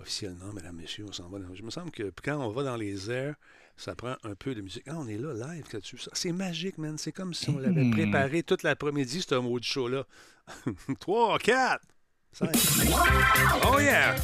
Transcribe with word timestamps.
officiellement, 0.00 0.52
mesdames, 0.52 0.76
messieurs, 0.76 1.06
on 1.08 1.12
s'en 1.12 1.28
va 1.28 1.38
dans... 1.38 1.54
Je 1.54 1.62
me 1.62 1.70
semble 1.70 1.90
que 1.90 2.12
quand 2.22 2.36
on 2.38 2.50
va 2.50 2.62
dans 2.62 2.76
les 2.76 3.10
airs, 3.10 3.34
ça 3.76 3.94
prend 3.94 4.16
un 4.24 4.34
peu 4.34 4.54
de 4.54 4.60
musique. 4.60 4.82
Ah, 4.88 4.96
on 4.98 5.06
est 5.06 5.16
là, 5.16 5.32
live, 5.54 5.64
là-dessus. 5.72 5.98
C'est 6.12 6.32
magique, 6.32 6.78
man. 6.78 6.98
C'est 6.98 7.12
comme 7.12 7.32
si 7.32 7.48
on 7.50 7.58
l'avait 7.58 7.88
préparé 7.90 8.42
toute 8.42 8.62
l'après-midi, 8.62 9.24
ce 9.26 9.34
mot 9.36 9.58
de 9.58 9.64
show-là. 9.64 10.04
3, 11.00 11.38
4, 11.38 11.84
5. 12.32 12.50
Oh 13.72 13.78
yeah! 13.78 14.16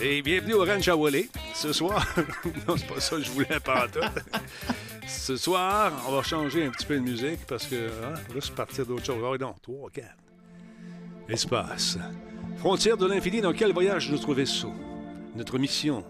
Et 0.00 0.22
bienvenue 0.22 0.54
au 0.54 0.64
Ranch 0.64 0.86
à 0.88 0.96
Wally. 0.96 1.28
Ce 1.54 1.72
soir, 1.72 2.06
non, 2.68 2.76
c'est 2.76 2.86
pas 2.86 3.00
ça 3.00 3.16
que 3.16 3.22
je 3.22 3.30
voulais 3.30 3.60
pas 3.60 3.88
tout. 3.88 4.00
Ce 5.06 5.36
soir, 5.36 5.92
on 6.08 6.12
va 6.12 6.22
changer 6.22 6.64
un 6.64 6.70
petit 6.70 6.86
peu 6.86 6.94
de 6.94 7.00
musique 7.00 7.44
parce 7.46 7.66
que 7.66 7.88
hein, 7.88 8.14
on 8.30 8.34
va 8.34 8.40
se 8.40 8.50
partir 8.50 8.86
d'autre 8.86 9.04
chose. 9.04 9.22
Ah, 9.22 9.36
non, 9.38 9.54
3, 9.62 9.90
4. 9.90 10.08
Espace. 11.28 11.98
Frontière 12.56 12.96
de 12.96 13.06
l'infini, 13.06 13.40
dans 13.40 13.52
quel 13.52 13.72
voyage 13.72 14.10
notre 14.10 14.34
vaisseau? 14.34 14.72
Notre 15.34 15.58
mission, 15.58 16.04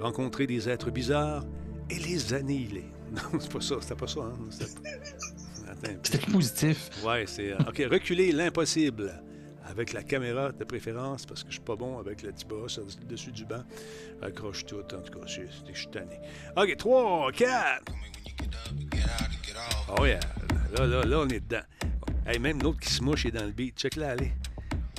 rencontrer 0.00 0.46
des 0.46 0.68
êtres 0.68 0.90
bizarres 0.90 1.44
et 1.90 1.98
les 1.98 2.34
annihiler. 2.34 2.84
Non, 3.12 3.40
c'est 3.40 3.50
pas 3.52 3.60
ça, 3.60 3.74
c'était 3.80 3.96
pas 3.96 4.06
ça, 4.06 4.20
hein? 4.20 4.38
C'était- 6.02 6.30
positif. 6.30 6.90
Ouais, 7.04 7.24
c'est. 7.26 7.50
euh, 7.52 7.58
OK, 7.68 7.82
reculer 7.90 8.30
l'impossible. 8.30 9.20
Avec 9.66 9.92
la 9.92 10.02
caméra 10.04 10.52
de 10.52 10.62
préférence, 10.64 11.26
parce 11.26 11.42
que 11.42 11.48
je 11.48 11.54
suis 11.54 11.60
pas 11.64 11.74
bon 11.76 11.98
avec 11.98 12.22
le 12.22 12.30
petit 12.32 12.44
bas 12.44 12.68
sur 12.68 12.82
le 12.84 13.04
dessus 13.06 13.32
du 13.32 13.44
banc. 13.44 13.62
Accroche 14.22 14.64
tout, 14.64 14.76
en 14.94 15.00
tout 15.00 15.12
cas, 15.18 15.26
je 15.26 15.42
suis 15.74 15.86
tanné. 15.88 16.20
OK, 16.56 16.76
3, 16.76 17.32
4. 17.32 17.92
Oh 19.98 20.06
yeah. 20.06 20.20
Là, 20.78 20.86
là, 20.86 21.02
là, 21.04 21.18
on 21.20 21.28
est 21.28 21.40
dedans. 21.40 21.62
Hey, 22.26 22.38
même 22.38 22.62
l'autre 22.62 22.78
qui 22.80 22.92
se 22.92 23.02
mouche 23.02 23.26
est 23.26 23.30
dans 23.32 23.44
le 23.44 23.50
beat. 23.52 23.76
Check 23.76 23.96
là, 23.96 24.10
allez. 24.10 24.32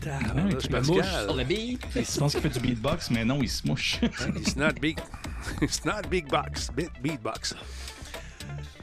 Tabarnak, 0.01 0.57
tu 0.57 0.67
sur 0.67 1.35
le 1.35 1.43
beat. 1.43 1.81
Je 1.95 2.19
pense 2.19 2.33
qu'il 2.33 2.41
fait 2.41 2.49
du 2.49 2.59
beatbox, 2.59 3.11
mais 3.11 3.23
non, 3.23 3.39
il 3.41 3.49
se 3.49 3.67
mouche. 3.67 3.99
It's 4.35 4.55
not 4.55 4.73
big. 4.81 4.97
It's 5.61 5.85
not 5.85 6.09
big 6.09 6.27
box. 6.29 6.69
Beat, 6.75 6.89
beatbox. 7.01 7.55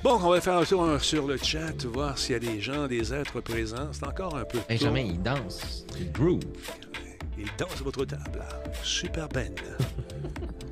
Bon, 0.03 0.20
on 0.23 0.31
va 0.31 0.41
faire 0.41 0.59
un 0.59 0.65
tour 0.65 1.01
sur 1.01 1.27
le 1.27 1.37
chat, 1.37 1.84
voir 1.87 2.17
s'il 2.17 2.33
y 2.33 2.37
a 2.37 2.39
des 2.39 2.61
gens, 2.61 2.87
des 2.87 3.12
êtres 3.12 3.41
présents. 3.41 3.92
C'est 3.92 4.07
encore 4.07 4.37
un 4.37 4.45
peu 4.45 4.59
tôt. 4.59 4.65
Benjamin, 4.69 5.01
il 5.01 5.23
danse. 5.23 5.84
Il 5.98 6.12
groove. 6.12 6.41
Il 7.37 7.48
danse 7.59 7.81
à 7.81 7.85
votre 7.85 8.05
table. 8.05 8.45
Super 8.83 9.29
Ben. 9.29 9.53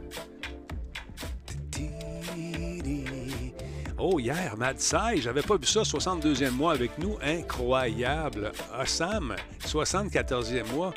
Oh, 3.98 4.18
hier, 4.18 4.54
Mad 4.58 4.78
Sai, 4.78 5.22
j'avais 5.22 5.42
pas 5.42 5.56
vu 5.56 5.66
ça, 5.66 5.80
62e 5.80 6.50
mois 6.50 6.72
avec 6.72 6.98
nous. 6.98 7.16
Incroyable. 7.22 8.52
Assam, 8.74 9.34
74e 9.64 10.70
mois. 10.72 10.92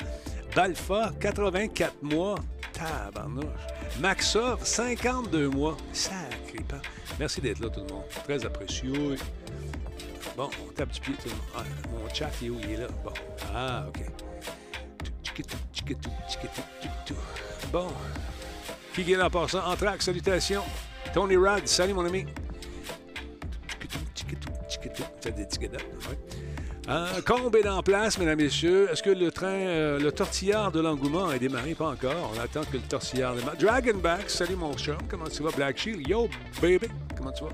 Balfa, 0.54 1.10
84 1.18 2.02
mois. 2.02 2.34
Tabarnouche. 2.72 3.46
Maxov, 4.00 4.60
52 4.62 5.48
mois. 5.48 5.76
Sacré. 5.92 6.64
Merci 7.18 7.40
d'être 7.40 7.60
là, 7.60 7.70
tout 7.70 7.80
le 7.80 7.94
monde. 7.94 8.04
Très 8.24 8.44
apprécié. 8.44 8.90
Bon, 10.36 10.50
on 10.62 10.72
tape 10.72 10.90
du 10.90 11.00
pied, 11.00 11.14
tout 11.14 11.28
le 11.28 11.30
monde. 11.30 11.42
Ah, 11.56 11.62
mon 11.90 12.14
chat, 12.14 12.30
est 12.42 12.48
où? 12.50 12.58
Il 12.62 12.70
est 12.72 12.76
là. 12.76 12.86
Bon. 13.02 13.12
Ah, 13.54 13.86
OK. 13.88 14.04
Bon. 17.72 17.88
Là 18.98 19.26
en 19.26 19.30
passant? 19.30 19.64
Entraque, 19.64 20.02
salutations. 20.02 20.62
Tony 21.14 21.36
Rod, 21.36 21.66
salut 21.66 21.94
mon 21.94 22.04
ami. 22.04 22.26
Euh, 26.88 27.20
Combe 27.24 27.54
est 27.56 27.68
en 27.68 27.82
place, 27.82 28.18
mesdames 28.18 28.40
et 28.40 28.44
messieurs. 28.44 28.88
Est-ce 28.90 29.02
que 29.02 29.10
le 29.10 29.30
train, 29.30 29.46
euh, 29.46 29.98
le 30.00 30.10
tortillard 30.10 30.72
de 30.72 30.80
l'engouement 30.80 31.28
a 31.28 31.38
démarré? 31.38 31.74
Pas 31.74 31.88
encore. 31.88 32.32
On 32.34 32.40
attend 32.40 32.62
que 32.64 32.76
le 32.78 32.82
tortillard 32.82 33.34
démarre. 33.34 33.56
Dragonback, 33.56 34.28
salut 34.28 34.56
mon 34.56 34.72
chum. 34.76 34.96
Comment 35.08 35.26
tu 35.26 35.42
vas? 35.42 35.50
Black 35.50 35.78
Shield, 35.78 36.06
yo, 36.08 36.28
baby. 36.60 36.88
Comment 37.16 37.32
tu 37.32 37.44
vas? 37.44 37.50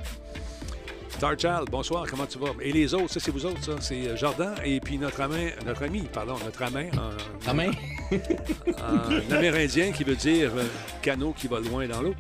Star 1.11 1.39
Child, 1.39 1.71
bonsoir, 1.71 2.07
comment 2.09 2.27
tu 2.27 2.39
vas? 2.39 2.53
Et 2.61 2.73
les 2.73 2.93
autres, 2.93 3.11
ça, 3.11 3.21
c'est 3.21 3.31
vous 3.31 3.47
autres, 3.47 3.63
ça. 3.65 3.73
C'est 3.81 4.09
euh, 4.09 4.17
Jordan 4.17 4.55
et 4.65 4.81
puis 4.81 4.99
notre 4.99 5.21
ami, 5.23 5.51
notre 5.65 5.85
ami, 5.85 6.03
pardon, 6.13 6.37
notre 6.45 6.63
ami, 6.63 6.91
main? 7.55 7.71
en 8.79 9.35
amérindien 9.35 9.93
qui 9.93 10.05
veut 10.05 10.17
dire 10.17 10.53
euh, 10.57 10.65
canot 11.03 11.33
qui 11.33 11.49
va 11.49 11.61
loin 11.61 11.87
dans 11.89 12.03
l'eau. 12.03 12.15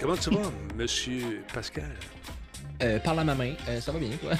Comment 0.00 0.16
tu 0.16 0.30
vas, 0.30 0.52
monsieur 0.76 1.42
Pascal? 1.52 1.96
Euh, 2.82 2.98
parle 3.00 3.20
à 3.20 3.24
ma 3.24 3.34
main. 3.34 3.54
Euh, 3.68 3.80
ça 3.80 3.92
va 3.92 3.98
bien, 3.98 4.10
quoi. 4.18 4.32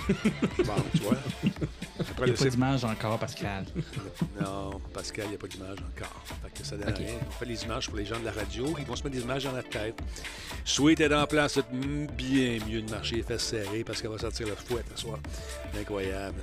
Bon, 0.64 0.74
tu 0.94 1.02
vois. 1.02 1.16
Après 1.98 2.26
Il 2.26 2.32
n'y 2.32 2.38
a 2.38 2.42
pas 2.44 2.48
d'image 2.50 2.84
encore, 2.84 3.18
Pascal. 3.18 3.64
Non, 4.40 4.80
Pascal, 4.92 5.24
il 5.26 5.30
n'y 5.30 5.34
a 5.36 5.38
pas 5.38 5.46
d'image 5.46 5.78
encore. 5.78 6.22
Fait 6.42 6.60
que 6.60 6.66
ça 6.66 6.76
donne 6.76 6.94
rien. 6.94 7.14
On 7.26 7.30
fait 7.30 7.46
les 7.46 7.64
images 7.64 7.88
pour 7.88 7.96
les 7.96 8.04
gens 8.04 8.18
de 8.20 8.24
la 8.24 8.32
radio. 8.32 8.74
Ils 8.78 8.84
vont 8.84 8.96
se 8.96 9.02
mettre 9.04 9.16
des 9.16 9.22
images 9.22 9.44
dans 9.44 9.52
la 9.52 9.62
tête. 9.62 9.98
Sweet 10.64 11.00
est 11.00 11.14
en 11.14 11.26
place. 11.26 11.54
C'est 11.54 11.70
bien 12.16 12.58
mieux 12.68 12.82
de 12.82 12.90
marcher 12.90 13.16
les 13.16 13.22
fesses 13.22 13.44
serrées 13.44 13.84
parce 13.84 14.02
qu'elle 14.02 14.10
va 14.10 14.18
sortir 14.18 14.46
le 14.48 14.54
fouet 14.54 14.82
ce 14.94 15.00
soir. 15.02 15.18
Incroyable. 15.78 16.40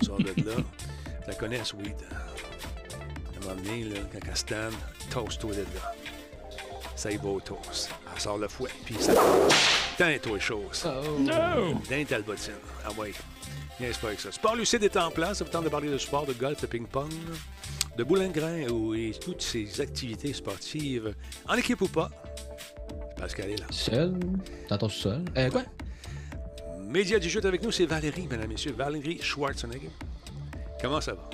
On 0.00 0.04
sort 0.04 0.18
de 0.18 0.26
là. 0.26 0.34
Tu 0.36 1.28
la 1.28 1.34
connais, 1.34 1.64
Sweet. 1.64 1.96
À 2.12 3.38
un 3.38 3.48
moment 3.48 3.62
donné, 3.62 3.84
là, 3.84 3.96
quand 4.12 4.18
elle 4.28 4.36
stand, 4.36 4.74
toast-toi 5.10 5.52
de 5.54 5.60
là. 5.60 5.94
Ça 6.96 7.10
y 7.10 7.18
va 7.18 7.28
au 7.28 7.40
toast. 7.40 7.90
Elle 8.12 8.20
sort 8.20 8.38
le 8.38 8.48
fouet, 8.48 8.70
puis 8.84 8.96
ça... 8.98 9.12
Teint-toi 9.98 10.38
chose. 10.38 10.86
Oh. 10.86 11.20
No! 11.20 11.74
D'un 11.88 12.04
Talbotine. 12.04 12.54
Ah 12.84 12.88
oui. 12.98 13.12
Bien, 13.78 13.90
c'est 13.92 14.00
pas 14.00 14.06
avec 14.08 14.20
ça. 14.20 14.32
Sport 14.32 14.56
Lucide 14.56 14.82
est 14.82 14.96
en 14.96 15.10
place. 15.10 15.38
Ça 15.38 15.44
vous 15.44 15.50
tente 15.50 15.64
de 15.64 15.68
parler 15.68 15.90
de 15.90 15.98
sport, 15.98 16.24
de 16.24 16.32
golf, 16.32 16.58
de 16.60 16.66
ping-pong, 16.66 17.12
de 17.98 18.02
boulingrin 18.02 18.68
ou 18.70 18.94
et 18.94 19.12
toutes 19.12 19.42
ces 19.42 19.80
activités 19.80 20.32
sportives, 20.32 21.14
en 21.46 21.54
équipe 21.56 21.82
ou 21.82 21.88
pas. 21.88 22.10
Pascal 23.18 23.50
est 23.50 23.60
là. 23.60 23.66
Seul. 23.70 24.18
Dans 24.70 24.78
ton 24.78 24.88
sol. 24.88 25.22
Euh, 25.36 25.50
quoi? 25.50 25.64
Média 26.80 27.18
du 27.18 27.28
jeu 27.28 27.44
avec 27.44 27.62
nous, 27.62 27.72
c'est 27.72 27.86
Valérie, 27.86 28.26
mesdames 28.30 28.44
et 28.44 28.54
messieurs. 28.54 28.72
Valérie 28.72 29.20
Schwarzenegger. 29.20 29.90
Comment 30.80 31.00
ça 31.02 31.12
va? 31.12 31.28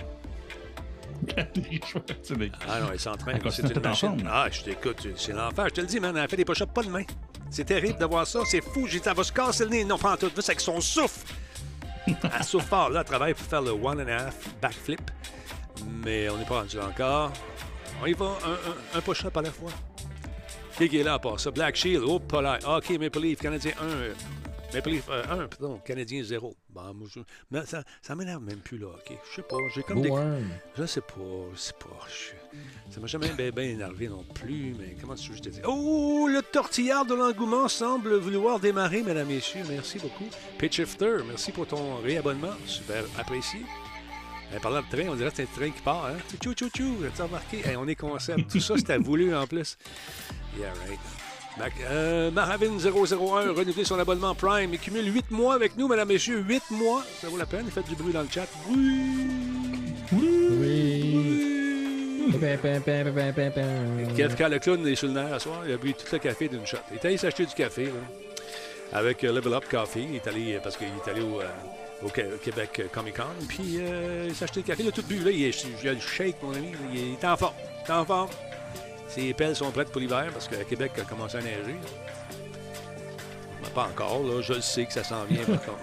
Ah 2.69 2.81
non, 2.81 2.87
elle 2.93 3.01
s'entraîne. 3.01 3.41
C'est 3.51 3.63
une 3.75 3.81
machine. 3.81 4.29
Ah, 4.31 4.47
je 4.51 4.63
t'écoute. 4.63 5.07
C'est 5.17 5.33
l'enfer. 5.33 5.67
Je 5.69 5.75
te 5.75 5.81
le 5.81 5.87
dis, 5.87 6.01
man. 6.01 6.17
Elle 6.17 6.29
fait 6.29 6.37
des 6.37 6.45
push-ups 6.45 6.73
pas 6.73 6.83
de 6.83 6.89
main. 6.91 7.05
C'est 7.51 7.65
terrible 7.65 7.99
de 7.99 8.05
voir 8.07 8.27
ça. 8.27 8.41
C'est 8.47 8.61
fou. 8.61 8.87
J'ai 8.87 8.99
dit, 9.01 9.09
elle 9.09 9.15
va 9.17 9.25
se 9.25 9.33
casser 9.33 9.65
le 9.65 9.71
nez. 9.71 9.85
Non, 9.85 9.97
en 10.03 10.17
tout. 10.17 10.31
C'est 10.37 10.51
avec 10.51 10.61
son 10.61 10.81
souffle. 10.81 11.27
Elle 12.07 12.43
souffle 12.45 12.67
fort. 12.67 12.91
Là, 12.91 13.01
elle 13.01 13.07
travaille 13.07 13.35
pour 13.35 13.47
faire 13.47 13.63
le 13.63 13.71
one 13.71 14.01
and 14.01 14.09
a 14.09 14.25
half 14.27 14.35
backflip. 14.61 15.01
Mais 16.05 16.29
on 16.29 16.37
n'est 16.37 16.45
pas 16.45 16.61
rendu 16.61 16.77
là 16.77 16.87
encore. 16.89 17.33
On 18.03 18.07
y 18.07 18.13
va 18.15 18.25
un, 18.25 18.97
un- 18.97 18.99
un 18.99 19.01
push-up 19.01 19.37
à 19.37 19.43
la 19.43 19.53
fois. 19.53 19.71
Qui 20.77 20.99
est 20.99 21.05
là 21.05 21.15
à 21.15 21.19
part 21.21 21.39
ça? 21.39 21.53
Black 21.53 21.77
Shield. 21.77 22.03
Oh, 22.05 22.21
là. 22.41 22.59
OK, 22.67 22.91
Maple 22.99 23.21
Leaf, 23.21 23.39
Canadien 23.41 23.71
1. 23.81 23.85
Maple 24.75 24.91
Leaf 24.91 25.09
1, 25.11 25.47
pardon. 25.49 25.79
Canadien 25.85 26.23
0. 26.23 26.57
Bon, 26.71 26.95
moi, 26.95 27.09
je- 27.15 27.21
mais 27.51 27.65
ça, 27.67 27.83
ça 28.01 28.15
m'énerve 28.15 28.43
même 28.43 28.59
plus, 28.61 28.79
là. 28.79 28.87
OK. 28.89 29.17
Je 29.31 29.37
sais 29.37 29.43
pas. 29.43 29.57
J'ai 29.75 29.83
comme 29.83 30.01
des... 30.03 30.11
Je 30.79 30.87
sais 30.87 31.01
pas, 31.01 31.15
je 31.55 31.59
sais 31.59 31.73
pas. 31.75 32.07
je- 32.09 32.93
Ça 32.95 33.01
m'a 33.01 33.07
jamais 33.07 33.29
bien, 33.31 33.51
bien 33.51 33.65
énervé 33.65 34.09
non 34.09 34.25
plus, 34.35 34.75
mais 34.79 34.97
comment 35.01 35.15
tu 35.15 35.31
veux 35.31 35.39
que 35.39 35.45
je 35.45 35.51
te 35.51 35.55
dis? 35.55 35.61
Oh, 35.67 36.29
le 36.31 36.41
tortillard 36.43 37.05
de 37.05 37.15
l'engouement 37.15 37.69
semble 37.69 38.15
vouloir 38.17 38.59
démarrer, 38.61 39.03
mesdames, 39.03 39.29
messieurs. 39.29 39.63
Merci 39.69 39.99
beaucoup. 39.99 40.27
Pitchifter, 40.59 41.19
merci 41.27 41.53
pour 41.53 41.67
ton 41.67 41.97
réabonnement. 41.97 42.53
Super 42.67 43.05
apprécié. 43.19 43.61
En 44.55 44.61
parlant 44.61 44.83
de 44.83 44.87
train, 44.95 45.09
on 45.09 45.15
dirait 45.17 45.31
que 45.31 45.37
c'est 45.37 45.43
un 45.45 45.47
train 45.57 45.71
qui 45.71 45.81
part, 45.81 46.07
hein? 46.07 46.17
Tchou, 46.39 46.53
tchou, 46.53 46.69
tchou, 46.69 46.97
as 47.19 47.23
remarqué? 47.23 47.63
On 47.77 47.89
est 47.89 47.95
concept. 47.97 48.51
Tout 48.51 48.61
ça, 48.61 48.77
c'était 48.77 48.99
voulu 48.99 49.35
en 49.35 49.47
plus. 49.47 49.79
Yeah, 50.59 50.73
right. 50.87 51.01
Euh, 51.91 52.31
Maravin 52.31 52.79
001, 52.79 53.53
renouvelé 53.53 53.85
son 53.85 53.99
abonnement 53.99 54.35
Prime. 54.35 54.73
Il 54.73 54.79
cumule 54.79 55.13
8 55.15 55.31
mois 55.31 55.55
avec 55.55 55.77
nous, 55.77 55.87
mesdames, 55.89 56.09
messieurs. 56.09 56.39
8 56.47 56.63
mois. 56.71 57.03
Ça 57.21 57.29
vaut 57.29 57.37
la 57.37 57.47
peine. 57.47 57.67
Faites 57.71 57.89
du 57.89 57.95
bruit 57.95 58.13
dans 58.13 58.23
le 58.23 58.29
chat. 58.29 58.47
Oui. 58.69 59.03
Oui. 60.13 61.43
Kev 64.17 64.37
le 64.51 64.59
clown 64.59 64.87
est 64.87 64.95
sur 64.95 65.09
le 65.09 65.15
nerf 65.15 65.35
ce 65.35 65.39
soir. 65.41 65.63
Il 65.67 65.73
a 65.73 65.77
bu 65.77 65.93
tout 65.95 66.07
le 66.13 66.19
café 66.19 66.49
d'une 66.49 66.67
shot. 66.67 66.79
Il 66.91 66.97
est 66.97 67.05
allé 67.05 67.17
s'acheter 67.17 67.47
du 67.47 67.55
café 67.55 67.87
là, 67.87 67.93
avec 68.99 69.25
euh, 69.25 69.33
Level 69.33 69.53
Up 69.55 69.65
Coffee. 69.71 70.07
Il 70.11 70.17
est 70.17 70.27
allé, 70.27 70.55
euh, 70.55 70.59
parce 70.63 70.77
qu'il 70.77 70.87
est 70.87 71.11
allé 71.11 71.21
au, 71.21 71.41
euh, 71.41 71.47
au 72.05 72.09
Québec 72.09 72.83
Comic 72.93 73.17
Con. 73.17 73.25
Puis 73.49 73.79
euh, 73.81 74.27
il 74.29 74.35
s'est 74.35 74.45
acheté 74.45 74.61
du 74.61 74.67
café. 74.67 74.83
Il 74.83 74.89
a 74.89 74.93
tout 74.93 75.03
bu. 75.03 75.19
Là, 75.19 75.31
il, 75.31 75.45
est, 75.45 75.67
il 75.83 75.89
a 75.89 75.93
le 75.93 76.01
shake, 76.01 76.37
mon 76.43 76.53
ami. 76.53 76.73
il 76.95 77.15
est 77.15 77.25
en 77.25 77.37
forme. 77.37 77.55
Il 77.87 77.91
est 77.91 77.95
en 77.95 78.05
forme. 78.05 78.29
Ses 79.15 79.35
pelles 79.35 79.55
sont 79.57 79.71
prêtes 79.71 79.91
pour 79.91 80.01
l'hiver 80.01 80.31
parce 80.33 80.49
que 80.49 80.57
Québec 80.65 80.93
a 80.99 81.03
commencé 81.03 81.37
à 81.37 81.43
neiger. 81.43 81.77
Mais 83.63 83.69
pas 83.75 83.85
encore. 83.85 84.23
Là. 84.25 84.41
Je 84.41 84.55
le 84.55 84.61
sais 84.63 84.87
que 84.87 84.93
ça 84.93 85.05
s'en 85.05 85.25
vient. 85.25 85.45
par 85.47 85.61
contre. 85.63 85.79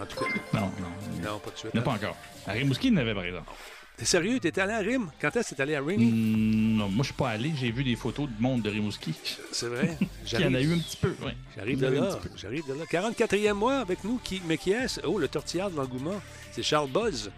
En 0.00 0.06
tout 0.06 0.18
cas, 0.18 0.30
Non, 0.54 0.70
non. 0.80 1.30
non, 1.30 1.38
pas 1.38 1.50
de 1.50 1.56
suite. 1.58 1.76
A 1.76 1.80
pas 1.80 1.92
encore. 1.92 2.16
À 2.46 2.52
Rimouski, 2.52 2.88
il 2.88 2.94
y 2.94 2.96
en 2.96 3.00
avait, 3.00 3.14
par 3.14 3.24
exemple. 3.24 3.50
T'es 3.96 4.04
sérieux? 4.06 4.40
T'étais 4.40 4.62
allé 4.62 4.72
à 4.72 4.78
Rim? 4.78 5.10
Quand 5.20 5.36
est-ce 5.36 5.50
que 5.50 5.54
t'es 5.56 5.62
allé 5.62 5.74
à 5.76 5.80
Rim? 5.82 6.00
Hmm, 6.00 6.76
non, 6.78 6.88
moi, 6.88 7.02
je 7.02 7.08
suis 7.08 7.14
pas 7.14 7.28
allé. 7.30 7.52
J'ai 7.54 7.70
vu 7.70 7.84
des 7.84 7.96
photos 7.96 8.28
du 8.28 8.42
monde 8.42 8.62
de 8.62 8.70
Rimouski. 8.70 9.14
C'est 9.52 9.66
vrai? 9.66 9.96
Il 10.32 10.40
y 10.40 10.44
en 10.46 10.54
a 10.54 10.60
eu 10.60 10.72
un 10.74 10.78
petit 10.78 10.96
peu, 10.96 11.14
oui. 11.22 11.32
J'arrive 11.56 11.78
de 11.78 11.86
là. 11.86 12.18
J'arrive 12.36 12.66
de 12.66 12.74
là. 12.74 12.84
44e 12.90 13.52
mois 13.52 13.76
avec 13.78 14.02
nous. 14.02 14.18
Qui, 14.24 14.40
mais 14.46 14.56
qui 14.56 14.72
est-ce? 14.72 15.00
Oh, 15.04 15.18
le 15.18 15.28
tortillard 15.28 15.70
de 15.70 15.76
l'engouement. 15.76 16.20
C'est 16.50 16.62
Charles 16.62 16.90
Buzz 16.90 17.30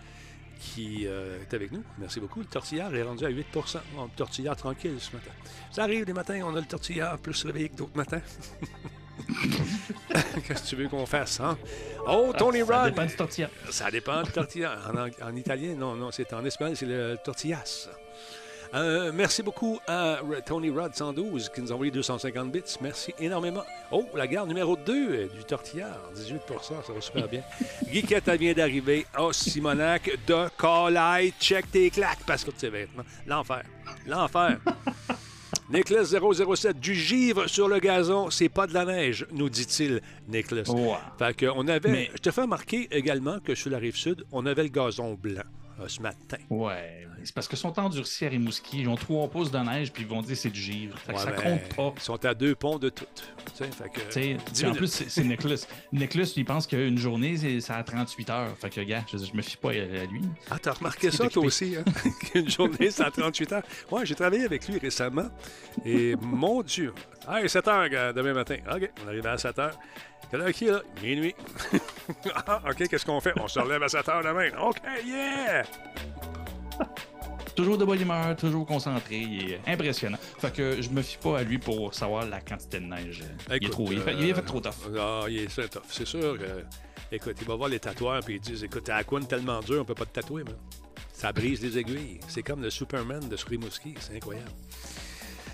qui 0.62 1.06
euh, 1.06 1.40
est 1.42 1.54
avec 1.54 1.72
nous. 1.72 1.82
Merci 1.98 2.20
beaucoup. 2.20 2.40
Le 2.40 2.46
tortillard 2.46 2.94
est 2.94 3.02
rendu 3.02 3.24
à 3.24 3.28
8 3.28 3.46
On 3.98 4.08
tortillard 4.08 4.56
tranquille 4.56 4.96
ce 4.98 5.12
matin. 5.14 5.30
Ça 5.70 5.82
arrive 5.82 6.04
des 6.04 6.12
matins, 6.12 6.40
on 6.44 6.54
a 6.54 6.60
le 6.60 6.66
tortillard 6.66 7.18
plus 7.18 7.44
réveillé 7.44 7.68
que 7.68 7.76
d'autres 7.76 7.96
matins. 7.96 8.20
Qu'est-ce 10.46 10.62
que 10.62 10.68
tu 10.68 10.76
veux 10.76 10.88
qu'on 10.88 11.06
fasse, 11.06 11.40
hein? 11.40 11.58
Oh, 12.06 12.32
Tony 12.36 12.60
Ah, 12.62 12.66
Ça 12.66 12.82
Rod! 12.82 12.90
dépend 12.90 13.06
du 13.06 13.16
tortilla. 13.16 13.50
Ça 13.70 13.90
dépend 13.90 14.22
du 14.22 14.30
tortilla. 14.32 14.78
En, 14.88 15.26
en 15.28 15.36
italien, 15.36 15.74
non, 15.74 15.94
non, 15.94 16.10
c'est 16.10 16.32
en 16.32 16.44
espagnol, 16.44 16.76
c'est 16.76 16.86
le 16.86 17.16
tortillas. 17.24 17.88
Euh, 18.74 19.12
merci 19.12 19.42
beaucoup 19.42 19.78
à 19.86 20.18
Tony 20.46 20.70
Rod 20.70 20.94
112 20.94 21.50
qui 21.50 21.60
nous 21.60 21.70
a 21.72 21.74
envoyé 21.74 21.92
250 21.92 22.50
bits. 22.50 22.62
Merci 22.80 23.12
énormément. 23.18 23.64
Oh, 23.90 24.06
la 24.14 24.26
garde 24.26 24.48
numéro 24.48 24.76
2 24.76 25.28
du 25.28 25.44
tortillard, 25.46 25.98
18% 26.16 26.38
ça 26.86 26.92
va 26.92 27.00
super 27.00 27.28
bien. 27.28 27.42
Guiquette, 27.90 28.28
elle 28.28 28.38
vient 28.38 28.54
d'arriver. 28.54 29.06
Oh, 29.18 29.30
Simonac 29.32 30.10
de 30.26 30.48
Call 30.56 30.98
check 31.38 31.70
tes 31.70 31.90
claques 31.90 32.24
parce 32.26 32.44
que 32.44 32.50
tes 32.50 32.70
vêtements. 32.70 33.04
L'enfer. 33.26 33.62
L'enfer. 34.06 34.58
Nicholas 35.70 36.04
007, 36.04 36.78
du 36.80 36.94
givre 36.94 37.48
sur 37.48 37.68
le 37.68 37.78
gazon, 37.78 38.28
c'est 38.30 38.48
pas 38.50 38.66
de 38.66 38.74
la 38.74 38.84
neige, 38.84 39.26
nous 39.32 39.48
dit-il, 39.48 40.02
Nicholas. 40.28 40.64
Wow. 40.68 40.96
Fait 41.18 41.34
que 41.34 41.46
on 41.46 41.66
avait. 41.68 41.90
Mais- 41.90 42.10
Je 42.14 42.18
te 42.18 42.30
fais 42.30 42.42
remarquer 42.42 42.88
également 42.90 43.38
que 43.40 43.54
sur 43.54 43.70
la 43.70 43.78
rive 43.78 43.96
sud, 43.96 44.24
on 44.32 44.44
avait 44.44 44.64
le 44.64 44.68
gazon 44.68 45.14
blanc 45.14 45.42
euh, 45.80 45.88
ce 45.88 46.00
matin. 46.02 46.36
Ouais, 46.50 47.06
c'est 47.24 47.34
parce 47.34 47.48
que 47.48 47.56
sont 47.56 47.78
endurcis 47.78 48.26
à 48.26 48.28
Rimouski. 48.28 48.80
Ils 48.80 48.88
ont 48.88 48.96
trois 48.96 49.28
pouces 49.28 49.50
de 49.50 49.58
neige, 49.58 49.92
puis 49.92 50.02
ils 50.02 50.08
vont 50.08 50.22
dire 50.22 50.36
c'est 50.36 50.50
du 50.50 50.60
givre. 50.60 50.98
Fait 50.98 51.12
que 51.12 51.18
Ouais, 51.18 51.24
ça 51.24 51.30
mais 51.30 51.42
compte 51.42 51.76
pas. 51.76 51.94
Ils 51.96 52.02
sont 52.02 52.24
à 52.24 52.34
deux 52.34 52.54
ponts 52.54 52.78
de 52.78 52.88
tout. 52.88 53.06
Fait 53.54 53.68
que. 53.90 54.66
En 54.66 54.74
plus, 54.74 54.88
c'est. 54.88 55.24
Nicholas, 55.24 55.66
lui, 55.92 56.32
il 56.36 56.44
pense 56.44 56.66
qu'une 56.66 56.98
journée, 56.98 57.36
c'est 57.36 57.60
ça 57.60 57.76
a 57.76 57.82
38 57.82 58.30
heures. 58.30 58.56
Fait 58.58 58.70
que, 58.70 58.80
gars, 58.80 59.04
je, 59.10 59.18
je 59.18 59.34
me 59.34 59.42
fie 59.42 59.56
pas 59.56 59.70
à, 59.70 59.72
lui. 59.72 60.22
Ah, 60.50 60.58
t'as 60.58 60.72
remarqué 60.72 61.10
ça, 61.10 61.28
toi 61.28 61.44
aussi, 61.44 61.76
hein? 61.76 61.84
Qu'une 62.32 62.48
journée, 62.50 62.90
c'est 62.90 63.04
à 63.04 63.10
38 63.10 63.52
heures. 63.52 63.62
Ouais, 63.90 64.04
j'ai 64.04 64.14
travaillé 64.14 64.44
avec 64.44 64.66
lui 64.68 64.78
récemment. 64.78 65.28
Et 65.84 66.16
mon 66.20 66.62
Dieu. 66.62 66.92
Hey, 67.28 67.48
7 67.48 67.68
heures 67.68 68.14
demain 68.14 68.34
matin. 68.34 68.56
OK, 68.74 68.90
on 69.04 69.08
arrive 69.08 69.26
à 69.26 69.38
7 69.38 69.58
heures. 69.58 69.78
Quelle 70.30 70.40
heure 70.40 70.52
qui 70.52 70.66
est 70.66 70.70
là? 70.70 70.82
Minuit. 71.02 71.34
ah, 72.46 72.62
OK, 72.68 72.88
qu'est-ce 72.88 73.04
qu'on 73.04 73.20
fait? 73.20 73.34
On 73.38 73.48
se 73.48 73.58
relève 73.58 73.82
à 73.82 73.88
7 73.88 74.08
heures 74.08 74.24
demain. 74.24 74.48
OK, 74.60 74.80
yeah! 75.04 75.64
Toujours 77.54 77.76
de 77.76 77.84
bonne 77.84 78.00
humeur, 78.00 78.34
toujours 78.36 78.64
concentré. 78.64 79.16
Il 79.18 79.52
est 79.52 79.60
impressionnant. 79.66 80.16
Fait 80.38 80.50
que 80.52 80.80
je 80.80 80.88
me 80.88 81.02
fie 81.02 81.18
pas 81.18 81.40
à 81.40 81.42
lui 81.42 81.58
pour 81.58 81.92
savoir 81.92 82.24
la 82.24 82.40
quantité 82.40 82.80
de 82.80 82.86
neige. 82.86 83.22
il 83.50 83.66
est 83.66 83.68
trop. 83.70 83.92
Il, 83.92 84.00
fait, 84.00 84.14
il 84.14 84.30
est 84.30 84.32
fait 84.34 84.40
trop 84.42 84.58
tough. 84.60 84.72
Ah, 84.98 85.24
il 85.28 85.38
est 85.40 85.46
très 85.48 85.68
tough. 85.68 85.82
C'est 85.88 86.06
sûr 86.06 86.38
que. 86.38 86.64
Écoute, 87.14 87.36
il 87.42 87.46
va 87.46 87.54
voir 87.56 87.68
les 87.68 87.78
tatoueurs 87.78 88.20
puis 88.24 88.36
ils 88.36 88.40
disent 88.40 88.64
Écoute, 88.64 88.88
la 88.88 89.04
couenne 89.04 89.26
tellement 89.26 89.60
dur, 89.60 89.82
on 89.82 89.84
peut 89.84 89.94
pas 89.94 90.06
te 90.06 90.18
tatouer, 90.18 90.44
man. 90.44 90.54
Ça 91.12 91.30
brise 91.30 91.60
les 91.60 91.76
aiguilles. 91.76 92.20
C'est 92.26 92.42
comme 92.42 92.62
le 92.62 92.70
Superman 92.70 93.28
de 93.28 93.36
Rimouski. 93.36 93.94
C'est 94.00 94.16
incroyable. 94.16 94.48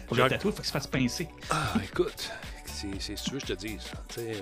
Pour 0.06 0.16
J'ai- 0.16 0.22
le 0.22 0.28
tatouer, 0.28 0.50
il 0.50 0.52
faut 0.52 0.56
qu'il 0.58 0.66
se 0.66 0.72
fasse 0.72 0.86
pincer. 0.86 1.28
Ah, 1.50 1.72
écoute, 1.82 2.30
c'est 2.64 2.86
tu 3.14 3.30
veux, 3.32 3.40
je 3.40 3.46
te 3.54 3.60
sais, 3.60 3.76
euh, 4.20 4.34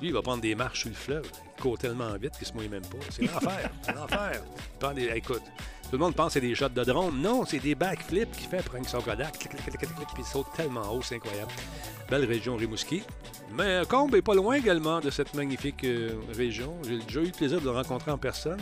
lui, 0.00 0.08
il 0.08 0.12
va 0.12 0.20
prendre 0.20 0.42
des 0.42 0.56
marches 0.56 0.80
sur 0.80 0.88
le 0.88 0.96
fleuve. 0.96 1.30
Il 1.56 1.62
court 1.62 1.78
tellement 1.78 2.12
vite 2.16 2.32
qu'il 2.36 2.46
se 2.46 2.52
mouille 2.54 2.68
même 2.68 2.82
pas. 2.82 2.98
C'est 3.10 3.22
l'enfer. 3.22 3.70
C'est 3.82 3.94
l'enfer. 3.94 4.42
Des- 4.96 5.12
Écoute, 5.14 5.42
tout 5.94 5.98
le 5.98 6.06
monde 6.06 6.16
pense 6.16 6.26
que 6.26 6.32
c'est 6.32 6.40
des 6.40 6.56
shots 6.56 6.70
de 6.70 6.82
drone. 6.82 7.22
Non, 7.22 7.44
c'est 7.44 7.60
des 7.60 7.76
backflips 7.76 8.32
qu'il 8.32 8.48
fait 8.48 8.64
pour 8.64 8.76
son 8.88 9.00
Kodak. 9.00 9.38
Clic, 9.38 9.50
clic, 9.50 9.78
clic, 9.78 9.94
clic, 9.94 10.08
puis 10.12 10.24
il 10.24 10.24
saute 10.24 10.48
tellement 10.56 10.92
haut. 10.92 11.02
C'est 11.02 11.14
incroyable. 11.14 11.52
Belle 12.10 12.24
région 12.24 12.56
Rimouski. 12.56 13.04
Mais 13.52 13.62
euh, 13.62 13.84
Combe 13.84 14.12
est 14.16 14.22
pas 14.22 14.34
loin 14.34 14.56
également 14.56 14.98
de 14.98 15.08
cette 15.10 15.34
magnifique 15.34 15.84
euh, 15.84 16.16
région. 16.36 16.76
J'ai 16.82 16.98
déjà 16.98 17.20
eu 17.20 17.26
le 17.26 17.30
plaisir 17.30 17.60
de 17.60 17.66
le 17.66 17.70
rencontrer 17.70 18.10
en 18.10 18.18
personne. 18.18 18.58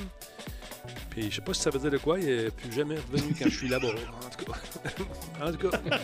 Puis 1.08 1.30
je 1.30 1.36
sais 1.36 1.40
pas 1.40 1.54
si 1.54 1.62
ça 1.62 1.70
veut 1.70 1.78
dire 1.78 1.90
de 1.90 1.96
quoi. 1.96 2.20
Il 2.20 2.26
n'est 2.26 2.50
plus 2.50 2.70
jamais 2.70 2.96
revenu 2.96 3.34
quand 3.38 3.48
je 3.48 3.56
suis 3.56 3.68
là-bas. 3.68 3.88
En 3.88 4.28
tout 4.28 4.52
cas. 4.52 4.58
en 5.46 5.52
tout 5.52 5.70
cas. 5.70 5.80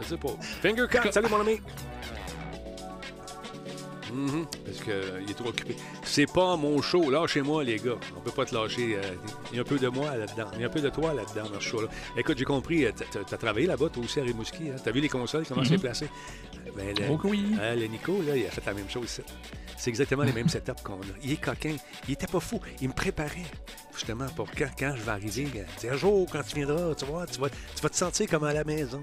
Je 0.00 0.06
sais 0.06 0.16
pas. 0.16 0.36
Finger 0.62 0.86
cut, 0.88 1.10
salut 1.10 1.28
mon 1.28 1.40
ami. 1.40 1.60
Mhm, 4.12 4.46
Parce 4.64 4.78
qu'il 4.78 5.30
est 5.30 5.34
trop 5.34 5.48
occupé. 5.48 5.76
C'est 6.04 6.30
pas 6.32 6.56
mon 6.56 6.80
show. 6.82 7.10
Lâchez-moi, 7.10 7.64
les 7.64 7.76
gars. 7.76 7.96
On 8.16 8.20
peut 8.20 8.30
pas 8.30 8.44
te 8.44 8.54
lâcher. 8.54 8.96
euh, 8.96 9.02
Il 9.52 9.56
y 9.56 9.58
a 9.58 9.62
un 9.62 9.64
peu 9.64 9.78
de 9.78 9.88
moi 9.88 10.16
là-dedans. 10.16 10.50
Il 10.54 10.60
y 10.60 10.64
a 10.64 10.66
un 10.66 10.70
peu 10.70 10.80
de 10.80 10.88
toi 10.90 11.12
là-dedans 11.14 11.48
dans 11.52 11.60
ce 11.60 11.64
show-là. 11.68 11.88
Écoute, 12.16 12.38
j'ai 12.38 12.44
compris. 12.44 12.84
euh, 12.86 12.92
t'as- 13.26 13.36
travaillé 13.36 13.66
là-bas, 13.66 13.88
toi 13.88 14.02
aussi, 14.04 14.20
à 14.20 14.24
Rimouski. 14.24 14.70
Hein? 14.70 14.76
T'as 14.82 14.90
vu 14.90 15.00
les 15.00 15.08
consoles, 15.08 15.44
comment 15.46 15.64
c'est 15.64 15.78
placé? 15.78 16.08
Ben, 16.76 16.94
le, 16.96 17.04
Oh 17.10 17.18
oui. 17.24 17.44
euh, 17.60 17.74
le 17.76 17.86
Nico, 17.86 18.20
là, 18.22 18.36
il 18.36 18.46
a 18.46 18.50
fait 18.50 18.64
la 18.66 18.74
même 18.74 18.88
chose 18.90 19.04
ici. 19.04 19.22
C'est 19.76 19.90
exactement 19.90 20.24
les 20.24 20.32
mêmes 20.32 20.48
setups 20.48 20.82
qu'on 20.82 20.94
a. 20.94 21.04
Il 21.22 21.32
est 21.32 21.36
coquin. 21.40 21.76
Il 22.08 22.14
était 22.14 22.26
pas 22.26 22.40
fou. 22.40 22.60
Il 22.80 22.88
me 22.88 22.92
préparait 22.92 23.46
justement 23.94 24.26
pour 24.36 24.48
quand, 24.50 24.68
quand 24.78 24.92
je 24.96 25.02
vais 25.02 25.10
arriver. 25.12 25.46
Il 25.54 25.64
dit 25.80 25.88
un 25.88 25.96
jour, 25.96 26.26
quand 26.30 26.42
tu 26.42 26.56
viendras, 26.56 26.94
tu 26.94 27.04
vois, 27.04 27.26
tu 27.26 27.40
vas, 27.40 27.48
tu 27.48 27.82
vas 27.82 27.88
te 27.88 27.96
sentir 27.96 28.28
comme 28.28 28.44
à 28.44 28.52
la 28.52 28.64
maison. 28.64 29.00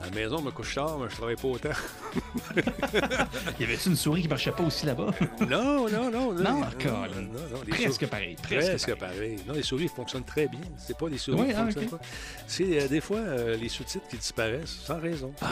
À 0.00 0.04
la 0.04 0.10
maison, 0.12 0.38
je 0.38 0.44
me 0.44 0.50
couche 0.52 0.76
tard, 0.76 0.96
mais 0.98 1.08
je 1.10 1.16
travaille 1.16 1.34
pas 1.36 1.48
autant. 1.48 1.70
Y 3.60 3.64
avait-tu 3.64 3.88
une 3.88 3.96
souris 3.96 4.22
qui 4.22 4.28
marchait 4.28 4.52
pas 4.52 4.62
aussi 4.62 4.86
là-bas? 4.86 5.10
non, 5.40 5.88
non, 5.88 6.10
non. 6.10 6.32
Non, 6.32 6.42
non, 6.42 6.62
encore, 6.62 7.06
non, 7.14 7.22
non, 7.22 7.40
non, 7.52 7.60
les 7.66 7.72
Presque 7.72 8.06
pareil. 8.06 8.36
Presque, 8.40 8.68
Presque 8.68 8.94
pareil. 8.96 9.14
pareil. 9.18 9.36
Non, 9.48 9.54
les 9.54 9.62
souris 9.64 9.88
fonctionnent 9.88 10.24
très 10.24 10.46
bien. 10.46 10.60
C'est 10.76 10.96
pas 10.96 11.08
des 11.08 11.18
souris 11.18 11.40
Oui, 11.40 11.48
qui 11.48 11.54
ah, 11.54 11.64
fonctionnent 11.64 11.88
pas. 11.90 11.98
C'est 12.46 12.80
euh, 12.82 12.86
des 12.88 13.00
fois 13.00 13.18
euh, 13.18 13.56
les 13.56 13.68
sous-titres 13.68 14.06
qui 14.08 14.16
disparaissent 14.18 14.78
sans 14.84 15.00
raison. 15.00 15.32
Ah, 15.42 15.48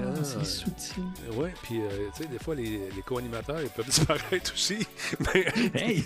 Ah, 0.00 0.04
c'est 0.22 0.44
soutien. 0.44 1.04
Oui, 1.34 1.50
puis 1.62 1.80
euh, 1.80 2.08
tu 2.16 2.22
sais, 2.22 2.28
des 2.28 2.38
fois, 2.38 2.54
les, 2.54 2.78
les 2.94 3.02
co-animateurs, 3.04 3.60
ils 3.60 3.68
peuvent 3.68 3.84
disparaître 3.90 4.52
aussi. 4.54 4.86
Mais 5.34 5.44
Hey! 5.74 6.04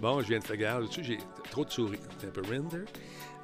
bon, 0.00 0.22
je 0.22 0.28
viens 0.28 0.38
de 0.38 0.44
faire 0.44 0.56
garde. 0.56 0.88
Tu 0.90 1.02
sais, 1.02 1.08
j'ai 1.08 1.18
trop 1.50 1.64
de 1.64 1.70
souris. 1.70 1.98
C'est 2.20 2.28
un 2.28 2.30
peu 2.30 2.42
render. 2.42 2.84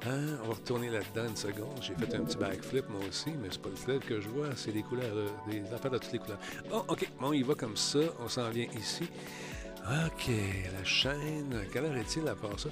Hein, 0.05 0.37
on 0.43 0.49
va 0.49 0.53
retourner 0.53 0.89
là-dedans 0.89 1.27
une 1.27 1.35
seconde. 1.35 1.79
J'ai 1.81 1.95
fait 1.95 2.15
un 2.15 2.23
petit 2.23 2.37
backflip, 2.37 2.87
moi 2.89 3.01
aussi, 3.09 3.31
mais 3.41 3.47
c'est 3.51 3.61
pas 3.61 3.69
le 3.69 3.75
flip 3.75 4.05
que 4.05 4.21
je 4.21 4.29
vois, 4.29 4.49
c'est 4.55 4.71
des 4.71 4.83
couleurs, 4.83 5.05
euh, 5.13 5.27
des 5.49 5.73
affaires 5.73 5.91
de 5.91 5.97
toutes 5.97 6.13
les 6.13 6.19
couleurs. 6.19 6.39
Bon, 6.69 6.83
OK, 6.87 7.09
bon, 7.19 7.33
il 7.33 7.43
va 7.43 7.55
comme 7.55 7.75
ça. 7.75 7.99
On 8.19 8.29
s'en 8.29 8.49
vient 8.49 8.67
ici. 8.77 9.09
OK, 10.05 10.29
la 10.77 10.83
chaîne. 10.83 11.65
Quelle 11.71 11.85
heure 11.85 11.97
est-il 11.97 12.27
à 12.27 12.35
part 12.35 12.59
ça? 12.59 12.69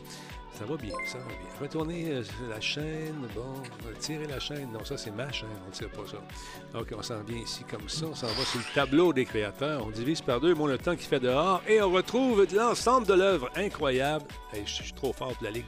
Ça 0.57 0.63
va 0.65 0.77
bien, 0.77 0.93
ça 1.05 1.17
va 1.17 1.25
bien. 1.25 1.59
Retourner 1.59 2.11
euh, 2.11 2.23
la 2.49 2.61
chaîne. 2.61 3.27
Bon, 3.35 3.61
tirer 3.99 4.27
la 4.27 4.39
chaîne. 4.39 4.71
Non, 4.71 4.85
ça, 4.85 4.95
c'est 4.95 5.11
ma 5.11 5.29
chaîne. 5.31 5.49
On 5.65 5.69
ne 5.69 5.73
tire 5.73 5.89
pas 5.89 6.07
ça. 6.09 6.79
OK, 6.79 6.93
on 6.97 7.01
s'en 7.01 7.21
vient 7.23 7.41
ici 7.41 7.63
comme 7.69 7.89
ça. 7.89 8.05
On 8.05 8.15
s'en 8.15 8.27
va 8.27 8.45
sur 8.45 8.59
le 8.59 8.73
tableau 8.73 9.11
des 9.11 9.25
créateurs. 9.25 9.85
On 9.85 9.89
divise 9.89 10.21
par 10.21 10.39
deux 10.39 10.53
mon 10.53 10.67
le 10.67 10.77
temps 10.77 10.95
qu'il 10.95 11.07
fait 11.07 11.19
dehors. 11.19 11.61
Et 11.67 11.81
on 11.81 11.91
retrouve 11.91 12.45
l'ensemble 12.53 13.07
de 13.07 13.13
l'œuvre. 13.13 13.49
Incroyable. 13.55 14.25
Hey, 14.53 14.63
je 14.65 14.83
suis 14.83 14.93
trop 14.93 15.11
fort 15.11 15.33
pour 15.33 15.43
la 15.43 15.51
Ligue. 15.51 15.65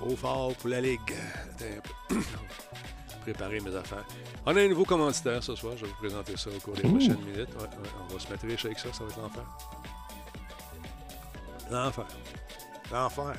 Trop 0.00 0.16
fort 0.16 0.54
pour 0.54 0.70
la 0.70 0.80
Ligue. 0.80 1.14
Préparer 3.22 3.60
mes 3.60 3.76
affaires. 3.76 4.06
On 4.46 4.56
a 4.56 4.60
un 4.62 4.68
nouveau 4.68 4.86
commanditaire 4.86 5.42
ce 5.42 5.54
soir. 5.54 5.74
Je 5.76 5.84
vais 5.84 5.90
vous 5.90 5.98
présenter 5.98 6.36
ça 6.38 6.48
au 6.48 6.58
cours 6.58 6.72
des 6.74 6.84
Ouh. 6.84 6.92
prochaines 6.92 7.20
minutes. 7.20 7.50
Ouais, 7.54 7.64
ouais, 7.64 7.90
on 8.08 8.14
va 8.14 8.18
se 8.18 8.30
mettre 8.30 8.46
riche 8.46 8.64
avec 8.64 8.78
ça. 8.78 8.88
Ça 8.94 9.04
va 9.04 9.10
être 9.10 9.20
l'enfer. 9.20 9.44
L'enfer. 11.70 12.06
L'enfer. 12.90 13.34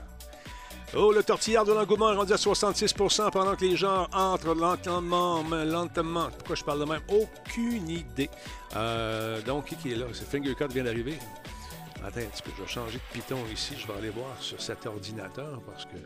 Oh, 0.95 1.11
le 1.11 1.23
tortillard 1.23 1.65
de 1.65 1.73
l'engouement 1.73 2.11
est 2.11 2.15
rendu 2.15 2.33
à 2.33 2.35
66% 2.35 3.31
pendant 3.31 3.55
que 3.55 3.65
les 3.65 3.75
gens 3.75 4.07
entrent 4.13 4.53
lentement, 4.53 5.43
mais 5.43 5.65
lentement. 5.65 6.29
Pourquoi 6.37 6.55
je 6.55 6.63
parle 6.63 6.81
de 6.81 6.85
même? 6.85 7.01
Aucune 7.07 7.89
idée. 7.89 8.29
Euh, 8.75 9.41
donc, 9.41 9.75
qui 9.81 9.93
est 9.93 9.95
là? 9.95 10.05
C'est 10.13 10.29
Fingercut 10.29 10.67
vient 10.67 10.83
d'arriver. 10.83 11.17
Attends 12.05 12.19
un 12.19 12.25
petit 12.25 12.41
peu, 12.41 12.51
je 12.57 12.63
vais 12.63 12.67
changer 12.67 12.97
de 12.97 13.13
Python 13.13 13.37
ici. 13.53 13.73
Je 13.77 13.87
vais 13.87 13.97
aller 13.97 14.09
voir 14.09 14.35
sur 14.39 14.61
cet 14.61 14.85
ordinateur 14.85 15.61
parce 15.65 15.85
que, 15.85 15.97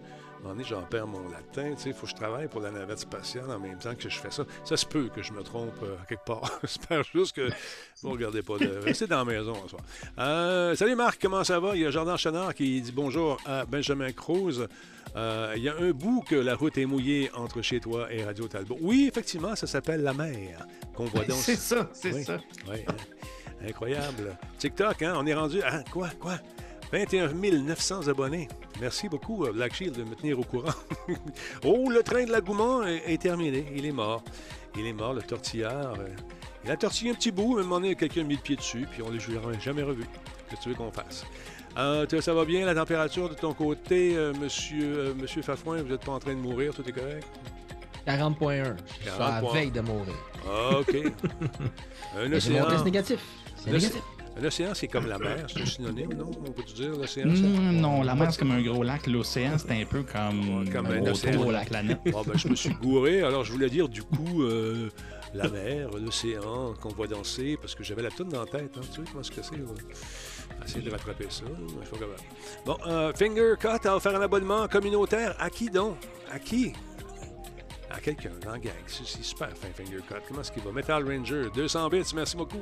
moment 0.45 0.55
donné, 0.55 0.67
j'en 0.69 0.81
perds 0.83 1.07
mon 1.07 1.27
latin. 1.29 1.73
Tu 1.75 1.81
sais, 1.83 1.89
il 1.89 1.93
faut 1.95 2.03
que 2.05 2.11
je 2.11 2.15
travaille 2.15 2.47
pour 2.47 2.61
la 2.61 2.71
navette 2.71 2.99
spatiale 2.99 3.49
en 3.49 3.59
même 3.59 3.77
temps 3.77 3.95
que 3.95 4.09
je 4.09 4.19
fais 4.19 4.31
ça. 4.31 4.43
Ça 4.63 4.77
se 4.77 4.85
peut 4.85 5.09
que 5.13 5.21
je 5.23 5.33
me 5.33 5.41
trompe 5.43 5.73
euh, 5.83 5.95
quelque 6.07 6.25
part. 6.25 6.49
J'espère 6.61 7.03
juste 7.03 7.35
que 7.35 7.49
vous 8.01 8.09
ne 8.09 8.13
regardez 8.13 8.41
pas 8.41 8.57
de... 8.57 8.79
Restez 8.83 9.07
dans 9.07 9.17
la 9.17 9.25
maison 9.25 9.55
ce 9.63 9.69
soir. 9.69 9.81
Euh, 10.19 10.75
salut 10.75 10.95
Marc, 10.95 11.19
comment 11.21 11.43
ça 11.43 11.59
va? 11.59 11.75
Il 11.75 11.81
y 11.81 11.85
a 11.85 11.91
Jordan 11.91 12.17
Chenard 12.17 12.53
qui 12.53 12.81
dit 12.81 12.91
bonjour 12.91 13.37
à 13.45 13.65
Benjamin 13.65 14.11
Cruz. 14.11 14.67
Euh, 15.15 15.53
il 15.55 15.63
y 15.63 15.69
a 15.69 15.75
un 15.77 15.91
bout 15.91 16.21
que 16.27 16.35
la 16.35 16.55
route 16.55 16.77
est 16.77 16.85
mouillée 16.85 17.31
entre 17.33 17.61
chez 17.61 17.79
toi 17.79 18.11
et 18.11 18.23
Radio 18.23 18.47
Talbot. 18.47 18.77
Oui, 18.81 19.07
effectivement, 19.09 19.55
ça 19.55 19.65
s'appelle 19.67 20.01
la 20.03 20.13
mer 20.13 20.65
qu'on 20.93 21.05
voit 21.05 21.23
donc. 21.25 21.37
C'est 21.37 21.55
ça, 21.55 21.89
c'est 21.93 22.13
Oui. 22.13 22.23
ça. 22.23 22.37
Oui, 22.69 22.79
hein. 22.87 22.95
incroyable. 23.67 24.37
TikTok, 24.59 25.01
hein, 25.03 25.13
on 25.17 25.25
est 25.25 25.33
rendu 25.33 25.61
à 25.61 25.83
quoi, 25.91 26.09
quoi? 26.19 26.37
21 26.91 27.29
900 27.29 28.07
abonnés. 28.07 28.47
Merci 28.79 29.09
beaucoup, 29.09 29.45
euh, 29.45 29.51
Black 29.51 29.73
Shield, 29.73 29.97
de 29.97 30.03
me 30.03 30.15
tenir 30.15 30.39
au 30.39 30.43
courant. 30.43 30.73
oh, 31.63 31.89
le 31.89 32.03
train 32.03 32.25
de 32.25 32.31
l'agouement 32.31 32.83
est, 32.83 33.21
terminé. 33.21 33.65
Il 33.75 33.85
est 33.85 33.91
mort. 33.91 34.23
Il 34.77 34.85
est 34.85 34.93
mort, 34.93 35.13
le 35.13 35.21
tortillard. 35.21 35.95
euh, 35.99 36.07
il 36.65 36.71
a 36.71 36.77
tortillé 36.77 37.11
un 37.11 37.13
petit 37.13 37.31
bout, 37.31 37.57
un 37.59 37.61
moment 37.63 37.79
donné, 37.79 37.95
quelqu'un 37.95 38.21
a 38.21 38.23
mis 38.23 38.35
le 38.35 38.41
pied 38.41 38.55
dessus, 38.55 38.87
puis 38.89 39.03
on 39.03 39.11
ne 39.11 39.17
l'a 39.17 39.59
jamais 39.59 39.83
revu. 39.83 40.03
Qu'est-ce 40.49 40.59
que 40.59 40.63
tu 40.63 40.69
veux 40.69 40.75
qu'on 40.75 40.91
fasse? 40.91 41.23
Euh, 41.77 42.07
ça 42.21 42.33
va 42.33 42.43
bien, 42.43 42.65
la 42.65 42.73
température 42.73 43.29
de 43.29 43.35
ton 43.35 43.53
côté, 43.53 44.15
euh, 44.15 44.33
monsieur, 44.33 44.97
euh, 44.97 45.13
monsieur 45.13 45.43
Fafouin? 45.43 45.83
Vous 45.83 45.89
n'êtes 45.89 46.03
pas 46.03 46.13
en 46.13 46.19
train 46.19 46.33
de 46.33 46.39
mourir, 46.39 46.73
tout 46.73 46.87
est 46.87 46.91
correct? 46.91 47.27
40.1. 48.07 48.75
Je 48.99 49.09
suis 49.09 49.09
à 49.09 49.19
la 49.19 49.41
40.1. 49.41 49.53
veille 49.53 49.71
de 49.71 49.81
mourir. 49.81 50.15
Ah, 50.47 50.79
OK. 50.79 50.95
un 52.17 52.29
C'est 52.29 52.35
océan. 52.35 52.65
test 52.67 52.85
négatif. 52.85 53.19
C'est 53.57 53.71
négatif. 53.71 54.01
Un 54.37 54.43
océan, 54.43 54.73
c'est 54.73 54.87
comme 54.89 55.07
la 55.07 55.17
mer, 55.17 55.45
c'est 55.47 55.61
un 55.61 55.65
synonyme, 55.65 56.13
non? 56.13 56.29
On 56.45 56.51
peut 56.51 56.63
dire 56.63 56.89
l'océan? 56.91 57.29
c'est- 57.33 57.41
Mm, 57.41 57.79
non, 57.79 58.03
la 58.03 58.15
mer, 58.15 58.31
c'est 58.33 58.39
comme 58.39 58.51
un 58.51 58.61
gros 58.61 58.83
lac. 58.83 59.07
L'océan, 59.07 59.57
c'est 59.57 59.71
un 59.81 59.85
peu 59.85 60.03
comme, 60.03 60.59
Ouais, 60.65 60.69
comme 60.71 60.87
un 60.87 61.01
océan. 61.09 61.45
de 61.45 61.51
la. 61.51 61.63
Bon, 62.11 62.21
ben, 62.27 62.37
je 62.37 62.49
me 62.49 62.55
suis 62.55 62.73
gouré, 62.73 63.21
alors 63.21 63.45
je 63.45 63.51
voulais 63.53 63.69
dire 63.69 63.87
du 63.87 64.03
coup 64.03 64.43
euh, 64.43 64.89
la 65.33 65.47
mer, 65.47 65.89
l'océan 65.91 66.73
qu'on 66.81 66.89
voit 66.89 67.07
danser, 67.07 67.57
parce 67.61 67.75
que 67.75 67.83
j'avais 67.85 68.01
la 68.03 68.11
toune 68.11 68.27
dans 68.27 68.41
la 68.41 68.45
tête. 68.45 68.71
Hein, 68.77 68.81
tu 68.91 69.01
sais 69.01 69.07
comment 69.09 69.21
est-ce 69.21 69.31
que 69.31 69.41
c'est? 69.41 69.55
là? 69.55 69.63
Essayer 70.65 70.81
de 70.81 70.91
rattraper 70.91 71.25
ça. 71.29 71.43
Suis 71.45 71.91
pas 71.91 71.97
capable. 71.97 72.13
Bon, 72.65 72.77
euh, 72.87 73.13
Finger 73.13 73.53
Cut 73.59 73.87
a 73.87 73.95
offert 73.95 74.15
un 74.15 74.21
abonnement 74.21 74.67
communautaire. 74.67 75.33
À 75.39 75.49
qui 75.49 75.69
donc? 75.69 75.95
À 76.29 76.39
qui? 76.39 76.73
À 77.89 77.99
quelqu'un 78.01 78.31
dans 78.43 78.51
la 78.51 78.59
gang. 78.59 78.73
C'est 78.87 79.05
c'est 79.05 79.23
super 79.23 79.49
fin, 79.55 79.67
Finger 79.73 79.99
Cut. 80.07 80.15
Comment 80.27 80.41
est-ce 80.41 80.51
qu'il 80.51 80.61
va? 80.63 80.71
Metal 80.73 81.03
Ranger, 81.07 81.43
200 81.55 81.87
bits, 81.89 82.03
merci 82.15 82.35
beaucoup. 82.35 82.61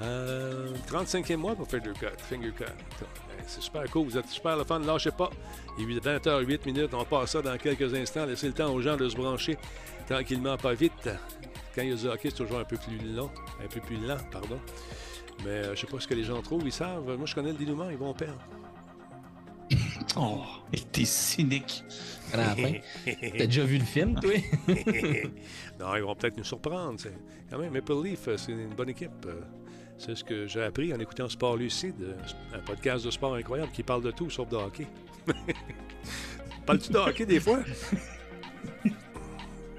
Euh, 0.00 0.68
35e 0.90 1.36
mois 1.36 1.54
pour 1.54 1.68
Finger 1.68 1.92
Cut. 1.98 2.06
Finger 2.18 2.52
Cut. 2.56 2.64
Ben, 2.64 3.06
C'est 3.46 3.60
super 3.60 3.84
cool, 3.90 4.06
vous 4.06 4.18
êtes 4.18 4.28
super 4.28 4.56
le 4.56 4.64
fun, 4.64 4.78
lâchez 4.80 5.10
pas. 5.10 5.30
Il 5.78 5.90
est 5.96 6.00
20h08 6.00 6.66
minutes, 6.66 6.94
on 6.94 7.04
passe 7.04 7.32
ça 7.32 7.42
dans 7.42 7.56
quelques 7.58 7.92
instants. 7.94 8.26
Laissez 8.26 8.48
le 8.48 8.54
temps 8.54 8.72
aux 8.72 8.80
gens 8.80 8.96
de 8.96 9.08
se 9.08 9.16
brancher 9.16 9.58
tranquillement, 10.08 10.56
pas 10.56 10.74
vite. 10.74 11.08
Quand 11.74 11.82
il 11.82 11.90
y 11.90 11.92
a 11.92 11.96
du 11.96 12.06
hockey, 12.06 12.30
c'est 12.30 12.36
toujours 12.36 12.58
un 12.58 12.64
peu 12.64 12.76
plus 12.76 12.98
long, 12.98 13.30
un 13.62 13.68
peu 13.68 13.80
plus 13.80 13.96
lent, 13.96 14.18
pardon. 14.30 14.58
Mais 15.44 15.50
euh, 15.50 15.74
je 15.74 15.80
sais 15.80 15.86
pas 15.86 15.98
ce 15.98 16.06
que 16.06 16.14
les 16.14 16.24
gens 16.24 16.40
trouvent, 16.42 16.66
ils 16.66 16.72
savent. 16.72 17.16
Moi, 17.16 17.26
je 17.26 17.34
connais 17.34 17.52
le 17.52 17.58
dénouement, 17.58 17.88
ils 17.90 17.96
vont 17.96 18.14
perdre. 18.14 18.40
Oh, 20.16 20.42
t'es 20.90 21.06
cynique. 21.06 21.84
T'as 22.32 22.54
déjà 23.46 23.64
vu 23.64 23.78
le 23.78 23.84
film, 23.84 24.18
toi? 24.20 24.32
non, 25.80 25.94
ils 25.96 26.02
vont 26.02 26.14
peut-être 26.14 26.36
nous 26.36 26.44
surprendre. 26.44 26.98
Quand 27.48 27.58
même, 27.58 27.72
Maple 27.72 28.02
Leaf, 28.02 28.28
euh, 28.28 28.36
c'est 28.36 28.52
une 28.52 28.74
bonne 28.74 28.90
équipe. 28.90 29.26
C'est 30.04 30.16
ce 30.16 30.24
que 30.24 30.48
j'ai 30.48 30.62
appris 30.64 30.92
en 30.92 30.98
écoutant 30.98 31.28
Sport 31.28 31.56
Lucide, 31.56 31.94
euh, 32.02 32.56
un 32.56 32.58
podcast 32.58 33.04
de 33.04 33.10
sport 33.12 33.36
incroyable 33.36 33.70
qui 33.72 33.84
parle 33.84 34.02
de 34.02 34.10
tout 34.10 34.28
sauf 34.30 34.48
de 34.48 34.56
hockey. 34.56 34.86
Parles-tu 36.66 36.90
de 36.92 36.98
hockey 36.98 37.24
des 37.26 37.38
fois? 37.40 37.60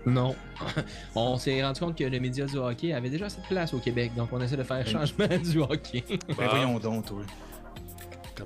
Non. 0.06 0.36
On 1.16 1.38
s'est 1.38 1.64
rendu 1.64 1.80
compte 1.80 1.98
que 1.98 2.04
le 2.04 2.20
média 2.20 2.46
du 2.46 2.58
hockey 2.58 2.92
avait 2.92 3.10
déjà 3.10 3.30
cette 3.30 3.46
place 3.48 3.74
au 3.74 3.80
Québec, 3.80 4.12
donc 4.18 4.34
on 4.34 4.42
essaie 4.42 4.58
de 4.58 4.64
faire 4.64 4.86
changement 4.86 5.28
du 5.42 5.60
hockey. 5.60 6.04
Ben 6.10 6.18
Bah. 6.38 6.48
voyons 6.50 6.78
donc, 6.78 7.06
toi. 7.06 7.22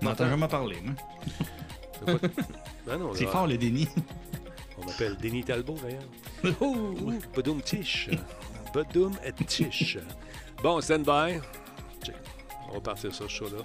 On 0.04 0.14
tant- 0.14 0.30
jamais 0.30 0.48
parler, 0.48 0.78
moi. 0.84 0.94
pas- 2.06 2.28
Ben 2.86 2.98
non, 3.00 3.12
C'est 3.16 3.24
là, 3.26 3.32
fort, 3.32 3.48
le 3.48 3.58
déni. 3.58 3.88
On 4.78 4.86
m'appelle 4.86 5.18
Denis 5.18 5.44
Talbot, 5.44 5.78
d'ailleurs. 5.82 6.56
Oh, 6.62 6.96
Badoum 7.36 7.60
Tiche. 7.64 8.12
Badoum 8.72 9.14
et 9.26 9.34
Tiche. 9.44 9.98
Bon, 10.62 10.80
stand 10.80 11.06
by. 11.06 11.40
On 12.70 12.74
va 12.74 12.82
partir 12.82 13.14
ça, 13.14 13.24
ce 13.24 13.28
show-là. 13.28 13.64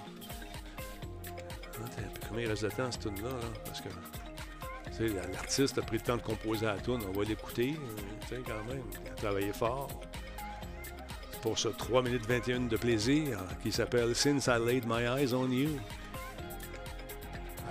Combien 2.27 2.45
il 2.45 2.49
reste 2.49 2.63
de 2.63 2.69
temps, 2.69 2.91
cette 2.91 3.01
tune-là? 3.01 3.29
Là? 3.29 3.47
Parce 3.65 3.81
que 3.81 3.89
l'artiste 5.33 5.77
a 5.77 5.81
pris 5.81 5.97
le 5.97 6.03
temps 6.03 6.17
de 6.17 6.21
composer 6.21 6.65
la 6.65 6.77
tune. 6.77 6.99
On 7.07 7.11
va 7.17 7.23
l'écouter. 7.23 7.75
euh, 8.31 8.39
quand 8.45 8.73
même. 8.73 8.83
Il 9.03 9.11
a 9.11 9.15
travaillé 9.15 9.53
fort. 9.53 9.87
Pour 11.41 11.59
ce 11.59 11.67
3 11.67 12.03
minutes 12.03 12.25
21 12.25 12.61
de 12.61 12.77
plaisir 12.77 13.37
qui 13.61 13.71
s'appelle 13.71 14.15
Since 14.15 14.47
I 14.47 14.59
Laid 14.65 14.85
My 14.87 15.03
Eyes 15.03 15.33
on 15.33 15.49
You. 15.51 15.77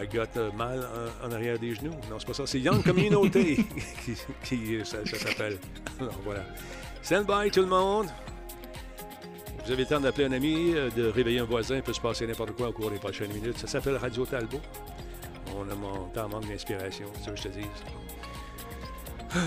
I 0.01 0.07
got 0.07 0.37
euh, 0.37 0.51
mal 0.53 0.87
en, 1.25 1.33
arrière 1.33 1.59
des 1.59 1.75
genoux. 1.75 1.95
Non, 2.11 2.19
c'est 2.19 2.27
pas 2.27 2.35
ça. 2.35 2.47
C'est 2.47 2.61
Young 2.61 2.83
Community 2.83 3.65
qui, 4.45 4.85
s'appelle. 4.85 5.59
Alors 6.01 6.19
voilà. 6.25 6.45
Stand 7.03 7.27
by 7.27 7.51
tout 7.51 7.61
le 7.61 7.67
monde. 7.67 8.09
Vous 9.65 9.71
avez 9.71 9.83
le 9.83 9.89
temps 9.89 10.01
d'appeler 10.01 10.25
un 10.27 10.33
ami, 10.33 10.73
euh, 10.75 10.91
de 10.91 11.07
réveiller 11.07 11.39
un 11.39 11.45
voisin, 11.45 11.77
il 11.77 11.83
peut 11.83 11.93
se 11.93 12.01
passer 12.01 12.27
n'importe 12.27 12.53
quoi 12.53 12.69
au 12.69 12.73
cours 12.73 12.91
des 12.91 12.99
prochaines 12.99 13.33
minutes. 13.33 13.59
Ça 13.59 13.69
s'appelle 13.69 13.97
Radio 13.97 14.27
Talbot. 14.27 14.61
On 15.57 15.71
a 15.71 15.75
mon 15.75 16.09
temps 16.09 16.29
manque 16.29 16.49
d'inspiration, 16.49 17.07
c'est 17.15 17.25
ça 17.27 17.31
que 17.31 17.37
je 17.37 17.43
te 17.43 17.49
dis. 17.49 17.67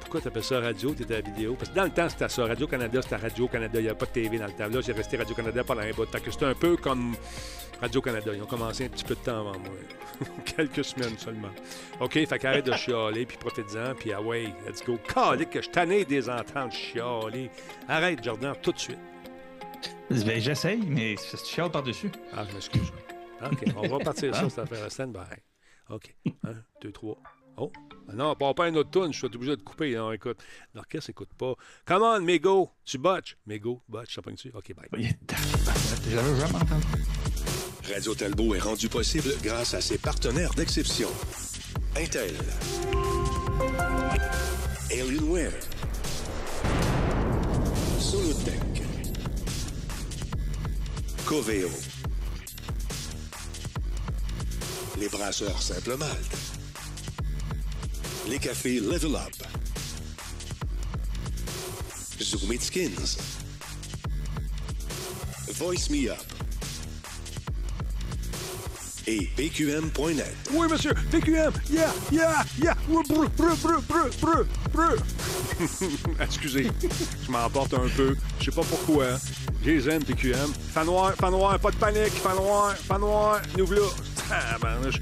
Pourquoi 0.00 0.20
tu 0.22 0.28
appelles 0.28 0.44
ça 0.44 0.60
radio? 0.60 0.94
Tu 0.94 1.02
étais 1.02 1.14
à 1.14 1.20
la 1.20 1.22
vidéo? 1.22 1.54
Parce 1.58 1.70
que 1.70 1.74
dans 1.74 1.84
le 1.84 1.90
temps, 1.90 2.08
c'était 2.08 2.28
ça. 2.28 2.44
Radio-Canada, 2.44 3.00
c'était 3.02 3.16
Radio-Canada. 3.16 3.80
Il 3.80 3.84
n'y 3.84 3.88
a 3.88 3.94
pas 3.94 4.06
de 4.06 4.10
TV 4.10 4.38
dans 4.38 4.46
le 4.46 4.52
temps. 4.52 4.68
Là, 4.68 4.80
j'ai 4.82 4.92
resté 4.92 5.16
Radio-Canada 5.16 5.64
pendant 5.64 5.80
un 5.80 5.90
bout 5.90 6.04
de 6.04 6.30
C'était 6.30 6.44
un 6.44 6.54
peu 6.54 6.76
comme 6.76 7.14
Radio-Canada. 7.80 8.32
Ils 8.34 8.42
ont 8.42 8.46
commencé 8.46 8.84
un 8.84 8.88
petit 8.88 9.04
peu 9.04 9.14
de 9.14 9.20
temps 9.20 9.40
avant 9.40 9.58
moi. 9.58 9.72
Quelques 10.44 10.84
semaines 10.84 11.16
seulement. 11.18 11.48
OK, 12.00 12.12
fait 12.12 12.38
qu'arrête 12.38 12.66
de 12.66 12.72
chialer, 12.72 13.24
puis 13.24 13.38
profite-en, 13.38 13.94
puis 13.94 14.12
ah 14.12 14.20
ouais, 14.20 14.52
let's 14.66 14.84
go. 14.84 14.98
Calique, 15.12 15.50
que 15.50 15.62
je 15.62 15.70
tanné 15.70 16.04
des 16.04 16.28
entendre 16.28 16.72
chialer. 16.72 17.50
Arrête, 17.88 18.22
Jordan, 18.22 18.54
tout 18.60 18.72
de 18.72 18.78
suite. 18.78 18.98
Ben, 20.10 20.40
j'essaye, 20.40 20.80
mais 20.86 21.14
tu 21.16 21.36
chiales 21.44 21.70
par-dessus. 21.70 22.10
Ah, 22.34 22.44
je 22.48 22.54
m'excuse. 22.54 22.92
OK, 23.44 23.64
on 23.76 23.88
va 23.88 23.98
partir 23.98 24.34
ça, 24.34 24.48
cette 24.48 24.58
affaire. 24.60 24.90
Stand 24.90 25.12
by. 25.12 25.18
OK. 25.90 26.14
Un, 26.44 26.54
deux, 26.80 26.92
trois. 26.92 27.18
Oh. 27.56 27.70
Ah 28.08 28.14
non, 28.14 28.34
pas, 28.34 28.54
pas 28.54 28.64
un 28.66 28.74
autre 28.76 28.90
tune, 28.90 29.12
je 29.12 29.18
suis 29.18 29.26
obligé 29.26 29.56
de 29.56 29.62
couper. 29.62 29.94
Non, 29.94 30.10
écoute. 30.12 30.38
L'orchestre 30.74 31.10
écoute 31.10 31.30
pas. 31.36 31.54
Come 31.84 32.02
on, 32.02 32.20
Mego. 32.20 32.70
Tu 32.84 32.98
botches. 32.98 33.36
Mego, 33.46 33.82
botch, 33.88 34.14
ça 34.14 34.22
pogne-tu? 34.22 34.50
OK, 34.54 34.72
bye. 34.74 35.14
J'avais 36.10 36.40
jamais 36.40 36.54
entendu? 36.54 36.86
Radio 37.92 38.14
Talbot 38.14 38.54
est 38.54 38.60
rendu 38.60 38.88
possible 38.88 39.34
grâce 39.42 39.74
à 39.74 39.80
ses 39.80 39.98
partenaires 39.98 40.54
d'exception. 40.54 41.08
Intel. 41.96 42.34
Alienware. 44.90 45.52
Solotech. 47.98 48.71
Coveo. 51.32 51.70
Les 54.98 55.08
brasseurs 55.08 55.62
Simple 55.62 55.96
Malte. 55.96 56.36
Les 58.28 58.38
cafés 58.38 58.80
Level 58.80 59.14
Up. 59.14 59.32
Zoom 62.20 62.52
It 62.52 62.62
Skins. 62.62 63.16
Voice 65.54 65.88
Me 65.88 66.10
Up. 66.10 66.41
Et 69.06 69.28
PQM.net. 69.36 70.34
Oui, 70.52 70.66
monsieur. 70.70 70.92
TQM. 71.10 71.52
Yeah, 71.70 71.90
yeah, 72.12 72.44
yeah. 72.60 72.74
Brr, 72.88 73.02
brr, 73.08 73.28
brr, 73.36 73.80
brr, 73.88 74.10
brr, 74.20 74.46
brr. 74.72 74.96
Excusez, 76.20 76.70
je 77.26 77.30
m'emporte 77.30 77.74
un 77.74 77.88
peu. 77.96 78.16
Je 78.38 78.44
sais 78.44 78.50
pas 78.50 78.62
pourquoi. 78.62 79.06
Je 79.64 79.70
les 79.70 79.88
aime, 79.88 80.04
PQM. 80.04 80.52
Fan 80.72 80.86
noir, 80.86 81.14
fan 81.14 81.30
noir, 81.30 81.58
pas 81.58 81.70
de 81.70 81.76
panique. 81.76 82.12
Fan 82.12 82.36
noir, 82.36 82.76
fan 82.76 83.00
noir. 83.00 83.42
Nous 83.58 83.66
voilà. 83.66 83.86
Tabarnouche. 84.28 85.00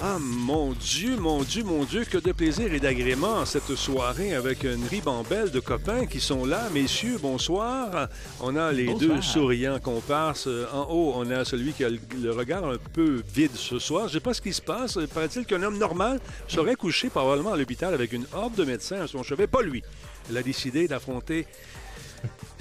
Ah, 0.00 0.18
mon 0.20 0.72
Dieu, 0.72 1.16
mon 1.16 1.42
Dieu, 1.44 1.62
mon 1.62 1.84
Dieu, 1.84 2.04
que 2.04 2.18
de 2.18 2.32
plaisir 2.32 2.72
et 2.74 2.80
d'agrément 2.80 3.44
cette 3.44 3.76
soirée 3.76 4.34
avec 4.34 4.64
une 4.64 4.84
ribambelle 4.84 5.52
de 5.52 5.60
copains 5.60 6.06
qui 6.06 6.18
sont 6.18 6.44
là. 6.44 6.68
Messieurs, 6.74 7.18
bonsoir. 7.22 8.08
On 8.40 8.56
a 8.56 8.72
les 8.72 8.86
Bonsoir. 8.86 9.14
deux 9.16 9.22
souriants 9.22 9.78
comparses. 9.78 10.48
Euh, 10.48 10.66
En 10.72 10.88
haut, 10.90 11.12
on 11.16 11.30
a 11.30 11.44
celui 11.44 11.72
qui 11.72 11.84
a 11.84 11.88
le, 11.88 12.32
regard 12.32 12.64
un 12.64 12.78
peu 12.92 13.22
vide 13.32 13.52
ce 13.54 13.78
soir. 13.78 14.08
Je 14.08 14.14
sais 14.14 14.20
pas 14.20 14.34
ce 14.34 14.40
qui 14.40 14.52
se 14.52 14.62
passe. 14.62 14.98
Paraît-il 15.14 15.44
qu'un 15.46 15.62
homme 15.62 15.78
normal 15.78 16.18
serait 16.48 16.74
couché 16.74 17.08
probablement 17.08 17.52
à 17.52 17.56
l'hôpital 17.56 17.94
avec 17.94 18.12
une 18.12 18.26
horde 18.32 18.56
de 18.56 18.64
médecins 18.64 19.02
à 19.02 19.06
son 19.06 19.22
chevet. 19.22 19.46
Pas 19.46 19.62
lui. 19.62 19.84
Il 20.30 20.36
a 20.36 20.42
décidé 20.42 20.88
d'affronter 20.88 21.46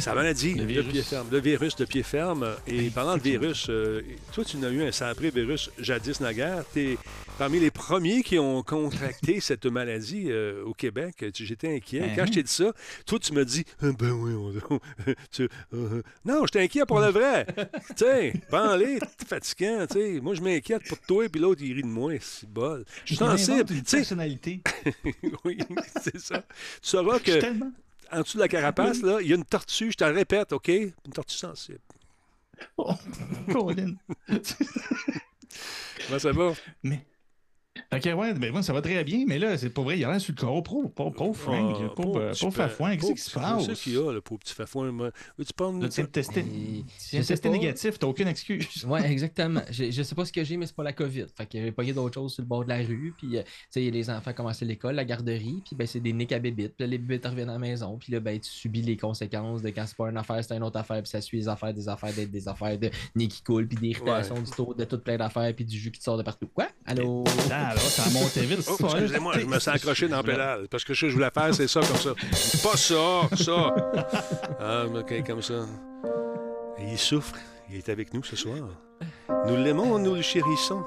sa 0.01 0.13
maladie 0.13 0.53
Le 0.55 0.65
virus. 0.65 0.91
pied 0.91 1.01
ferme. 1.03 1.27
Le 1.31 1.39
virus 1.39 1.75
de 1.75 1.85
pied 1.85 2.03
ferme. 2.03 2.55
Et 2.67 2.89
parlant 2.89 3.17
de 3.17 3.21
virus, 3.21 3.67
euh, 3.69 4.01
toi, 4.33 4.43
tu 4.43 4.57
n'as 4.57 4.69
eu 4.69 4.83
un 4.83 4.91
sacré 4.91 5.29
virus 5.29 5.69
jadis 5.79 6.19
naguère. 6.19 6.63
Tu 6.73 6.79
es 6.93 6.97
parmi 7.37 7.59
les 7.59 7.71
premiers 7.71 8.23
qui 8.23 8.37
ont 8.39 8.61
contracté 8.63 9.39
cette 9.41 9.65
maladie 9.65 10.25
euh, 10.29 10.63
au 10.65 10.73
Québec. 10.73 11.25
J'étais 11.33 11.75
inquiet. 11.75 12.11
Quand 12.15 12.21
Mhm. 12.23 12.27
je 12.27 12.33
t'ai 12.33 12.43
dit 12.43 12.51
ça, 12.51 12.73
toi, 13.05 13.19
tu 13.19 13.33
me 13.33 13.45
dis 13.45 13.63
Ben 13.81 14.11
oui, 14.11 14.33
on, 14.69 14.79
tu- 15.31 15.49
euh, 15.73 16.01
Non, 16.25 16.45
j'étais 16.45 16.61
inquiet 16.61 16.85
pour 16.85 16.99
le 16.99 17.07
vrai. 17.09 17.45
tu 17.97 18.05
sais, 18.05 18.33
parler, 18.49 18.99
fatigant. 19.27 19.85
tu 19.87 19.93
sais. 19.93 20.19
Moi, 20.21 20.35
je 20.35 20.41
m'inquiète 20.41 20.83
pour 20.87 20.99
toi, 20.99 21.27
puis 21.29 21.39
l'autre, 21.41 21.61
il 21.63 21.73
rit 21.73 21.81
de 21.83 21.87
moi. 21.87 22.13
C'est 22.21 22.49
bol. 22.49 22.83
Je 23.05 23.09
suis 23.09 23.15
sensible. 23.17 23.73
une 23.73 23.83
personnalité. 23.83 24.61
oui, 25.45 25.57
c'est 26.01 26.17
ça. 26.19 26.39
Tu 26.39 26.43
sauras 26.89 27.17
Je 27.19 27.23
suis 27.31 27.39
que 27.39 27.45
tellement... 27.45 27.71
en 28.11 28.21
dessous 28.21 28.37
de 28.37 28.43
la 28.43 28.47
carapace, 28.47 29.01
là, 29.01 29.19
il 29.21 29.27
y 29.27 29.33
a 29.33 29.35
une 29.35 29.45
tortue, 29.45 29.91
je 29.91 29.97
te 29.97 30.03
le 30.03 30.11
répète, 30.11 30.53
OK? 30.53 30.67
Une 30.67 31.13
tortue 31.13 31.37
sensible. 31.37 31.79
Oh, 32.77 32.93
Colin. 33.51 33.95
Comment 36.07 36.19
ça 36.19 36.31
va? 36.31 36.53
Mais 36.83 37.05
Que, 37.73 38.13
ouais, 38.13 38.33
ben, 38.33 38.51
moi, 38.51 38.63
ça 38.63 38.73
va 38.73 38.81
très 38.81 39.01
bien, 39.03 39.23
mais 39.25 39.39
là, 39.39 39.57
c'est 39.57 39.69
pas 39.69 39.81
vrai, 39.81 39.97
il 39.97 40.03
a 40.03 40.11
l'air 40.11 40.19
sur 40.19 40.33
le 40.35 40.41
corps. 40.41 40.61
Pauvre, 40.61 40.89
pauvre, 40.89 41.11
pauvre 41.11 41.35
Frank, 41.35 41.77
Ah, 41.97 42.51
Fafouin, 42.51 42.97
qu'est-ce 42.97 43.13
qui 43.13 43.21
se 43.21 43.31
passe? 43.31 43.65
C'est 43.65 43.73
qu'il 43.75 43.93
y 43.93 43.97
a, 43.97 44.11
le 44.11 44.19
pauvre 44.19 44.39
petit 44.39 44.53
Fafouin. 44.53 45.11
Tu 45.37 45.53
parles 45.53 45.79
de 45.79 47.37
pas. 47.37 47.49
négatif, 47.49 47.97
t'as 47.97 48.07
aucune 48.07 48.27
excuse. 48.27 48.85
Ouais, 48.85 49.09
exactement. 49.09 49.61
Je, 49.69 49.89
je 49.89 50.03
sais 50.03 50.15
pas 50.15 50.25
ce 50.25 50.33
que 50.33 50.43
j'ai, 50.43 50.57
mais 50.57 50.65
c'est 50.65 50.75
pas 50.75 50.83
la 50.83 50.91
COVID. 50.91 51.27
Fait 51.35 51.45
que 51.45 51.61
j'ai 51.61 51.71
pogné 51.71 51.93
d'autres 51.93 52.15
choses 52.15 52.33
sur 52.33 52.41
le 52.41 52.47
bord 52.47 52.63
de 52.63 52.69
la 52.69 52.77
rue. 52.77 53.13
Puis, 53.17 53.37
euh, 53.37 53.43
tu 53.43 53.49
sais, 53.69 53.89
les 53.89 54.09
enfants 54.09 54.33
commencent 54.33 54.61
l'école, 54.61 54.95
la 54.95 55.05
garderie. 55.05 55.61
Puis, 55.65 55.75
ben, 55.75 55.87
c'est 55.87 56.01
des 56.01 56.13
niques 56.13 56.33
à 56.33 56.39
bébites. 56.39 56.75
Puis 56.75 56.85
là, 56.85 56.87
les 56.87 56.97
bébites 56.97 57.25
reviennent 57.25 57.49
à 57.49 57.53
la 57.53 57.59
maison. 57.59 57.97
Puis 57.97 58.11
là, 58.11 58.19
ben, 58.19 58.37
tu 58.39 58.49
subis 58.49 58.81
les 58.81 58.97
conséquences 58.97 59.61
de 59.61 59.69
quand 59.69 59.85
c'est 59.85 59.97
pas 59.97 60.09
une 60.09 60.17
affaire, 60.17 60.43
c'est 60.43 60.55
une 60.55 60.63
autre 60.63 60.79
affaire. 60.79 61.01
Puis 61.01 61.09
ça 61.09 61.21
suit 61.21 61.37
les 61.37 61.47
affaires, 61.47 61.73
des 61.73 61.87
affaires, 61.87 62.13
d'être 62.13 62.31
des 62.31 62.47
affaires 62.47 62.77
de 62.77 62.89
nez 63.15 63.27
qui 63.27 63.41
coule. 63.43 63.67
Puis 63.67 63.77
d'irritation, 63.77 64.35
du 64.35 64.51
taux, 64.51 64.73
de 64.73 64.83
tout 64.83 64.99
plein 64.99 65.17
d'affaires. 65.17 65.53
Puis 65.55 65.63
du 65.63 65.77
jus 65.77 65.91
qui 65.91 65.99
te 65.99 66.03
sort 66.03 66.17
de 66.17 66.23
partout. 66.23 66.47
Quoi? 66.53 66.67
Allô? 66.85 67.23
Là, 67.69 67.73
là, 67.73 67.79
ça 67.79 68.03
a 68.07 68.09
monté 68.11 68.41
vite. 68.41 68.67
Oh, 68.69 68.77
excusez-moi, 68.83 69.39
je 69.39 69.45
me 69.45 69.59
sens 69.59 69.75
accroché 69.75 70.07
dans 70.07 70.17
la 70.17 70.23
pédale. 70.23 70.67
Parce 70.69 70.83
que 70.83 70.93
ce 70.93 71.01
que 71.01 71.09
je 71.09 71.15
voulais 71.15 71.31
faire, 71.33 71.53
c'est 71.53 71.67
ça, 71.67 71.81
comme 71.81 71.97
ça. 71.97 72.13
Pas 72.63 72.77
ça, 72.77 73.43
ça. 73.43 73.75
Ah, 74.59 74.85
OK, 74.85 75.23
comme 75.25 75.41
ça. 75.41 75.65
Il 76.79 76.97
souffre. 76.97 77.35
Il 77.69 77.77
est 77.77 77.89
avec 77.89 78.13
nous 78.13 78.23
ce 78.23 78.35
soir. 78.35 78.57
Nous 79.47 79.55
l'aimons, 79.55 79.97
nous 79.97 80.15
le 80.15 80.21
chérissons. 80.21 80.83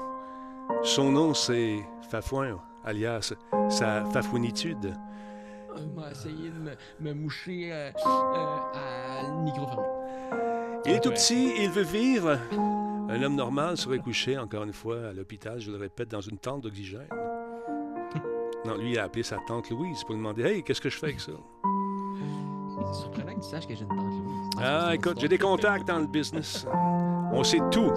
Son 0.83 1.11
nom, 1.11 1.33
c'est 1.33 1.79
Fafouin, 2.09 2.59
alias 2.85 3.33
sa 3.69 4.05
fafouinitude. 4.05 4.93
On 5.75 5.99
m'a 5.99 6.11
essayé 6.11 6.49
de 6.49 6.59
me, 6.59 6.71
me 6.99 7.13
moucher 7.13 7.69
euh, 7.71 7.91
euh, 8.05 8.57
à 8.73 9.23
le 9.27 9.43
micro 9.43 9.65
fermé. 9.65 9.83
Il 10.85 10.91
est 10.93 10.99
tout 10.99 11.11
petit, 11.11 11.53
il 11.59 11.69
veut 11.69 11.83
vivre. 11.83 12.37
Un 13.07 13.21
homme 13.21 13.35
normal 13.35 13.77
serait 13.77 13.99
couché, 13.99 14.37
encore 14.37 14.63
une 14.63 14.73
fois, 14.73 15.07
à 15.09 15.13
l'hôpital, 15.13 15.59
je 15.59 15.71
le 15.71 15.77
répète, 15.77 16.09
dans 16.09 16.21
une 16.21 16.37
tente 16.37 16.61
d'oxygène. 16.61 17.07
Non, 18.65 18.77
lui, 18.77 18.93
il 18.93 18.97
a 18.99 19.03
appelé 19.03 19.21
sa 19.21 19.37
tante 19.47 19.69
Louise 19.69 20.01
pour 20.03 20.13
lui 20.15 20.17
demander 20.17 20.41
Hey, 20.41 20.63
qu'est-ce 20.63 20.81
que 20.81 20.89
je 20.89 20.97
fais 20.97 21.05
avec 21.07 21.19
ça 21.19 21.33
C'est 21.33 22.99
surprenant 22.99 23.35
que 23.35 23.41
tu 23.43 23.47
saches 23.47 23.67
que 23.67 23.75
j'ai 23.75 23.83
une 23.83 23.89
tante 23.89 23.99
Louise. 23.99 24.49
Ah, 24.59 24.89
écoute, 24.95 25.19
j'ai 25.19 25.27
des 25.27 25.37
contacts 25.37 25.87
dans 25.87 25.99
le 25.99 26.07
business. 26.07 26.65
On 27.31 27.43
sait 27.43 27.59
tout. 27.69 27.91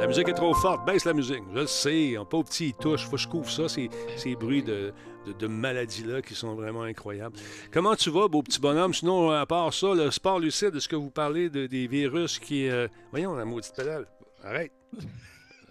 La 0.00 0.08
musique 0.08 0.28
est 0.28 0.32
trop 0.34 0.54
forte, 0.54 0.84
baisse 0.84 1.04
la 1.04 1.12
musique. 1.12 1.42
Je 1.54 1.60
le 1.60 1.66
sais, 1.68 2.16
un 2.16 2.24
pauvre 2.24 2.44
petit 2.48 2.68
il 2.70 2.74
touche, 2.74 3.04
faut 3.04 3.12
que 3.12 3.16
je 3.18 3.28
couvre 3.28 3.48
ça, 3.48 3.68
ces, 3.68 3.90
ces 4.16 4.34
bruits 4.34 4.62
de, 4.64 4.92
de, 5.26 5.32
de 5.32 5.46
maladies-là 5.46 6.20
qui 6.20 6.34
sont 6.34 6.56
vraiment 6.56 6.82
incroyables. 6.82 7.36
Comment 7.72 7.94
tu 7.94 8.10
vas, 8.10 8.26
beau 8.26 8.42
petit 8.42 8.60
bonhomme? 8.60 8.94
Sinon, 8.94 9.30
à 9.30 9.46
part 9.46 9.72
ça, 9.72 9.94
le 9.94 10.10
sport 10.10 10.40
lucide, 10.40 10.74
est-ce 10.74 10.88
que 10.88 10.96
vous 10.96 11.10
parlez 11.10 11.48
de, 11.48 11.66
des 11.68 11.86
virus 11.86 12.40
qui... 12.40 12.68
euh, 12.68 12.88
Voyons, 13.12 13.34
la 13.36 13.44
maudite 13.44 13.72
pédale. 13.76 14.06
Arrête. 14.44 14.72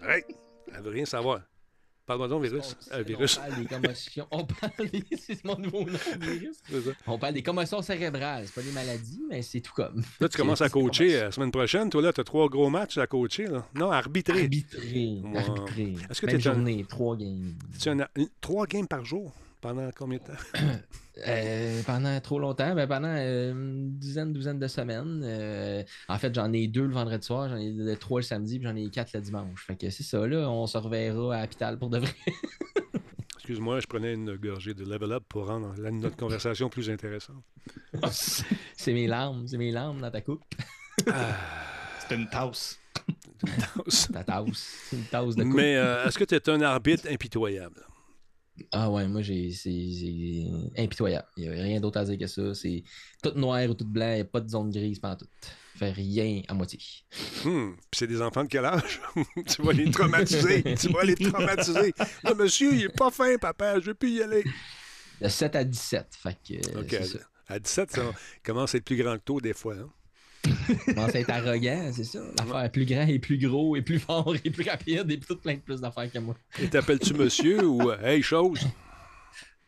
Arrête. 0.02 0.26
Elle 0.74 0.82
veut 0.82 0.90
rien 0.90 1.04
savoir. 1.04 1.40
Parle-moi 2.06 2.28
donc, 2.28 2.42
virus. 2.44 2.74
On, 2.90 2.94
Euh, 2.96 3.02
virus. 3.02 3.36
on 3.38 3.40
parle 3.50 3.60
des 3.60 3.66
commotions. 3.66 4.26
On 4.30 4.44
parle 4.46 4.88
des... 4.90 5.04
C'est 5.18 5.44
mon 5.44 5.58
nouveau 5.58 5.84
nom, 5.84 5.98
virus. 6.20 6.56
On 7.06 7.18
parle 7.18 7.34
des 7.34 7.42
commotions 7.42 7.82
cérébrales. 7.82 8.44
C'est 8.46 8.54
pas 8.54 8.62
des 8.62 8.72
maladies, 8.72 9.22
mais 9.28 9.42
c'est 9.42 9.60
tout 9.60 9.74
comme. 9.74 10.02
Là, 10.18 10.28
tu 10.30 10.36
commences 10.38 10.62
à 10.62 10.70
coacher 10.70 11.20
la 11.20 11.30
semaine 11.32 11.50
prochaine. 11.50 11.90
Toi, 11.90 12.00
là, 12.00 12.12
tu 12.14 12.20
as 12.22 12.24
trois 12.24 12.48
gros 12.48 12.70
matchs 12.70 12.96
à 12.96 13.06
coacher. 13.06 13.46
Là. 13.46 13.66
Non, 13.74 13.90
arbitrer. 13.90 14.40
Arbitré. 14.42 15.20
Ouais. 15.22 15.36
Arbitré. 15.38 15.96
Est-ce 16.08 16.20
que 16.22 16.34
un- 16.34 16.38
journée, 16.38 16.86
trois 16.88 17.14
games. 17.16 17.54
Trois 18.40 18.66
games 18.66 18.88
par 18.88 19.04
jour? 19.04 19.30
Pendant 19.60 19.90
combien 19.94 20.18
de 20.18 20.22
temps? 20.24 20.32
Euh, 21.26 21.82
pendant 21.84 22.20
trop 22.20 22.38
longtemps, 22.38 22.74
ben 22.74 22.86
pendant 22.86 23.08
euh, 23.16 23.52
une 23.52 23.98
dizaine, 23.98 24.32
douzaine 24.32 24.58
de 24.58 24.68
semaines. 24.68 25.22
Euh, 25.24 25.82
en 26.08 26.18
fait, 26.18 26.34
j'en 26.34 26.52
ai 26.52 26.68
deux 26.68 26.86
le 26.86 26.92
vendredi 26.92 27.26
soir, 27.26 27.48
j'en 27.48 27.56
ai 27.56 27.96
trois 27.96 28.20
le 28.20 28.24
samedi, 28.24 28.58
puis 28.58 28.68
j'en 28.68 28.76
ai 28.76 28.88
quatre 28.90 29.12
le 29.14 29.20
dimanche. 29.20 29.64
Fait 29.66 29.76
que 29.76 29.90
c'est 29.90 30.02
ça, 30.02 30.26
là. 30.26 30.48
On 30.50 30.66
se 30.66 30.78
reverra 30.78 31.36
à 31.36 31.40
l'hôpital 31.42 31.78
pour 31.78 31.90
de 31.90 31.98
vrai. 31.98 32.14
Excuse-moi, 33.36 33.80
je 33.80 33.86
prenais 33.86 34.14
une 34.14 34.36
gorgée 34.36 34.74
de 34.74 34.84
level 34.84 35.12
up 35.12 35.24
pour 35.28 35.46
rendre 35.46 35.74
la- 35.78 35.90
notre 35.90 36.16
conversation 36.16 36.68
plus 36.68 36.90
intéressante. 36.90 37.42
c'est 38.76 38.92
mes 38.92 39.06
larmes, 39.06 39.46
c'est 39.46 39.56
mes 39.58 39.72
larmes 39.72 40.00
dans 40.00 40.10
ta 40.10 40.20
coupe. 40.20 40.44
C'est 41.06 42.14
une 42.14 42.28
tasse. 42.28 42.78
Ta 44.12 44.24
tasse. 44.24 44.86
C'est 44.90 44.96
une 44.96 45.04
tasse 45.04 45.34
de 45.34 45.44
coupe. 45.44 45.54
Mais 45.54 45.76
euh, 45.76 46.06
est-ce 46.06 46.18
que 46.18 46.24
tu 46.24 46.34
es 46.34 46.50
un 46.50 46.60
arbitre 46.60 47.08
impitoyable? 47.10 47.82
Ah 48.72 48.90
ouais, 48.90 49.06
moi 49.08 49.22
j'ai 49.22 49.50
c'est 49.52 50.44
impitoyable. 50.82 51.26
Il 51.36 51.48
n'y 51.50 51.58
a 51.58 51.62
rien 51.62 51.80
d'autre 51.80 51.98
à 51.98 52.04
dire 52.04 52.18
que 52.18 52.26
ça. 52.26 52.54
C'est 52.54 52.82
tout 53.22 53.32
noir 53.36 53.68
ou 53.68 53.74
tout 53.74 53.84
blanc, 53.86 54.10
il 54.10 54.14
n'y 54.16 54.20
a 54.20 54.24
pas 54.24 54.40
de 54.40 54.48
zone 54.48 54.70
grise 54.70 54.98
pendant 54.98 55.16
tout. 55.16 55.26
Fait 55.76 55.90
rien 55.92 56.42
à 56.48 56.54
moitié. 56.54 56.80
Hmm, 57.44 57.70
Puis 57.90 57.98
c'est 57.98 58.06
des 58.08 58.20
enfants 58.20 58.42
de 58.42 58.48
quel 58.48 58.64
âge? 58.64 59.00
tu 59.48 59.62
vas 59.62 59.72
les 59.72 59.90
traumatiser. 59.90 60.62
tu 60.76 60.88
vas 60.92 61.04
les 61.04 61.14
traumatiser. 61.14 61.94
Là, 62.24 62.34
monsieur, 62.34 62.74
il 62.74 62.82
est 62.84 62.88
pas 62.96 63.10
fin, 63.12 63.36
papa. 63.38 63.78
Je 63.80 63.86
veux 63.86 63.94
plus 63.94 64.10
y 64.10 64.22
aller. 64.22 64.42
De 65.20 65.28
7 65.28 65.54
à 65.56 65.62
17. 65.64 66.06
Fait 66.20 66.36
que 66.46 66.78
OK. 66.80 66.96
À 67.46 67.58
17, 67.58 67.92
ça 67.92 68.02
commence 68.42 68.74
à 68.74 68.78
être 68.78 68.84
plus 68.84 68.96
grand 68.96 69.16
que 69.16 69.22
toi, 69.24 69.40
des 69.40 69.54
fois. 69.54 69.74
hein? 69.74 69.88
commence 70.86 71.14
à 71.14 71.20
être 71.20 71.30
arrogant, 71.30 71.90
c'est 71.94 72.04
ça? 72.04 72.20
L'affaire 72.38 72.70
plus 72.70 72.84
grand 72.84 73.06
et 73.06 73.18
plus 73.18 73.38
gros 73.38 73.76
et 73.76 73.82
plus 73.82 73.98
fort 73.98 74.34
et 74.44 74.50
plus 74.50 74.68
rapide 74.68 75.10
et 75.10 75.18
tout 75.18 75.36
plein 75.36 75.54
de 75.54 75.60
plus 75.60 75.80
d'affaires 75.80 76.10
que 76.10 76.18
moi. 76.18 76.34
Et 76.60 76.68
t'appelles-tu 76.68 77.14
monsieur 77.14 77.64
ou 77.66 77.90
euh, 77.90 78.00
hey, 78.02 78.22
chose? 78.22 78.66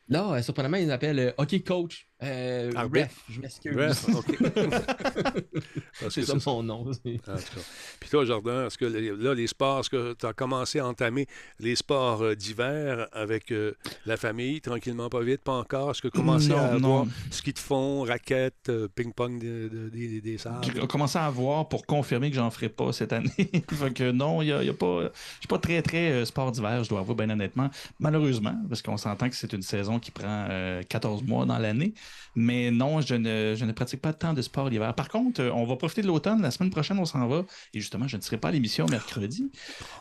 Là, 0.09 0.33
euh, 0.33 0.43
surprenamment, 0.43 0.77
ils 0.77 0.89
m'appellent 0.89 1.19
euh, 1.19 1.33
OK 1.39 1.65
Coach. 1.65 2.10
Euh, 2.23 2.71
Arbitre. 2.77 3.07
ref, 3.07 3.25
je 3.31 3.41
m'excuse. 3.41 3.73
Bref, 3.75 4.07
OK. 4.15 4.39
Parce 6.01 6.15
c'est 6.15 6.23
ça 6.23 6.39
c'est- 6.39 6.47
mon 6.47 6.63
nom. 6.63 6.93
c'est- 6.93 7.15
En 7.29 7.37
tout 7.37 7.43
cas. 7.43 7.61
Puis 7.99 8.11
toi, 8.11 8.25
Jardin, 8.25 8.67
est-ce 8.67 8.79
que 8.79 8.85
les- 8.85 9.15
là, 9.17 9.35
les 9.35 9.47
sports, 9.47 9.81
est-ce 9.81 9.91
que 9.91 10.13
tu 10.15 10.27
as 10.27 10.33
commencé 10.33 10.79
à 10.79 10.87
entamer 10.87 11.27
les 11.59 11.77
sports 11.77 12.23
euh, 12.23 12.35
d'hiver 12.35 13.07
avec 13.13 13.51
euh, 13.53 13.73
la 14.07 14.17
famille, 14.17 14.61
tranquillement, 14.61 15.09
pas 15.09 15.21
vite, 15.23 15.43
pas 15.43 15.53
encore? 15.55 15.91
Est-ce 15.91 16.03
que 16.03 16.09
tu 16.09 16.19
as 16.19 16.21
commencé 16.21 16.49
Non, 16.49 16.59
à 16.59 16.61
avoir 16.67 17.07
ski 17.31 17.53
de 17.53 17.59
fond, 17.59 18.03
raquettes, 18.03 18.69
euh, 18.69 18.89
ping-pong 18.95 19.39
de- 19.41 19.69
de- 19.69 19.89
des- 19.89 20.21
des 20.21 20.39
sables? 20.39 20.65
J'ai 20.75 20.87
commencé 20.87 21.19
à 21.19 21.29
voir 21.31 21.69
pour 21.69 21.87
confirmer 21.87 22.31
que 22.31 22.37
j'en 22.37 22.51
ferai 22.51 22.69
pas 22.69 22.93
cette 22.93 23.13
année. 23.13 23.31
fait 23.71 23.93
que 23.95 24.11
non, 24.11 24.43
il 24.43 24.49
y 24.49 24.53
a, 24.53 24.63
y 24.63 24.69
a 24.69 24.75
pas. 24.75 25.05
Je 25.05 25.39
suis 25.41 25.49
pas 25.49 25.59
très, 25.59 25.83
très 25.83 26.11
euh, 26.13 26.25
sport 26.25 26.53
d'hiver, 26.53 26.85
je 26.85 26.89
dois 26.91 27.01
avouer, 27.01 27.15
bien 27.15 27.31
honnêtement. 27.31 27.71
Malheureusement, 27.99 28.57
parce 28.69 28.83
qu'on 28.83 28.97
s'entend 28.97 29.29
que 29.29 29.37
c'est 29.37 29.53
une 29.53 29.63
saison 29.63 29.99
qui 29.99 30.11
prend 30.11 30.47
euh, 30.51 30.83
14 30.89 31.23
mois 31.23 31.45
dans 31.47 31.59
l'année. 31.59 31.95
Mais 32.35 32.71
non, 32.71 33.01
je 33.01 33.15
ne, 33.15 33.55
je 33.57 33.65
ne 33.65 33.73
pratique 33.73 34.01
pas 34.01 34.13
tant 34.13 34.33
de 34.35 34.43
sport 34.43 34.69
l'hiver. 34.69 34.95
Par 34.95 35.09
contre, 35.09 35.41
euh, 35.43 35.51
on 35.53 35.65
va 35.65 35.77
profiter 35.77 36.03
de 36.03 36.07
l'automne. 36.07 36.43
La 36.43 36.51
semaine 36.51 36.71
prochaine, 36.71 36.99
on 36.99 37.05
s'en 37.05 37.27
va. 37.27 37.45
Et 37.75 37.81
justement, 37.81 38.07
je 38.09 38.17
ne 38.17 38.23
serai 38.23 38.37
pas 38.39 38.49
à 38.49 38.53
l'émission 38.53 38.87
mercredi. 38.87 39.51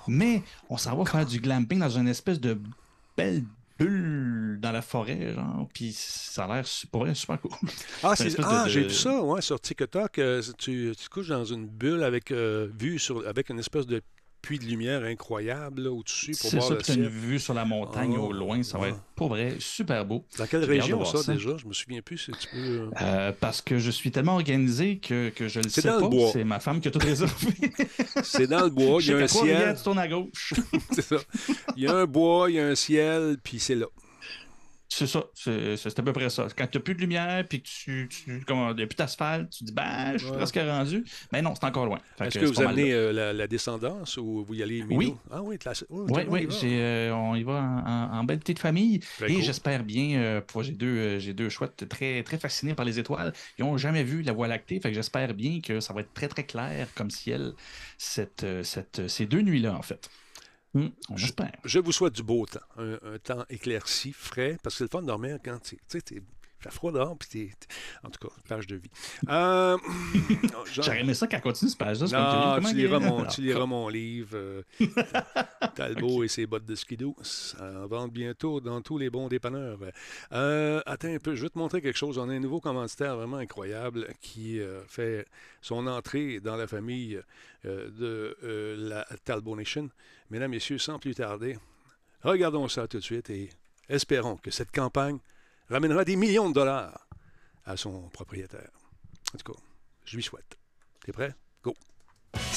Mais 0.07 0.43
on 0.69 0.77
s'en 0.77 0.95
va 0.95 1.05
faire 1.09 1.25
du 1.25 1.39
glamping 1.39 1.79
dans 1.79 1.89
une 1.89 2.07
espèce 2.07 2.39
de 2.39 2.59
belle 3.17 3.43
bulle 3.77 4.59
dans 4.61 4.71
la 4.71 4.81
forêt, 4.81 5.33
genre. 5.33 5.67
Puis 5.73 5.93
ça 5.95 6.43
a 6.45 6.55
l'air, 6.55 6.67
su- 6.67 6.85
pour 6.87 7.01
vrai, 7.01 7.15
super 7.15 7.39
cool. 7.41 7.51
Ah, 8.03 8.13
ah, 8.43 8.65
de- 8.65 8.69
j'ai 8.69 8.83
vu 8.83 8.89
ça, 8.93 9.21
ouais, 9.23 9.41
sur 9.41 9.59
TikTok. 9.59 10.19
euh, 10.19 10.41
tu, 10.57 10.93
tu 10.97 11.09
couches 11.09 11.29
dans 11.29 11.45
une 11.45 11.65
bulle 11.67 12.03
avec 12.03 12.31
euh, 12.31 12.67
vue 12.77 12.99
sur, 12.99 13.25
avec 13.27 13.49
une 13.49 13.59
espèce 13.59 13.87
de 13.87 14.01
puits 14.41 14.59
de 14.59 14.65
lumière 14.65 15.03
incroyable 15.03 15.83
là, 15.83 15.91
au-dessus 15.91 16.31
pour 16.39 16.51
voir 16.51 16.63
ça, 16.63 16.73
le 16.75 16.81
t'as 16.81 16.93
une 16.95 17.01
ciel. 17.03 17.09
vue 17.11 17.39
sur 17.39 17.53
la 17.53 17.65
montagne 17.65 18.15
Oh, 18.17 18.27
au 18.27 18.31
loin. 18.31 18.63
Ça 18.63 18.77
va 18.77 18.89
être, 18.89 18.99
pour 19.15 19.27
vrai, 19.29 19.55
super 19.59 20.05
beau. 20.05 20.23
Dans 20.37 20.45
quelle 20.47 20.63
région, 20.63 21.03
ça, 21.05 21.21
ça. 21.23 21.33
déjà? 21.33 21.57
Je 21.57 21.67
me 21.67 21.73
souviens 21.73 22.01
plus. 22.01 22.17
si 22.17 22.31
tu 22.31 22.47
peux, 22.53 22.89
euh, 23.01 23.31
parce 23.39 23.61
que 23.61 23.77
je 23.79 23.91
suis 23.91 24.11
tellement 24.11 24.35
organisé 24.35 24.97
que, 24.97 25.29
que 25.29 25.47
je 25.47 25.59
le 25.59 25.69
C'est 25.69 25.81
sais 25.81 25.87
dans 25.89 25.95
le 25.95 26.01
pas. 26.01 26.07
bois. 26.09 26.29
C'est 26.31 26.43
ma 26.43 26.59
femme 26.59 26.79
qui 26.81 26.87
a 26.87 26.91
tout 26.91 26.99
réservé. 26.99 27.53
C'est 28.23 28.47
dans 28.47 28.63
le 28.63 28.69
bois, 28.69 28.99
il 29.01 29.09
y 29.09 29.13
a 29.13 29.17
un 29.17 29.27
ciel. 29.27 29.75
tu 29.77 29.83
tournes 29.83 29.99
à 29.99 30.07
gauche. 30.07 30.53
C'est 30.91 31.01
ça. 31.03 31.17
Il 31.75 31.83
y 31.83 31.87
a 31.87 31.93
un 31.95 32.05
bois, 32.05 32.49
il 32.49 32.55
y 32.55 32.59
a 32.59 32.67
un 32.67 32.75
ciel, 32.75 33.37
puis 33.43 33.59
c'est 33.59 33.75
là. 33.75 33.85
C'est 34.99 35.07
ça, 35.07 35.23
c'est 35.33 35.97
à 35.99 36.03
peu 36.03 36.11
près 36.11 36.29
ça. 36.29 36.47
Quand 36.57 36.67
tu 36.67 36.77
n'as 36.77 36.83
plus 36.83 36.93
de 36.93 36.99
lumière, 36.99 37.45
puis 37.47 37.61
que 37.61 37.67
tu, 37.69 38.09
tu 38.09 38.43
comment, 38.45 38.73
plus 38.73 38.85
d'asphalte, 38.97 39.49
tu 39.49 39.63
dis, 39.63 39.71
ben, 39.71 40.11
je 40.13 40.17
suis 40.17 40.29
Ouais. 40.31 40.35
presque 40.37 40.55
rendu. 40.57 41.05
Mais 41.31 41.41
non, 41.41 41.53
c'est 41.55 41.63
encore 41.65 41.85
loin. 41.85 41.99
Est-ce 42.19 42.37
que 42.37 42.45
vous 42.45 42.61
amenez 42.61 42.91
euh, 42.91 43.13
la, 43.13 43.31
la 43.31 43.47
descendance 43.47 44.17
ou 44.17 44.43
vous 44.43 44.53
y 44.55 44.61
allez? 44.61 44.83
Oui. 44.89 45.15
Ah 45.31 45.41
oui. 45.41 45.57
Oh, 45.89 46.05
Oui, 46.09 46.23
on 46.27 46.35
y 46.35 46.39
oui, 46.41 46.45
va. 46.47 46.55
j'ai, 46.59 46.81
euh, 46.81 47.15
on 47.15 47.35
y 47.35 47.43
va 47.43 47.53
en, 47.53 47.87
en- 47.89 48.19
en 48.19 48.23
belle 48.25 48.39
petite 48.39 48.59
famille. 48.59 48.99
Très 48.99 49.31
et 49.31 49.35
cool. 49.35 49.43
j'espère 49.43 49.83
bien, 49.85 50.19
euh, 50.19 50.41
j'ai 50.61 50.71
deux, 50.73 51.17
j'ai 51.19 51.33
deux 51.33 51.47
chouettes 51.47 51.87
très, 51.87 52.21
très 52.23 52.37
fascinés 52.37 52.73
par 52.73 52.83
les 52.85 52.99
étoiles. 52.99 53.31
Ils 53.57 53.63
n'ont 53.63 53.77
jamais 53.77 54.03
vu 54.03 54.21
la 54.21 54.33
Voie 54.33 54.47
lactée, 54.49 54.81
fait 54.81 54.89
que 54.89 54.95
j'espère 54.95 55.33
bien 55.33 55.61
que 55.61 55.79
ça 55.79 55.93
va 55.93 56.01
être 56.01 56.13
très, 56.13 56.27
très 56.27 56.43
clair 56.45 56.87
comme 56.95 57.09
ciel 57.09 57.53
cette, 57.97 58.45
cette, 58.63 59.07
ces 59.07 59.25
deux 59.25 59.41
nuits-là, 59.41 59.75
en 59.75 59.81
fait. 59.81 60.09
On 60.75 60.91
Je- 61.15 61.25
espère. 61.25 61.51
Je 61.65 61.79
vous 61.79 61.91
souhaite 61.91 62.13
du 62.13 62.23
beau 62.23 62.45
temps. 62.45 62.59
Un, 62.77 62.93
un 63.03 63.17
temps 63.19 63.43
éclairci, 63.49 64.13
frais, 64.13 64.57
parce 64.61 64.75
que 64.75 64.77
c'est 64.79 64.83
le 64.83 64.89
fun 64.89 65.01
de 65.01 65.07
dormir 65.07 65.39
quand 65.43 65.59
tu 65.61 65.77
sais, 65.87 66.01
froid 66.69 66.91
dehors, 66.91 67.17
puis 67.17 67.49
En 68.03 68.09
tout 68.09 68.27
cas, 68.27 68.33
page 68.47 68.67
de 68.67 68.75
vie. 68.75 68.89
Euh, 69.29 69.77
genre- 70.51 70.65
J'aurais 70.65 70.99
aimé 71.01 71.13
ça 71.13 71.27
qu'elle 71.27 71.41
continue 71.41 71.71
ce 71.71 71.77
page-là. 71.77 72.07
Non, 72.07 72.59
curieux. 72.61 72.69
tu 72.73 72.77
liras, 72.77 72.99
mon, 72.99 73.25
tu 73.25 73.41
liras 73.41 73.65
mon 73.65 73.87
livre. 73.87 74.31
euh, 74.35 74.61
Talbot 75.75 76.23
et 76.23 76.27
ses 76.27 76.45
bottes 76.45 76.65
de 76.65 76.75
skidoo. 76.75 77.15
Ça 77.21 77.63
en 77.83 77.87
vend 77.87 78.07
bientôt 78.07 78.59
dans 78.59 78.81
tous 78.81 78.97
les 78.97 79.09
bons 79.09 79.27
dépanneurs. 79.27 79.79
Euh, 80.33 80.81
attends 80.85 81.13
un 81.13 81.19
peu, 81.19 81.35
je 81.35 81.43
vais 81.43 81.49
te 81.49 81.57
montrer 81.57 81.81
quelque 81.81 81.97
chose. 81.97 82.17
On 82.17 82.29
a 82.29 82.33
un 82.33 82.39
nouveau 82.39 82.59
commanditaire 82.59 83.15
vraiment 83.15 83.37
incroyable 83.37 84.07
qui 84.21 84.59
euh, 84.59 84.81
fait 84.87 85.25
son 85.61 85.87
entrée 85.87 86.39
dans 86.39 86.55
la 86.55 86.67
famille 86.67 87.19
de 87.63 88.35
la 88.77 89.05
Talbot 89.25 89.55
Nation. 89.55 89.89
Mesdames, 90.29 90.51
Messieurs, 90.51 90.77
sans 90.77 90.99
plus 90.99 91.15
tarder, 91.15 91.57
Regardons 92.21 92.67
ça 92.67 92.85
tout 92.85 92.97
de 92.97 93.03
suite 93.03 93.29
et 93.29 93.49
espérons 93.87 94.35
que 94.35 94.51
cette 94.51 94.71
campagne 94.73 95.19
ramènera 95.69 96.03
des 96.05 96.15
millions 96.15 96.49
de 96.49 96.53
dollars 96.53 97.07
à 97.65 97.77
son 97.77 98.09
propriétaire. 98.09 98.71
En 99.33 99.37
tout 99.37 99.53
cas, 99.53 99.59
je 100.05 100.15
lui 100.15 100.23
souhaite. 100.23 100.57
T'es 101.05 101.11
prêt? 101.11 101.33
Go! 101.63 101.73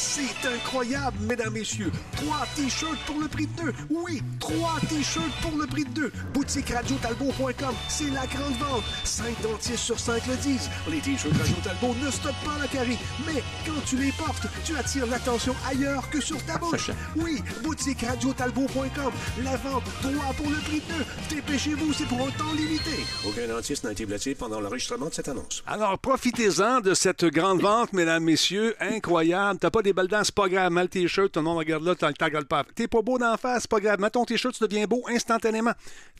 C'est 0.04 0.48
incroyable, 0.48 1.16
mesdames, 1.20 1.52
messieurs. 1.54 1.92
Trois 2.16 2.44
t-shirts 2.56 2.98
pour 3.06 3.20
le 3.20 3.28
prix 3.28 3.46
de 3.46 3.62
deux. 3.62 3.72
Oui, 3.88 4.20
trois 4.40 4.78
t-shirts 4.88 5.32
pour 5.40 5.56
le 5.56 5.66
prix 5.66 5.84
de 5.84 5.90
deux. 5.90 6.12
Boutique 6.34 6.70
radiotalbot.com, 6.70 7.74
c'est 7.88 8.10
la 8.10 8.26
grande 8.26 8.56
vente. 8.58 8.82
Cinq 9.04 9.40
dentistes 9.42 9.78
sur 9.78 9.98
cinq 9.98 10.26
le 10.26 10.34
disent. 10.36 10.68
Les 10.90 10.98
t-shirts 10.98 11.36
Radio 11.38 11.54
Talbot 11.62 11.94
ne 12.04 12.10
stoppent 12.10 12.44
pas 12.44 12.58
la 12.60 12.66
carie. 12.66 12.98
Mais 13.26 13.42
quand 13.64 13.80
tu 13.86 13.96
les 13.96 14.10
portes, 14.12 14.48
tu 14.64 14.76
attires 14.76 15.06
l'attention 15.06 15.54
ailleurs 15.70 16.10
que 16.10 16.20
sur 16.20 16.44
ta 16.46 16.58
bouche. 16.58 16.90
Oui, 17.16 17.40
boutique 17.62 18.02
radiotalbot.com. 18.02 19.12
La 19.44 19.56
vente, 19.56 19.84
trois 20.02 20.34
pour 20.36 20.50
le 20.50 20.56
prix 20.56 20.80
de 20.80 20.94
deux. 20.94 21.36
Dépêchez-vous, 21.36 21.92
c'est 21.92 22.06
pour 22.06 22.26
un 22.26 22.30
temps 22.32 22.52
limité. 22.56 22.90
Aucun 23.26 23.46
dentiste 23.46 23.84
n'a 23.84 23.92
été 23.92 24.04
blessé 24.04 24.34
pendant 24.34 24.60
l'enregistrement 24.60 25.06
de 25.06 25.14
cette 25.14 25.28
annonce. 25.28 25.62
Alors, 25.66 25.96
profitez-en 25.98 26.80
de 26.80 26.92
cette 26.92 27.24
grande 27.24 27.62
vente, 27.62 27.92
mesdames, 27.92 28.24
messieurs. 28.24 28.74
Incroyable. 28.80 29.60
T'as 29.60 29.70
pas 29.70 29.80
des 29.80 29.91
belles 29.92 30.08
dents, 30.08 30.24
c'est 30.24 30.34
pas 30.34 30.48
grave. 30.48 30.72
Mal 30.72 30.88
t-shirt, 30.88 31.32
tout 31.32 31.40
le 31.40 31.44
monde 31.44 31.58
regarde 31.58 31.84
là, 31.84 31.94
t'en 31.94 32.08
regardes 32.08 32.46
pas. 32.46 32.64
T'es 32.74 32.88
pas 32.88 33.02
beau 33.02 33.18
d'en 33.18 33.36
face, 33.36 33.62
c'est 33.62 33.70
pas 33.70 33.80
grave. 33.80 34.00
Mets 34.00 34.10
ton 34.10 34.24
t-shirt, 34.24 34.54
tu 34.54 34.62
deviens 34.62 34.86
beau 34.86 35.02
instantanément. 35.08 35.72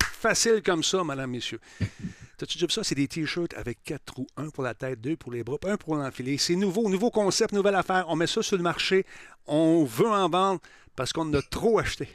Facile 0.03 0.63
comme 0.65 0.83
ça, 0.83 1.03
mesdames, 1.05 1.31
messieurs. 1.31 1.61
T'as-tu 2.39 2.55
déjà 2.55 2.67
vu 2.67 2.73
ça? 2.73 2.83
C'est 2.85 2.95
des 2.95 3.07
t-shirts 3.07 3.55
avec 3.55 3.83
quatre 3.85 4.05
trous. 4.05 4.27
Un 4.37 4.51
pour 4.51 4.65
la 4.65 4.75
tête, 4.75 5.01
deux 5.01 5.17
pour 5.17 5.33
les 5.33 5.45
bras, 5.45 5.59
un 5.65 5.77
pour 5.77 5.95
l'enfiler. 5.97 6.39
C'est 6.39 6.57
nouveau, 6.57 6.89
nouveau 6.89 7.11
concept, 7.11 7.53
nouvelle 7.53 7.75
affaire. 7.75 8.07
On 8.09 8.17
met 8.17 8.27
ça 8.27 8.43
sur 8.43 8.57
le 8.57 8.63
marché. 8.63 9.07
On 9.47 9.85
veut 9.85 10.09
en 10.09 10.29
vendre 10.29 10.61
parce 10.97 11.13
qu'on 11.13 11.29
en 11.29 11.35
a 11.35 11.43
trop 11.43 11.79
acheté. 11.79 12.09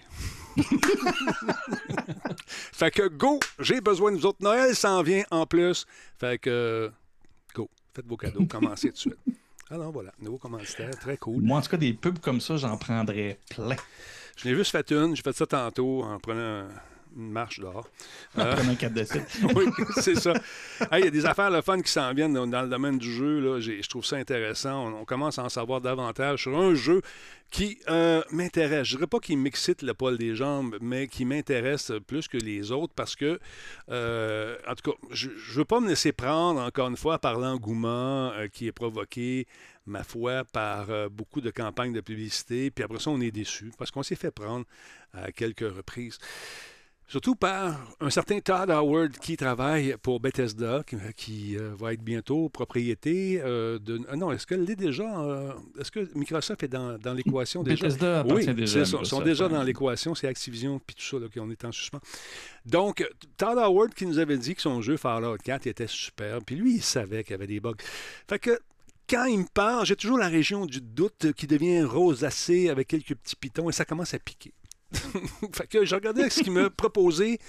fait 2.48 2.92
que 2.92 3.08
go, 3.08 3.40
j'ai 3.60 3.80
besoin 3.80 4.12
de 4.12 4.18
vous 4.18 4.26
autres. 4.26 4.40
Noël 4.42 4.76
s'en 4.76 5.02
vient 5.02 5.24
en 5.32 5.46
plus. 5.46 5.86
Fait 6.20 6.40
que 6.40 6.92
go, 7.54 7.70
faites 7.94 8.08
vos 8.08 8.18
cadeaux, 8.18 8.46
commencez 8.46 8.90
tout 8.90 8.94
de 8.94 8.98
suite. 8.98 9.38
Alors 9.70 9.92
voilà, 9.92 10.14
nouveau 10.22 10.38
commanditaire, 10.38 10.92
très 10.98 11.18
cool. 11.18 11.44
Moi, 11.44 11.58
en 11.58 11.62
tout 11.62 11.70
cas, 11.70 11.78
des 11.78 11.94
pubs 11.94 12.20
comme 12.20 12.40
ça, 12.40 12.56
j'en 12.56 12.78
prendrais 12.78 13.38
plein. 13.50 13.76
Je 14.38 14.48
l'ai 14.48 14.56
juste 14.56 14.72
fait 14.72 14.92
une, 14.92 15.16
j'ai 15.16 15.22
fait 15.22 15.36
ça 15.36 15.46
tantôt 15.46 16.04
en 16.04 16.20
prenant 16.20 16.68
une 17.18 17.32
marche 17.32 17.60
dehors. 17.60 17.90
En 18.38 18.42
Euh, 18.42 18.56
un 18.70 18.76
4 18.76 18.94
de 18.94 19.04
7. 19.04 19.24
oui, 19.56 19.66
c'est 19.96 20.16
ça. 20.16 20.34
Hey, 20.92 21.02
Il 21.02 21.06
y 21.06 21.08
a 21.08 21.12
des 21.12 21.26
affaires 21.26 21.50
le 21.50 21.62
fun 21.62 21.82
qui 21.82 21.92
s'en 21.92 22.14
viennent 22.14 22.34
dans, 22.34 22.62
le 22.62 22.70
domaine 22.70 22.98
du 22.98 23.12
jeu. 23.12 23.40
Là. 23.40 23.60
Je 23.60 23.88
trouve 23.90 24.06
ça 24.06 24.18
intéressant. 24.18 24.88
On, 24.88 25.02
on 25.02 25.06
commence 25.06 25.40
à 25.40 25.44
en 25.44 25.50
savoir 25.50 25.82
davantage 25.82 26.44
sur 26.44 26.58
un 26.58 26.76
jeu 26.76 27.02
qui 27.52 27.80
euh, 27.90 28.22
m'intéresse. 28.32 28.88
Je 28.88 28.96
dirais 28.96 29.08
pas 29.08 29.20
qu'il 29.20 29.38
m'excite 29.38 29.82
le 29.82 29.94
poil 29.94 30.18
des 30.18 30.36
jambes, 30.36 30.78
mais 30.82 31.08
qui 31.08 31.26
m'intéresse 31.26 31.92
plus 32.06 32.28
que 32.28 32.38
les 32.38 32.72
autres 32.72 32.94
parce 32.96 33.16
que, 33.16 33.40
euh, 33.90 34.58
en 34.68 34.76
tout 34.76 34.92
cas, 34.92 34.98
je 35.12 35.30
ne 35.30 35.56
veux 35.56 35.66
pas 35.66 35.80
me 35.80 35.88
laisser 35.88 36.12
prendre, 36.12 36.60
encore 36.60 36.90
une 36.90 36.98
fois, 36.98 37.20
par 37.20 37.40
l'engouement 37.40 38.32
qui 38.52 38.68
est 38.68 38.72
provoqué, 38.72 39.48
ma 39.86 40.04
foi, 40.04 40.44
par 40.52 40.90
euh, 40.90 41.10
beaucoup 41.10 41.42
de 41.42 41.50
campagnes 41.50 41.94
de 41.94 42.02
publicité. 42.02 42.70
Puis 42.70 42.84
après 42.84 43.00
ça, 43.00 43.10
on 43.10 43.22
est 43.22 43.32
déçu 43.32 43.72
parce 43.78 43.92
qu'on 43.92 44.04
s'est 44.04 44.16
fait 44.16 44.32
prendre 44.32 44.66
à 45.14 45.32
quelques 45.32 45.60
reprises. 45.62 46.20
Surtout 47.10 47.36
par 47.36 47.96
un 48.02 48.10
certain 48.10 48.42
Todd 48.42 48.70
Howard 48.70 49.18
qui 49.18 49.38
travaille 49.38 49.96
pour 50.02 50.20
Bethesda, 50.20 50.84
qui, 50.86 50.98
qui, 51.16 51.58
euh, 51.58 51.74
va 51.78 51.94
être 51.94 52.02
bientôt 52.02 52.50
propriété 52.50 53.42
euh, 53.42 53.80
de... 53.80 54.02
ah 54.10 54.18
non, 54.18 54.34
est-ce 54.34 54.46
qu'elle 54.46 54.66
l'est 54.66 54.76
déjà? 54.76 55.22
euh, 55.22 55.54
est-ce 55.80 55.90
que 55.90 56.10
Microsoft 56.16 56.64
est 56.64 56.68
dans, 56.68 56.98
dans 56.98 57.14
l'équation 57.14 57.64
déjà? 57.64 57.86
Bethesda 57.86 58.26
Oui, 58.28 58.46
déjà. 58.54 58.80
Ils 58.82 59.06
sont 59.06 59.22
déjà 59.22 59.48
dans 59.48 59.64
l'équation. 59.64 60.16
C'est 60.16 60.28
Activision 60.28 60.82
puis 60.86 60.96
tout 60.96 61.04
ça 61.04 61.18
là, 61.18 61.28
qui 61.32 61.40
on 61.40 61.50
est 61.50 61.64
en 61.64 61.72
suspens. 61.72 62.02
Donc, 62.66 63.08
Todd 63.38 63.58
Howard 63.58 63.94
qui 63.94 64.06
nous 64.06 64.20
avait 64.20 64.38
dit 64.38 64.56
que 64.56 64.62
son 64.62 64.82
jeu 64.82 64.98
Fallout 64.98 65.38
4 65.38 65.68
était 65.68 65.88
super. 65.88 66.40
Puis 66.46 66.56
lui, 66.58 66.76
il 66.76 66.84
savait 66.84 67.24
qu'il 67.24 67.32
y 67.32 67.36
avait 67.36 67.48
des 67.48 67.62
bugs. 67.62 67.76
Fait 68.28 68.40
que 68.40 68.60
quand 69.10 69.26
il 69.26 69.40
me 69.40 69.46
parle, 69.54 69.86
j'ai 69.86 69.96
toujours 69.96 70.18
la 70.18 70.28
région 70.28 70.66
du 70.66 70.82
doute 70.82 71.32
qui 71.38 71.48
devient 71.48 71.84
rosacée 71.84 72.68
avec 72.68 72.90
quelques 72.90 73.16
petits 73.16 73.38
pitons 73.38 73.70
et 73.70 73.74
ça 73.74 73.86
commence 73.86 74.14
à 74.14 74.20
piquer. 74.20 74.54
fait 75.54 75.68
que 75.68 75.86
je 75.86 75.96
regardais 75.96 76.30
ce 76.30 76.42
qu'il 76.44 76.52
me 76.52 76.70
proposait, 76.84 77.40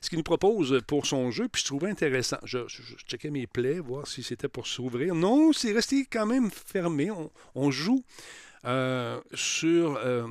ce 0.00 0.08
qu'il 0.08 0.18
nous 0.18 0.24
propose 0.24 0.80
pour 0.86 1.06
son 1.06 1.30
jeu, 1.30 1.48
puis 1.48 1.60
je 1.62 1.66
trouvais 1.66 1.88
intéressant. 1.90 2.36
Je, 2.44 2.58
je- 2.68 2.82
je 2.82 2.94
checkais 3.06 3.30
mes 3.30 3.46
plaies, 3.46 3.78
voir 3.80 4.06
si 4.06 4.22
c'était 4.22 4.48
pour 4.48 4.66
s'ouvrir. 4.66 5.14
Non, 5.14 5.52
c'est 5.52 5.72
resté 5.72 6.06
quand 6.10 6.26
même 6.26 6.50
fermé. 6.50 7.10
On, 7.10 7.30
on 7.54 7.70
joue 7.70 8.04
euh, 8.66 9.20
sur 9.34 9.96
euh, 9.96 10.26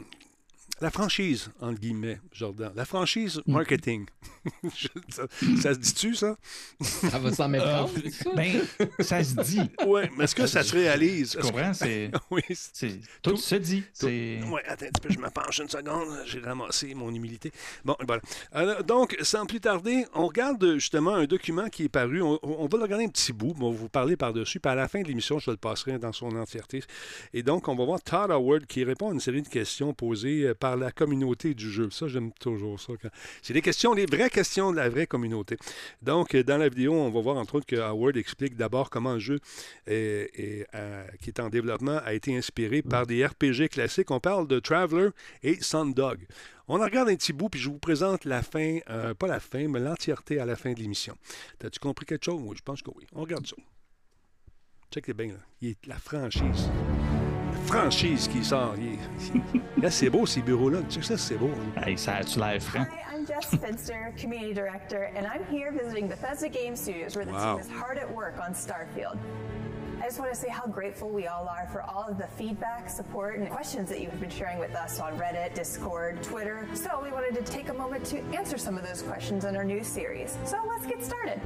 la 0.81 0.89
franchise, 0.91 1.49
entre 1.61 1.79
guillemets, 1.79 2.19
Jordan. 2.31 2.71
La 2.75 2.83
franchise 2.85 3.41
marketing. 3.47 4.05
Je- 4.75 4.87
ça, 5.09 5.23
ça 5.61 5.73
se 5.73 5.79
dit-tu, 5.79 6.15
ça? 6.15 6.35
Ça 6.81 7.19
va 7.19 7.31
s'en 7.31 7.47
méprendre, 7.47 7.89
ça? 8.11 8.31
Ben, 8.35 8.61
ça 8.99 9.23
se 9.23 9.35
dit. 9.35 9.61
Oui, 9.87 10.01
mais 10.17 10.25
est-ce 10.25 10.35
que 10.35 10.45
ça 10.47 10.61
se 10.63 10.73
réalise? 10.73 11.31
Tu 11.31 11.37
que- 11.37 11.43
comprends? 11.43 11.73
C'est, 11.73 12.11
Oui, 12.31 12.41
c'est- 12.49 12.99
tout, 13.21 13.37
se 13.37 13.55
dit. 13.55 13.83
Oui, 14.03 14.59
attends 14.67 14.85
un 14.85 14.89
petit 14.89 15.01
peu, 15.07 15.13
je 15.13 15.19
me 15.19 15.29
penche 15.29 15.59
une 15.59 15.69
seconde. 15.69 16.07
J'ai 16.25 16.39
ramassé 16.39 16.93
mon 16.95 17.13
humilité. 17.13 17.51
Bon, 17.85 17.95
voilà. 18.05 18.21
Alors, 18.51 18.83
donc, 18.83 19.15
sans 19.21 19.45
plus 19.45 19.61
tarder, 19.61 20.05
on 20.13 20.27
regarde 20.27 20.73
justement 20.75 21.15
un 21.15 21.25
document 21.25 21.69
qui 21.69 21.83
est 21.83 21.89
paru. 21.89 22.21
On, 22.21 22.39
on 22.43 22.67
va 22.67 22.77
le 22.77 22.83
regarder 22.83 23.05
un 23.05 23.09
petit 23.09 23.31
bout, 23.31 23.53
mais 23.57 23.63
on 23.65 23.71
va 23.71 23.77
vous 23.77 23.89
parler 23.89 24.17
par-dessus. 24.17 24.59
Puis 24.59 24.71
à 24.71 24.75
la 24.75 24.87
fin 24.89 25.01
de 25.01 25.07
l'émission, 25.07 25.39
je 25.39 25.51
le 25.51 25.57
passerai 25.57 25.97
dans 25.99 26.11
son 26.11 26.35
entièreté. 26.35 26.83
Et 27.33 27.43
donc, 27.43 27.67
on 27.69 27.75
va 27.75 27.85
voir 27.85 28.01
Todd 28.01 28.31
Howard 28.31 28.65
qui 28.65 28.83
répond 28.83 29.11
à 29.11 29.13
une 29.13 29.19
série 29.21 29.41
de 29.43 29.47
questions 29.47 29.93
posées 29.93 30.47
euh, 30.47 30.53
par 30.63 30.77
la 30.77 30.93
communauté 30.93 31.53
du 31.53 31.69
jeu. 31.69 31.89
Ça, 31.91 32.07
j'aime 32.07 32.31
toujours 32.39 32.79
ça. 32.79 32.93
quand- 33.01 33.09
C'est 33.41 33.53
des 33.53 33.61
questions, 33.61 33.93
les 33.93 34.05
vraies 34.05 34.29
questions 34.29 34.71
de 34.71 34.77
la 34.77 34.87
vraie 34.87 35.07
communauté. 35.07 35.57
Donc, 36.01 36.35
euh, 36.35 36.41
dans 36.43 36.57
la 36.57 36.69
vidéo, 36.69 36.93
on 36.93 37.09
va 37.09 37.19
voir 37.19 37.35
entre 37.35 37.55
autres 37.55 37.65
que 37.65 37.75
Howard 37.75 38.15
explique 38.15 38.55
d'abord 38.55 38.89
comment 38.89 39.11
le 39.15 39.19
jeu 39.19 39.39
est- 39.85 40.29
est, 40.39 40.65
euh, 40.73 41.05
qui 41.21 41.31
est 41.31 41.41
en 41.41 41.49
développement 41.49 41.97
a 42.05 42.13
été 42.13 42.37
inspiré 42.37 42.81
par 42.81 43.05
des 43.05 43.25
RPG 43.25 43.67
classiques. 43.67 44.09
On 44.09 44.21
parle 44.21 44.47
de 44.47 44.59
Traveler 44.59 45.09
et 45.43 45.61
Sundog. 45.61 46.19
On 46.69 46.79
en 46.79 46.85
regarde 46.85 47.09
un 47.09 47.15
petit 47.17 47.33
bout, 47.33 47.49
puis 47.49 47.59
je 47.59 47.67
vous 47.67 47.77
présente 47.77 48.23
la 48.23 48.41
fin, 48.41 48.79
euh, 48.89 49.13
pas 49.13 49.27
la 49.27 49.41
fin, 49.41 49.67
mais 49.67 49.81
l'entièreté 49.81 50.39
à 50.39 50.45
la 50.45 50.55
fin 50.55 50.71
de 50.71 50.79
l'émission. 50.79 51.17
T'as-tu 51.59 51.79
compris 51.79 52.05
quelque 52.05 52.23
chose? 52.23 52.39
Oui, 52.41 52.55
je 52.57 52.63
pense 52.63 52.81
que 52.81 52.89
oui. 52.95 53.05
On 53.11 53.21
regarde 53.23 53.45
ça. 53.45 53.57
Check 54.93 55.07
les 55.07 55.13
bien, 55.13 55.27
là. 55.27 55.39
Il 55.59 55.71
est 55.71 55.85
la 55.87 55.97
franchise. 55.97 56.69
Franchise 57.65 58.27
qui 58.27 58.43
sort. 58.43 58.75
Il 58.77 58.93
est- 58.93 59.81
Là, 59.81 59.89
c'est 59.91 60.09
beau, 60.09 60.25
ces 60.25 60.41
bureaux-là. 60.41 60.79
Check 60.89 61.03
ça, 61.03 61.17
c'est 61.17 61.35
beau. 61.35 61.49
hein? 61.77 61.81
Hey, 61.85 61.97
ça 61.97 62.15
a-tu 62.17 62.39
l'air 62.39 62.61
franc? 62.61 62.81
Hi, 62.83 63.15
I'm 63.15 63.25
Jess 63.25 63.51
Spencer, 63.51 64.13
Community 64.21 64.53
Director, 64.53 65.09
and 65.15 65.25
I'm 65.25 65.43
here 65.51 65.71
visiting 65.71 66.07
Bethesda 66.07 66.49
Game 66.49 66.75
Studios 66.75 67.15
where 67.15 67.25
the 67.25 67.31
Wow. 67.33 67.57
team 67.57 67.61
is 67.61 67.69
hard 67.69 67.97
at 67.97 68.09
work 68.13 68.35
on 68.45 68.53
Starfield. 68.53 69.17
I 70.01 70.05
just 70.07 70.19
want 70.19 70.33
to 70.33 70.37
say 70.39 70.49
how 70.49 70.67
grateful 70.67 71.09
we 71.09 71.27
all 71.27 71.47
are 71.47 71.65
for 71.71 71.81
all 71.81 72.05
of 72.09 72.17
the 72.17 72.27
feedback, 72.37 72.89
support, 72.89 73.39
and 73.39 73.49
questions 73.49 73.87
that 73.89 74.01
you've 74.01 74.19
been 74.19 74.29
sharing 74.29 74.59
with 74.59 74.75
us 74.75 74.99
on 74.99 75.17
Reddit, 75.17 75.53
Discord, 75.55 76.21
Twitter. 76.21 76.67
So 76.73 76.89
we 77.01 77.09
wanted 77.11 77.35
to 77.35 77.43
take 77.51 77.69
a 77.69 77.73
moment 77.73 78.03
to 78.07 78.17
answer 78.37 78.57
some 78.57 78.77
of 78.77 78.83
those 78.85 79.01
questions 79.01 79.45
in 79.45 79.55
our 79.55 79.63
new 79.63 79.81
series. 79.83 80.37
So 80.45 80.57
let's 80.67 80.85
get 80.85 81.01
started. 81.03 81.39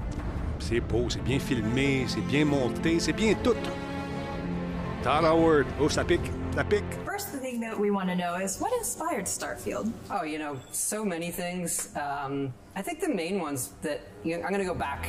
C'est 0.59 0.79
beau, 0.79 1.07
c'est 1.07 1.21
bien 1.23 1.39
filmé, 1.39 2.05
c'est 2.07 2.21
bien 2.27 2.45
monté, 2.45 2.99
c'est 2.99 3.13
bien 3.13 3.35
tout. 3.43 3.55
Todd 5.07 5.23
Howard. 5.23 5.67
Oh, 5.79 5.87
ça 5.87 6.03
pique, 6.03 6.29
ça 6.53 6.65
pique. 6.65 6.83
First 7.05 7.29
thing 7.29 7.61
that 7.61 7.79
we 7.79 7.91
want 7.91 8.09
to 8.09 8.15
know 8.15 8.35
is 8.35 8.59
what 8.59 8.73
inspired 8.73 9.23
Starfield? 9.23 9.89
Oh, 10.11 10.23
you 10.23 10.37
know, 10.37 10.59
so 10.73 11.05
many 11.05 11.31
things. 11.31 11.95
Um, 11.95 12.53
I 12.75 12.81
think 12.81 12.99
the 12.99 13.07
main 13.07 13.39
ones 13.39 13.71
that 13.83 14.01
you 14.25 14.35
know, 14.35 14.43
I'm 14.43 14.49
going 14.49 14.59
to 14.59 14.67
go 14.67 14.77
back, 14.77 15.07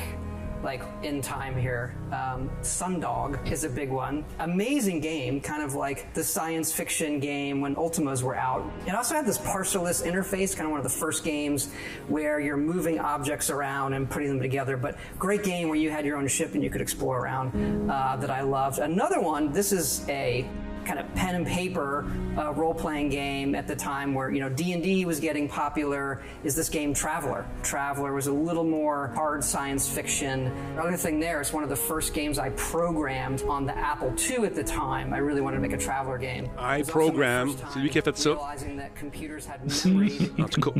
like 0.62 0.82
in 1.02 1.20
time 1.22 1.56
here. 1.56 1.94
Um, 2.12 2.50
Sundog 2.62 3.50
is 3.50 3.64
a 3.64 3.68
big 3.68 3.90
one. 3.90 4.24
Amazing 4.40 5.00
game, 5.00 5.40
kind 5.40 5.62
of 5.62 5.74
like 5.74 6.12
the 6.14 6.24
science 6.24 6.72
fiction 6.72 7.20
game 7.20 7.60
when 7.60 7.76
Ultimas 7.76 8.22
were 8.22 8.36
out. 8.36 8.70
It 8.86 8.94
also 8.94 9.14
had 9.14 9.26
this 9.26 9.38
parcelless 9.38 10.04
interface, 10.04 10.56
kind 10.56 10.66
of 10.66 10.70
one 10.70 10.80
of 10.80 10.84
the 10.84 10.98
first 10.98 11.24
games 11.24 11.70
where 12.08 12.40
you're 12.40 12.56
moving 12.56 12.98
objects 12.98 13.50
around 13.50 13.94
and 13.94 14.08
putting 14.08 14.28
them 14.28 14.40
together. 14.40 14.76
But 14.76 14.98
great 15.18 15.42
game 15.42 15.68
where 15.68 15.78
you 15.78 15.90
had 15.90 16.04
your 16.04 16.16
own 16.16 16.28
ship 16.28 16.54
and 16.54 16.62
you 16.62 16.70
could 16.70 16.80
explore 16.80 17.20
around 17.20 17.90
uh, 17.90 18.16
that 18.16 18.30
I 18.30 18.42
loved. 18.42 18.78
Another 18.78 19.20
one. 19.20 19.52
This 19.52 19.72
is 19.72 20.04
a 20.08 20.48
kind 20.88 20.98
of 20.98 21.14
pen 21.14 21.35
and 21.35 21.46
paper 21.46 22.07
uh, 22.38 22.51
role-playing 22.55 23.11
game 23.11 23.55
at 23.55 23.68
the 23.68 23.77
time 23.77 24.14
where 24.14 24.31
you 24.31 24.40
know 24.40 24.48
d&d 24.48 25.05
was 25.05 25.20
getting 25.20 25.46
popular. 25.46 26.22
Is 26.44 26.57
this 26.57 26.70
game 26.70 26.94
traveler? 26.94 27.44
Traveler 27.62 28.14
was 28.14 28.27
a 28.27 28.33
little 28.33 28.64
more 28.64 29.09
hard 29.14 29.44
science 29.44 29.87
fiction. 29.87 30.51
The 30.77 30.83
other 30.83 30.96
thing 30.96 31.20
there 31.20 31.42
is 31.42 31.53
one 31.53 31.62
of 31.62 31.68
the 31.68 31.83
first 31.90 32.14
games 32.14 32.38
i 32.38 32.48
programmed 32.51 33.42
on 33.42 33.66
the 33.66 33.77
apple 33.77 34.14
ii 34.31 34.46
at 34.46 34.55
the 34.55 34.64
time. 34.64 35.12
I 35.12 35.18
really 35.18 35.42
wanted 35.42 35.57
to 35.57 35.62
make 35.62 35.74
a 35.74 35.85
traveler 35.88 36.18
game. 36.18 36.48
I 36.59 36.83
C'est 36.83 37.81
lui 37.81 37.90
qui 37.90 37.98
a 37.98 38.03
fait 38.03 38.16
ça. 38.16 38.31
En 40.38 40.48
tout 40.48 40.61
cas. 40.61 40.70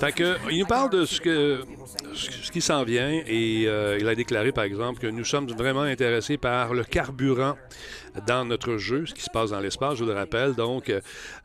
Fait 0.00 0.12
que, 0.12 0.36
il 0.50 0.60
nous 0.60 0.66
parle 0.66 0.90
de 0.90 1.04
ce 1.04 1.20
que, 1.20 1.60
ce 2.14 2.50
qui 2.50 2.60
s'en 2.60 2.84
vient 2.84 3.10
et 3.10 3.64
euh, 3.66 3.98
il 4.00 4.08
a 4.08 4.14
déclaré 4.14 4.52
par 4.52 4.64
exemple 4.64 5.00
que 5.00 5.06
nous 5.06 5.24
sommes 5.24 5.48
vraiment 5.48 5.82
intéressés 5.82 6.38
par 6.38 6.74
le 6.74 6.84
carburant 6.84 7.56
dans 8.26 8.44
notre 8.44 8.76
jeu, 8.76 9.06
ce 9.06 9.14
qui 9.14 9.22
se 9.22 9.30
passe 9.30 9.50
dans 9.50 9.60
l'espace, 9.60 9.98
je 9.98 10.04
le 10.04 10.12
rappelle. 10.12 10.54
Donc, 10.54 10.92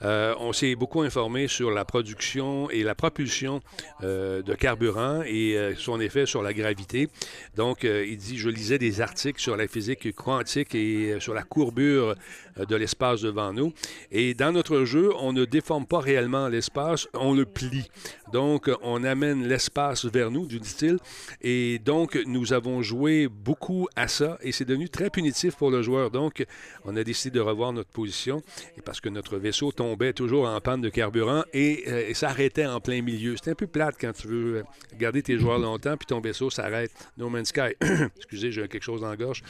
euh, 0.02 0.36
on 0.40 0.54
s'est 0.54 0.76
beaucoup 0.76 1.02
informé 1.02 1.48
sur 1.48 1.72
la 1.72 1.86
production 1.86 2.70
et 2.70 2.84
la 2.84 2.96
propulsion 2.96 3.62
euh, 4.04 4.42
de 4.42 4.54
carburant 4.54 5.22
et 5.26 5.58
euh, 5.58 5.74
son 5.76 6.00
effet 6.00 6.26
sur 6.26 6.42
la 6.44 6.54
gravité. 6.54 7.10
Donc, 7.56 7.84
il 7.84 8.18
dit, 8.18 8.38
je 8.38 8.50
lisais 8.50 8.78
des 8.78 9.02
articles 9.02 9.42
sur 9.42 9.58
la 9.58 9.68
physique 9.68 10.14
quantique 10.16 10.76
et 10.76 11.18
sur 11.20 11.34
la 11.34 11.44
courbure 11.44 12.16
de 12.58 12.76
l'espace 12.76 13.22
devant 13.22 13.54
nous. 13.54 13.74
Et 14.12 14.34
dans 14.34 14.52
notre 14.52 14.86
jeu, 14.86 15.12
on 15.20 15.34
ne 15.34 15.46
déforme 15.46 15.86
pas 15.86 16.00
réellement 16.00 16.48
l'espace, 16.48 17.08
on 17.14 17.34
le 17.34 17.46
plie. 17.46 17.90
Donc, 18.32 18.70
on 18.82 19.04
amène 19.04 19.48
l'espace 19.48 20.06
vers 20.06 20.32
nous, 20.32 20.46
dit-il. 20.46 20.98
Et 21.42 21.80
donc, 21.80 22.18
nous 22.26 22.54
avons 22.54 22.82
joué 22.82 23.28
beaucoup 23.28 23.88
à 23.96 24.08
ça 24.08 24.38
et 24.42 24.52
c'est 24.52 24.66
devenu 24.66 24.90
très 24.90 25.10
punitif 25.10 25.56
pour 25.56 25.70
le 25.70 25.82
joueur. 25.82 26.12
Donc, 26.12 26.46
on 26.86 26.96
a 26.96 27.04
décidé 27.04 27.38
de 27.38 27.42
revoir 27.42 27.74
notre 27.74 27.90
position 27.90 28.42
et 28.78 28.82
parce 28.82 29.02
que 29.02 29.10
notre 29.10 29.38
vaisseau 29.38 29.72
tombait 29.72 30.14
toujours 30.14 30.48
en 30.48 30.60
panne 30.62 30.82
de 30.82 30.90
carburant 30.90 31.44
et, 31.54 31.84
euh, 31.88 32.14
s'arrêtait 32.14 32.66
en 32.66 32.80
plein 32.80 33.02
milieu. 33.02 33.36
C'est 33.42 33.52
un 33.52 33.56
peu 33.56 33.68
plate 33.68 33.96
quand 34.00 34.14
tu 34.14 34.28
veux 34.28 34.64
garder 34.98 35.22
tes 35.22 35.38
joueurs 35.38 35.60
longtemps 35.60 35.98
puis 35.98 36.06
ton 36.06 36.22
vaisseau 36.22 36.50
s'arrête. 36.50 36.92
No 37.18 37.30
Man's 37.30 37.50
Sky. 37.50 37.76
Excusez, 38.18 38.52
j'ai 38.52 38.68
quelque 38.68 38.84
chose 38.84 39.02
dans 39.02 39.10
la 39.10 39.18
gorge. 39.18 39.44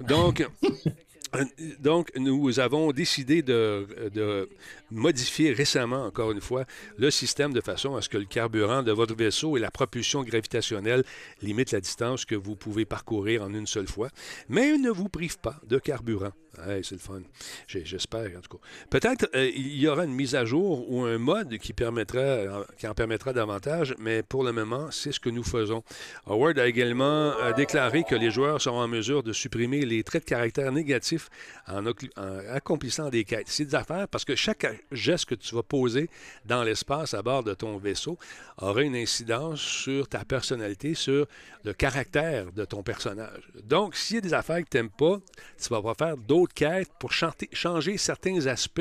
Donc, 0.00 0.46
donc, 1.80 2.10
nous 2.16 2.60
avons 2.60 2.92
décidé 2.92 3.42
de, 3.42 4.48
modifier 4.90 5.52
récemment, 5.52 6.04
encore 6.04 6.32
une 6.32 6.40
fois, 6.40 6.64
le 6.96 7.10
système 7.10 7.52
de 7.52 7.60
façon 7.60 7.96
à 7.96 8.02
ce 8.02 8.08
que 8.08 8.18
le 8.18 8.24
carburant 8.24 8.82
de 8.82 8.92
votre 8.92 9.14
vaisseau 9.14 9.56
et 9.56 9.60
la 9.60 9.70
propulsion 9.70 10.22
gravitationnelle 10.22 11.04
limitent 11.42 11.72
la 11.72 11.80
distance 11.80 12.24
que 12.24 12.34
vous 12.34 12.56
pouvez 12.56 12.84
parcourir 12.84 13.42
en 13.42 13.52
une 13.52 13.66
seule 13.66 13.88
fois, 13.88 14.08
mais 14.48 14.76
ne 14.78 14.90
vous 14.90 15.08
prive 15.08 15.38
pas 15.38 15.60
de 15.66 15.78
carburant. 15.78 16.32
C'est 16.82 16.92
le 16.92 16.98
fun. 16.98 17.22
J'espère, 17.66 18.30
en 18.36 18.40
tout 18.40 18.56
cas. 18.56 18.64
Peut-être 18.90 19.28
euh, 19.34 19.50
y 19.54 19.86
aura 19.88 20.04
une 20.04 20.14
mise 20.14 20.34
à 20.34 20.44
jour 20.44 20.90
ou 20.90 21.04
un 21.04 21.18
mode 21.18 21.58
qui, 21.58 21.72
permettra, 21.72 22.64
qui 22.78 22.86
en 22.86 22.94
permettra 22.94 23.32
davantage, 23.32 23.94
mais 23.98 24.22
pour 24.22 24.44
le 24.44 24.52
moment, 24.52 24.90
c'est 24.90 25.12
ce 25.12 25.20
que 25.20 25.30
nous 25.30 25.44
faisons. 25.44 25.82
Howard 26.26 26.58
a 26.58 26.66
également 26.66 27.04
euh, 27.04 27.52
déclaré 27.52 28.04
que 28.04 28.14
les 28.14 28.30
joueurs 28.30 28.60
seront 28.60 28.80
en 28.80 28.88
mesure 28.88 29.22
de 29.22 29.32
supprimer 29.32 29.84
les 29.84 30.02
traits 30.02 30.24
de 30.24 30.28
caractère 30.28 30.72
négatifs 30.72 31.28
en, 31.66 31.84
accomplissant 32.52 33.10
des 33.10 33.24
quêtes. 33.24 33.48
C'est 33.48 33.66
des 33.66 33.74
affaires 33.74 34.08
parce 34.08 34.24
que 34.24 34.34
chaque 34.34 34.66
geste 34.92 35.26
que 35.26 35.34
tu 35.34 35.54
vas 35.54 35.62
poser 35.62 36.08
dans 36.44 36.62
l'espace 36.62 37.14
à 37.14 37.22
bord 37.22 37.44
de 37.44 37.54
ton 37.54 37.78
vaisseau 37.78 38.18
aura 38.58 38.82
une 38.82 38.96
incidence 38.96 39.60
sur 39.60 40.08
ta 40.08 40.24
personnalité, 40.24 40.94
sur 40.94 41.26
le 41.64 41.72
caractère 41.72 42.52
de 42.52 42.64
ton 42.64 42.82
personnage. 42.82 43.42
Donc, 43.64 43.96
s'il 43.96 44.16
y 44.16 44.18
a 44.18 44.22
des 44.22 44.34
affaires 44.34 44.62
que 44.64 44.70
tu 44.70 44.76
n'aimes 44.76 44.90
pas, 44.90 45.18
tu 45.60 45.68
vas 45.68 45.82
pas 45.82 45.94
faire 45.94 46.16
d'autres 46.16 46.45
pour 46.98 47.12
changer 47.12 47.96
certains 47.96 48.46
aspects 48.46 48.80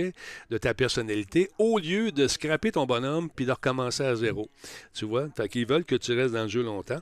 de 0.50 0.58
ta 0.58 0.74
personnalité 0.74 1.50
au 1.58 1.80
lieu 1.80 2.12
de 2.12 2.28
scraper 2.28 2.72
ton 2.72 2.86
bonhomme 2.86 3.30
puis 3.34 3.46
de 3.46 3.52
recommencer 3.52 4.04
à 4.04 4.16
zéro. 4.16 4.50
Tu 4.94 5.06
vois? 5.06 5.28
Fait 5.36 5.50
qu'ils 5.50 5.66
veulent 5.66 5.86
que 5.86 5.96
tu 5.96 6.14
restes 6.14 6.34
dans 6.34 6.44
le 6.44 6.50
jeu 6.50 6.64
longtemps. 6.64 7.00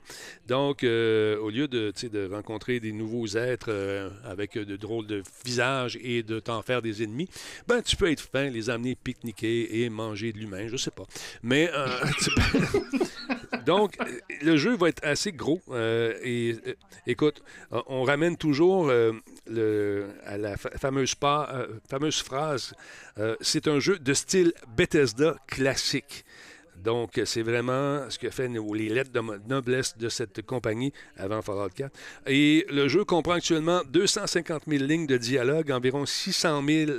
Donc, 0.48 0.84
euh, 0.84 1.38
au 1.38 1.50
lieu 1.50 1.68
de, 1.68 1.92
de 2.08 2.32
rencontrer 2.32 2.80
des 2.80 2.92
nouveaux 2.92 3.26
êtres 3.26 3.68
euh, 3.68 4.10
avec 4.24 4.58
de 4.58 4.76
drôles 4.76 5.06
de 5.06 5.22
visages 5.44 5.98
et 6.02 6.22
de 6.22 6.40
t'en 6.40 6.62
faire 6.62 6.82
des 6.82 7.02
ennemis, 7.02 7.28
ben, 7.66 7.82
tu 7.82 7.96
peux 7.96 8.10
être 8.10 8.20
fin, 8.20 8.50
les 8.50 8.70
amener 8.70 8.94
pique-niquer 8.94 9.82
et 9.82 9.88
manger 9.90 10.32
de 10.32 10.38
l'humain, 10.38 10.66
je 10.68 10.76
sais 10.76 10.90
pas. 10.90 11.04
Mais, 11.42 11.70
euh, 11.72 11.88
donc, 13.66 13.96
le 14.42 14.56
jeu 14.56 14.76
va 14.76 14.88
être 14.88 15.04
assez 15.04 15.32
gros. 15.32 15.60
Et 16.22 16.56
écoute, 17.06 17.42
on 17.70 18.02
ramène 18.02 18.36
toujours 18.36 18.90
à 18.90 20.38
la 20.38 20.53
fameuse, 20.56 21.14
fameuse 21.88 22.22
phrase 22.22 22.74
c'est 23.40 23.68
un 23.68 23.78
jeu 23.80 23.98
de 23.98 24.14
style 24.14 24.52
Bethesda 24.76 25.36
classique. 25.46 26.23
Donc, 26.84 27.18
c'est 27.24 27.42
vraiment 27.42 28.10
ce 28.10 28.18
que 28.18 28.28
fait 28.28 28.46
les 28.48 28.88
lettres 28.90 29.10
de 29.10 29.48
noblesse 29.48 29.96
de 29.96 30.10
cette 30.10 30.42
compagnie 30.42 30.92
avant 31.16 31.40
Fallout 31.40 31.70
4. 31.74 31.90
Et 32.26 32.66
le 32.68 32.88
jeu 32.88 33.04
comprend 33.04 33.32
actuellement 33.32 33.80
250 33.90 34.64
000 34.68 34.84
lignes 34.84 35.06
de 35.06 35.16
dialogue, 35.16 35.70
environ 35.70 36.04
600 36.04 36.62
000, 36.66 36.92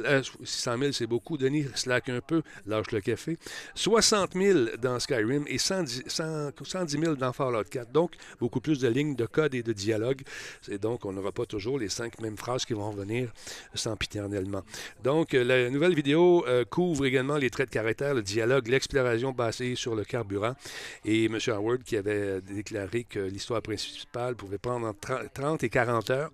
600 0.43 0.77
000 0.79 0.91
c'est 0.91 1.05
beaucoup, 1.05 1.37
Denis, 1.37 1.67
slack 1.75 2.09
un 2.09 2.19
peu, 2.19 2.41
lâche 2.65 2.91
le 2.91 2.99
café, 2.99 3.37
60 3.75 4.33
000 4.33 4.59
dans 4.81 4.99
Skyrim 4.99 5.45
et 5.47 5.59
110, 5.59 6.03
000 6.07 7.15
dans 7.15 7.31
Fallout 7.31 7.63
4. 7.69 7.91
Donc, 7.91 8.13
beaucoup 8.39 8.61
plus 8.61 8.79
de 8.79 8.87
lignes 8.87 9.15
de 9.15 9.27
code 9.27 9.53
et 9.53 9.61
de 9.61 9.73
dialogue. 9.73 10.23
Et 10.67 10.79
donc, 10.79 11.05
on 11.05 11.13
n'aura 11.13 11.31
pas 11.31 11.45
toujours 11.45 11.77
les 11.77 11.89
cinq 11.89 12.19
mêmes 12.21 12.37
phrases 12.37 12.65
qui 12.65 12.73
vont 12.73 12.89
revenir 12.89 13.31
sempiternellement. 13.75 14.63
Donc, 15.03 15.33
la 15.33 15.69
nouvelle 15.69 15.93
vidéo 15.93 16.43
euh, 16.47 16.65
couvre 16.65 17.05
également 17.05 17.37
les 17.37 17.51
traits 17.51 17.69
de 17.69 17.73
caractère, 17.73 18.15
le 18.15 18.23
dialogue, 18.23 18.67
l'exploration 18.67 19.31
basée 19.31 19.74
sur 19.75 19.95
le 19.95 20.03
carburant. 20.03 20.55
Et 21.03 21.25
M. 21.25 21.39
Howard 21.47 21.83
qui 21.83 21.97
avait 21.97 22.41
déclaré 22.41 23.03
que 23.03 23.19
l'histoire 23.19 23.61
principale 23.61 24.35
pouvait 24.35 24.57
prendre 24.57 24.87
entre 24.87 25.21
30 25.33 25.63
et 25.63 25.69
40 25.69 26.09
heures. 26.09 26.31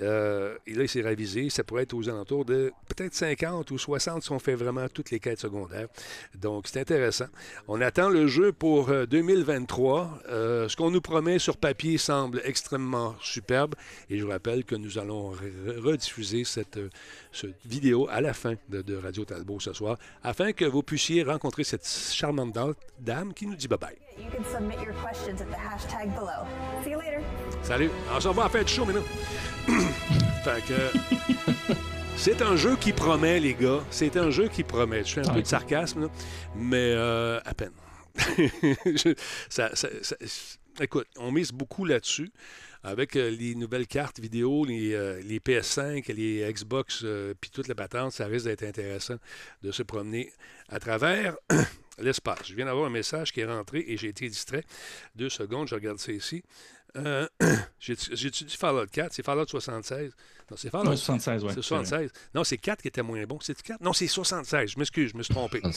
Euh, 0.00 0.56
et 0.66 0.74
là, 0.74 0.82
il 0.84 0.88
s'est 0.88 1.02
révisé. 1.02 1.50
Ça 1.50 1.64
pourrait 1.64 1.82
être 1.82 1.94
aux 1.94 2.08
alentours 2.08 2.44
de 2.44 2.72
peut-être 2.88 3.14
50 3.14 3.70
ou 3.70 3.78
60 3.78 4.22
si 4.22 4.32
on 4.32 4.38
fait 4.38 4.54
vraiment 4.54 4.88
toutes 4.88 5.10
les 5.10 5.20
quêtes 5.20 5.40
secondaires. 5.40 5.88
Donc, 6.34 6.68
c'est 6.68 6.80
intéressant. 6.80 7.26
On 7.66 7.80
attend 7.80 8.08
le 8.08 8.26
jeu 8.26 8.52
pour 8.52 8.90
2023. 8.90 10.20
Euh, 10.28 10.48
euh, 10.48 10.68
ce 10.68 10.76
qu'on 10.76 10.90
nous 10.90 11.00
promet 11.00 11.38
sur 11.38 11.56
papier 11.56 11.98
semble 11.98 12.40
extrêmement 12.44 13.14
superbe. 13.20 13.74
Et 14.08 14.18
je 14.18 14.24
vous 14.24 14.30
rappelle 14.30 14.64
que 14.64 14.74
nous 14.74 14.98
allons 14.98 15.32
rediffuser 15.76 16.44
cette, 16.44 16.78
vidéo 17.64 18.08
à 18.10 18.20
la 18.20 18.34
fin 18.34 18.54
de, 18.68 18.96
Radio 18.96 19.24
Talbot 19.24 19.60
ce 19.60 19.72
soir 19.72 19.96
afin 20.22 20.52
que 20.52 20.64
vous 20.64 20.82
puissiez 20.82 21.22
rencontrer 21.22 21.64
cette 21.64 21.86
charmante 21.86 22.52
dame 22.52 22.74
qui 23.34 23.46
nous 23.46 23.56
dit 23.56 23.68
bye-bye. 23.68 23.96
Salut. 27.62 27.90
On 28.14 28.20
se 28.20 28.28
revoit 28.28 28.46
à 28.46 28.48
fin 28.48 28.62
de 28.62 28.68
show 28.68 28.84
maintenant. 28.84 29.02
fait 30.44 30.64
que. 30.66 31.74
C'est 32.18 32.42
un 32.42 32.56
jeu 32.56 32.74
qui 32.76 32.92
promet, 32.92 33.38
les 33.38 33.54
gars. 33.54 33.84
C'est 33.92 34.16
un 34.16 34.30
jeu 34.30 34.48
qui 34.48 34.64
promet. 34.64 35.04
Je 35.04 35.14
fais 35.14 35.28
un 35.28 35.32
peu 35.32 35.40
de 35.40 35.46
sarcasme, 35.46 36.10
mais 36.56 36.92
euh, 36.96 37.38
à 37.44 37.54
peine. 37.54 37.70
écoute, 40.80 41.06
on 41.16 41.30
mise 41.30 41.52
beaucoup 41.52 41.84
là-dessus. 41.84 42.32
Avec 42.82 43.14
euh, 43.14 43.30
les 43.30 43.54
nouvelles 43.54 43.86
cartes 43.86 44.18
vidéo, 44.18 44.64
les, 44.64 44.94
euh, 44.94 45.20
les 45.22 45.38
PS5, 45.38 46.12
les 46.12 46.52
Xbox, 46.52 47.06
puis 47.40 47.50
toute 47.50 47.68
la 47.68 47.76
patente, 47.76 48.10
ça 48.12 48.26
risque 48.26 48.46
d'être 48.46 48.64
intéressant 48.64 49.16
de 49.62 49.70
se 49.70 49.84
promener 49.84 50.32
à 50.68 50.80
travers 50.80 51.36
l'espace. 51.98 52.46
Je 52.46 52.54
viens 52.54 52.66
d'avoir 52.66 52.86
un 52.86 52.90
message 52.90 53.32
qui 53.32 53.40
est 53.40 53.46
rentré 53.46 53.84
et 53.86 53.96
j'ai 53.96 54.08
été 54.08 54.28
distrait. 54.28 54.64
Deux 55.16 55.28
secondes, 55.28 55.68
je 55.68 55.74
regarde 55.74 55.98
ça 55.98 56.12
ici. 56.12 56.42
Euh, 56.96 57.28
J'ai-tu 57.78 58.44
dit 58.44 58.56
Fallout 58.56 58.86
4? 58.86 59.12
C'est 59.12 59.24
Fallout 59.24 59.46
76. 59.46 60.12
Non, 60.50 60.56
c'est 60.56 60.70
Fallout 60.70 60.96
76, 60.96 61.44
oui. 61.44 61.50
C'est 61.54 61.62
76. 61.62 62.10
Non, 62.34 62.44
c'est 62.44 62.56
4 62.56 62.80
qui 62.80 62.88
était 62.88 63.02
moins 63.02 63.22
bon. 63.24 63.38
C'est 63.40 63.60
4? 63.60 63.80
Non, 63.82 63.92
c'est 63.92 64.06
76. 64.06 64.70
Je 64.70 64.78
m'excuse, 64.78 65.10
je 65.12 65.16
me 65.16 65.22
suis 65.22 65.34
trompé. 65.34 65.60
ah, 65.62 65.70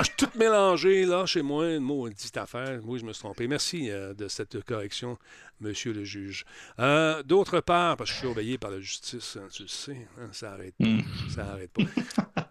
je 0.00 0.04
suis 0.04 0.16
tout 0.16 0.30
mélangé, 0.36 1.04
là, 1.04 1.26
chez 1.26 1.42
moi. 1.42 1.68
Une 1.74 2.14
petite 2.14 2.36
affaire. 2.36 2.80
Oui, 2.84 2.98
je 2.98 3.04
me 3.04 3.12
suis 3.12 3.20
trompé. 3.20 3.46
Merci 3.46 3.90
euh, 3.90 4.14
de 4.14 4.28
cette 4.28 4.62
correction, 4.64 5.18
monsieur 5.60 5.92
le 5.92 6.04
juge. 6.04 6.44
Euh, 6.78 7.22
d'autre 7.22 7.60
part, 7.60 7.96
parce 7.96 8.10
que 8.10 8.14
je 8.14 8.20
suis 8.20 8.26
surveillé 8.26 8.58
par 8.58 8.70
la 8.70 8.80
justice, 8.80 9.36
hein, 9.36 9.48
tu 9.52 9.62
le 9.62 9.68
sais, 9.68 10.08
hein, 10.18 10.28
ça 10.32 10.50
n'arrête 10.50 10.74
pas. 10.78 10.86
Hmm. 10.86 11.02
Ça 11.34 11.44
n'arrête 11.44 11.70
pas. 11.72 12.42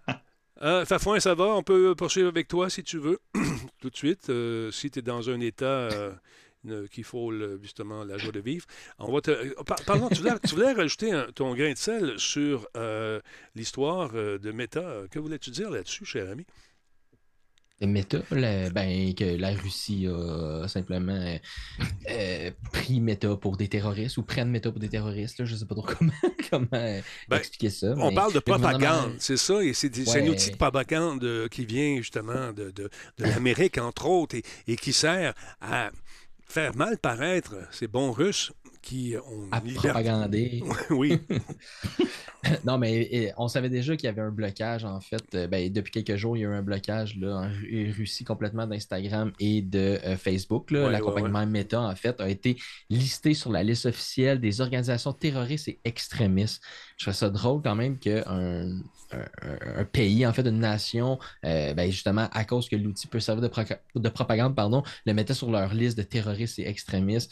Euh, 0.62 0.86
Fafouin, 0.86 1.20
ça 1.20 1.36
va? 1.36 1.46
On 1.46 1.64
peut 1.64 1.96
poursuivre 1.96 2.30
avec 2.30 2.48
toi 2.48 2.70
si 2.70 2.84
tu 2.84 2.98
veux, 2.98 3.20
tout 3.82 3.90
de 3.90 3.96
suite. 3.96 4.30
Euh, 4.30 4.72
si 4.72 4.90
tu 4.90 5.00
es 5.00 5.02
dans 5.02 5.30
un 5.30 5.40
état 5.40 5.66
euh, 5.66 6.88
qu'il 6.92 7.04
faut 7.04 7.32
justement 7.62 8.04
la 8.04 8.18
joie 8.18 8.32
de 8.32 8.40
vivre. 8.40 8.66
On 8.98 9.12
va 9.12 9.22
te... 9.22 9.54
Pardon, 9.86 10.10
tu 10.10 10.22
voulais, 10.56 10.72
rajouter 10.72 11.26
ton 11.36 11.54
grain 11.54 11.74
de 11.74 11.78
sel 11.78 12.18
sur 12.18 12.68
l'histoire 13.54 14.14
de 14.14 14.52
Meta. 14.52 15.04
Que 15.12 15.20
voulais-tu 15.20 15.52
dire 15.52 15.70
là-dessus, 15.70 16.06
cher 16.06 16.30
ami? 16.30 16.46
Meta, 17.82 18.20
ben, 18.32 19.14
que 19.14 19.36
la 19.38 19.52
Russie 19.52 20.08
a 20.08 20.68
simplement 20.68 21.38
euh, 22.10 22.52
pris 22.72 23.02
Meta 23.02 23.36
pour 23.36 23.58
des 23.58 23.68
terroristes 23.68 24.18
ou 24.18 24.24
prennent 24.24 24.50
Meta 24.50 24.72
pour 24.72 24.80
des 24.80 24.88
terroristes. 24.88 25.40
Là, 25.40 25.46
je 25.46 25.54
ne 25.54 25.60
sais 25.60 25.66
pas 25.66 25.76
trop 25.76 25.86
comment, 26.00 26.12
comment 26.50 26.68
euh, 26.74 27.02
ben, 27.28 27.38
expliquer 27.38 27.70
ça. 27.70 27.94
On 27.98 28.14
parle 28.14 28.34
de 28.34 28.40
propagande, 28.40 29.16
c'est 29.20 29.38
ça, 29.38 29.62
et 29.62 29.74
c'est 29.74 29.92
un 30.18 30.28
outil 30.28 30.52
de 30.52 30.56
propagande 30.56 31.24
euh, 31.24 31.48
qui 31.50 31.66
vient 31.66 31.98
justement 31.98 32.54
de, 32.54 32.72
de, 32.72 32.90
l'Amérique, 33.18 33.78
entre 33.78 34.06
autres, 34.06 34.36
et, 34.36 34.44
et, 34.68 34.78
qui 34.78 34.94
sert 34.94 35.34
à 35.60 35.92
faire 36.48 36.76
mal 36.76 36.98
paraître 36.98 37.56
ces 37.72 37.88
bons 37.88 38.12
Russes 38.12 38.54
qui 38.86 39.16
ont 39.18 39.50
à 39.52 39.60
propagander. 39.60 40.64
oui. 40.92 41.20
non, 42.66 42.78
mais 42.78 43.34
on 43.38 43.48
savait 43.48 43.70
déjà 43.70 43.96
qu'il 43.96 44.08
y 44.08 44.10
avait 44.10 44.22
un 44.22 44.32
blocage, 44.32 44.86
en 44.86 45.00
fait. 45.00 45.24
Euh, 45.34 45.48
ben, 45.48 45.72
depuis 45.72 45.92
quelques 45.92 46.16
jours, 46.16 46.38
il 46.38 46.42
y 46.42 46.46
a 46.46 46.50
eu 46.50 46.54
un 46.54 46.62
blocage 46.62 47.18
là, 47.18 47.48
en 47.48 47.50
Russie 47.94 48.24
complètement 48.24 48.68
d'Instagram 48.68 49.32
et 49.40 49.62
de 49.62 50.00
euh, 50.04 50.18
Facebook. 50.18 50.72
L'accompagnement 50.72 51.46
Meta, 51.46 51.82
en 51.82 51.96
fait, 51.96 52.20
a 52.22 52.30
été 52.30 52.58
listé 52.90 53.34
sur 53.34 53.52
la 53.52 53.64
liste 53.64 53.86
officielle 53.86 54.40
des 54.40 54.62
organisations 54.62 55.14
terroristes 55.14 55.68
et 55.68 55.80
extrémistes. 55.84 56.62
Je 56.98 57.06
trouve 57.06 57.14
ça 57.14 57.30
drôle 57.30 57.62
quand 57.62 57.76
même 57.76 57.98
qu'un 57.98 58.24
un, 59.12 59.86
pays, 59.86 60.26
en 60.26 60.34
fait, 60.34 60.46
une 60.46 60.60
nation, 60.60 61.20
euh, 61.46 61.74
ben, 61.74 61.90
justement, 61.90 62.28
à 62.32 62.44
cause 62.44 62.68
que 62.68 62.76
l'outil 62.76 63.08
peut 63.08 63.20
servir 63.20 63.42
de, 63.96 64.10
propagande, 64.10 64.56
pardon, 64.56 64.84
le 65.06 65.14
mettait 65.14 65.34
sur 65.34 65.52
leur 65.52 65.74
liste 65.74 65.98
de 65.98 66.04
terroristes 66.04 66.60
et 66.60 66.68
extrémistes. 66.68 67.32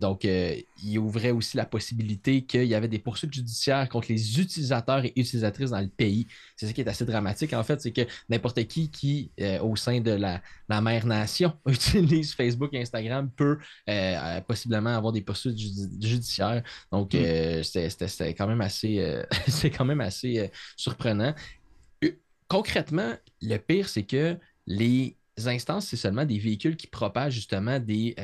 donc, 0.00 0.24
il 0.24 0.98
ouvrait 0.98 1.30
aussi 1.30 1.56
la 1.56 1.66
possibilité 1.66 2.42
qu'il 2.42 2.64
y 2.64 2.74
avait 2.74 2.88
des 2.88 2.98
poursuites 2.98 3.34
judiciaires 3.34 3.88
contre 3.88 4.08
les 4.10 4.40
utilisateurs 4.40 5.04
et 5.04 5.12
utilisatrices 5.16 5.70
dans 5.70 5.80
le 5.80 5.88
pays. 5.88 6.26
C'est 6.56 6.66
ça 6.66 6.72
qui 6.72 6.80
est 6.80 6.88
assez 6.88 7.04
dramatique, 7.04 7.52
en 7.52 7.62
fait, 7.62 7.80
c'est 7.80 7.92
que 7.92 8.02
n'importe 8.28 8.64
qui 8.66 8.90
qui, 8.90 9.30
euh, 9.40 9.60
au 9.60 9.76
sein 9.76 10.00
de 10.00 10.12
la, 10.12 10.40
mère 10.80 11.06
nation, 11.06 11.52
utilise 11.66 12.34
Facebook 12.34 12.70
et 12.72 12.80
Instagram 12.80 13.30
peut 13.34 13.58
euh, 13.88 13.92
euh, 13.92 14.40
possiblement 14.40 14.90
avoir 14.90 15.12
des 15.12 15.20
poursuites 15.20 15.58
judiciaires. 15.58 16.62
Donc, 16.92 17.14
hmm. 17.14 17.62
c'est 17.62 18.34
quand 18.36 18.46
même 18.46 18.60
assez, 18.60 18.73
c'est 19.48 19.70
quand 19.70 19.84
même 19.84 20.00
assez 20.00 20.50
surprenant. 20.76 21.34
Concrètement, 22.48 23.14
le 23.40 23.56
pire, 23.56 23.88
c'est 23.88 24.04
que 24.04 24.36
les 24.66 25.16
instances, 25.46 25.86
c'est 25.86 25.96
seulement 25.96 26.24
des 26.24 26.38
véhicules 26.38 26.76
qui 26.76 26.86
propagent 26.86 27.34
justement 27.34 27.78
des, 27.80 28.14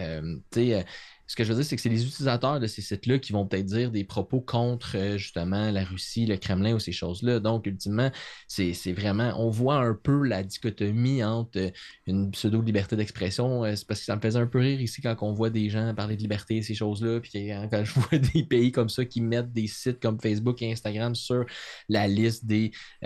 ce 1.31 1.37
que 1.37 1.45
je 1.45 1.51
veux 1.51 1.55
dire, 1.55 1.65
c'est 1.65 1.77
que 1.77 1.83
c'est 1.83 1.89
les 1.89 2.05
utilisateurs 2.05 2.59
de 2.59 2.67
ces 2.67 2.83
sites-là 2.83 3.21
qui 3.21 3.33
vont 3.33 3.47
peut-être 3.47 3.67
dire 3.67 3.93
des 3.93 4.03
propos 4.03 4.41
contre 4.41 4.97
euh, 4.97 5.17
justement 5.17 5.71
la 5.71 5.85
Russie, 5.85 6.27
le 6.27 6.37
Kremlin 6.37 6.75
ou 6.75 6.81
ces 6.81 6.91
choses-là. 6.91 7.39
Donc, 7.39 7.67
ultimement, 7.67 8.11
c'est 8.49 8.93
vraiment, 8.93 9.33
on 9.37 9.49
voit 9.49 9.77
un 9.77 9.95
peu 9.95 10.27
la 10.27 10.43
dichotomie 10.43 11.23
entre 11.23 11.57
euh, 11.61 11.71
une 12.09 12.33
pseudo-liberté 12.33 12.97
d'expression. 12.97 13.65
Euh, 13.65 13.77
c'est 13.77 13.87
parce 13.87 14.01
que 14.01 14.07
ça 14.07 14.17
me 14.17 14.21
faisait 14.21 14.41
un 14.41 14.49
peu 14.49 14.59
rire 14.59 14.81
ici 14.81 15.03
quand 15.03 15.17
on 15.21 15.33
voit 15.33 15.51
des 15.51 15.71
gens 15.71 15.95
parler 15.95 16.17
de 16.17 16.21
liberté 16.21 16.57
et 16.57 16.63
ces 16.63 16.75
choses-là. 16.75 17.21
Puis 17.21 17.51
quand 17.71 17.85
je 17.85 17.93
vois 18.01 18.19
des 18.19 18.43
pays 18.43 18.73
comme 18.73 18.89
ça 18.89 19.05
qui 19.05 19.21
mettent 19.21 19.53
des 19.53 19.69
sites 19.69 20.01
comme 20.01 20.21
Facebook 20.21 20.61
et 20.63 20.73
Instagram 20.73 21.15
sur 21.15 21.47
la 21.89 22.09
liste 22.09 22.45
des, 22.45 22.73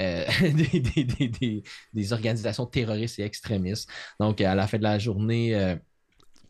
des, 1.92 2.12
organisations 2.14 2.64
terroristes 2.64 3.18
et 3.18 3.24
extrémistes. 3.24 3.86
Donc, 4.18 4.40
à 4.40 4.54
la 4.54 4.66
fin 4.66 4.78
de 4.78 4.82
la 4.82 4.98
journée, 4.98 5.52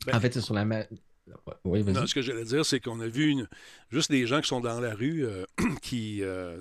ben 0.06 0.16
en 0.16 0.20
fait, 0.20 0.32
c'est 0.34 0.40
sur 0.40 0.54
la, 0.54 0.87
non, 1.64 2.06
ce 2.06 2.14
que 2.14 2.22
j'allais 2.22 2.44
dire, 2.44 2.64
c'est 2.66 2.80
qu'on 2.80 3.00
a 3.00 3.06
vu 3.06 3.46
juste 3.94 4.11
des 4.11 4.26
gens 4.26 4.40
qui 4.40 4.48
sont 4.48 4.61
dans 4.61 4.80
la 4.80 4.92
rue, 4.92 5.24
euh, 5.24 5.44
qui 5.83 6.18
euh, 6.22 6.57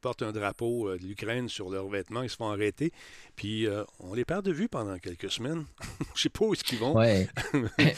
portent 0.00 0.22
un 0.22 0.32
drapeau 0.32 0.88
euh, 0.88 0.98
de 0.98 1.06
l'Ukraine 1.06 1.48
sur 1.48 1.70
leurs 1.70 1.88
vêtements, 1.88 2.22
ils 2.22 2.30
se 2.30 2.36
font 2.36 2.50
arrêter. 2.50 2.92
Puis 3.36 3.68
on 4.00 4.14
les 4.14 4.24
perd 4.24 4.44
de 4.44 4.50
vue 4.50 4.68
pendant 4.68 4.98
quelques 4.98 5.30
semaines. 5.30 5.64
Je 6.16 6.22
sais 6.22 6.28
pas 6.28 6.44
où 6.44 6.54
est-ce 6.54 6.64
qu'ils 6.64 6.78
vont. 6.78 6.96
Ouais. 6.96 7.28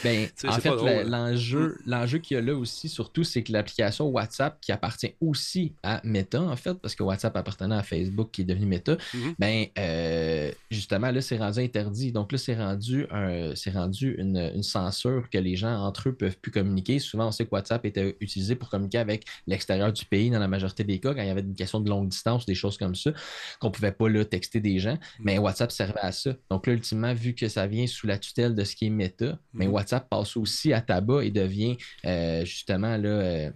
ben, 0.05 0.29
en 0.47 0.53
fait, 0.53 0.69
hein. 0.69 1.05
l'enjeu, 1.05 1.79
l'enjeu 1.87 2.19
qu'il 2.19 2.35
y 2.35 2.39
a 2.39 2.43
là 2.43 2.55
aussi, 2.55 2.91
surtout, 2.91 3.25
c'est 3.25 3.43
que 3.43 3.51
l'application 3.51 4.09
WhatsApp, 4.09 4.61
qui 4.61 4.71
appartient 4.71 5.15
aussi 5.19 5.73
à 5.83 6.03
Meta, 6.05 6.43
en 6.43 6.57
fait, 6.57 6.75
parce 6.75 6.95
que 6.95 7.03
WhatsApp 7.03 7.35
appartenait 7.39 7.77
à 7.77 7.83
Facebook, 7.83 8.31
qui 8.33 8.43
est 8.43 8.45
devenu 8.45 8.67
Meta, 8.67 8.97
mm-hmm. 8.97 9.35
ben, 9.39 10.53
justement, 10.71 11.11
là, 11.11 11.23
c'est 11.23 11.39
rendu 11.39 11.61
interdit. 11.61 12.13
Donc 12.13 12.33
là, 12.33 12.39
c'est 12.39 12.57
rendu, 12.57 13.07
un, 13.11 13.55
rendu 13.73 14.17
une, 14.19 14.53
une 14.55 14.63
censure 14.63 15.31
que 15.31 15.39
les 15.39 15.57
gens 15.57 15.75
entre 15.75 16.11
eux 16.11 16.13
peuvent 16.13 16.37
plus 16.37 16.53
communiquer. 16.53 16.99
Souvent, 16.99 17.29
on 17.29 17.33
sait 17.33 17.47
que 17.47 17.51
WhatsApp 17.53 17.87
était 17.87 18.15
utilisé 18.21 18.57
pour 18.57 18.69
communiquer 18.69 18.80
avec 18.95 19.25
l'extérieur 19.47 19.93
du 19.93 20.05
pays 20.05 20.31
dans 20.31 20.39
la 20.39 20.49
majorité 20.49 20.85
des 20.85 21.01
cas, 21.01 21.15
quand 21.15 21.23
il 21.23 21.29
y 21.29 21.31
avait 21.31 21.41
une 21.41 21.55
question 21.55 21.81
de 21.81 21.89
longue 21.89 22.09
distance, 22.09 22.47
des 22.47 22.55
choses 22.55 22.79
comme 22.79 22.95
ça, 22.95 23.13
qu'on 23.61 23.69
ne 23.69 23.73
pouvait 23.73 23.93
pas 23.93 24.09
là, 24.09 24.25
texter 24.25 24.61
des 24.61 24.79
gens. 24.79 24.99
Mais 25.21 25.39
mm. 25.39 25.43
WhatsApp 25.43 25.73
servait 25.73 26.01
à 26.01 26.13
ça. 26.13 26.35
Donc 26.51 26.67
là, 26.67 26.73
ultimement, 26.73 27.15
vu 27.15 27.35
que 27.35 27.49
ça 27.49 27.67
vient 27.67 27.87
sous 27.87 28.07
la 28.07 28.19
tutelle 28.19 28.55
de 28.55 28.65
ce 28.65 28.77
qui 28.77 28.87
est 28.87 28.91
Meta, 28.91 29.39
mais 29.53 29.67
mm. 29.67 29.73
WhatsApp 29.73 30.09
passe 30.09 30.37
aussi 30.37 30.73
à 30.73 30.81
tabac 30.81 31.25
et 31.25 31.31
devient 31.31 31.77
euh, 32.07 32.45
justement 32.45 32.97
là. 32.97 33.09
Euh, 33.09 33.51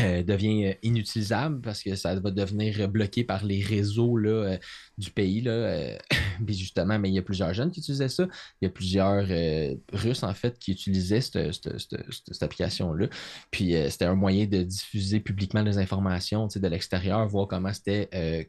euh, 0.00 0.22
devient 0.22 0.74
inutilisable 0.82 1.60
parce 1.60 1.82
que 1.82 1.94
ça 1.94 2.14
va 2.14 2.30
devenir 2.30 2.88
bloqué 2.88 3.24
par 3.24 3.44
les 3.44 3.62
réseaux 3.62 4.16
là, 4.16 4.58
du 4.98 5.10
pays. 5.10 5.40
Là, 5.40 5.98
Puis 6.44 6.54
justement, 6.54 6.98
mais 6.98 7.10
il 7.10 7.14
y 7.14 7.18
a 7.18 7.22
plusieurs 7.22 7.52
jeunes 7.54 7.70
qui 7.70 7.80
utilisaient 7.80 8.08
ça. 8.08 8.26
Il 8.60 8.64
y 8.64 8.68
a 8.68 8.70
plusieurs 8.70 9.26
euh, 9.28 9.74
Russes, 9.92 10.22
en 10.22 10.34
fait, 10.34 10.58
qui 10.58 10.72
utilisaient 10.72 11.20
cette, 11.20 12.42
application-là. 12.42 13.08
Puis 13.50 13.74
euh, 13.74 13.88
c'était 13.90 14.06
un 14.06 14.14
moyen 14.14 14.46
de 14.46 14.62
diffuser 14.62 15.20
publiquement 15.20 15.62
des 15.62 15.78
informations 15.78 16.48
de 16.54 16.68
l'extérieur, 16.68 17.26
voir 17.28 17.48
comment 17.48 17.72
c'était. 17.72 18.08
Euh, 18.14 18.44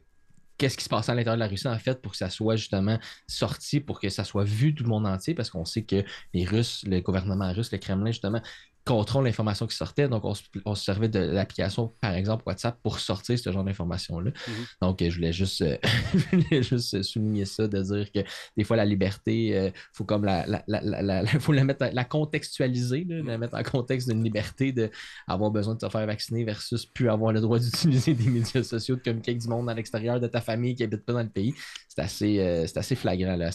qu'est-ce 0.58 0.76
qui 0.76 0.84
se 0.84 0.88
passait 0.88 1.12
à 1.12 1.14
l'intérieur 1.14 1.36
de 1.36 1.40
la 1.40 1.48
Russie, 1.48 1.68
en 1.68 1.78
fait, 1.78 2.00
pour 2.00 2.12
que 2.12 2.18
ça 2.18 2.30
soit 2.30 2.56
justement 2.56 2.98
sorti, 3.26 3.80
pour 3.80 4.00
que 4.00 4.08
ça 4.08 4.24
soit 4.24 4.44
vu 4.44 4.74
tout 4.74 4.84
le 4.84 4.88
monde 4.88 5.06
entier, 5.06 5.34
parce 5.34 5.50
qu'on 5.50 5.66
sait 5.66 5.84
que 5.84 6.02
les 6.32 6.44
Russes, 6.44 6.82
le 6.86 7.00
gouvernement 7.00 7.52
russe, 7.52 7.70
le 7.72 7.78
Kremlin, 7.78 8.10
justement, 8.10 8.40
contrôle 8.86 9.24
l'information 9.24 9.66
qui 9.66 9.76
sortait. 9.76 10.08
Donc, 10.08 10.24
on, 10.24 10.34
se 10.74 10.84
servait 10.84 11.08
de 11.08 11.18
l'application, 11.18 11.92
par 12.00 12.14
exemple, 12.14 12.44
WhatsApp, 12.46 12.78
pour 12.82 13.00
sortir 13.00 13.38
ce 13.38 13.50
genre 13.50 13.64
d'informations-là. 13.64 14.30
Mhm. 14.30 14.54
Donc, 14.80 15.02
je 15.02 15.14
voulais 15.14 15.32
juste, 15.32 15.62
euh, 15.62 15.76
juste 16.62 17.02
souligner 17.02 17.44
ça, 17.44 17.66
de 17.66 17.82
dire 17.82 18.12
que 18.12 18.20
des 18.56 18.64
fois, 18.64 18.76
la 18.76 18.84
liberté, 18.84 19.46
il 19.46 19.54
euh, 19.54 19.70
faut 19.92 20.04
comme 20.04 20.24
la, 20.24 20.46
la, 20.46 21.26
faut 21.40 21.52
la, 21.52 21.64
mettre, 21.64 21.88
la 21.92 22.04
contextualiser, 22.04 23.04
la 23.08 23.22
mhm. 23.22 23.36
mettre 23.38 23.56
en 23.56 23.62
contexte 23.64 24.08
d'une 24.08 24.22
liberté 24.22 24.72
d'avoir 24.72 25.50
besoin 25.50 25.74
de 25.74 25.80
se 25.80 25.88
faire 25.88 26.06
vacciner 26.06 26.44
versus 26.44 26.86
plus 26.86 27.10
avoir 27.10 27.32
le 27.32 27.40
droit 27.40 27.58
d'utiliser 27.58 28.14
des 28.14 28.30
médias 28.30 28.62
sociaux, 28.62 28.94
de 28.94 29.02
communiquer 29.02 29.32
avec 29.32 29.42
du 29.42 29.48
monde 29.48 29.68
à 29.68 29.74
l'extérieur 29.74 30.20
de 30.20 30.28
ta 30.28 30.40
famille 30.40 30.76
qui 30.76 30.82
n'habite 30.84 31.04
pas 31.04 31.12
dans 31.12 31.22
le 31.22 31.28
pays. 31.28 31.54
C'est 31.96 32.02
assez, 32.02 32.38
euh, 32.40 32.66
assez 32.74 32.94
flagrant. 32.94 33.36
Là, 33.36 33.50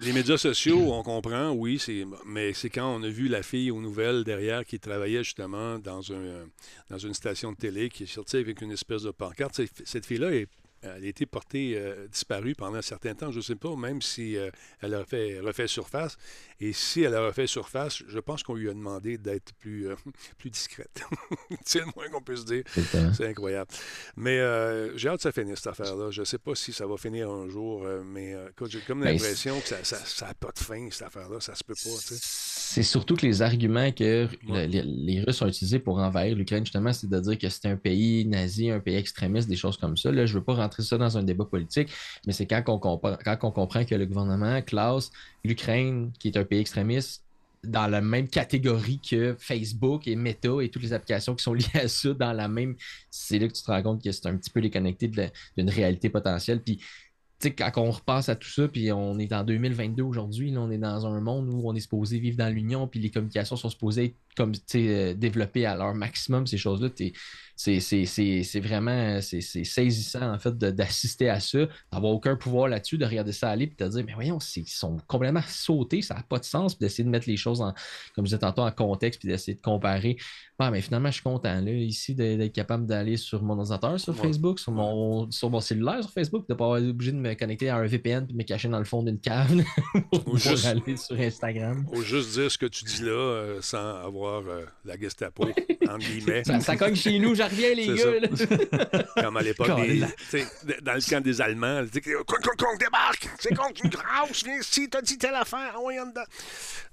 les 0.00 0.12
médias 0.14 0.38
sociaux, 0.38 0.94
on 0.94 1.02
comprend, 1.02 1.50
oui, 1.50 1.78
mais 2.24 2.54
c'est 2.54 2.70
quand 2.70 2.96
on 2.96 3.02
a 3.02 3.08
vu 3.08 3.28
la 3.28 3.42
fille 3.42 3.70
aux 3.70 3.82
nouvelles 3.82 4.24
derrière 4.24 4.64
qui 4.64 4.80
travaillait 4.80 5.22
justement 5.22 5.78
dans, 5.78 6.10
un, 6.10 6.46
dans 6.88 6.96
une 6.96 7.12
station 7.12 7.52
de 7.52 7.56
télé, 7.58 7.90
qui 7.90 8.04
est 8.04 8.06
sortie 8.06 8.38
avec 8.38 8.62
une 8.62 8.72
espèce 8.72 9.02
de 9.02 9.10
pancarte. 9.10 9.60
Cette 9.84 10.06
fille-là 10.06 10.32
est 10.32 10.48
elle 10.82 11.04
a 11.04 11.06
été 11.06 11.26
portée 11.26 11.74
euh, 11.76 12.06
disparue 12.08 12.54
pendant 12.54 12.78
un 12.78 12.82
certain 12.82 13.14
temps. 13.14 13.30
Je 13.30 13.38
ne 13.38 13.42
sais 13.42 13.56
pas, 13.56 13.74
même 13.76 14.02
si 14.02 14.36
euh, 14.36 14.50
elle 14.80 14.94
a 14.94 15.04
fait, 15.04 15.40
refait 15.40 15.66
surface. 15.66 16.16
Et 16.60 16.72
si 16.72 17.02
elle 17.02 17.14
a 17.14 17.26
refait 17.26 17.46
surface, 17.46 18.02
je 18.06 18.18
pense 18.18 18.42
qu'on 18.42 18.54
lui 18.54 18.68
a 18.68 18.74
demandé 18.74 19.18
d'être 19.18 19.52
plus, 19.54 19.88
euh, 19.88 19.94
plus 20.38 20.50
discrète. 20.50 21.02
c'est 21.64 21.80
le 21.80 21.86
moins 21.96 22.08
qu'on 22.08 22.22
puisse 22.22 22.44
dire. 22.44 22.64
C'est 23.14 23.26
incroyable. 23.26 23.70
Mais 24.16 24.38
j'ai 24.96 25.08
hâte 25.08 25.16
que 25.16 25.22
ça 25.22 25.32
finisse, 25.32 25.58
cette 25.58 25.68
affaire-là. 25.68 26.10
Je 26.10 26.20
ne 26.20 26.24
sais 26.24 26.38
pas 26.38 26.54
si 26.54 26.72
ça 26.72 26.86
va 26.86 26.96
finir 26.96 27.30
un 27.30 27.48
jour, 27.48 27.86
mais 28.04 28.34
j'ai 28.66 28.80
comme 28.80 29.00
ben, 29.00 29.12
l'impression 29.12 29.60
que 29.60 29.68
ça 29.68 29.78
n'a 29.78 30.04
ça, 30.04 30.34
pas 30.34 30.50
de 30.52 30.58
fin, 30.58 30.88
cette 30.90 31.06
affaire-là. 31.06 31.40
Ça 31.40 31.54
se 31.54 31.64
peut 31.64 31.74
pas. 31.74 31.90
C'est 32.74 32.82
surtout 32.82 33.16
que 33.16 33.26
les 33.26 33.42
arguments 33.42 33.92
que 33.92 34.26
les, 34.48 34.82
les, 34.82 35.20
Russes 35.20 35.42
ont 35.42 35.46
utilisés 35.46 35.78
pour 35.78 35.98
envahir 35.98 36.34
l'Ukraine, 36.34 36.64
justement, 36.64 36.90
c'est 36.94 37.06
de 37.06 37.20
dire 37.20 37.36
que 37.36 37.50
c'était 37.50 37.68
un 37.68 37.76
pays 37.76 38.24
nazi, 38.24 38.70
un 38.70 38.80
pays 38.80 38.96
extrémiste, 38.96 39.46
des 39.46 39.56
choses 39.56 39.76
comme 39.76 39.94
ça. 39.98 40.10
Là, 40.10 40.24
je 40.24 40.32
ne 40.32 40.38
veux 40.38 40.44
pas 40.44 40.54
rentrer 40.54 40.82
ça 40.82 40.96
dans 40.96 41.18
un 41.18 41.22
débat 41.22 41.44
politique, 41.44 41.90
mais 42.26 42.32
c'est 42.32 42.46
quand 42.46 42.62
on, 42.68 42.78
comprend, 42.78 43.18
quand 43.22 43.36
on 43.42 43.50
comprend 43.50 43.84
que 43.84 43.94
le 43.94 44.06
gouvernement 44.06 44.62
classe 44.62 45.10
l'Ukraine, 45.44 46.12
qui 46.18 46.28
est 46.28 46.38
un 46.38 46.44
pays 46.44 46.60
extrémiste, 46.60 47.22
dans 47.62 47.88
la 47.88 48.00
même 48.00 48.26
catégorie 48.26 49.00
que 49.06 49.36
Facebook 49.38 50.08
et 50.08 50.16
Meta 50.16 50.62
et 50.62 50.70
toutes 50.70 50.82
les 50.82 50.94
applications 50.94 51.34
qui 51.34 51.44
sont 51.44 51.52
liées 51.54 51.66
à 51.74 51.88
ça 51.88 52.14
dans 52.14 52.32
la 52.32 52.48
même. 52.48 52.74
C'est 53.10 53.38
là 53.38 53.48
que 53.48 53.52
tu 53.52 53.62
te 53.62 53.70
rends 53.70 53.82
compte 53.82 54.02
que 54.02 54.10
c'est 54.10 54.26
un 54.28 54.36
petit 54.38 54.50
peu 54.50 54.62
déconnecté 54.62 55.08
d'une 55.08 55.68
réalité 55.68 56.08
potentielle. 56.08 56.62
Puis, 56.62 56.80
quand 57.50 57.70
on 57.76 57.90
repasse 57.90 58.28
à 58.28 58.36
tout 58.36 58.48
ça, 58.48 58.68
puis 58.68 58.92
on 58.92 59.18
est 59.18 59.32
en 59.32 59.44
2022 59.44 60.02
aujourd'hui, 60.02 60.54
on 60.56 60.70
est 60.70 60.78
dans 60.78 61.06
un 61.06 61.20
monde 61.20 61.48
où 61.48 61.62
on 61.68 61.74
est 61.74 61.80
supposé 61.80 62.18
vivre 62.18 62.36
dans 62.36 62.52
l'union, 62.52 62.86
puis 62.86 63.00
les 63.00 63.10
communications 63.10 63.56
sont 63.56 63.70
supposées 63.70 64.04
être 64.04 64.16
comme, 64.36 64.52
euh, 64.74 65.14
développées 65.14 65.66
à 65.66 65.76
leur 65.76 65.94
maximum, 65.94 66.46
ces 66.46 66.58
choses-là 66.58 66.88
c'est 67.62 68.60
vraiment 68.60 69.20
c'est 69.20 69.40
saisissant 69.40 70.34
en 70.34 70.38
fait 70.38 70.56
d'assister 70.56 71.28
à 71.28 71.40
ça, 71.40 71.60
d'avoir 71.92 72.12
aucun 72.12 72.36
pouvoir 72.36 72.68
là-dessus, 72.68 72.98
de 72.98 73.04
regarder 73.04 73.32
ça 73.32 73.50
aller, 73.50 73.66
puis 73.66 73.76
de 73.78 73.84
te 73.84 73.90
dire, 73.90 74.04
mais 74.06 74.14
voyons, 74.14 74.38
ils 74.56 74.68
sont 74.68 74.98
complètement 75.06 75.42
sautés, 75.46 76.02
ça 76.02 76.14
n'a 76.14 76.22
pas 76.22 76.38
de 76.38 76.44
sens, 76.44 76.74
puis 76.74 76.84
d'essayer 76.84 77.04
de 77.04 77.10
mettre 77.10 77.28
les 77.28 77.36
choses 77.36 77.60
en, 77.60 77.72
comme 78.14 78.24
je 78.24 78.30
disais 78.30 78.38
tantôt, 78.38 78.62
en 78.62 78.72
contexte, 78.72 79.20
puis 79.20 79.28
d'essayer 79.28 79.54
de 79.54 79.62
comparer. 79.62 80.16
Ah, 80.58 80.70
mais 80.70 80.80
finalement, 80.80 81.08
je 81.08 81.14
suis 81.14 81.22
content 81.24 81.60
là, 81.60 81.72
ici 81.72 82.14
d'être 82.14 82.52
capable 82.52 82.86
d'aller 82.86 83.16
sur 83.16 83.42
mon 83.42 83.58
ordinateur 83.58 83.98
sur 83.98 84.14
Facebook, 84.14 84.60
sur 84.60 84.70
mon, 84.70 85.28
sur 85.32 85.50
mon 85.50 85.58
cellulaire 85.58 86.00
sur 86.02 86.12
Facebook, 86.12 86.46
de 86.48 86.54
ne 86.54 86.58
pas 86.58 86.78
être 86.78 86.88
obligé 86.88 87.10
de 87.10 87.16
me 87.16 87.34
connecter 87.34 87.68
à 87.68 87.78
un 87.78 87.86
VPN 87.86 88.26
puis 88.26 88.34
de 88.34 88.38
me 88.38 88.44
cacher 88.44 88.68
dans 88.68 88.78
le 88.78 88.84
fond 88.84 89.02
d'une 89.02 89.18
cave 89.18 89.60
pour 90.24 90.36
juste, 90.36 90.64
aller 90.66 90.96
sur 90.96 91.18
Instagram. 91.18 91.84
Ou 91.92 92.02
juste 92.02 92.34
dire 92.34 92.48
ce 92.48 92.58
que 92.58 92.66
tu 92.66 92.84
dis 92.84 93.02
là 93.02 93.10
euh, 93.10 93.58
sans 93.60 94.04
avoir 94.04 94.46
euh, 94.46 94.64
la 94.84 94.96
Gestapo, 94.96 95.48
entre 95.88 95.98
guillemets. 95.98 96.44
Ça, 96.44 96.60
ça, 96.60 96.76
cogne 96.76 96.94
chez 96.94 97.18
nous, 97.18 97.34
j'arrive 97.34 97.51
les 97.56 97.94
gars. 97.94 99.02
Comme 99.22 99.36
à 99.36 99.42
l'époque, 99.42 99.68
dans 99.68 100.94
le 100.94 101.08
camp 101.08 101.22
des 101.22 101.40
Allemands, 101.40 101.84
qu'on 101.92 102.76
débarque, 102.76 103.28
c'est 103.38 103.54
contre 103.54 103.84
une 103.84 103.90
grosse, 103.90 104.44
viens 104.44 104.58
ici, 104.58 104.88
t'as 104.88 105.02
dit 105.02 105.18
telle 105.18 105.34
affaire, 105.34 105.76
on 105.82 105.90
y 105.90 105.98
en 105.98 106.06
dedans. 106.06 106.24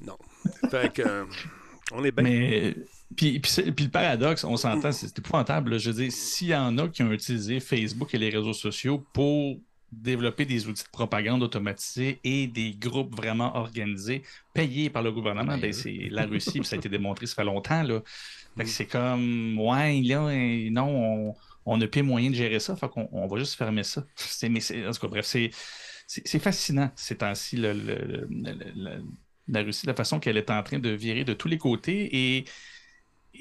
Non. 0.02 0.17
Fait 0.69 0.93
que, 0.93 1.02
euh, 1.02 1.26
on 1.91 2.04
est 2.04 2.12
bien. 2.12 2.24
Mais 2.24 2.76
puis, 3.15 3.39
puis, 3.39 3.72
puis 3.72 3.86
le 3.86 3.91
paradoxe, 3.91 4.43
on 4.43 4.56
s'entend, 4.56 4.91
c'est 4.91 5.17
épouvantable. 5.17 5.72
là. 5.72 5.78
Je 5.78 5.89
veux 5.89 6.04
dire, 6.04 6.12
s'il 6.12 6.50
y 6.50 6.56
en 6.56 6.78
a 6.78 6.88
qui 6.88 7.04
ont 7.04 7.12
utilisé 7.12 7.60
Facebook 7.60 8.13
et 8.13 8.17
les 8.17 8.30
réseaux 8.30 8.54
sociaux 8.54 9.04
pour 9.13 9.60
développer 9.91 10.45
des 10.45 10.67
outils 10.67 10.83
de 10.83 10.89
propagande 10.89 11.43
automatisés 11.43 12.19
et 12.23 12.47
des 12.47 12.73
groupes 12.75 13.15
vraiment 13.15 13.55
organisés, 13.55 14.23
payés 14.53 14.89
par 14.89 15.03
le 15.03 15.11
gouvernement, 15.11 15.57
ben, 15.57 15.73
c'est 15.73 16.09
la 16.11 16.25
Russie, 16.25 16.59
puis 16.59 16.67
ça 16.67 16.75
a 16.75 16.77
été 16.77 16.89
démontré, 16.89 17.25
ça 17.27 17.35
fait 17.35 17.43
longtemps. 17.45 17.83
Là. 17.83 18.01
Fait 18.57 18.63
que 18.65 18.69
c'est 18.69 18.87
comme, 18.87 19.57
ouais, 19.59 20.01
là, 20.01 20.29
non, 20.71 21.33
on 21.65 21.77
n'a 21.77 21.87
plus 21.87 22.03
moyen 22.03 22.29
de 22.31 22.35
gérer 22.35 22.59
ça, 22.59 22.75
fait 22.75 22.89
qu'on 22.89 23.07
on 23.11 23.27
va 23.27 23.37
juste 23.39 23.55
fermer 23.55 23.83
ça. 23.83 24.05
C'est, 24.15 24.49
mais 24.49 24.59
c'est- 24.61 24.85
en 24.87 24.91
tout 24.91 24.99
cas, 25.01 25.07
bref, 25.07 25.25
c'est, 25.25 25.51
c'est, 26.07 26.27
c'est 26.27 26.39
fascinant 26.39 26.91
ces 26.95 27.17
temps-ci, 27.17 27.57
le- 27.57 27.73
le- 27.73 28.27
le- 28.29 28.57
le- 28.75 29.03
la 29.47 29.61
Russie, 29.63 29.87
la 29.87 29.95
façon 29.95 30.19
qu'elle 30.19 30.37
est 30.37 30.49
en 30.51 30.61
train 30.63 30.79
de 30.79 30.89
virer 30.89 31.23
de 31.23 31.33
tous 31.33 31.47
les 31.47 31.57
côtés 31.57 32.37
et 32.37 32.45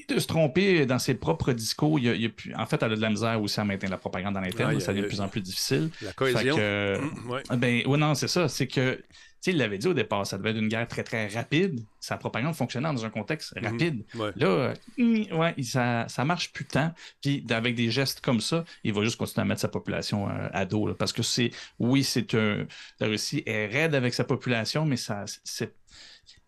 de 0.07 0.19
se 0.19 0.27
tromper 0.27 0.87
dans 0.87 0.99
ses 0.99 1.15
propres 1.15 1.53
discours. 1.53 1.99
Il 1.99 2.05
y 2.05 2.09
a- 2.09 2.15
il 2.15 2.23
y 2.23 2.27
a 2.27 2.29
plus- 2.31 2.55
en 2.55 2.67
fait, 2.67 2.83
elle 2.83 2.93
a 2.93 2.97
de 2.97 3.01
la 3.01 3.11
misère 3.11 3.41
aussi 3.43 3.59
à 3.61 3.65
maintenir 3.65 3.91
la 3.91 3.99
propagande 3.99 4.37
en 4.37 4.43
interne, 4.43 4.71
Aïe, 4.73 4.81
ça 4.81 4.93
devient 4.93 5.03
de 5.03 5.09
plus 5.09 5.21
en 5.21 5.29
plus 5.29 5.41
difficile. 5.41 5.91
La 6.03 6.13
cohésion. 6.13 6.57
que, 6.57 6.99
Mm, 7.01 7.31
ouais. 7.31 7.43
ah 7.49 7.57
Ben, 7.57 7.83
oui, 7.87 7.99
non, 7.99 8.15
c'est 8.15 8.29
ça. 8.29 8.49
C'est 8.49 8.67
que, 8.67 8.95
tu 8.97 9.03
sais, 9.41 9.51
il 9.53 9.57
l'avait 9.59 9.79
dit 9.79 9.87
au 9.87 9.95
départ, 9.95 10.27
ça 10.27 10.37
devait 10.39 10.51
être 10.51 10.57
une 10.59 10.69
guerre 10.69 10.89
très, 10.89 11.05
très 11.05 11.29
rapide. 11.29 11.81
Sa 12.01 12.17
propagande 12.17 12.55
fonctionnait 12.55 12.93
dans 12.93 13.05
un 13.05 13.11
contexte 13.11 13.55
Mhm. 13.57 13.65
rapide. 13.65 14.05
Ouais. 14.17 14.31
Là, 14.37 14.47
euh, 14.47 14.75
hum, 14.99 15.39
ouais, 15.39 15.55
ça, 15.63 16.07
ça 16.09 16.25
marche 16.25 16.53
plus 16.53 16.65
tant. 16.65 16.93
Puis, 17.23 17.45
avec 17.51 17.75
des 17.75 17.91
gestes 17.91 18.21
comme 18.21 18.41
ça, 18.41 18.65
il 18.85 18.93
va 18.93 19.03
juste 19.05 19.17
continuer 19.17 19.43
à 19.43 19.45
mettre 19.45 19.61
sa 19.61 19.69
population 19.69 20.29
euh, 20.29 20.49
à 20.53 20.65
dos. 20.65 20.87
là. 20.89 20.95
parce 20.95 21.13
que 21.13 21.23
c'est, 21.23 21.51
oui, 21.79 22.03
c'est 22.05 22.35
un. 22.35 22.67
La 23.01 23.07
Russie 23.09 23.43
est 23.47 23.67
raide 23.67 23.95
avec 23.95 24.15
sa 24.15 24.25
population, 24.25 24.85
mais 24.85 24.97
ça, 24.97 25.25
c'est. 25.45 25.73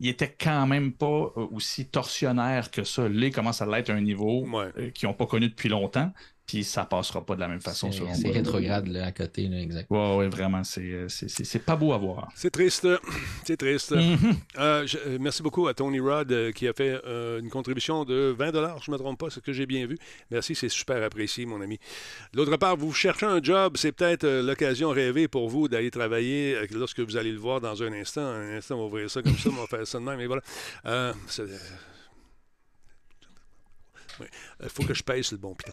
Il 0.01 0.09
était 0.09 0.34
quand 0.34 0.66
même 0.66 0.92
pas 0.94 1.07
euh, 1.07 1.46
aussi 1.53 1.88
torsionnaire 1.90 2.70
que 2.70 2.84
ça. 2.84 3.09
Là, 3.09 3.26
il 3.26 3.32
commence 3.32 3.62
à 3.62 3.66
l'être 3.66 3.90
à 3.90 3.94
un 3.94 4.01
niveau 4.01 4.51
Ouais. 4.51 4.72
euh, 4.78 4.90
qu'ils 4.90 5.09
n'ont 5.09 5.14
pas 5.14 5.26
connu 5.26 5.48
depuis 5.48 5.68
longtemps. 5.68 6.12
Puis 6.51 6.64
ça 6.64 6.84
passera 6.84 7.24
pas 7.24 7.36
de 7.36 7.40
la 7.40 7.46
même 7.46 7.61
façon. 7.61 7.90
C'est 7.92 8.30
rétrograde 8.30 8.88
là, 8.88 9.07
à 9.07 9.12
côté, 9.12 9.46
là, 9.46 9.61
exact. 9.61 9.88
Ouais, 9.88 10.16
ouais, 10.16 10.28
vraiment, 10.28 10.64
c'est, 10.64 10.80
euh, 10.80 11.07
c'est, 11.09 11.61
pas 11.64 11.76
beau 11.76 11.92
à 11.92 11.98
voir. 11.98 12.28
C'est 12.34 12.51
triste. 12.51 12.88
C'est 13.44 13.57
triste. 13.57 13.92
Mhm. 13.92 14.34
Euh, 14.59 14.84
je- 14.86 14.98
euh, 14.98 15.18
merci 15.20 15.42
beaucoup 15.44 15.68
à 15.68 15.74
Tony 15.74 16.01
Rod 16.01 16.32
euh, 16.32 16.51
qui 16.51 16.66
a 16.66 16.72
fait 16.72 17.01
euh, 17.07 17.38
une 17.40 17.51
contribution 17.51 18.05
de 18.05 18.34
20 18.36 18.51
je 18.51 18.90
ne 18.90 18.96
me 18.96 18.98
trompe 18.98 19.18
pas, 19.20 19.26
c'est 19.30 19.36
ce 19.36 19.40
que 19.40 19.53
j'ai 19.53 19.66
bien 19.66 19.86
vu. 19.86 19.96
Merci, 20.32 20.57
c'est 20.57 20.68
super 20.68 21.01
apprécié, 21.05 21.46
mon 21.46 21.61
ami. 21.61 21.78
D'autre 22.34 22.57
part, 22.57 22.76
vous 22.76 22.92
cherchez 22.92 23.26
un 23.26 23.40
job, 23.40 23.76
c'est 23.76 23.92
peut-être 23.92 24.24
euh, 24.24 24.42
l'occasion 24.42 24.90
rêvée 24.90 25.28
pour 25.28 25.48
vous 25.48 25.68
d'aller 25.68 25.90
travailler 25.92 26.57
euh, 26.57 26.66
lorsque 26.72 26.98
vous 27.01 27.16
allez 27.16 27.30
le 27.32 27.38
voir 27.38 27.61
dans 27.61 27.80
un 27.82 27.92
instant. 27.92 28.22
Un 28.22 28.57
instant, 28.57 28.74
on 28.74 28.78
va 28.80 28.84
ouvrir 28.86 29.09
ça 29.11 29.22
comme 29.22 29.36
ça, 29.36 29.51
on 29.51 29.61
va 29.61 29.66
faire 29.68 29.86
ça 29.86 29.98
de 30.01 30.05
même, 30.05 30.20
et 30.20 30.26
voilà. 30.26 30.42
Euh. 34.23 34.64
Il 34.64 34.68
faut 34.68 34.85
que 34.85 34.95
je 34.95 35.03
pèse 35.03 35.27
sur 35.27 35.37
le 35.37 35.41
bon 35.41 35.55
piton. 35.55 35.73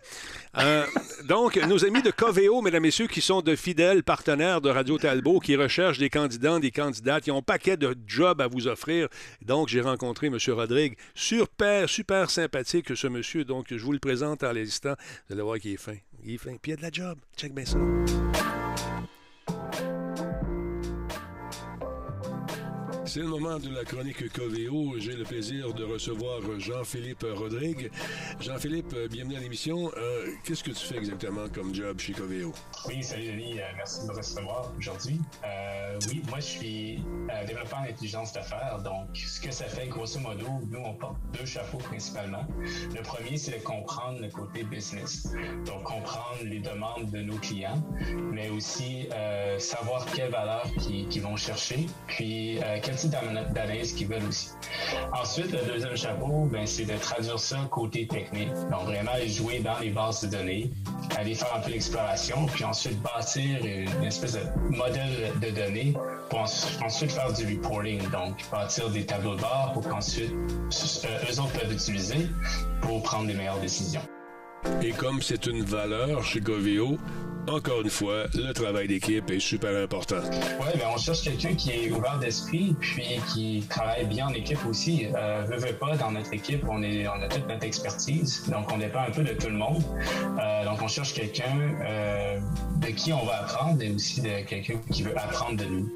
Euh, 0.58 0.86
donc, 1.26 1.58
nos 1.58 1.86
amis 1.86 2.02
de 2.02 2.12
Coveo, 2.12 2.62
mesdames 2.62 2.84
et 2.84 2.88
messieurs, 2.88 3.08
qui 3.08 3.22
sont 3.22 3.42
de 3.42 3.56
fidèles 3.56 4.04
partenaires 4.04 4.62
de 4.62 4.70
Radio 4.70 4.98
Talbot, 4.98 5.40
qui 5.40 5.56
recherchent 5.56 5.98
des 6.00 6.10
candidats, 6.10 6.60
des 6.60 6.72
candidates, 6.72 7.24
qui 7.24 7.32
ont 7.32 7.40
un 7.40 7.42
paquet 7.42 7.78
de 7.78 7.96
jobs 8.06 8.42
à 8.42 8.48
vous 8.48 8.68
offrir. 8.68 9.08
Donc, 9.42 9.68
j'ai 9.68 9.82
rencontré 9.82 10.28
M. 10.28 10.38
Rodrigue, 10.50 10.98
super, 11.16 11.90
super 11.90 12.30
sympathique, 12.30 12.96
ce 12.96 13.08
monsieur. 13.08 13.46
Donc, 13.46 13.68
je 13.70 13.84
vous 13.84 13.94
le 13.94 14.00
présente 14.00 14.44
en 14.44 14.52
l'instant. 14.52 14.96
Vous 15.28 15.34
allez 15.34 15.44
voir 15.44 15.60
qu'il 15.60 15.74
est 15.74 15.78
fin. 15.78 15.98
Il 16.24 16.36
est 16.36 16.38
fin. 16.38 16.56
Puis 16.62 16.72
il 16.72 16.72
y 16.72 16.74
a 16.74 16.78
de 16.78 16.82
la 16.82 16.92
job. 16.92 17.18
Check 17.38 17.54
bien 17.54 17.66
ça. 17.66 17.78
C'est 23.08 23.22
le 23.22 23.28
moment 23.28 23.58
de 23.58 23.70
la 23.74 23.86
chronique 23.86 24.32
Coveo. 24.34 24.96
J'ai 25.00 25.14
le 25.14 25.24
plaisir 25.24 25.74
de 25.74 25.86
recevoir 25.86 26.42
Jean-Philippe 26.60 27.26
Rodrigue. 27.36 27.90
Jean-Philippe, 28.42 28.94
euh, 28.94 29.08
bienvenue 29.08 29.38
à 29.38 29.40
l'émission. 29.40 29.90
Euh, 29.96 30.28
Qu'est-ce 30.44 30.62
que 30.62 30.72
tu 30.72 30.86
fais 30.86 30.98
exactement 30.98 31.48
comme 31.48 31.74
job 31.74 32.00
chez 32.00 32.12
Coveo? 32.12 32.52
Oui, 32.86 33.02
salut 33.02 33.28
Denis, 33.28 33.60
Euh, 33.60 33.64
merci 33.78 34.02
de 34.02 34.08
me 34.08 34.14
recevoir 34.18 34.74
aujourd'hui. 34.78 35.22
Oui, 36.10 36.22
moi 36.30 36.40
je 36.40 36.46
suis 36.46 37.04
développeur 37.48 37.80
en 37.80 37.84
intelligence 37.90 38.34
d'affaires, 38.34 38.80
donc 38.84 39.08
ce 39.16 39.40
que 39.42 39.52
ça 39.52 39.66
fait 39.66 39.88
grosso 39.88 40.20
modo, 40.20 40.46
nous 40.70 40.80
on 40.80 40.94
porte 40.94 41.16
deux 41.34 41.46
chapeaux 41.46 41.78
principalement. 41.80 42.46
Le 42.94 43.02
premier, 43.02 43.38
c'est 43.38 43.58
de 43.58 43.64
comprendre 43.64 44.20
le 44.22 44.28
côté 44.30 44.64
business, 44.64 45.28
donc 45.66 45.84
comprendre 45.84 46.44
les 46.44 46.60
demandes 46.60 47.10
de 47.10 47.20
nos 47.20 47.38
clients, 47.38 47.82
mais 48.32 48.50
aussi 48.50 49.08
savoir 49.58 50.06
quelles 50.14 50.30
valeurs 50.30 50.70
qu'ils 50.78 51.22
vont 51.22 51.38
chercher, 51.38 51.88
puis 52.08 52.60
euh, 52.60 52.80
d'ana- 53.06 53.44
d'analyse 53.44 53.94
qu'ils 53.94 54.08
veulent 54.08 54.26
aussi. 54.28 54.50
Ensuite, 55.14 55.52
le 55.52 55.60
deuxième 55.72 55.96
chapeau, 55.96 56.48
ben, 56.52 56.66
c'est 56.66 56.86
de 56.86 56.98
traduire 56.98 57.40
ça 57.40 57.58
côté 57.70 58.08
technique. 58.08 58.50
Donc, 58.72 58.86
vraiment 58.86 59.12
aller 59.12 59.30
jouer 59.30 59.60
dans 59.60 59.78
les 59.80 59.90
bases 59.92 60.22
de 60.22 60.28
données, 60.28 60.72
aller 61.18 61.36
faire 61.36 61.54
un 61.56 61.60
peu 61.60 61.72
d'exploration, 61.72 62.46
puis 62.48 62.64
ensuite 62.64 63.00
bâtir 63.02 63.64
une, 63.64 64.04
espèce 64.04 64.34
de 64.34 64.40
modèle 64.76 65.32
de 65.42 65.50
données 65.52 65.94
pour 66.30 66.40
ens- 66.40 66.68
ensuite 66.84 67.12
faire 67.12 67.32
du 67.34 67.46
reporting. 67.46 68.02
Donc, 68.10 68.38
bâtir 68.52 68.90
des 68.90 69.06
tableaux 69.06 69.36
de 69.36 69.42
bord 69.42 69.72
pour 69.74 69.88
qu'ensuite, 69.88 70.32
euh, 70.32 71.32
eux 71.32 71.40
autres 71.40 71.60
peuvent 71.60 71.72
utiliser 71.74 72.28
pour 72.82 73.04
prendre 73.04 73.28
les 73.28 73.34
meilleures 73.34 73.60
décisions. 73.60 74.02
Et 74.82 74.92
comme 74.92 75.22
c'est 75.22 75.46
une 75.46 75.64
valeur 75.64 76.24
chez 76.24 76.42
Coveo, 76.42 76.98
encore 77.48 77.82
une 77.82 77.90
fois, 77.90 78.26
le 78.34 78.52
travail 78.54 78.88
d'équipe 78.88 79.30
est 79.32 79.40
super 79.40 79.76
important. 79.82 80.18
Ouais, 80.60 80.74
ben 80.76 80.88
on 80.94 80.98
cherche 80.98 81.22
quelqu'un 81.22 81.54
qui 81.56 81.72
est 81.72 81.92
ouvert 81.92 82.20
d'esprit, 82.20 82.76
puis 82.80 83.22
qui 83.34 83.66
travaille 83.70 84.06
bien 84.06 84.28
en 84.28 84.34
équipe 84.34 84.66
aussi. 84.66 85.08
Euh, 85.16 85.44
veut, 85.48 85.58
veut 85.58 85.74
pas, 85.74 85.96
dans 85.96 86.12
notre 86.12 86.34
équipe, 86.34 86.64
on 86.70 86.84
a 86.84 87.28
toute 87.28 87.48
notre 87.48 87.64
expertise, 87.64 88.44
donc 88.50 88.72
on 88.72 88.78
dépend 88.78 89.00
un 89.00 89.12
peu 89.12 89.24
de 89.24 89.34
tout 89.34 89.48
le 89.48 89.58
monde. 89.58 89.84
Euh, 90.40 90.66
donc 90.66 90.82
on 90.82 90.88
cherche 90.88 91.14
quelqu'un 91.14 91.58
euh, 91.82 92.40
de 92.78 92.88
qui 92.88 93.14
on 93.14 93.26
va 93.26 93.42
apprendre 93.42 93.82
et 93.82 93.92
aussi 93.92 94.22
de 94.22 94.42
quelqu'un 94.46 94.76
qui 94.92 95.04
veut 95.04 95.18
apprendre 95.18 95.58
de 95.58 95.66
nous. 95.66 95.90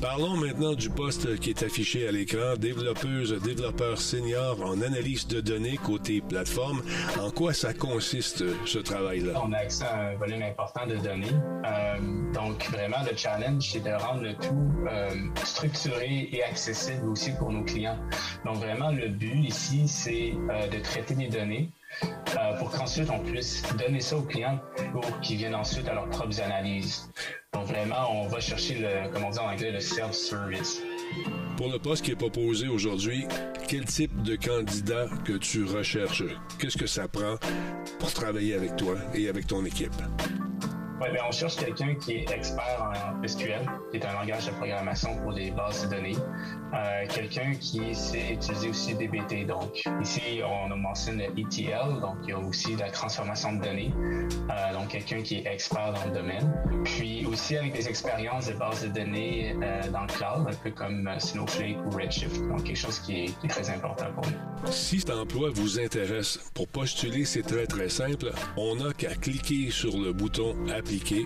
Parlons 0.00 0.34
maintenant 0.34 0.72
du 0.72 0.88
poste 0.88 1.38
qui 1.40 1.50
est 1.50 1.62
affiché 1.62 2.08
à 2.08 2.12
l'écran, 2.12 2.56
développeuse, 2.56 3.38
développeur 3.42 4.00
senior 4.00 4.58
en 4.64 4.80
analyse 4.80 5.26
de 5.26 5.42
données 5.42 5.76
côté 5.76 6.22
plateforme. 6.22 6.82
En 7.20 7.30
quoi 7.30 7.52
ça 7.52 7.74
consiste, 7.74 8.42
ce 8.64 8.78
travail-là? 8.78 9.34
On 9.44 9.52
a 9.52 9.58
accès 9.58 9.84
à 9.84 10.08
un 10.08 10.14
volume 10.16 10.42
important 10.42 10.86
de 10.86 10.96
données. 10.96 11.26
Euh, 11.66 12.32
donc, 12.32 12.66
vraiment, 12.70 12.96
le 13.10 13.14
challenge, 13.14 13.72
c'est 13.72 13.84
de 13.84 13.90
rendre 13.90 14.22
le 14.22 14.32
tout 14.34 14.88
euh, 14.90 15.10
structuré 15.44 16.30
et 16.32 16.42
accessible 16.44 17.06
aussi 17.06 17.32
pour 17.38 17.52
nos 17.52 17.62
clients. 17.64 17.98
Donc, 18.46 18.56
vraiment, 18.56 18.90
le 18.90 19.08
but 19.08 19.44
ici, 19.44 19.86
c'est 19.86 20.32
euh, 20.50 20.66
de 20.68 20.78
traiter 20.82 21.14
des 21.14 21.28
données 21.28 21.70
euh, 22.02 22.58
pour 22.58 22.70
qu'ensuite 22.70 23.08
on 23.10 23.18
puisse 23.20 23.62
donner 23.78 24.00
ça 24.00 24.16
aux 24.16 24.22
clients 24.22 24.60
pour 24.92 25.20
qu'ils 25.20 25.38
viennent 25.38 25.54
ensuite 25.54 25.88
à 25.88 25.94
leurs 25.94 26.08
propres 26.08 26.40
analyses. 26.40 27.10
Donc, 27.52 27.66
vraiment, 27.66 28.22
on 28.22 28.28
va 28.28 28.40
chercher 28.40 28.76
le, 28.76 29.12
comme 29.12 29.24
on 29.24 29.36
en 29.38 29.52
anglais, 29.52 29.72
le 29.72 29.80
self-service. 29.80 30.80
Pour 31.56 31.68
le 31.68 31.78
poste 31.78 32.04
qui 32.04 32.12
est 32.12 32.16
proposé 32.16 32.68
aujourd'hui, 32.68 33.26
quel 33.68 33.84
type 33.84 34.22
de 34.22 34.36
candidat 34.36 35.06
que 35.24 35.32
tu 35.32 35.64
recherches? 35.64 36.24
Qu'est-ce 36.58 36.78
que 36.78 36.86
ça 36.86 37.08
prend 37.08 37.36
pour 37.98 38.12
travailler 38.12 38.54
avec 38.54 38.76
toi 38.76 38.94
et 39.14 39.28
avec 39.28 39.46
ton 39.46 39.64
équipe? 39.64 39.92
Ouais, 41.00 41.10
ben, 41.12 41.22
on 41.26 41.32
cherche 41.32 41.56
quelqu'un 41.56 41.94
qui 41.94 42.16
est 42.16 42.30
expert 42.30 42.92
en 42.92 43.26
SQL, 43.26 43.66
qui 43.90 43.96
est 43.96 44.04
un 44.04 44.12
langage 44.12 44.44
de 44.44 44.50
programmation 44.50 45.16
pour 45.22 45.32
des 45.32 45.50
bases 45.50 45.88
de 45.88 45.96
données. 45.96 46.16
Euh, 46.74 47.06
quelqu'un 47.08 47.54
qui 47.54 47.94
sait 47.94 48.34
utiliser 48.34 48.68
aussi 48.68 48.94
DBT. 48.94 49.46
Donc, 49.46 49.82
ici, 50.02 50.42
on 50.44 50.70
a 50.70 50.76
mentionné 50.76 51.30
le 51.34 51.40
ETL, 51.40 52.00
donc 52.00 52.16
il 52.24 52.28
y 52.28 52.32
a 52.32 52.38
aussi 52.38 52.76
la 52.76 52.90
transformation 52.90 53.54
de 53.54 53.62
données. 53.64 53.92
Euh, 53.96 54.72
donc, 54.74 54.88
quelqu'un 54.88 55.22
qui 55.22 55.36
est 55.36 55.46
expert 55.46 55.94
dans 55.94 56.04
le 56.04 56.12
domaine. 56.12 56.52
Puis 56.84 57.24
aussi 57.24 57.56
avec 57.56 57.72
des 57.72 57.88
expériences 57.88 58.48
de 58.48 58.52
bases 58.52 58.82
de 58.82 58.88
données 58.88 59.56
euh, 59.62 59.88
dans 59.90 60.02
le 60.02 60.08
cloud, 60.08 60.46
un 60.48 60.56
peu 60.62 60.70
comme 60.70 61.08
Snowflake 61.18 61.78
ou 61.86 61.96
Redshift. 61.96 62.46
Donc, 62.46 62.64
quelque 62.64 62.76
chose 62.76 62.98
qui 63.00 63.24
est, 63.24 63.48
très 63.48 63.70
important 63.70 64.06
pour 64.14 64.26
nous. 64.26 64.70
Si 64.70 65.00
cet 65.00 65.10
emploi 65.10 65.48
vous 65.52 65.80
intéresse, 65.80 66.38
pour 66.54 66.68
postuler, 66.68 67.24
c'est 67.24 67.42
très 67.42 67.66
très 67.66 67.88
simple. 67.88 68.30
On 68.58 68.76
n'a 68.76 68.92
qu'à 68.92 69.14
cliquer 69.14 69.70
sur 69.70 69.96
le 69.96 70.12
bouton. 70.12 70.54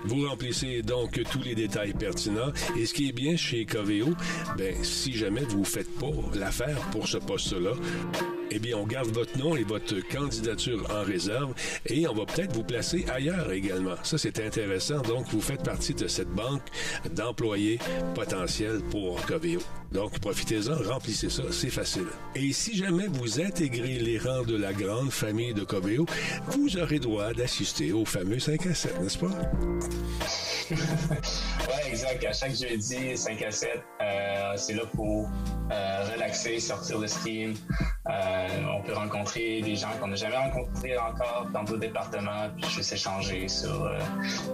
Vous 0.04 0.28
remplissez 0.28 0.82
donc 0.82 1.20
tous 1.32 1.42
les 1.42 1.54
détails 1.54 1.94
pertinents. 1.94 2.52
Et 2.78 2.84
ce 2.84 2.92
qui 2.92 3.08
est 3.08 3.12
bien 3.12 3.36
chez 3.36 3.64
Coveo, 3.64 4.10
ben, 4.58 4.74
si 4.82 5.14
jamais 5.14 5.42
vous 5.42 5.60
ne 5.60 5.64
faites 5.64 5.90
pas 5.98 6.10
l'affaire 6.34 6.78
pour 6.90 7.08
ce 7.08 7.16
poste-là, 7.16 7.72
eh 8.50 8.58
bien, 8.58 8.76
on 8.76 8.86
garde 8.86 9.08
votre 9.08 9.36
nom 9.38 9.56
et 9.56 9.64
votre 9.64 9.96
candidature 10.08 10.86
en 10.90 11.02
réserve 11.02 11.54
et 11.86 12.06
on 12.06 12.14
va 12.14 12.24
peut-être 12.26 12.52
vous 12.54 12.64
placer 12.64 13.04
ailleurs 13.12 13.52
également. 13.52 13.96
Ça, 14.02 14.18
c'est 14.18 14.40
intéressant. 14.40 15.00
Donc, 15.02 15.26
vous 15.28 15.40
faites 15.40 15.62
partie 15.62 15.94
de 15.94 16.08
cette 16.08 16.30
banque 16.30 16.62
d'employés 17.14 17.78
potentiels 18.14 18.80
pour 18.90 19.24
Coveo. 19.26 19.60
Donc, 19.92 20.18
profitez-en, 20.18 20.74
remplissez 20.88 21.30
ça, 21.30 21.44
c'est 21.50 21.70
facile. 21.70 22.06
Et 22.34 22.52
si 22.52 22.76
jamais 22.76 23.06
vous 23.06 23.40
intégrez 23.40 23.98
les 23.98 24.18
rangs 24.18 24.42
de 24.42 24.56
la 24.56 24.72
grande 24.72 25.10
famille 25.10 25.54
de 25.54 25.62
Coveo, 25.62 26.06
vous 26.48 26.76
aurez 26.76 26.98
droit 26.98 27.32
d'assister 27.32 27.92
au 27.92 28.04
fameux 28.04 28.38
5 28.38 28.66
à 28.66 28.74
7, 28.74 29.00
n'est-ce 29.00 29.18
pas? 29.18 29.26
ouais, 30.70 31.88
exact. 31.88 32.24
À 32.24 32.32
chaque 32.32 32.54
jeudi, 32.54 33.16
5 33.16 33.42
à 33.42 33.50
7, 33.50 33.70
euh, 34.00 34.52
c'est 34.56 34.74
là 34.74 34.82
pour 34.94 35.30
euh, 35.70 36.12
relaxer, 36.12 36.58
sortir 36.58 36.98
le 36.98 37.06
steam. 37.06 37.54
Euh, 38.08 38.33
on 38.68 38.82
peut 38.82 38.92
rencontrer 38.94 39.60
des 39.62 39.76
gens 39.76 39.88
qu'on 40.00 40.08
n'a 40.08 40.16
jamais 40.16 40.36
rencontrés 40.36 40.96
encore 40.96 41.48
dans 41.52 41.62
d'autres 41.64 41.80
départements, 41.80 42.48
puis 42.56 42.70
juste 42.70 42.92
échanger 42.92 43.48
sur 43.48 43.84
euh, 43.84 43.98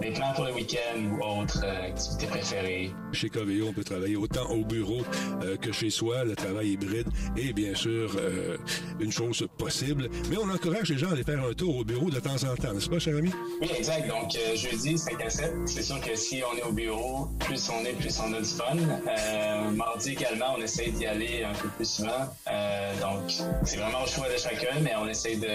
des 0.01 0.11
plans 0.11 0.33
pour 0.33 0.45
le 0.45 0.53
week-end 0.53 0.99
ou 1.11 1.23
autres 1.23 1.61
euh, 1.63 1.87
activités 1.87 2.27
préférées. 2.27 2.91
Chez 3.11 3.29
Coveo, 3.29 3.67
on 3.69 3.73
peut 3.73 3.83
travailler 3.83 4.15
autant 4.15 4.49
au 4.49 4.63
bureau 4.63 5.01
euh, 5.43 5.57
que 5.57 5.71
chez 5.71 5.89
soi. 5.89 6.23
Le 6.23 6.35
travail 6.35 6.71
hybride 6.71 7.07
est 7.37 7.53
bien 7.53 7.75
sûr 7.75 8.11
euh, 8.17 8.57
une 8.99 9.11
chose 9.11 9.47
possible. 9.57 10.09
Mais 10.29 10.37
on 10.37 10.49
encourage 10.49 10.89
les 10.89 10.97
gens 10.97 11.09
à 11.09 11.13
aller 11.13 11.23
faire 11.23 11.43
un 11.43 11.53
tour 11.53 11.77
au 11.77 11.83
bureau 11.83 12.09
de 12.09 12.19
temps 12.19 12.43
en 12.49 12.55
temps, 12.55 12.73
n'est-ce 12.73 12.89
pas, 12.89 12.99
cher 12.99 13.17
ami? 13.17 13.31
Oui, 13.61 13.69
exact. 13.77 14.07
Donc, 14.07 14.35
euh, 14.35 14.55
jeudi, 14.55 14.97
5 14.97 15.21
à 15.21 15.29
7. 15.29 15.53
C'est 15.65 15.83
sûr 15.83 15.99
que 16.01 16.15
si 16.15 16.41
on 16.51 16.57
est 16.57 16.63
au 16.63 16.71
bureau, 16.71 17.29
plus 17.39 17.69
on 17.69 17.85
est, 17.85 17.93
plus 17.93 18.19
on 18.19 18.33
a 18.33 18.39
du 18.39 18.45
fun. 18.45 18.77
Euh, 18.77 19.71
mardi 19.71 20.11
également, 20.11 20.55
on 20.57 20.61
essaie 20.61 20.89
d'y 20.91 21.05
aller 21.05 21.43
un 21.43 21.53
peu 21.53 21.67
plus 21.69 21.89
souvent. 21.89 22.33
Euh, 22.49 22.93
donc, 23.01 23.31
c'est 23.71 23.77
vraiment 23.77 24.03
au 24.03 24.07
choix 24.07 24.27
de 24.27 24.37
chacun, 24.37 24.81
mais 24.81 24.91
on 25.01 25.07
essaie 25.07 25.37
de 25.37 25.47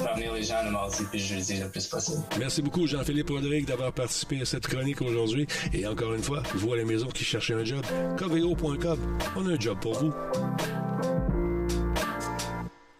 faire 0.00 0.14
venir 0.14 0.32
les 0.32 0.44
gens 0.44 0.62
le 0.64 0.70
mardi 0.70 1.02
puis 1.10 1.18
le 1.18 1.24
jeudi 1.24 1.56
le 1.56 1.68
plus 1.68 1.86
possible. 1.88 2.22
Merci 2.38 2.62
beaucoup, 2.62 2.86
Jean-Philippe 2.86 3.30
Rodrigue, 3.30 3.66
d'avoir 3.66 3.92
participé 3.92 4.40
à 4.40 4.44
cette 4.44 4.68
chronique 4.68 5.02
aujourd'hui. 5.02 5.46
Et 5.72 5.84
encore 5.86 6.14
une 6.14 6.22
fois, 6.22 6.40
vous 6.54 6.72
à 6.72 6.76
la 6.76 6.84
maison 6.84 7.08
qui 7.08 7.24
cherchez 7.24 7.54
un 7.54 7.64
job, 7.64 7.84
coveo.com, 8.16 8.98
on 9.36 9.48
a 9.48 9.52
un 9.52 9.58
job 9.58 9.78
pour 9.80 9.94
vous. 9.94 10.12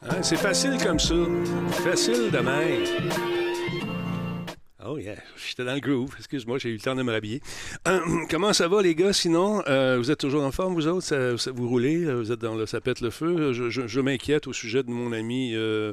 Hein, 0.03 0.23
c'est 0.23 0.37
facile 0.37 0.77
comme 0.83 0.99
ça. 0.99 1.15
Facile 1.85 2.31
de 2.33 2.39
même. 2.39 3.38
Oh 4.91 4.97
yeah, 4.97 5.17
j'étais 5.47 5.65
dans 5.65 5.75
le 5.75 5.81
groove. 5.81 6.15
Excuse-moi, 6.19 6.57
j'ai 6.59 6.71
eu 6.71 6.75
le 6.75 6.79
temps 6.81 6.95
de 6.95 7.03
me 7.03 7.13
rhabiller. 7.13 7.43
Hum, 7.87 8.27
comment 8.31 8.53
ça 8.55 8.69
va 8.69 8.81
les 8.81 8.95
gars? 8.95 9.13
Sinon? 9.13 9.63
Euh, 9.69 9.97
vous 9.99 10.11
êtes 10.11 10.19
toujours 10.19 10.43
en 10.45 10.51
forme, 10.51 10.73
vous 10.75 10.87
autres? 10.87 11.03
Ça- 11.05 11.37
ça- 11.37 11.51
vous 11.51 11.69
roulez? 11.69 12.05
Euh, 12.05 12.15
Vous 12.21 12.33
êtes 12.33 12.41
dans 12.41 12.55
le 12.55 12.65
ça 12.65 12.81
pète 12.81 13.01
le 13.03 13.11
feu? 13.11 13.53
Je, 13.53 13.69
je- 13.69 13.87
je 13.87 14.01
m'inquiète 14.01 14.47
au 14.47 14.53
sujet 14.53 14.83
de 14.83 14.91
mon 14.91 15.13
ami 15.13 15.53
euh, 15.55 15.93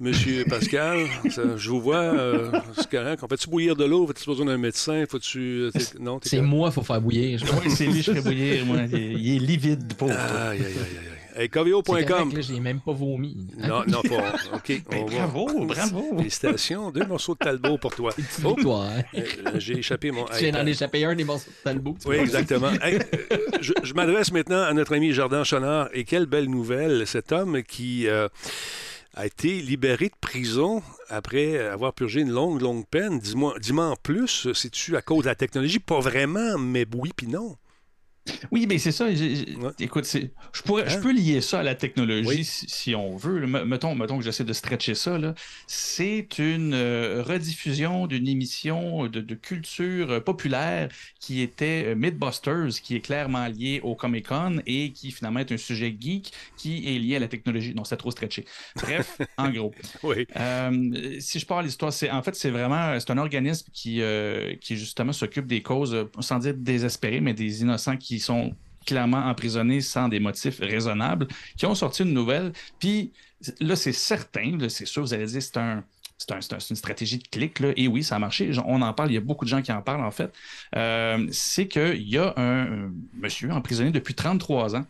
Monsieur 0.00 0.44
Pascal. 0.48 1.06
Ça- 1.30 1.56
je 1.56 1.70
vous 1.70 1.80
vois, 1.80 1.96
euh, 1.96 2.50
c'est 2.76 2.90
correct. 2.90 3.22
On 3.22 3.28
fait-tu 3.28 3.48
bouillir 3.48 3.76
de 3.76 3.84
l'eau? 3.84 4.06
Faut-tu 4.06 4.26
besoin 4.28 4.46
d'un 4.46 4.58
médecin? 4.58 5.04
Faut-tu... 5.08 5.38
euh, 5.38 5.70
non, 6.00 6.18
C'est 6.22 6.40
moi, 6.40 6.70
il 6.70 6.74
faut 6.74 6.82
faire 6.82 7.00
bouillir. 7.00 7.38
je 7.38 7.44
Oui, 7.44 7.70
c'est 7.70 7.86
lui, 7.86 8.02
je 8.02 8.10
ferais 8.10 8.20
bouillir. 8.22 8.66
moi. 8.66 8.78
Il, 8.90 8.94
est- 8.96 9.12
il 9.12 9.36
est 9.36 9.38
livide, 9.38 9.94
pauvre. 9.94 10.12
Aïe, 10.12 10.58
aïe, 10.58 10.64
aïe, 10.64 10.72
aïe. 10.74 11.13
Hey, 11.36 11.48
coveo.com. 11.48 12.32
j'ai 12.40 12.60
même 12.60 12.80
pas 12.80 12.92
vomi. 12.92 13.48
Non, 13.58 13.82
non, 13.88 14.02
pas. 14.02 14.34
OK. 14.54 14.82
Ben, 14.90 15.02
on 15.02 15.06
va- 15.06 15.26
bravo, 15.26 15.66
bravo. 15.66 16.16
Félicitations. 16.18 16.90
Deux 16.92 17.06
morceaux 17.06 17.34
de 17.34 17.38
Talbot 17.38 17.76
pour 17.78 17.94
toi. 17.94 18.14
Oh, 18.44 18.54
hein. 18.72 19.02
euh, 19.16 19.24
j'ai 19.56 19.78
échappé 19.78 20.10
mon. 20.12 20.24
Tu 20.36 20.44
viens 20.44 20.52
d'en 20.52 20.66
échapper 20.66 21.04
un 21.04 21.14
des 21.14 21.24
morceaux 21.24 21.50
de 21.50 21.62
Talbot. 21.64 21.96
Oui, 22.06 22.16
exactement. 22.16 22.70
Hey, 22.82 22.98
euh, 23.32 23.36
je 23.60 23.72
je 23.82 23.94
m'adresse 23.94 24.30
maintenant 24.32 24.62
à 24.62 24.72
notre 24.74 24.94
ami 24.94 25.12
Jardin 25.12 25.42
Chonard. 25.44 25.88
Et 25.92 26.04
quelle 26.04 26.26
belle 26.26 26.48
nouvelle, 26.48 27.06
cet 27.06 27.32
homme 27.32 27.62
qui 27.64 28.06
euh, 28.06 28.28
a 29.14 29.26
été 29.26 29.60
libéré 29.60 30.06
de 30.06 30.14
prison 30.20 30.82
après 31.08 31.58
avoir 31.58 31.94
purgé 31.94 32.20
une 32.20 32.30
longue, 32.30 32.60
longue 32.60 32.86
peine. 32.86 33.18
Dis-moi 33.18 33.54
dis 33.60 33.72
en 33.72 33.96
plus, 33.96 34.52
c'est-tu 34.52 34.96
à 34.96 35.02
cause 35.02 35.24
de 35.24 35.28
la 35.28 35.34
technologie? 35.34 35.78
Pas 35.80 36.00
vraiment, 36.00 36.58
mais 36.58 36.86
oui 36.94 37.10
puis 37.16 37.26
non. 37.26 37.56
Oui, 38.50 38.66
mais 38.66 38.78
c'est 38.78 38.92
ça. 38.92 39.06
Ouais. 39.06 39.72
Écoute, 39.80 40.06
je, 40.52 40.62
pourrais, 40.62 40.88
je 40.88 40.96
Hein? 40.96 41.00
peux 41.00 41.12
lier 41.12 41.40
ça 41.42 41.60
à 41.60 41.62
la 41.62 41.74
technologie 41.74 42.26
Oui. 42.28 42.44
si, 42.44 42.66
si 42.68 42.94
on 42.94 43.16
veut. 43.16 43.46
Mettons, 43.46 43.94
mettons 43.94 44.16
que 44.18 44.24
j'essaie 44.24 44.44
de 44.44 44.52
stretcher 44.54 44.94
ça. 44.94 45.18
C'est 45.66 46.38
une 46.38 46.72
euh, 46.74 47.22
rediffusion 47.22 48.06
d'une 48.06 48.26
émission 48.26 49.08
de, 49.08 49.20
de 49.20 49.34
culture 49.34 50.10
euh, 50.10 50.20
populaire 50.20 50.88
qui 51.20 51.42
était 51.42 51.84
euh, 51.88 51.94
Mythbusters, 51.96 52.80
qui 52.82 52.96
est 52.96 53.00
clairement 53.00 53.46
lié 53.48 53.80
au 53.82 53.94
Comic 53.94 54.28
Con 54.28 54.60
et 54.66 54.92
qui 54.92 55.10
finalement 55.12 55.40
est 55.40 55.52
un 55.52 55.58
sujet 55.58 55.94
geek 55.98 56.32
qui 56.56 56.94
est 56.96 56.98
lié 56.98 57.16
à 57.16 57.18
la 57.18 57.28
technologie. 57.28 57.74
Non, 57.74 57.84
c'est 57.84 57.96
trop 57.98 58.10
stretché. 58.10 58.46
Bref, 58.76 59.18
en 59.36 59.50
gros. 59.50 59.74
Oui. 60.02 60.26
Euh, 60.36 61.16
si 61.20 61.38
je 61.38 61.46
parle 61.46 61.66
l'histoire, 61.66 61.92
c'est 61.92 62.10
en 62.10 62.22
fait 62.22 62.34
c'est 62.34 62.50
vraiment 62.50 62.98
c'est 62.98 63.10
un 63.10 63.18
organisme 63.18 63.66
qui, 63.72 64.00
qui 64.60 64.76
justement 64.76 65.12
s'occupe 65.12 65.46
des 65.46 65.62
causes, 65.62 66.06
sans 66.20 66.38
dire 66.38 66.54
désespérées, 66.56 67.20
mais 67.20 67.34
des 67.34 67.60
innocents 67.62 67.96
qui 67.96 68.13
sont 68.20 68.54
clairement 68.86 69.24
emprisonnés 69.26 69.80
sans 69.80 70.08
des 70.08 70.20
motifs 70.20 70.58
raisonnables, 70.60 71.26
qui 71.56 71.64
ont 71.66 71.74
sorti 71.74 72.02
une 72.02 72.12
nouvelle. 72.12 72.52
Puis 72.78 73.12
là, 73.60 73.76
c'est 73.76 73.92
certain, 73.92 74.58
c'est 74.68 74.84
sûr, 74.86 75.02
vous 75.02 75.14
allez 75.14 75.26
dire 75.26 75.42
c'est 75.42 75.56
un. 75.56 75.84
C'est 76.16 76.30
un- 76.32 76.40
c'est 76.40 76.52
un- 76.54 76.60
c'est 76.60 76.70
une 76.70 76.76
stratégie 76.76 77.18
de 77.18 77.26
clic, 77.26 77.60
et 77.76 77.88
oui, 77.88 78.04
ça 78.04 78.14
a 78.14 78.18
marché. 78.20 78.48
On 78.66 78.80
en 78.82 78.92
parle, 78.94 79.10
il 79.10 79.14
y 79.14 79.16
a 79.16 79.20
beaucoup 79.20 79.44
de 79.44 79.50
gens 79.50 79.60
qui 79.62 79.72
en 79.72 79.82
parlent, 79.82 80.04
en 80.04 80.12
fait. 80.12 80.32
Euh, 80.76 81.26
c'est 81.32 81.66
qu'il 81.66 82.08
y 82.08 82.16
a 82.18 82.32
un, 82.36 82.92
monsieur 83.14 83.50
emprisonné 83.50 83.90
depuis 83.90 84.14
33 84.14 84.76
ans 84.76 84.86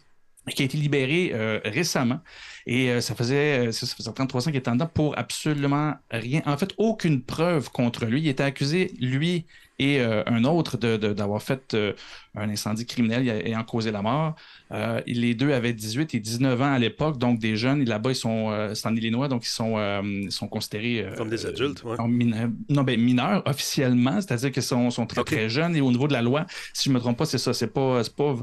qui 0.55 0.61
a 0.61 0.67
été 0.67 0.77
libéré 0.77 1.31
euh, 1.33 1.61
récemment. 1.65 2.21
Et 2.67 2.91
euh, 2.91 3.01
ça, 3.01 3.15
faisait, 3.15 3.73
ça 3.73 3.87
faisait 3.87 4.13
33 4.13 4.43
ans 4.43 4.51
qu'il 4.51 4.57
était 4.57 4.69
en 4.69 4.75
dedans 4.75 4.91
pour 4.93 5.17
absolument 5.19 5.95
rien. 6.11 6.43
En 6.45 6.59
fait, 6.59 6.75
aucune 6.77 7.23
preuve 7.23 7.71
contre 7.71 8.05
lui. 8.05 8.21
Il 8.21 8.29
était 8.29 8.43
accusé, 8.43 8.93
lui 9.01 9.47
et 9.79 10.01
euh, 10.01 10.23
un 10.27 10.45
autre, 10.45 10.77
d'avoir 10.77 11.43
fait 11.43 11.75
euh, 11.75 11.93
un 12.35 12.49
incendie 12.49 12.87
criminel 12.87 13.29
ayant 13.29 13.65
causé 13.65 13.91
la 13.91 14.03
mort. 14.03 14.35
Euh, 14.73 15.01
les 15.07 15.35
deux 15.35 15.53
avaient 15.53 15.73
18 15.73 16.15
et 16.15 16.21
19 16.21 16.61
ans 16.63 16.73
à 16.73 16.79
l'époque, 16.79 17.19
donc 17.19 17.39
des 17.39 17.57
jeunes. 17.57 17.85
Là-bas, 17.85 18.11
ils 18.11 18.15
sont, 18.17 18.71
c'est 18.75 18.87
en 18.87 18.95
Illinois, 18.97 19.29
donc 19.29 19.45
ils 19.45 19.51
sont, 19.51 19.77
ils 20.05 20.33
sont 20.33 20.49
considérés 20.49 21.07
Comme 21.17 21.29
des 21.31 21.45
adultes, 21.47 21.83
ouais. 21.85 21.99
en 22.01 22.09
mineur- 22.09 22.51
non, 22.69 22.83
ben, 22.83 23.01
mineurs 23.01 23.43
officiellement, 23.47 24.21
c'est-à-dire 24.21 24.53
qu'ils 24.53 24.63
sont, 24.63 24.91
sont 24.91 25.07
très, 25.07 25.25
très 25.25 25.49
jeunes. 25.49 25.77
Et 25.77 25.81
au 25.81 25.91
niveau 25.91 26.09
de 26.09 26.13
la 26.13 26.23
loi, 26.23 26.47
si 26.73 26.85
je 26.85 26.91
ne 26.91 26.95
me 26.95 27.01
trompe 27.01 27.19
pas, 27.19 27.27
c'est 27.27 27.39
ça. 27.39 27.53
C'est 27.53 27.73
pas, 27.73 28.03
pas, 28.17 28.37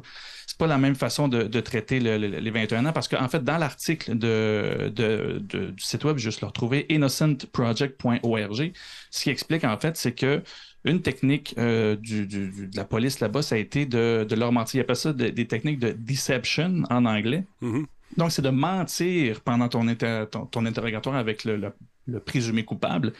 pas 0.60 0.68
la 0.68 0.78
même 0.78 0.96
façon 0.96 1.28
de, 1.28 1.44
de 1.44 1.60
traiter 1.60 2.00
le- 2.00 2.18
le- 2.20 2.28
les 2.40 2.52
21 2.52 2.86
ans 2.86 2.94
parce 2.94 3.08
qu'en 3.08 3.28
fait, 3.30 3.44
dans 3.44 3.58
l'article 3.58 4.16
de, 4.18 4.92
de- 4.94 5.40
de- 5.42 5.72
du 5.72 5.84
site 5.84 6.04
web, 6.04 6.18
juste 6.18 6.42
le 6.42 6.48
retrouver, 6.48 6.86
innocentproject.org, 6.90 8.72
ce 9.10 9.24
qui 9.24 9.30
explique 9.30 9.64
en 9.64 9.78
fait, 9.80 9.98
c'est 9.98 10.14
que 10.14 10.44
une 10.84 11.02
technique 11.02 11.54
euh, 11.58 11.96
du- 11.96 12.26
du- 12.26 12.50
du- 12.50 12.68
de 12.68 12.76
la 12.78 12.86
police 12.86 13.20
là-bas, 13.20 13.42
ça 13.42 13.56
a 13.56 13.58
été 13.58 13.86
de, 13.86 14.26
de 14.28 14.36
leur 14.36 14.52
mentir. 14.52 14.80
Ils 14.80 14.82
appellent 14.82 14.96
ça 14.96 15.14
de- 15.14 15.30
des 15.30 15.46
techniques 15.48 15.80
de 15.80 15.92
deception 15.92 16.84
en 16.90 17.06
anglais. 17.06 17.44
Mhm. 17.62 17.86
Donc, 18.18 18.32
c'est 18.32 18.42
de 18.42 18.50
mentir 18.50 19.42
pendant 19.42 19.70
ton, 19.70 19.88
inter- 19.88 20.26
ton, 20.30 20.46
ton 20.46 20.66
interrogatoire 20.66 21.16
avec 21.16 21.46
le, 21.46 21.56
le- 21.58 21.74
le 22.08 22.20
présumé 22.20 22.64
coupable 22.66 23.14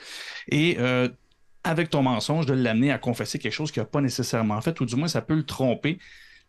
et 0.49 0.76
euh, 0.80 1.07
avec 1.64 1.91
ton 1.91 2.01
mensonge, 2.01 2.47
de 2.47 2.53
l'amener 2.53 2.91
à 2.91 2.97
confesser 2.97 3.38
quelque 3.38 3.53
chose 3.53 3.72
qu'il 3.72 3.82
n'a 3.82 3.86
pas 3.86 4.01
nécessairement 4.01 4.59
fait, 4.62 4.80
ou 4.82 4.86
du 4.86 4.95
moins 4.95 5.07
ça 5.07 5.22
peut 5.22 5.36
le 5.36 5.43
tromper. 5.43 5.99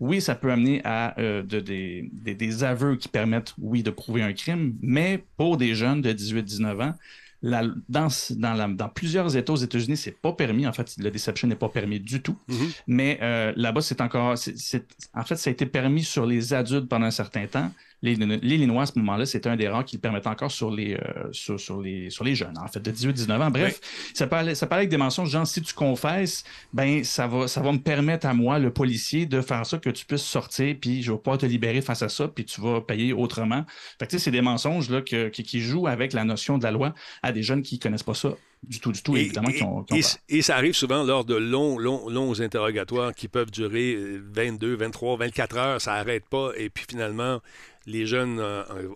Oui, 0.01 0.21
ça 0.23 0.35
peut 0.35 0.51
amener 0.51 0.81
à 0.85 1.15
euh, 1.21 1.43
de- 1.43 1.61
des, 1.61 2.09
des- 2.13 2.35
des 2.35 2.65
aveux 2.65 2.97
qui 2.97 3.09
permettent, 3.09 3.53
oui, 3.59 3.83
de 3.83 3.91
prouver 3.91 4.23
un 4.23 4.33
crime, 4.33 4.75
mais 4.81 5.23
pour 5.37 5.59
des 5.59 5.75
jeunes 5.75 6.01
de 6.01 6.13
18-19 6.13 6.81
ans, 6.83 6.95
la- 7.43 7.65
dans, 7.89 8.09
dans 8.31 8.55
la- 8.55 8.69
dans 8.69 8.89
plusieurs 8.89 9.37
États 9.37 9.53
aux 9.53 9.57
États-Unis, 9.57 9.97
c'est 9.97 10.13
pas 10.21 10.33
permis. 10.33 10.67
En 10.67 10.73
fait, 10.73 10.95
le 10.99 11.11
deception 11.11 11.49
n'est 11.49 11.57
pas 11.57 11.69
permis 11.69 12.01
du 12.01 12.23
tout. 12.23 12.37
Mhm. 12.49 12.71
Mais 12.87 13.19
euh, 13.23 13.53
là-bas, 13.57 13.81
c'est 13.83 14.01
encore. 14.01 14.39
c'est- 14.39 14.57
c'est- 14.57 14.87
en 15.15 15.25
fait, 15.25 15.37
ça 15.37 15.51
a 15.51 15.53
été 15.53 15.67
permis 15.67 16.05
sur 16.05 16.25
les 16.27 16.55
adultes 16.55 16.89
pendant 16.89 17.07
un 17.07 17.11
certain 17.11 17.47
temps. 17.47 17.71
Les- 18.03 18.17
L'Illinois, 18.17 18.83
à 18.83 18.87
ce 18.87 18.99
moment-là, 18.99 19.27
c'était 19.27 19.49
un 19.49 19.55
des 19.57 19.69
rares 19.69 19.85
qui 19.85 19.97
le 19.97 20.01
permettait 20.01 20.27
encore 20.29 20.51
sur 20.51 20.71
les, 20.73 20.95
euh, 20.95 20.99
sur, 21.31 21.61
sur 21.61 21.81
les, 21.81 22.11
sur 22.11 22.25
les 22.25 22.35
jeunes, 22.35 22.59
en 22.59 22.67
fait, 22.67 22.81
de 22.81 22.91
18-19 22.91 23.41
ans. 23.41 23.51
Bref, 23.51 23.81
ça, 24.13 24.27
parlait, 24.27 24.55
ça 24.57 24.67
parlait 24.67 24.81
avec 24.83 24.91
des 24.91 24.97
mensonges, 24.97 25.31
genre, 25.31 25.47
si 25.47 25.63
tu 25.63 25.73
confesses, 25.73 26.43
ben, 26.73 27.05
ça 27.05 27.27
va, 27.29 27.47
ça 27.47 27.61
va 27.61 27.71
me 27.73 27.79
permettre 27.79 28.27
à 28.27 28.35
moi, 28.35 28.59
le 28.59 28.73
policier, 28.73 29.27
de 29.27 29.41
faire 29.41 29.65
ça, 29.65 29.79
que 29.79 29.91
tu 29.91 30.05
puisses 30.05 30.23
sortir, 30.23 30.75
puis 30.81 31.03
je 31.03 31.13
vais 31.13 31.19
pouvoir 31.19 31.39
te 31.39 31.47
libérer 31.47 31.81
face 31.81 32.03
à 32.03 32.09
ça, 32.09 32.27
puis 32.29 32.45
tu 32.45 32.61
vas 32.61 32.81
payer 32.81 33.13
autrement. 33.13 33.65
Fait 33.99 34.07
que, 34.07 34.11
tu 34.11 34.19
sais, 34.19 34.25
c'est 34.25 34.31
des 34.33 34.43
mensonges 34.43 34.91
là, 34.91 35.01
que- 35.03 35.29
qui, 35.29 35.43
qui 35.45 35.61
jouent 35.61 35.87
avec 35.87 36.13
la 36.13 36.25
notion 36.25 36.59
de 36.59 36.65
la 36.65 36.73
loi 36.73 36.95
à 37.23 37.31
des 37.33 37.43
jeunes 37.45 37.63
qui 37.63 37.77
ne 37.77 37.81
connaissent 37.81 38.03
pas 38.03 38.15
ça 38.15 38.31
du 38.65 38.79
tout, 38.79 38.93
du 38.93 39.03
tout, 39.03 39.17
Et, 39.17 39.23
évidemment, 39.23 39.51
qui 39.51 39.63
ont, 39.65 39.83
qui 39.83 39.95
ont 39.95 39.97
et- 39.97 40.39
et 40.39 40.43
ça 40.43 40.55
arrive 40.57 40.75
souvent 40.75 41.03
lors 41.03 41.25
de 41.25 41.35
longs, 41.35 41.79
longs, 41.79 42.09
longs 42.09 42.41
interrogatoires 42.41 43.13
qui 43.13 43.27
peuvent 43.27 43.51
durer 43.51 43.95
euh, 43.95 44.23
22, 44.33 44.77
23, 44.77 45.17
24 45.17 45.57
heures. 45.57 45.81
Ça 45.81 45.95
n'arrête 45.95 46.25
pas. 46.29 46.51
Et 46.57 46.71
puis 46.71 46.85
finalement, 46.89 47.41
les 47.87 48.07
jeunes 48.07 48.39
euh, 48.39 48.63
euh, 48.71 48.89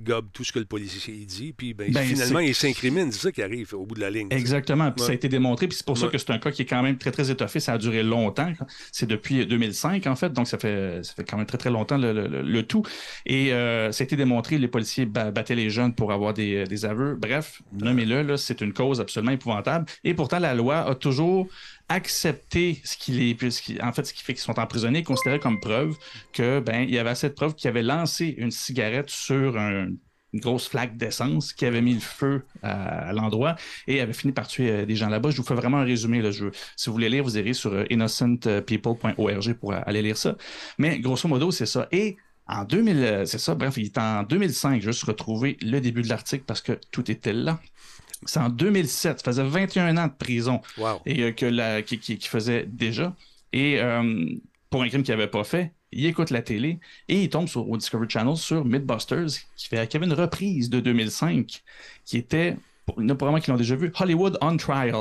gobent 0.00 0.28
tout 0.32 0.44
ce 0.44 0.52
que 0.52 0.58
le 0.58 0.64
policier 0.64 1.14
dit. 1.26 1.52
Puis 1.52 1.74
ben, 1.74 1.90
Ben, 1.92 2.04
finalement, 2.04 2.40
ils 2.40 2.54
s'incriminent. 2.54 3.10
C'est 3.10 3.20
ça 3.20 3.32
qui 3.32 3.42
arrive 3.42 3.74
au 3.74 3.86
bout 3.86 3.94
de 3.94 4.00
la 4.00 4.10
ligne. 4.10 4.28
Exactement. 4.30 4.90
Puis 4.92 5.04
ça 5.04 5.12
a 5.12 5.14
été 5.14 5.28
démontré. 5.28 5.66
Puis 5.68 5.76
c'est 5.78 5.86
pour 5.86 5.98
ça 5.98 6.08
que 6.08 6.18
c'est 6.18 6.30
un 6.30 6.38
cas 6.38 6.50
qui 6.50 6.62
est 6.62 6.66
quand 6.66 6.82
même 6.82 6.98
très, 6.98 7.10
très 7.10 7.30
étoffé. 7.30 7.60
Ça 7.60 7.72
a 7.74 7.78
duré 7.78 8.02
longtemps. 8.02 8.52
C'est 8.92 9.06
depuis 9.06 9.46
2005, 9.46 10.06
en 10.06 10.16
fait. 10.16 10.32
Donc, 10.32 10.46
ça 10.48 10.58
fait, 10.58 11.00
ça 11.04 11.14
fait 11.14 11.24
quand 11.24 11.36
même 11.36 11.46
très, 11.46 11.58
très 11.58 11.70
longtemps 11.70 11.98
le, 11.98 12.12
le- 12.12 12.26
le- 12.28 12.42
le 12.42 12.62
tout. 12.64 12.82
Et 13.26 13.52
euh, 13.52 13.92
ça 13.92 14.02
a 14.02 14.04
été 14.04 14.16
démontré. 14.16 14.58
Les 14.58 14.68
policiers 14.68 15.06
ba- 15.06 15.30
battaient 15.30 15.54
les 15.54 15.70
jeunes 15.70 15.94
pour 15.94 16.12
avoir 16.12 16.34
des, 16.34 16.64
des 16.64 16.84
aveux. 16.84 17.14
Bref, 17.14 17.62
nommez-le, 17.72 18.36
c'est 18.36 18.60
une 18.60 18.72
cause 18.72 19.00
absolument 19.00 19.32
épouvantable. 19.32 19.86
Et 20.04 20.14
pourtant, 20.14 20.38
la 20.38 20.54
loi 20.54 20.78
a 20.88 20.94
toujours 20.94 21.48
accepté 21.88 22.80
ce 22.84 22.96
qu'il 22.96 23.20
est, 23.22 23.82
en 23.82 23.92
fait, 23.92 24.04
ce 24.04 24.14
qui 24.14 24.22
fait 24.22 24.34
qu'ils 24.34 24.42
sont 24.42 24.58
emprisonnés, 24.58 25.02
considéré 25.02 25.38
comme 25.38 25.60
preuve 25.60 25.96
que, 26.32 26.60
ben, 26.60 26.82
il 26.82 26.94
y 26.94 26.98
avait 26.98 27.10
assez 27.10 27.28
de 27.28 27.34
preuves 27.34 27.54
qu'il 27.54 27.68
avait 27.68 27.82
lancé 27.82 28.34
une 28.38 28.50
cigarette 28.50 29.10
sur 29.10 29.58
un, 29.58 29.88
une 30.34 30.40
grosse 30.40 30.68
flaque 30.68 30.96
d'essence 30.96 31.52
qui 31.52 31.64
avait 31.64 31.80
mis 31.80 31.94
le 31.94 32.00
feu 32.00 32.42
à, 32.62 33.12
l'endroit 33.12 33.54
et 33.86 34.00
avait 34.00 34.12
fini 34.12 34.32
par 34.32 34.48
tuer 34.48 34.70
euh, 34.70 34.86
des 34.86 34.96
gens 34.96 35.08
là-bas. 35.08 35.30
Je 35.30 35.36
vous 35.36 35.44
fais 35.44 35.54
vraiment 35.54 35.78
un 35.78 35.84
résumé. 35.84 36.20
Là, 36.20 36.32
je, 36.32 36.46
si 36.76 36.90
vous 36.90 36.92
voulez 36.92 37.08
lire, 37.08 37.22
vous 37.22 37.38
irez 37.38 37.52
sur 37.52 37.72
euh, 37.72 37.84
innocentpeople.org 37.88 39.54
pour 39.54 39.72
aller 39.72 40.02
lire 40.02 40.16
ça. 40.16 40.36
Mais 40.78 40.98
grosso 40.98 41.28
modo, 41.28 41.52
c'est 41.52 41.66
ça. 41.66 41.86
Et 41.92 42.16
en 42.46 42.64
2000, 42.64 43.22
c'est 43.26 43.38
ça, 43.38 43.54
bref, 43.54 43.74
il 43.76 43.86
est 43.86 43.96
en 43.96 44.22
2005, 44.24 44.82
juste 44.82 45.04
retrouver 45.04 45.56
le 45.62 45.80
début 45.80 46.02
de 46.02 46.08
l'article 46.08 46.44
parce 46.46 46.60
que 46.60 46.78
tout 46.90 47.10
était 47.10 47.32
là. 47.32 47.58
C'est 48.26 48.40
en 48.40 48.48
2007, 48.48 49.18
ça 49.18 49.24
faisait 49.24 49.44
21 49.44 49.96
ans 49.96 50.06
de 50.06 50.12
prison 50.12 50.60
et 51.06 51.34
que 51.34 51.46
la, 51.46 51.82
qui, 51.82 52.18
faisait 52.20 52.66
déjà. 52.66 53.14
Et 53.52 53.80
pour 54.70 54.82
un 54.82 54.88
crime 54.88 55.02
qu'il 55.02 55.14
n'avait 55.14 55.28
pas 55.28 55.44
fait, 55.44 55.72
il 55.92 56.06
écoute 56.06 56.30
la 56.30 56.42
télé 56.42 56.80
et 57.08 57.22
il 57.22 57.28
tombe 57.28 57.48
sur, 57.48 57.68
au 57.68 57.76
Discovery 57.76 58.08
Channel 58.10 58.36
sur 58.36 58.64
Mythbusters, 58.64 59.28
qui, 59.56 59.68
fait, 59.68 59.86
qui 59.88 59.96
avait 59.96 60.06
une 60.06 60.12
reprise 60.12 60.68
de 60.68 60.80
2005, 60.80 61.62
qui 62.04 62.16
était 62.16 62.56
il 62.98 63.04
y 63.04 63.06
en 63.06 63.10
a 63.10 63.14
probablement 63.14 63.40
qui 63.40 63.50
l'ont 63.50 63.56
déjà 63.56 63.76
vu, 63.76 63.90
Hollywood 63.98 64.36
on 64.42 64.56
Trial. 64.56 64.94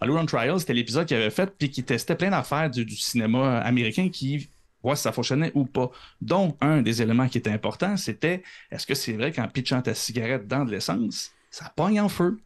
Hollywood 0.00 0.22
on 0.22 0.26
Trial, 0.26 0.60
c'était 0.60 0.74
l'épisode 0.74 1.06
qu'il 1.06 1.16
avait 1.16 1.30
fait, 1.30 1.52
puis 1.58 1.70
qui 1.70 1.82
testait 1.82 2.14
plein 2.14 2.30
d'affaires 2.30 2.70
du, 2.70 2.88
cinéma 2.96 3.58
américain 3.58 4.08
qui 4.08 4.48
voir 4.82 4.96
si 4.96 5.02
ça 5.02 5.10
fonctionnait 5.12 5.50
ou 5.54 5.64
pas. 5.64 5.90
Donc, 6.20 6.56
un 6.60 6.82
des 6.82 7.02
éléments 7.02 7.28
qui 7.28 7.38
était 7.38 7.50
important, 7.50 7.96
c'était 7.96 8.44
est-ce 8.70 8.86
que 8.86 8.94
c'est 8.94 9.14
vrai 9.14 9.32
qu'en 9.32 9.48
pitchant 9.48 9.82
ta 9.82 9.94
cigarette 9.94 10.46
dans 10.46 10.64
de 10.64 10.70
l'essence, 10.70 11.32
ça 11.50 11.72
pogne 11.74 12.00
en 12.00 12.08
feu? 12.08 12.38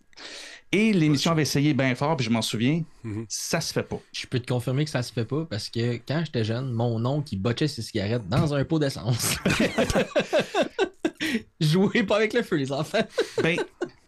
Et 0.75 0.95
l'émission 0.95 1.33
avait 1.33 1.43
essayé 1.43 1.75
bien 1.75 1.95
fort, 1.95 2.17
puis 2.17 2.25
je 2.25 2.31
m'en 2.31 2.41
souviens, 2.41 2.83
mhm. 3.05 3.27
ça 3.29 3.61
se 3.61 3.75
fait 3.75 3.83
pas. 3.83 4.01
Je 4.13 4.27
peux 4.27 4.41
te 4.41 4.51
confirmer 4.51 4.85
que 4.85 4.91
ça 4.91 5.03
se 5.03 5.13
fait 5.13 5.27
pas 5.27 5.45
parce 5.45 5.69
que 5.69 5.97
quand 5.97 6.23
j'étais 6.25 6.45
jeune, 6.45 6.73
mon 6.73 7.05
oncle, 7.05 7.29
il 7.33 7.37
botchait 7.37 7.69
ses 7.69 7.83
cigarettes 7.83 8.27
dans 8.29 8.55
un 8.55 8.65
pot 8.65 8.79
d'essence. 8.79 9.37
Jouez 11.61 12.05
pas 12.05 12.17
avec 12.17 12.33
le 12.33 12.43
feu, 12.43 12.57
les 12.57 12.73
enfants. 12.73 13.07
ben, 13.43 13.59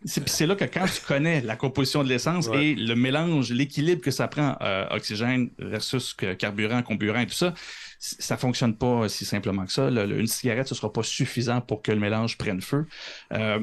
c'est 0.06 0.46
là 0.46 0.54
que 0.54 0.64
quand 0.64 0.86
tu 0.86 1.00
connais 1.06 1.40
la 1.40 1.56
composition 1.56 2.04
de 2.04 2.08
l'essence 2.08 2.48
et 2.52 2.74
le 2.74 2.94
mélange, 2.94 3.50
l'équilibre 3.50 4.02
que 4.02 4.10
ça 4.10 4.28
prend, 4.28 4.56
euh, 4.60 4.86
oxygène 4.90 5.50
versus 5.58 6.14
carburant, 6.38 6.82
comburant 6.82 7.20
et 7.20 7.26
tout 7.26 7.34
ça, 7.34 7.54
ça 7.98 8.36
fonctionne 8.36 8.76
pas 8.76 9.08
si 9.08 9.24
simplement 9.24 9.64
que 9.64 9.72
ça. 9.72 9.88
une 9.88 10.26
cigarette, 10.26 10.68
ce 10.68 10.74
sera 10.74 10.92
pas 10.92 11.02
suffisant 11.02 11.60
pour 11.60 11.80
que 11.80 11.92
le 11.92 12.00
mélange 12.00 12.36
prenne 12.36 12.60
feu. 12.60 12.86
Euh, 13.32 13.60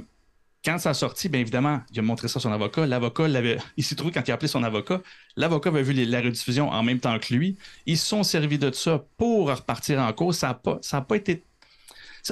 quand 0.63 0.77
ça 0.77 0.91
a 0.91 0.93
sorti, 0.93 1.27
bien 1.27 1.41
évidemment, 1.41 1.81
il 1.91 1.99
a 1.99 2.01
montré 2.01 2.27
ça 2.27 2.37
à 2.37 2.41
son 2.41 2.51
avocat. 2.51 2.85
L'avocat 2.85 3.27
l'avait. 3.27 3.57
Il 3.77 3.83
s'est 3.83 3.95
trouvé 3.95 4.11
quand 4.13 4.27
il 4.27 4.31
a 4.31 4.35
appelé 4.35 4.47
son 4.47 4.63
avocat. 4.63 5.01
L'avocat 5.35 5.69
avait 5.69 5.81
vu 5.81 5.93
la 5.93 6.21
rediffusion 6.21 6.69
en 6.69 6.83
même 6.83 6.99
temps 6.99 7.17
que 7.17 7.33
lui. 7.33 7.57
Ils 7.87 7.97
se 7.97 8.05
sont 8.05 8.23
servis 8.23 8.59
de 8.59 8.71
ça 8.71 9.03
pour 9.17 9.49
repartir 9.49 9.99
en 9.99 10.13
cause. 10.13 10.37
Ça 10.37 10.47
n'a 10.47 10.53
pas, 10.53 10.79
pas 11.01 11.15
été. 11.15 11.43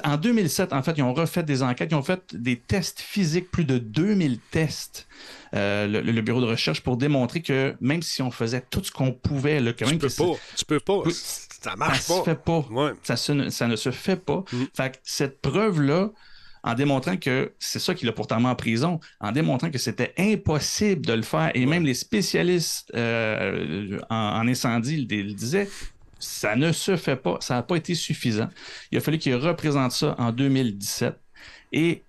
En 0.04 0.18
2007, 0.18 0.74
en 0.74 0.84
fait, 0.84 0.94
ils 0.98 1.02
ont 1.02 1.16
refait 1.16 1.42
des 1.42 1.64
enquêtes, 1.64 1.90
ils 1.92 1.96
ont 1.96 2.04
fait 2.04 2.36
des 2.36 2.58
tests 2.58 3.00
physiques, 3.00 3.50
plus 3.50 3.66
de 3.66 3.80
2000 3.80 4.40
tests, 4.52 5.08
euh, 5.56 5.88
le, 5.88 6.22
bureau 6.22 6.42
de 6.42 6.46
recherche, 6.46 6.82
pour 6.82 6.96
démontrer 6.96 7.42
que 7.42 7.76
même 7.82 8.04
si 8.04 8.22
on 8.22 8.30
faisait 8.30 8.62
tout 8.70 8.84
ce 8.84 8.92
qu'on 8.92 9.12
pouvait, 9.12 9.60
là, 9.60 9.74
quand 9.74 9.88
même. 9.88 9.98
Tu 9.98 10.08
peux 10.08 10.14
pas. 10.14 10.40
Tu 10.56 10.66
peux 10.66 10.80
pas. 10.80 11.02
Ça 11.10 11.76
marche 11.76 12.02
ça 12.02 12.14
pas. 12.14 12.20
Se 12.20 12.26
fait 12.26 12.44
pas. 12.44 12.66
Ça, 13.02 13.16
ça, 13.18 13.68
ne 13.68 13.76
se 13.76 13.92
fait 13.92 14.16
pas. 14.16 14.44
Mm. 14.52 14.64
Fait 14.76 15.00
cette 15.04 15.42
preuve-là, 15.42 16.12
en 16.64 16.74
démontrant 16.74 17.18
que 17.18 17.54
c'est 17.60 17.80
ça 17.80 17.94
qu'il 17.94 18.08
a 18.10 18.12
pourtant 18.12 18.40
mis 18.40 18.48
en 18.48 18.56
prison, 18.56 19.00
en 19.20 19.32
démontrant 19.32 19.70
que 19.70 19.78
c'était 19.78 20.14
impossible 20.18 21.06
de 21.06 21.14
le 21.14 21.22
faire. 21.22 21.52
Et 21.54 21.66
même 21.66 21.86
les 21.86 21.94
spécialistes 21.94 22.92
euh, 22.96 24.00
en, 24.10 24.48
incendie 24.48 25.06
le, 25.06 25.34
disaient, 25.34 25.70
ça 26.20 26.56
ne 26.56 26.72
se 26.72 26.98
fait 26.98 27.16
pas, 27.16 27.38
ça 27.40 27.56
n'a 27.56 27.64
pas 27.64 27.76
été 27.76 27.96
suffisant. 27.96 28.50
Il 28.92 28.98
a 28.98 29.02
fallu 29.02 29.18
qu'il 29.18 29.36
représente 29.36 29.92
ça 29.94 30.16
en 30.18 30.32
2017. 30.32 31.18
Et 31.72 32.04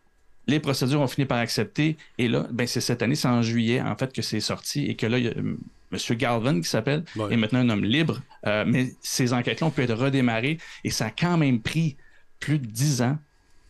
les 0.46 0.58
procédures 0.58 1.00
ont 1.00 1.06
fini 1.06 1.26
par 1.26 1.38
accepter. 1.38 1.96
Et 2.18 2.28
là, 2.28 2.46
ben, 2.50 2.66
c'est 2.66 2.80
cette 2.80 3.02
année, 3.02 3.14
c'est 3.14 3.28
en 3.28 3.42
juillet, 3.42 3.80
en 3.80 3.96
fait, 3.96 4.12
que 4.12 4.22
c'est 4.22 4.40
sorti. 4.40 4.86
Et 4.86 4.96
que 4.96 5.06
là, 5.06 5.18
il 5.18 5.24
y 5.26 5.28
a 5.28 5.32
M. 5.32 6.16
Galvin, 6.16 6.60
qui 6.60 6.68
s'appelle, 6.68 7.04
est 7.30 7.36
maintenant 7.36 7.60
un 7.60 7.68
homme 7.68 7.84
libre. 7.84 8.20
Euh, 8.46 8.64
mais 8.66 8.92
ces 9.00 9.32
enquêtes-là 9.32 9.68
ont 9.68 9.70
pu 9.70 9.82
être 9.82 9.94
redémarrées. 9.94 10.58
Et 10.82 10.90
ça 10.90 11.06
a 11.06 11.10
quand 11.10 11.36
même 11.36 11.60
pris 11.60 11.96
plus 12.40 12.58
de 12.58 12.66
dix 12.66 13.02
ans 13.02 13.18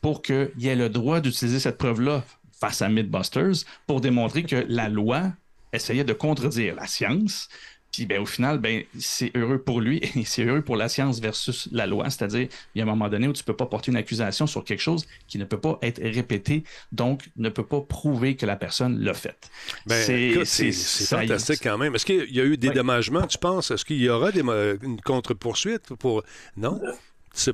pour 0.00 0.22
qu'il 0.22 0.50
y 0.58 0.68
ait 0.68 0.76
le 0.76 0.88
droit 0.88 1.20
d'utiliser 1.20 1.60
cette 1.60 1.78
preuve-là 1.78 2.24
face 2.60 2.82
à 2.82 2.88
Mythbusters 2.88 3.64
pour 3.86 4.00
démontrer 4.00 4.42
que 4.44 4.64
la 4.68 4.88
loi 4.88 5.32
essayait 5.72 6.04
de 6.04 6.12
contredire 6.12 6.74
la 6.74 6.86
science. 6.86 7.48
Puis 7.92 8.06
ben, 8.06 8.20
au 8.20 8.26
final, 8.26 8.58
ben, 8.58 8.84
c'est 8.98 9.32
heureux 9.36 9.58
pour 9.60 9.80
lui 9.80 10.00
et 10.14 10.24
c'est 10.24 10.44
heureux 10.44 10.62
pour 10.62 10.76
la 10.76 10.88
science 10.88 11.20
versus 11.20 11.68
la 11.72 11.86
loi. 11.86 12.08
C'est-à-dire, 12.08 12.46
il 12.74 12.78
y 12.78 12.80
a 12.80 12.84
un 12.84 12.86
moment 12.86 13.08
donné 13.08 13.26
où 13.26 13.32
tu 13.32 13.42
ne 13.42 13.46
peux 13.46 13.56
pas 13.56 13.66
porter 13.66 13.90
une 13.90 13.96
accusation 13.96 14.46
sur 14.46 14.62
quelque 14.62 14.80
chose 14.80 15.06
qui 15.26 15.38
ne 15.38 15.44
peut 15.44 15.58
pas 15.58 15.78
être 15.82 16.00
répété, 16.00 16.62
donc 16.92 17.30
ne 17.36 17.48
peut 17.48 17.66
pas 17.66 17.80
prouver 17.80 18.36
que 18.36 18.46
la 18.46 18.56
personne 18.56 19.00
l'a 19.00 19.14
fait. 19.14 19.50
Ben, 19.86 20.44
c'est 20.44 20.72
fantastique 20.72 21.60
quand 21.62 21.78
même. 21.78 21.94
Est-ce 21.94 22.06
qu'il 22.06 22.32
y 22.32 22.40
a 22.40 22.44
eu 22.44 22.56
des 22.56 22.68
dédommagements, 22.68 23.26
tu 23.26 23.38
penses? 23.38 23.72
Est-ce 23.72 23.84
qu'il 23.84 24.00
y 24.00 24.08
aura 24.08 24.30
des, 24.30 24.40
une 24.40 25.00
contre-poursuite 25.00 25.94
pour. 25.94 26.22
Non? 26.56 26.80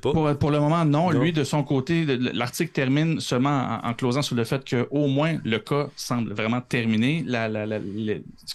Pour, 0.01 0.51
le 0.51 0.59
moment, 0.59 0.85
non. 0.85 1.11
Lui, 1.11 1.33
de 1.33 1.45
son 1.45 1.63
côté, 1.63 2.05
l'article 2.07 2.73
termine 2.73 3.21
seulement 3.21 3.79
en, 3.83 3.95
closant 3.95 4.23
sur 4.23 4.35
le 4.35 4.45
fait 4.45 4.63
qu'au 4.69 5.07
moins 5.07 5.39
le 5.45 5.59
cas 5.59 5.89
semble 5.97 6.33
vraiment 6.33 6.61
terminé. 6.61 7.23
La, 7.27 7.49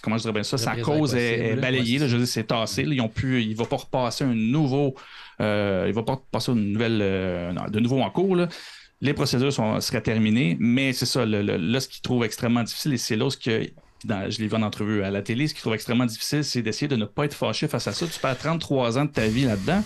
comment 0.02 0.16
je 0.16 0.22
dirais 0.22 0.32
bien 0.32 0.42
ça? 0.42 0.58
Sa 0.58 0.76
cause 0.76 1.14
est, 1.14 1.54
balayée. 1.56 1.98
je 1.98 2.04
veux 2.04 2.18
dire, 2.18 2.26
c'est 2.26 2.48
tassé. 2.48 2.82
ils 2.82 3.00
ont 3.00 3.08
pu, 3.08 3.42
il 3.42 3.50
ne 3.50 3.54
va 3.56 3.64
pas 3.64 3.76
repasser 3.76 4.24
un 4.24 4.34
nouveau. 4.34 4.94
Euh, 5.40 5.86
il 5.88 5.94
va 5.94 6.02
pas 6.02 6.20
passer 6.30 6.52
une 6.52 6.72
nouvelle, 6.72 7.00
euh, 7.00 7.52
de 7.68 7.80
nouveau 7.80 8.00
en 8.00 8.10
cours. 8.10 8.36
Les 9.00 9.14
procédures 9.14 9.52
sont, 9.52 9.80
seraient 9.80 10.02
terminées, 10.02 10.56
mais 10.60 10.92
c'est 10.92 11.06
ça. 11.06 11.24
là, 11.24 11.80
ce 11.80 11.88
qu'il 11.88 12.02
trouve 12.02 12.24
extrêmement 12.24 12.62
difficile, 12.62 12.92
et 12.94 12.98
c'est 12.98 13.16
là 13.16 13.30
ce 13.30 13.36
je 14.08 14.38
l'ai 14.38 14.48
vu 14.48 14.54
en 14.54 14.62
entrevue 14.62 15.02
à 15.02 15.10
la 15.10 15.22
télé, 15.22 15.48
ce 15.48 15.54
qu'il 15.54 15.60
trouve 15.60 15.74
extrêmement 15.74 16.06
difficile, 16.06 16.44
c'est 16.44 16.62
d'essayer 16.62 16.88
de 16.88 16.96
ne 16.96 17.04
pas 17.04 17.24
être 17.24 17.34
fâché 17.34 17.68
face 17.68 17.86
à 17.86 17.92
ça. 17.92 18.06
Tu 18.06 18.18
perds 18.18 18.38
33 18.38 18.98
ans 18.98 19.04
de 19.04 19.10
ta 19.10 19.26
vie 19.26 19.44
là-dedans. 19.44 19.82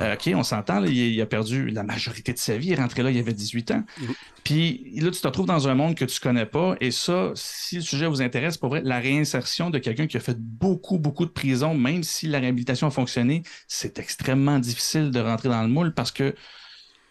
Euh, 0.00 0.14
OK, 0.14 0.30
on 0.34 0.42
s'entend, 0.42 0.84
il, 0.84 1.20
a 1.20 1.26
perdu 1.26 1.70
la 1.70 1.82
majorité 1.82 2.32
de 2.32 2.38
sa 2.38 2.56
vie. 2.56 2.68
Il 2.68 2.72
est 2.72 2.76
rentré 2.76 3.02
là, 3.02 3.10
il 3.10 3.18
avait 3.18 3.32
18 3.32 3.70
ans. 3.72 3.84
Mm-hmm. 4.00 4.14
Puis 4.44 4.92
là, 4.96 5.10
tu 5.10 5.20
te 5.20 5.26
retrouves 5.26 5.46
dans 5.46 5.68
un 5.68 5.74
monde 5.74 5.94
que 5.94 6.04
tu 6.04 6.20
connais 6.20 6.46
pas. 6.46 6.76
Et 6.80 6.90
ça, 6.90 7.32
si 7.34 7.76
le 7.76 7.82
sujet 7.82 8.06
vous 8.06 8.22
intéresse, 8.22 8.56
pour 8.58 8.68
vrai, 8.68 8.82
la 8.84 9.00
réinsertion 9.00 9.70
de 9.70 9.78
quelqu'un 9.78 10.06
qui 10.06 10.16
a 10.16 10.20
fait 10.20 10.38
beaucoup, 10.38 10.98
beaucoup 10.98 11.24
de 11.24 11.30
prison, 11.30 11.74
même 11.74 12.02
si 12.02 12.26
la 12.26 12.38
réhabilitation 12.40 12.86
a 12.86 12.90
fonctionné, 12.90 13.42
c'est 13.68 13.98
extrêmement 13.98 14.58
difficile 14.58 15.10
de 15.10 15.20
rentrer 15.20 15.48
dans 15.48 15.62
le 15.62 15.68
moule 15.68 15.94
parce 15.94 16.12
que 16.12 16.34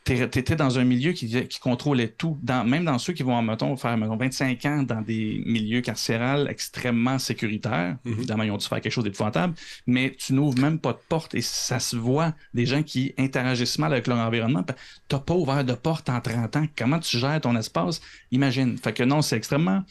tu 0.06 0.14
étais 0.22 0.56
dans 0.56 0.80
un 0.80 0.84
milieu 0.84 1.14
qui, 1.14 1.30
contrôlait 1.62 2.10
tout, 2.10 2.38
même 2.66 2.86
dans 2.86 2.98
ceux 2.98 3.14
qui 3.14 3.24
vont, 3.24 3.42
mettons, 3.42 3.78
faire 3.78 3.98
25 3.98 4.66
ans 4.66 4.84
dans 4.84 5.02
des 5.02 5.42
milieux 5.46 5.82
carcérales 5.82 6.48
extrêmement 6.50 7.20
sécuritaires. 7.20 7.98
Mhm. 8.04 8.14
Évidemment, 8.14 8.44
ils 8.44 8.52
ont 8.52 8.58
dû 8.58 8.66
faire 8.66 8.82
quelque 8.82 8.92
chose 8.92 9.06
d'épouvantable, 9.06 9.54
mais 9.88 10.16
tu 10.18 10.34
n'ouvres 10.34 10.60
même 10.60 10.80
pas 10.80 10.94
de 10.94 11.00
porte 11.08 11.36
et 11.36 11.42
ça 11.42 11.80
se 11.80 11.96
voit 11.96 12.34
des 12.54 12.66
gens 12.66 12.84
qui 12.84 13.14
interagissent 13.18 13.80
mal 13.80 13.94
avec 13.94 14.08
leur 14.08 14.18
environnement. 14.18 14.64
Tu 14.64 15.16
n'as 15.16 15.22
pas 15.22 15.36
ouvert 15.36 15.64
de 15.64 15.74
porte 15.74 16.10
en 16.10 16.20
30 16.20 16.56
ans. 16.58 16.66
Comment 16.78 17.00
tu 17.00 17.18
gères 17.18 17.40
ton 17.40 17.56
espace? 17.56 18.02
Imagine. 18.32 18.78
Fait 18.78 18.94
que 18.94 19.04
non, 19.04 19.22
c'est 19.22 19.38
extrêmement 19.38 19.84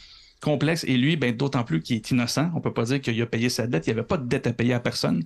complexe. 0.43 0.83
Et 0.83 0.97
lui, 0.97 1.15
ben, 1.15 1.35
d'autant 1.35 1.63
plus 1.63 1.81
qu'il 1.81 1.95
est 1.95 2.11
innocent. 2.11 2.51
On 2.53 2.61
peut 2.61 2.73
pas 2.73 2.83
dire 2.83 3.01
qu'il 3.01 3.19
a 3.21 3.25
payé 3.25 3.49
sa 3.49 3.65
dette. 3.65 3.87
Il 3.87 3.93
n'y 3.93 3.99
avait 3.99 4.07
pas 4.07 4.17
de 4.17 4.27
dette 4.27 4.45
à 4.45 4.53
payer 4.53 4.73
à 4.73 4.79
personne. 4.79 5.23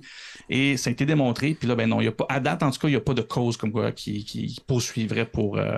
Et 0.49 0.77
ça 0.77 0.89
a 0.89 0.93
été 0.93 1.05
démontré. 1.05 1.53
Puis 1.53 1.67
là, 1.67 1.75
ben 1.75 1.89
non, 1.89 2.01
il 2.01 2.05
y 2.05 2.07
a 2.07 2.11
pas, 2.11 2.25
à 2.29 2.39
date, 2.39 2.63
en 2.63 2.71
tout 2.71 2.79
cas, 2.79 2.87
il 2.87 2.91
n'y 2.91 2.97
a 2.97 3.01
pas 3.01 3.13
de 3.13 3.21
cause 3.21 3.57
comme 3.57 3.71
quoi 3.71 3.91
qui, 3.91 4.57
poursuivrait 4.65 5.25
pour, 5.25 5.57
euh, 5.57 5.77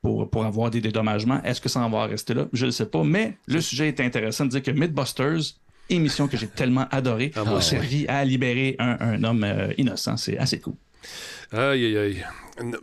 pour, 0.00 0.28
pour 0.28 0.44
avoir 0.44 0.70
des 0.70 0.80
dédommagements. 0.80 1.42
Est-ce 1.42 1.60
que 1.60 1.68
ça 1.68 1.80
en 1.80 1.90
va 1.90 2.06
rester 2.06 2.34
là? 2.34 2.48
Je 2.52 2.66
ne 2.66 2.70
sais 2.70 2.86
pas. 2.86 3.04
Mais 3.04 3.36
le 3.46 3.60
sujet 3.60 3.88
est 3.88 4.00
intéressant 4.00 4.44
de 4.44 4.50
dire 4.50 4.62
que 4.62 4.70
Mythbusters, 4.70 5.54
émission 5.88 6.28
que 6.28 6.36
j'ai 6.36 6.48
tellement 6.56 6.86
adorée, 6.90 7.32
ah, 7.36 7.42
a 7.42 7.60
servi 7.60 8.06
à 8.08 8.24
libérer 8.24 8.76
un, 8.78 9.22
homme 9.24 9.44
euh, 9.44 9.72
innocent. 9.78 10.16
C'est 10.16 10.38
assez 10.38 10.60
cool. 10.60 10.74
Aïe, 11.52 11.84
aïe, 11.84 11.96
aïe. 11.96 12.24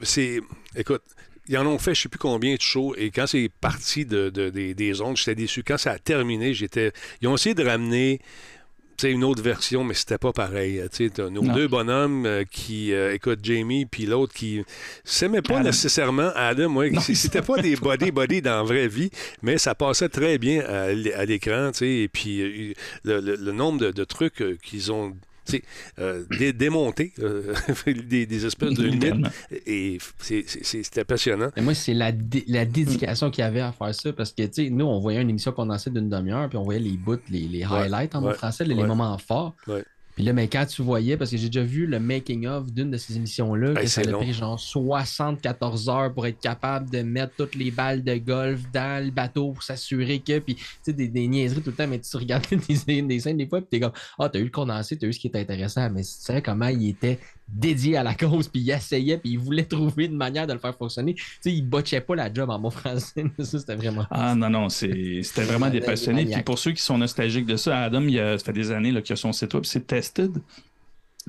C'est. 0.04 0.42
Écoute, 0.76 1.02
ils 1.50 1.58
en 1.58 1.66
ont 1.66 1.80
fait 1.80 1.96
je 1.96 2.04
sais 2.04 2.10
plus 2.10 2.20
combien 2.20 2.56
de 2.56 2.62
shows 2.62 2.94
et 2.96 3.10
quand 3.10 3.26
c'est 3.26 3.50
parti 3.60 4.06
de, 4.06 4.30
des, 4.30 5.02
ondes, 5.02 5.18
j'étais 5.18 5.36
déçu. 5.36 5.64
Quand 5.64 5.78
ça 5.78 5.92
a 5.92 6.00
terminé, 6.00 6.54
j'étais. 6.54 6.94
Ils 7.22 7.28
ont 7.28 7.36
essayé 7.36 7.56
de 7.56 7.66
ramener 7.66 8.22
une 9.08 9.24
autre 9.24 9.41
version, 9.41 9.84
mais 9.84 9.93
c'était 9.93 10.18
pas 10.18 10.34
pareil. 10.34 10.84
Nos 11.32 11.41
deux 11.41 11.68
bonhommes 11.68 12.26
euh, 12.26 12.43
qui, 12.50 12.93
euh, 12.93 13.14
écoute, 13.14 13.39
Jamie, 13.43 13.86
puis 13.86 14.06
l'autre 14.06 14.34
qui 14.34 14.64
s'aimait 15.04 15.41
pas 15.41 15.62
nécessairement 15.62 16.32
Adam. 16.36 16.76
Ouais, 16.76 16.91
c'était 17.00 17.41
pas 17.41 17.62
des 17.62 17.76
body-body 17.76 18.41
dans 18.41 18.58
la 18.58 18.64
vraie 18.64 18.88
vie, 18.88 19.10
mais 19.41 19.58
ça 19.58 19.76
passait 19.76 20.10
très 20.10 20.38
bien 20.38 20.62
à, 20.62 21.26
l'écran. 21.26 21.72
Et 21.82 22.10
puis 22.12 22.41
euh, 23.06 23.22
le, 23.22 23.52
nombre 23.52 23.91
de 23.91 24.04
trucs 24.04 24.43
qu'ils 24.62 24.91
ont 24.91 25.16
euh, 26.00 26.24
démonter 26.54 27.14
euh, 27.20 27.54
des, 27.88 28.45
espèces 28.45 28.74
de 28.74 28.84
lunettes. 28.84 29.16
Et 29.66 29.97
c'était 30.20 31.04
passionnant. 31.04 31.50
Et 31.56 31.62
moi, 31.62 31.74
c'est 31.74 31.93
la, 31.93 32.12
la 32.47 32.66
dédication 32.66 33.32
qu'il 33.32 33.43
y 33.43 33.47
avait 33.47 33.62
à 33.62 33.72
faire 33.72 33.93
ça 33.93 34.14
parce 34.14 34.32
que, 34.32 34.43
tu 34.43 34.66
sais, 34.66 34.70
nous, 34.70 34.86
on 34.86 35.00
voyait 35.00 35.22
une 35.22 35.30
émission 35.30 35.52
condensée 35.52 35.89
d'une 35.89 36.10
demi-heure, 36.10 36.50
puis 36.50 36.58
on 36.58 36.64
voyait 36.64 36.80
les 36.80 36.97
bouts, 36.97 37.18
les, 37.30 37.47
les 37.47 37.64
highlights 37.64 38.16
en 38.16 38.34
français, 38.34 38.66
les, 38.66 38.76
moments 38.76 39.18
forts. 39.18 39.56
Puis 40.20 40.26
là, 40.26 40.34
mais 40.34 40.50
quand 40.50 40.66
tu 40.66 40.82
voyais, 40.82 41.16
parce 41.16 41.32
que 41.32 41.38
j'ai 41.38 41.48
déjà 41.48 41.64
vu 41.64 41.86
le 41.86 41.98
making-of 41.98 42.74
d'une 42.74 42.92
de 42.92 42.98
ces 42.98 43.16
émissions-là, 43.16 43.70
Hey, 43.70 43.76
que 43.76 43.86
ça 43.86 44.04
c'est 44.04 44.10
a 44.10 44.18
pris 44.18 44.34
genre 44.34 44.60
74 44.60 45.88
heures 45.88 46.14
pour 46.14 46.28
être 46.28 46.42
capable 46.42 46.90
de 46.90 47.04
mettre 47.04 47.36
toutes 47.38 47.56
les 47.56 47.72
balles 47.72 48.04
de 48.04 48.16
golf 48.16 48.60
dans 48.74 49.02
le 49.02 49.12
bateau 49.12 49.54
pour 49.54 49.64
s'assurer 49.64 50.20
que. 50.20 50.40
Puis, 50.40 50.56
tu 50.56 50.64
sais, 50.82 50.92
des, 50.92 51.08
des 51.08 51.26
niaiseries 51.26 51.62
tout 51.62 51.70
le 51.70 51.76
temps, 51.78 51.88
mais 51.88 52.00
tu 52.00 52.18
regardais 52.18 52.58
des, 52.86 53.02
des 53.02 53.20
scènes 53.22 53.38
des 53.38 53.48
fois, 53.48 53.62
puis 53.62 53.70
t'es 53.72 53.80
comme, 53.80 53.94
ah, 54.20 54.28
t'as 54.28 54.40
eu 54.40 54.44
le 54.44 54.50
condensé, 54.50 54.98
t'as 54.98 55.08
eu 55.08 55.14
ce 55.14 55.20
qui 55.20 55.28
était 55.28 55.40
intéressant, 55.40 55.90
mais 55.90 56.02
tu 56.02 56.10
sais 56.10 56.42
comment 56.42 56.68
il 56.68 56.90
était 56.90 57.18
dédié 57.52 57.97
à 57.97 58.04
la 58.04 58.14
cause, 58.16 58.47
puis 58.47 58.62
il 58.62 58.70
essayait, 58.72 59.18
puis 59.18 59.32
il 59.32 59.39
voulait 59.39 59.66
trouver 59.66 60.06
une 60.06 60.16
manière 60.16 60.47
de 60.47 60.54
le 60.54 60.60
faire 60.60 60.76
fonctionner. 60.76 61.16
Tu 61.16 61.24
sais, 61.41 61.54
il 61.54 61.62
botchait 61.64 62.02
pas 62.02 62.16
la 62.16 62.34
job 62.34 62.50
en 62.50 62.60
bon 62.60 62.70
français. 62.70 63.26
ça, 63.39 63.60
c'était 63.60 63.76
vraiment. 63.76 64.06
Ah 64.12 64.36
non, 64.36 64.50
non, 64.50 64.70
c'est- 64.70 65.22
c'était 65.24 65.43
vraiment 65.43 65.70
des 65.70 65.82
passionnés. 65.82 66.26
Puis 66.26 66.43
pour 66.43 66.60
ceux 66.60 66.72
qui 66.72 66.82
sont 66.82 66.97
nostalgiques 66.97 67.45
de 67.45 67.56
ça, 67.56 67.80
Adam, 67.84 68.02
il 68.04 68.20
a, 68.20 68.38
ça 68.38 68.45
fait 68.45 68.54
des 68.54 68.72
années 68.72 68.89
qu'il 69.02 69.14
a 69.14 69.16
son 69.16 69.32
site 69.34 69.54
web, 69.54 69.64
c'est 69.66 69.86
Tested. 69.88 70.38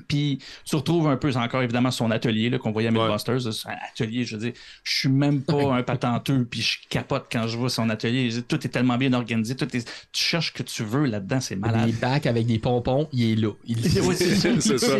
Puis 0.07 0.39
tu 0.65 0.75
retrouves 0.75 1.07
un 1.07 1.17
peu, 1.17 1.31
c'est 1.31 1.37
encore 1.37 1.61
évidemment 1.61 1.91
son 1.91 2.11
atelier 2.11 2.49
là, 2.49 2.57
qu'on 2.57 2.71
voyait 2.71 2.89
à 2.89 2.91
Ouais. 2.91 2.99
Mythbusters. 2.99 3.39
là, 3.45 3.51
C'est 3.51 3.69
un 3.69 3.77
atelier, 3.91 4.25
je 4.25 4.35
veux 4.35 4.41
dire, 4.43 4.53
je 4.83 4.97
suis 4.99 5.09
même 5.09 5.41
pas 5.43 5.73
un 5.73 5.83
patenteux, 5.83 6.45
puis 6.49 6.61
je 6.61 6.77
capote 6.89 7.25
quand 7.31 7.47
je 7.47 7.57
vois 7.57 7.69
son 7.69 7.89
atelier. 7.89 8.29
Je 8.31 8.37
dis, 8.37 8.43
Tout 8.43 8.65
est 8.65 8.69
tellement 8.69 8.97
bien 8.97 9.13
organisé, 9.13 9.55
tout 9.55 9.75
est, 9.75 9.85
tu 10.11 10.23
cherches 10.23 10.47
ce 10.47 10.51
que 10.53 10.63
tu 10.63 10.83
veux 10.83 11.05
là-dedans, 11.05 11.39
c'est 11.39 11.55
malade. 11.55 11.85
Des 11.87 11.91
bacs 11.93 12.25
avec 12.25 12.45
des 12.45 12.59
pompons, 12.59 13.07
il 13.13 13.31
est 13.31 13.35
là. 13.35 13.51
Il 13.65 13.77
Ouais, 14.01 14.15
c'est 14.15 14.35
ça. 14.77 14.97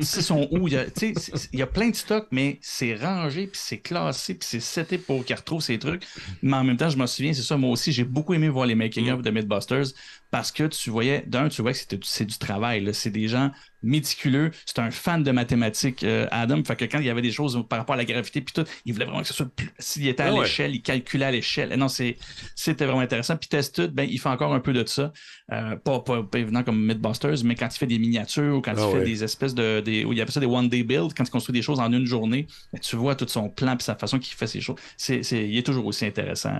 C'est 0.00 0.22
son 0.22 0.48
où? 0.50 0.68
Il 0.68 0.74
y, 0.74 0.76
a, 0.76 0.84
tu 0.84 1.14
sais, 1.14 1.14
c'est- 1.16 1.48
il 1.52 1.58
y 1.58 1.62
a 1.62 1.66
plein 1.66 1.90
de 1.90 1.96
stocks, 1.96 2.28
mais 2.30 2.58
c'est 2.62 2.94
rangé, 2.94 3.46
puis 3.46 3.60
c'est 3.62 3.78
classé, 3.78 4.34
puis 4.34 4.46
c'est 4.48 4.60
seté 4.60 4.98
pour 4.98 5.24
qu'il 5.24 5.36
retrouve 5.36 5.60
ces 5.62 5.78
trucs. 5.78 6.02
Mais 6.42 6.56
en 6.56 6.64
même 6.64 6.76
temps, 6.76 6.88
je 6.90 6.96
me 6.96 7.06
souviens, 7.06 7.32
c'est 7.32 7.42
ça, 7.42 7.56
moi 7.56 7.70
aussi, 7.70 7.92
j'ai 7.92 8.04
beaucoup 8.04 8.34
aimé 8.34 8.48
voir 8.48 8.66
les 8.66 8.74
making-of 8.74 9.22
de 9.22 9.30
Mythbusters 9.30 9.86
parce 10.30 10.52
que 10.52 10.64
tu 10.64 10.90
voyais, 10.90 11.24
d'un, 11.26 11.48
tu 11.48 11.62
vois 11.62 11.72
que 11.72 11.78
c'est 12.02 12.24
du 12.26 12.38
travail. 12.38 12.88
C'est 12.92 13.10
des 13.10 13.28
gens 13.28 13.50
méticuleux. 13.82 14.50
C'est 14.64 14.80
un 14.80 14.90
fan 14.90 15.22
de 15.22 15.30
mathématiques, 15.30 16.02
euh, 16.02 16.26
Adam. 16.32 16.62
Fait 16.64 16.74
que 16.76 16.84
quand 16.86 16.98
il 16.98 17.06
y 17.06 17.10
avait 17.10 17.22
des 17.22 17.30
choses 17.30 17.64
par 17.68 17.78
rapport 17.78 17.94
à 17.94 17.96
la 17.96 18.04
gravité, 18.04 18.40
puis 18.40 18.52
tout, 18.52 18.64
il 18.84 18.92
voulait 18.92 19.04
vraiment 19.04 19.20
que 19.22 19.28
ce 19.28 19.34
soit 19.34 19.46
plus. 19.54 19.70
S'il 19.78 20.06
était 20.08 20.24
à 20.24 20.26
Ah 20.28 20.34
ouais. 20.34 20.40
l'échelle, 20.40 20.74
il 20.74 20.82
calculait 20.82 21.26
à 21.26 21.30
l'échelle. 21.30 21.72
Non, 21.78 21.86
c'était 21.88 22.84
vraiment 22.84 23.00
intéressant. 23.00 23.36
Puis 23.36 23.48
Tested, 23.48 23.92
ben, 23.92 24.08
il 24.10 24.18
fait 24.18 24.28
encore 24.28 24.52
un 24.54 24.60
peu 24.60 24.72
de 24.72 24.84
ça. 24.86 25.12
Euh, 25.52 25.76
pas, 25.76 26.00
pas, 26.00 26.22
pas 26.24 26.38
évident 26.40 26.64
comme 26.64 26.84
Mythbusters, 26.84 27.44
mais 27.44 27.54
quand 27.54 27.68
il 27.72 27.78
fait 27.78 27.86
des 27.86 27.98
miniatures 28.00 28.56
ou 28.56 28.60
quand 28.60 28.72
Ah 28.76 28.80
il 28.86 28.90
fait 28.92 28.98
ouais. 28.98 29.04
des 29.04 29.22
espèces 29.24 29.54
de. 29.54 29.80
Des, 29.80 30.00
il 30.10 30.20
appelle 30.20 30.32
ça 30.34 30.40
des 30.40 30.46
one-day 30.46 30.82
builds, 30.82 31.14
quand 31.16 31.24
il 31.24 31.30
construit 31.30 31.52
des 31.52 31.62
choses 31.62 31.78
en 31.78 31.92
une 31.92 32.06
journée, 32.06 32.46
ben, 32.72 32.80
tu 32.80 32.96
vois 32.96 33.14
tout 33.14 33.28
son 33.28 33.48
plan 33.48 33.76
et 33.76 33.82
sa 33.82 33.94
façon 33.94 34.18
qu'il 34.18 34.34
fait 34.34 34.48
ses 34.48 34.60
choses. 34.60 34.76
C'est- 34.96 35.20
il 35.32 35.56
est 35.56 35.62
toujours 35.64 35.86
aussi 35.86 36.04
intéressant. 36.06 36.52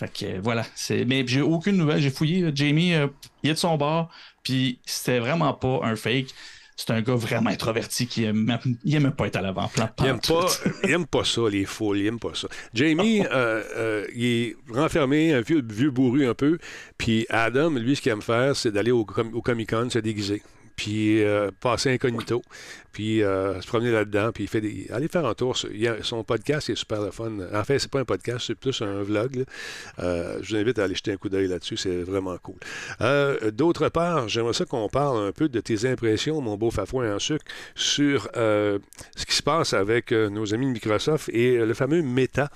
Fait 0.00 0.10
que 0.10 0.40
voilà. 0.40 0.64
C'est, 0.74 1.04
mais 1.04 1.24
j'ai 1.26 1.42
aucune 1.42 1.76
nouvelle. 1.76 2.00
J'ai 2.00 2.08
fouillé. 2.08 2.50
Jamie, 2.54 2.94
euh, 2.94 3.08
il 3.42 3.50
est 3.50 3.52
de 3.52 3.58
son 3.58 3.76
bord, 3.76 4.08
puis 4.42 4.78
c'était 4.86 5.18
vraiment 5.18 5.52
pas 5.52 5.80
un 5.82 5.94
fake. 5.94 6.28
C'est 6.74 6.90
un 6.92 7.02
gars 7.02 7.16
vraiment 7.16 7.50
introverti 7.50 8.06
qui 8.06 8.24
aime, 8.24 8.58
il 8.84 8.94
aime 8.94 9.10
pas 9.10 9.26
être 9.26 9.36
à 9.36 9.42
l'avant-plan. 9.42 9.90
Il 9.98 10.06
aime, 10.06 10.20
pas, 10.20 10.46
il 10.84 10.90
aime 10.90 11.06
pas 11.06 11.24
ça, 11.24 11.42
les 11.50 11.66
foules. 11.66 11.98
Il 11.98 12.06
aime 12.06 12.18
pas 12.18 12.32
ça. 12.32 12.48
Jamie, 12.72 13.20
euh, 13.30 13.62
euh, 13.76 14.06
il 14.14 14.24
est 14.24 14.56
renfermé, 14.70 15.34
un 15.34 15.42
vieux, 15.42 15.62
vieux 15.62 15.90
bourru 15.90 16.26
un 16.26 16.32
peu. 16.32 16.56
Puis 16.96 17.26
Adam, 17.28 17.68
lui, 17.68 17.94
ce 17.94 18.00
qu'il 18.00 18.12
aime 18.12 18.22
faire, 18.22 18.56
c'est 18.56 18.72
d'aller 18.72 18.92
au, 18.92 19.06
au 19.34 19.42
Comic-Con 19.42 19.90
se 19.90 19.98
déguiser. 19.98 20.40
Puis 20.80 21.22
euh, 21.22 21.50
passer 21.60 21.90
incognito. 21.92 22.40
Puis 22.92 23.22
euh, 23.22 23.60
se 23.60 23.66
promener 23.66 23.92
là-dedans. 23.92 24.30
Puis 24.32 24.44
il 24.44 24.46
fait 24.48 24.60
des. 24.62 24.86
Allez 24.90 25.08
faire 25.08 25.26
un 25.26 25.34
tour. 25.34 25.54
il 25.72 25.86
a- 25.86 26.02
son 26.02 26.24
podcast 26.24 26.70
est 26.70 26.74
super 26.74 27.02
le 27.02 27.10
fun. 27.10 27.30
En 27.52 27.64
fait, 27.64 27.78
c'est 27.78 27.90
pas 27.90 28.00
un 28.00 28.04
podcast, 28.06 28.46
c'est 28.46 28.54
plus 28.54 28.80
un 28.82 29.02
vlog. 29.02 29.44
Euh, 29.98 30.38
je 30.42 30.50
vous 30.54 30.56
invite 30.60 30.78
à 30.78 30.84
aller 30.84 30.94
jeter 30.94 31.12
un 31.12 31.16
coup 31.18 31.28
d'œil 31.28 31.48
là-dessus. 31.48 31.76
C'est 31.76 32.02
vraiment 32.02 32.36
cool. 32.42 32.56
D'autre 33.52 33.90
part, 33.90 34.28
j'aimerais 34.28 34.54
ça 34.54 34.64
qu'on 34.64 34.88
parle 34.88 35.28
un 35.28 35.32
peu 35.32 35.48
de 35.50 35.60
tes 35.60 35.86
impressions, 35.88 36.40
mon 36.40 36.56
beau 36.56 36.70
Fafouin 36.70 37.14
en 37.14 37.18
sucre, 37.18 37.44
sur 37.74 38.28
ce 38.34 38.78
qui 39.26 39.36
se 39.36 39.42
passe 39.42 39.74
avec 39.74 40.12
nos 40.12 40.52
amis 40.54 40.66
de 40.66 40.72
Microsoft 40.72 41.28
et 41.28 41.58
le 41.58 41.74
fameux 41.74 42.02
Meta. 42.02 42.50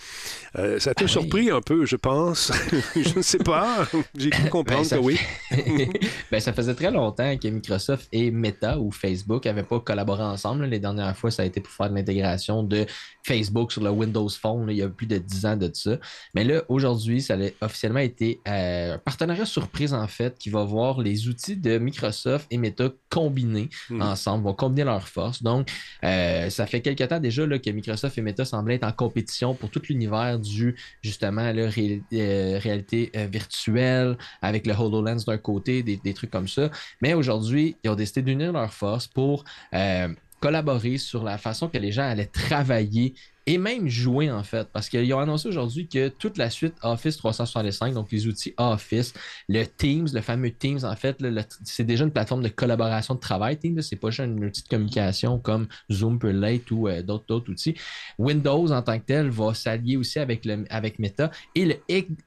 Ça 0.54 0.94
t'a 0.94 1.00
Ah 1.00 1.02
oui. 1.02 1.08
surpris 1.08 1.50
un 1.50 1.60
peu, 1.60 1.84
je 1.84 1.96
pense. 1.96 2.50
je 2.96 3.16
ne 3.18 3.22
sais 3.22 3.38
pas. 3.38 3.86
J'ai 4.16 4.30
cru 4.30 4.48
comprendre 4.48 4.80
Ben, 4.82 4.88
ça 4.88 4.96
que 4.98 5.02
oui. 5.02 5.18
ben, 6.30 6.40
ça 6.40 6.52
faisait 6.52 6.74
très 6.74 6.90
longtemps 6.90 7.36
que 7.36 7.48
Microsoft 7.48 8.08
et 8.14 8.30
Meta 8.30 8.78
ou 8.78 8.90
Facebook 8.90 9.44
n'avaient 9.44 9.62
pas 9.64 9.80
collaboré 9.80 10.22
ensemble. 10.22 10.64
Les 10.64 10.78
dernières 10.78 11.14
fois, 11.16 11.30
ça 11.30 11.42
a 11.42 11.44
été 11.44 11.60
pour 11.60 11.72
faire 11.72 11.90
de 11.90 11.94
l'intégration 11.96 12.62
de 12.62 12.86
Facebook 13.26 13.72
sur 13.72 13.82
le 13.82 13.90
Windows 13.90 14.28
Phone. 14.28 14.66
là, 14.66 14.72
il 14.72 14.78
y 14.78 14.82
a 14.82 14.88
plus 14.88 15.06
de 15.06 15.18
10 15.18 15.46
ans 15.46 15.56
de 15.56 15.70
ça. 15.74 15.98
Mais 16.34 16.44
là, 16.44 16.62
aujourd'hui, 16.68 17.20
ça 17.20 17.34
a 17.34 17.66
officiellement 17.66 17.98
été 18.00 18.40
euh, 18.48 18.94
un 18.94 18.98
partenariat 18.98 19.44
surprise, 19.44 19.92
en 19.92 20.06
fait, 20.06 20.38
qui 20.38 20.48
va 20.48 20.62
voir 20.64 21.00
les 21.00 21.26
outils 21.28 21.56
de 21.56 21.76
Microsoft 21.78 22.46
et 22.50 22.56
Meta 22.56 22.88
combinés 23.10 23.68
Hmm. 23.90 24.00
ensemble, 24.02 24.44
vont 24.44 24.54
combiner 24.54 24.84
leurs 24.84 25.08
forces. 25.08 25.42
Donc, 25.42 25.68
euh, 26.04 26.48
ça 26.50 26.66
fait 26.66 26.80
quelques 26.80 27.08
temps 27.08 27.18
déjà 27.20 27.44
là, 27.46 27.58
que 27.58 27.68
Microsoft 27.70 28.16
et 28.16 28.22
Meta 28.22 28.44
semblaient 28.44 28.76
être 28.76 28.84
en 28.86 28.92
compétition 28.92 29.54
pour 29.54 29.70
tout 29.70 29.82
l'univers 29.88 30.38
du, 30.38 30.76
justement, 31.02 31.50
là, 31.52 31.68
ré- 31.68 32.02
euh, 32.12 32.58
réalité 32.62 33.10
virtuelle, 33.48 34.16
avec 34.42 34.66
le 34.66 34.72
HoloLens 34.74 35.24
d'un 35.26 35.38
côté, 35.38 35.82
des, 35.82 35.96
des 35.96 36.14
trucs 36.14 36.30
comme 36.30 36.48
ça. 36.48 36.70
Mais 37.00 37.14
aujourd'hui, 37.14 37.76
ils 37.82 37.90
ont 37.90 37.93
décidé 37.96 38.22
d'unir 38.22 38.52
leurs 38.52 38.72
forces 38.72 39.06
pour 39.06 39.44
euh, 39.74 40.08
collaborer 40.40 40.98
sur 40.98 41.24
la 41.24 41.38
façon 41.38 41.68
que 41.68 41.78
les 41.78 41.92
gens 41.92 42.02
allaient 42.02 42.26
travailler 42.26 43.14
et 43.46 43.58
même 43.58 43.88
jouer 43.88 44.30
en 44.30 44.42
fait, 44.42 44.68
parce 44.72 44.88
qu'ils 44.88 45.12
ont 45.12 45.18
annoncé 45.18 45.48
aujourd'hui 45.48 45.86
que 45.86 46.08
toute 46.08 46.38
la 46.38 46.48
suite 46.48 46.74
Office 46.82 47.16
365, 47.18 47.92
donc 47.94 48.10
les 48.10 48.26
outils 48.26 48.54
Office, 48.56 49.12
le 49.48 49.64
Teams, 49.64 50.08
le 50.12 50.20
fameux 50.22 50.50
Teams 50.50 50.80
en 50.84 50.96
fait, 50.96 51.18
c'est 51.64 51.84
déjà 51.84 52.04
une 52.04 52.10
plateforme 52.10 52.42
de 52.42 52.48
collaboration 52.48 53.14
de 53.14 53.20
travail. 53.20 53.58
Teams, 53.58 53.82
c'est 53.82 53.96
pas 53.96 54.10
juste 54.10 54.20
un 54.20 54.38
outil 54.38 54.62
de 54.62 54.68
communication 54.68 55.38
comme 55.38 55.66
Zoom 55.92 56.18
peut 56.18 56.30
l'être 56.30 56.70
ou 56.72 56.88
euh, 56.88 57.02
d'autres 57.02 57.50
outils. 57.50 57.74
Windows 58.18 58.70
en 58.72 58.80
tant 58.82 58.98
que 58.98 59.04
tel 59.04 59.28
va 59.28 59.52
s'allier 59.54 59.96
aussi 59.96 60.18
avec, 60.18 60.44
le, 60.44 60.64
avec 60.70 60.98
Meta 60.98 61.30
et 61.54 61.66
le 61.66 61.74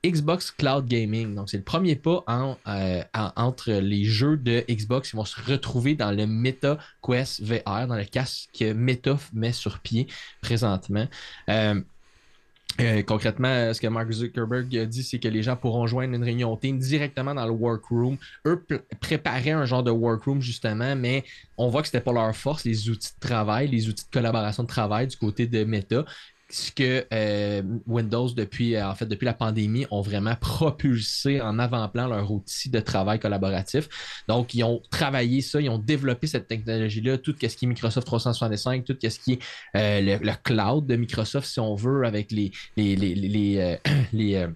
Xbox 0.05 0.51
Cloud 0.51 0.85
Gaming. 0.85 1.33
Donc, 1.35 1.49
c'est 1.49 1.57
le 1.57 1.63
premier 1.63 1.95
pas 1.95 2.23
euh, 2.29 3.03
en- 3.15 3.31
entre 3.35 3.71
les 3.71 4.03
jeux 4.03 4.37
de 4.37 4.63
Xbox 4.69 5.09
qui 5.09 5.15
vont 5.15 5.25
se 5.25 5.41
retrouver 5.41 5.95
dans 5.95 6.11
le 6.11 6.27
Meta 6.27 6.77
Quest 7.01 7.41
VR, 7.43 7.87
dans 7.87 7.95
le 7.95 8.03
casque 8.05 8.49
que 8.57 8.73
Meta 8.73 9.17
met 9.33 9.51
sur 9.51 9.79
pied 9.79 10.07
présentement. 10.41 11.06
Euh, 11.49 11.81
euh, 12.79 13.01
concrètement, 13.01 13.73
ce 13.73 13.81
que 13.81 13.87
Mark 13.87 14.11
Zuckerberg 14.11 14.77
a 14.77 14.85
dit, 14.85 15.01
c'est 15.01 15.17
que 15.17 15.27
les 15.27 15.41
gens 15.41 15.55
pourront 15.55 15.87
joindre 15.87 16.13
une 16.13 16.23
réunion 16.23 16.55
team 16.57 16.77
directement 16.77 17.33
dans 17.33 17.45
le 17.45 17.51
workroom. 17.51 18.17
Eux 18.45 18.63
préparaient 18.99 19.51
un 19.51 19.65
genre 19.65 19.83
de 19.83 19.89
workroom 19.89 20.41
justement, 20.41 20.95
mais 20.95 21.23
on 21.57 21.69
voit 21.69 21.81
que 21.81 21.87
c'était 21.87 22.01
pas 22.01 22.13
leur 22.13 22.35
force, 22.35 22.65
les 22.65 22.89
outils 22.89 23.13
de 23.15 23.27
travail, 23.27 23.67
les 23.67 23.89
outils 23.89 24.05
de 24.05 24.11
collaboration 24.11 24.63
de 24.63 24.67
travail 24.67 25.07
du 25.07 25.17
côté 25.17 25.47
de 25.47 25.63
Meta. 25.63 26.05
Ce 26.49 26.71
que 26.71 27.05
euh, 27.13 27.61
Windows, 27.85 28.29
depuis, 28.29 28.75
euh, 28.75 28.87
en 28.87 28.95
fait, 28.95 29.05
depuis 29.05 29.25
la 29.25 29.33
pandémie, 29.33 29.85
ont 29.91 30.01
vraiment 30.01 30.35
propulsé 30.39 31.41
en 31.41 31.59
avant-plan 31.59 32.07
leur 32.07 32.31
outil 32.31 32.69
de 32.69 32.79
travail 32.79 33.19
collaboratif. 33.19 33.89
Donc, 34.27 34.53
ils 34.53 34.63
ont 34.63 34.81
travaillé 34.89 35.41
ça, 35.41 35.59
ils 35.59 35.69
ont 35.69 35.77
développé 35.77 36.25
cette 36.27 36.47
technologie-là, 36.47 37.17
tout 37.17 37.35
ce 37.39 37.47
qui 37.47 37.65
est 37.65 37.67
Microsoft 37.67 38.07
365, 38.07 38.85
tout 38.85 38.95
ce 39.01 39.19
qui 39.19 39.33
est 39.33 39.39
euh, 39.75 40.01
le, 40.01 40.25
le 40.25 40.33
cloud 40.41 40.85
de 40.85 40.95
Microsoft, 40.95 41.47
si 41.47 41.59
on 41.59 41.75
veut, 41.75 42.05
avec 42.05 42.31
les, 42.31 42.51
les, 42.77 42.95
les, 42.95 43.13
les, 43.13 43.27
les, 43.27 43.77
les, 44.13 44.47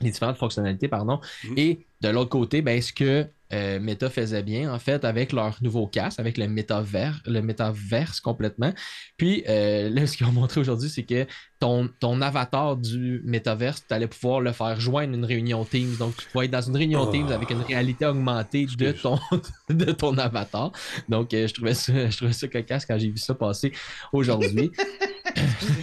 les 0.00 0.10
différentes 0.10 0.36
fonctionnalités, 0.36 0.88
pardon. 0.88 1.20
Mhm. 1.44 1.54
Et 1.58 1.80
de 2.00 2.08
l'autre 2.08 2.30
côté, 2.30 2.62
ben, 2.62 2.80
ce 2.80 2.92
que 2.92 3.26
euh, 3.52 3.80
Meta 3.80 4.08
faisait 4.10 4.42
bien, 4.42 4.72
en 4.72 4.78
fait, 4.78 5.04
avec 5.04 5.32
leur 5.32 5.56
nouveau 5.62 5.86
casque, 5.86 6.18
avec 6.20 6.38
le 6.38 6.48
métavers, 6.48 7.20
le 7.26 7.42
métaverse 7.42 8.20
complètement. 8.20 8.72
Puis 9.16 9.44
euh, 9.48 9.90
là, 9.94 10.06
ce 10.06 10.16
qu'ils 10.16 10.26
ont 10.26 10.32
montré 10.32 10.60
aujourd'hui, 10.60 10.88
c'est 10.88 11.04
que 11.04 11.26
ton, 11.58 11.88
ton 12.00 12.20
avatar 12.20 12.76
du 12.76 13.22
métaverse, 13.24 13.84
tu 13.86 13.94
allais 13.94 14.08
pouvoir 14.08 14.40
le 14.40 14.52
faire 14.52 14.80
joindre 14.80 15.14
une 15.14 15.24
réunion 15.24 15.64
Teams. 15.64 15.96
Donc, 15.98 16.16
tu 16.16 16.26
pourrais 16.30 16.46
être 16.46 16.52
dans 16.52 16.62
une 16.62 16.76
réunion 16.76 17.02
Oh. 17.02 17.10
Teams 17.10 17.32
avec 17.32 17.50
une 17.50 17.62
réalité 17.62 18.06
augmentée 18.06 18.66
de 18.66 18.92
ton, 18.92 19.18
de 19.70 19.92
ton 19.92 20.16
avatar. 20.18 20.72
Donc, 21.08 21.34
euh, 21.34 21.46
je, 21.46 21.54
trouvais 21.54 21.74
ça, 21.74 22.10
je 22.10 22.16
trouvais 22.16 22.32
ça 22.32 22.48
cocasse 22.48 22.86
quand 22.86 22.98
j'ai 22.98 23.10
vu 23.10 23.18
ça 23.18 23.34
passer 23.34 23.72
aujourd'hui. 24.12 24.70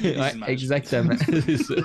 Ouais, 0.04 0.34
exactement. 0.48 1.16
C'est 1.28 1.58
ça. 1.58 1.76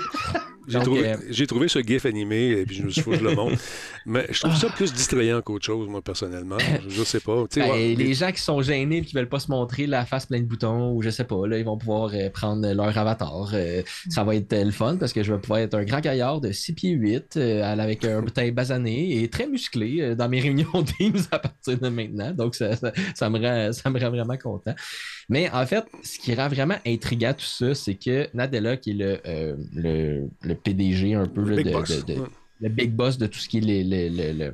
J'ai 0.67 0.81
trouvé, 0.81 1.13
euh, 1.13 1.47
trouvé 1.47 1.69
ce 1.69 1.81
gif 1.81 2.07
animé 2.07 2.51
et 2.51 2.67
puis 2.67 2.77
je 2.77 2.83
me 2.83 2.91
suis 2.91 3.03
que 3.03 3.17
je 3.17 3.25
le 3.25 3.35
montre. 3.35 3.57
Mais 4.07 4.27
je 4.31 4.41
trouve 4.41 4.55
ça 4.55 4.69
plus 4.69 4.93
distrayant 4.93 5.41
qu'autre 5.41 5.65
chose, 5.65 5.89
moi, 5.89 6.03
personnellement. 6.03 6.59
Je, 6.89 7.03
sais 7.05 7.21
pas. 7.21 7.45
Ben, 7.57 7.97
les 7.97 8.15
gens 8.15 8.33
qui 8.33 8.41
sont 8.41 8.61
gênés 8.61 8.99
et 8.99 9.03
qui 9.03 9.15
veulent 9.15 9.29
pas 9.29 9.41
se 9.41 9.51
montrer 9.51 9.87
la 9.87 10.05
face 10.05 10.27
pleine 10.27 10.43
de 10.43 10.49
boutons 10.49 10.93
ou 10.93 11.03
je 11.03 11.11
sais 11.11 11.25
pas, 11.25 11.47
là, 11.47 11.59
ils 11.59 11.65
vont 11.65 11.79
pouvoir 11.79 12.11
euh, 12.13 12.29
prendre 12.31 12.71
leur 12.73 12.97
avatar. 12.97 13.51
Euh, 13.55 13.83
ça 14.11 14.25
va 14.25 14.35
être 14.35 14.53
le 14.53 14.71
fun 14.71 14.97
parce 14.97 15.13
que 15.13 15.23
je 15.23 15.33
vais 15.33 15.41
pouvoir 15.41 15.61
être 15.61 15.75
un 15.75 15.85
grand 15.85 16.01
gaillard 16.01 16.41
de 16.41 16.53
6 16.53 16.73
pieds 16.75 16.91
8 16.91 17.37
euh, 17.37 17.63
avec 17.63 18.05
un 18.05 18.23
teint 18.23 18.53
basané 18.53 19.23
et 19.23 19.29
très 19.29 19.47
musclé 19.47 20.15
dans 20.17 20.29
mes 20.29 20.41
réunions 20.41 20.83
Teams 20.99 21.21
à 21.31 21.39
partir 21.39 21.79
de 21.79 21.89
maintenant. 21.89 22.33
Donc 22.33 22.55
ça, 22.55 22.77
ça, 22.77 22.93
ça 23.15 23.31
me 23.31 23.39
rend, 23.39 23.73
ça 23.73 23.91
me 23.91 23.99
rend 23.99 24.11
vraiment 24.11 24.37
content. 24.37 24.75
Mais 25.29 25.51
en 25.51 25.65
fait, 25.67 25.85
ce 26.03 26.19
qui 26.19 26.35
rend 26.35 26.49
vraiment 26.49 26.77
intriguant 26.87 27.33
tout 27.33 27.45
ça, 27.45 27.75
c'est 27.75 27.95
que 27.95 28.29
Nadella, 28.35 28.77
qui 28.77 28.91
est 28.91 28.95
le, 28.95 29.57
le, 30.43 30.54
le 30.55 30.61
PDG 30.61 31.15
un 31.15 31.27
peu 31.27 31.45
là, 31.49 31.57
Big 31.57 31.67
de, 31.67 31.73
boss. 31.73 32.05
de- 32.07 32.15
de- 32.15 32.21
Ouais. 32.21 32.27
le 32.61 32.69
big 32.69 32.91
boss 32.93 33.19
de 33.19 33.27
tout 33.27 33.39
ce 33.39 33.49
qui 33.49 33.59
est 33.59 33.61
les, 33.61 33.85
les, 33.85 34.09
les, 34.09 34.51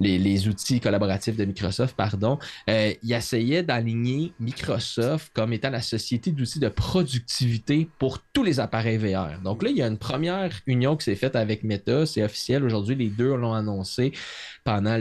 les, 0.00 0.48
outils 0.48 0.80
collaboratifs 0.80 1.36
de 1.36 1.44
Microsoft, 1.44 1.96
pardon, 1.96 2.38
euh, 2.68 2.92
il 3.02 3.12
essayait 3.12 3.62
d'aligner 3.62 4.32
Microsoft 4.40 5.30
comme 5.34 5.52
étant 5.52 5.70
la 5.70 5.82
société 5.82 6.32
d'outils 6.32 6.58
de 6.58 6.68
productivité 6.68 7.88
pour 7.98 8.18
tous 8.32 8.42
les 8.42 8.60
appareils 8.60 8.98
VR. 8.98 9.40
Donc 9.42 9.62
là, 9.62 9.70
il 9.70 9.76
y 9.76 9.82
a 9.82 9.86
une 9.86 9.98
première 9.98 10.50
union 10.66 10.96
qui 10.96 11.04
s'est 11.04 11.14
faite 11.14 11.36
avec 11.36 11.64
Meta, 11.64 12.06
c'est 12.06 12.22
officiel. 12.22 12.64
Aujourd'hui, 12.64 12.94
les 12.96 13.08
deux 13.08 13.34
l'ont 13.36 13.54
annoncé 13.54 14.12
pendant 14.64 14.96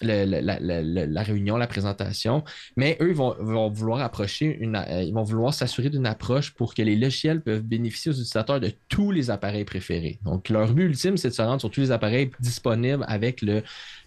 la, 0.00 1.22
réunion, 1.22 1.56
la 1.56 1.66
présentation. 1.66 2.44
Mais 2.76 2.96
eux 3.00 3.12
vont, 3.12 3.34
vont 3.38 3.70
vouloir 3.70 4.00
approcher 4.00 4.58
euh, 4.62 5.02
ils 5.02 5.12
vont 5.12 5.22
vouloir 5.22 5.54
s'assurer 5.54 5.90
d'une 5.90 6.06
approche 6.06 6.52
pour 6.52 6.74
que 6.74 6.82
les 6.82 6.96
logiciels 6.96 7.40
peuvent 7.40 7.62
bénéficier 7.62 8.10
aux 8.10 8.14
utilisateurs 8.14 8.60
de 8.60 8.72
tous 8.88 9.10
les 9.10 9.30
appareils 9.30 9.64
préférés. 9.64 10.18
Donc, 10.24 10.48
leur 10.48 10.72
but 10.72 10.84
ultime, 10.84 11.16
c'est 11.16 11.28
de 11.28 11.34
se 11.34 11.42
rendre 11.42 11.60
sur 11.60 11.70
tous 11.70 11.80
les 11.80 11.90
appareils 11.90 12.30
disponibles 12.40 13.04
avec 13.08 13.42
le, 13.42 13.62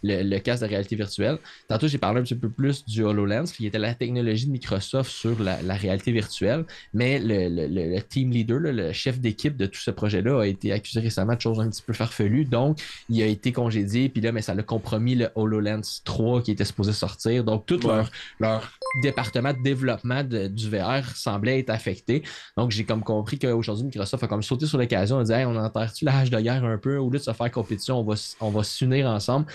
le, 0.07 0.23
le 0.23 0.39
casque 0.39 0.63
de 0.63 0.67
réalité 0.69 0.95
virtuelle. 0.95 1.37
Tantôt, 1.67 1.87
j'ai 1.87 1.97
parlé 1.97 2.19
un 2.19 2.23
petit 2.23 2.35
peu 2.35 2.49
plus 2.49 2.85
du 2.85 3.03
HoloLens, 3.03 3.45
qui 3.51 3.65
était 3.65 3.79
la 3.79 3.93
technologie 3.95 4.45
de 4.47 4.51
Microsoft 4.51 5.09
sur 5.11 5.41
la, 5.41 5.61
la 5.61 5.75
réalité 5.75 6.11
virtuelle. 6.11 6.65
Mais 6.93 7.19
le, 7.19 7.49
le- 7.49 7.67
le- 7.67 7.95
le 7.95 8.01
team 8.01 8.31
leader, 8.31 8.59
là, 8.59 8.71
le 8.71 8.93
chef 8.93 9.19
d'équipe 9.19 9.57
de 9.57 9.65
tout 9.65 9.79
ce 9.79 9.91
projet-là, 9.91 10.41
a 10.41 10.45
été 10.47 10.71
accusé 10.71 10.99
récemment 10.99 11.35
de 11.35 11.41
choses 11.41 11.59
un 11.59 11.69
petit 11.69 11.81
peu 11.81 11.93
farfelues. 11.93 12.45
Donc, 12.45 12.79
il 13.09 13.21
a 13.21 13.25
été 13.25 13.51
congédié, 13.51 14.09
puis 14.09 14.21
là, 14.21 14.31
mais 14.31 14.41
ça 14.41 14.53
l'a 14.53 14.63
compromis 14.63 15.15
le 15.15 15.29
HoloLens 15.35 16.01
3 16.03 16.41
qui 16.41 16.51
était 16.51 16.65
supposé 16.65 16.93
sortir. 16.93 17.43
Donc, 17.43 17.65
tout 17.65 17.79
leur, 17.97 18.11
leur 18.39 18.71
département 19.03 19.53
de 19.53 19.61
développement 19.63 20.23
de- 20.23 20.47
du 20.47 20.69
VR 20.69 21.15
semblait 21.15 21.59
être 21.59 21.69
affecté. 21.69 22.23
Donc, 22.57 22.71
j'ai 22.71 22.83
comme 22.85 23.03
compris 23.03 23.39
qu'aujourd'hui, 23.39 23.85
Microsoft 23.85 24.23
a 24.23 24.27
comme 24.27 24.43
sauté 24.43 24.65
sur 24.65 24.77
l'occasion, 24.77 25.19
a 25.19 25.23
dit 25.23 25.31
Hey, 25.31 25.45
on 25.45 25.55
enterre-tu 25.55 26.05
la 26.05 26.17
hache 26.19 26.29
de 26.29 26.39
guerre 26.39 26.63
un 26.63 26.77
peu, 26.77 26.97
au 26.97 27.09
lieu 27.09 27.17
de 27.19 27.23
se 27.23 27.33
faire 27.33 27.51
compétition, 27.51 27.99
on 27.99 28.03
va, 28.03 28.13
s- 28.13 28.35
on 28.39 28.49
va 28.49 28.63
s'unir 28.63 29.07
ensemble. 29.07 29.45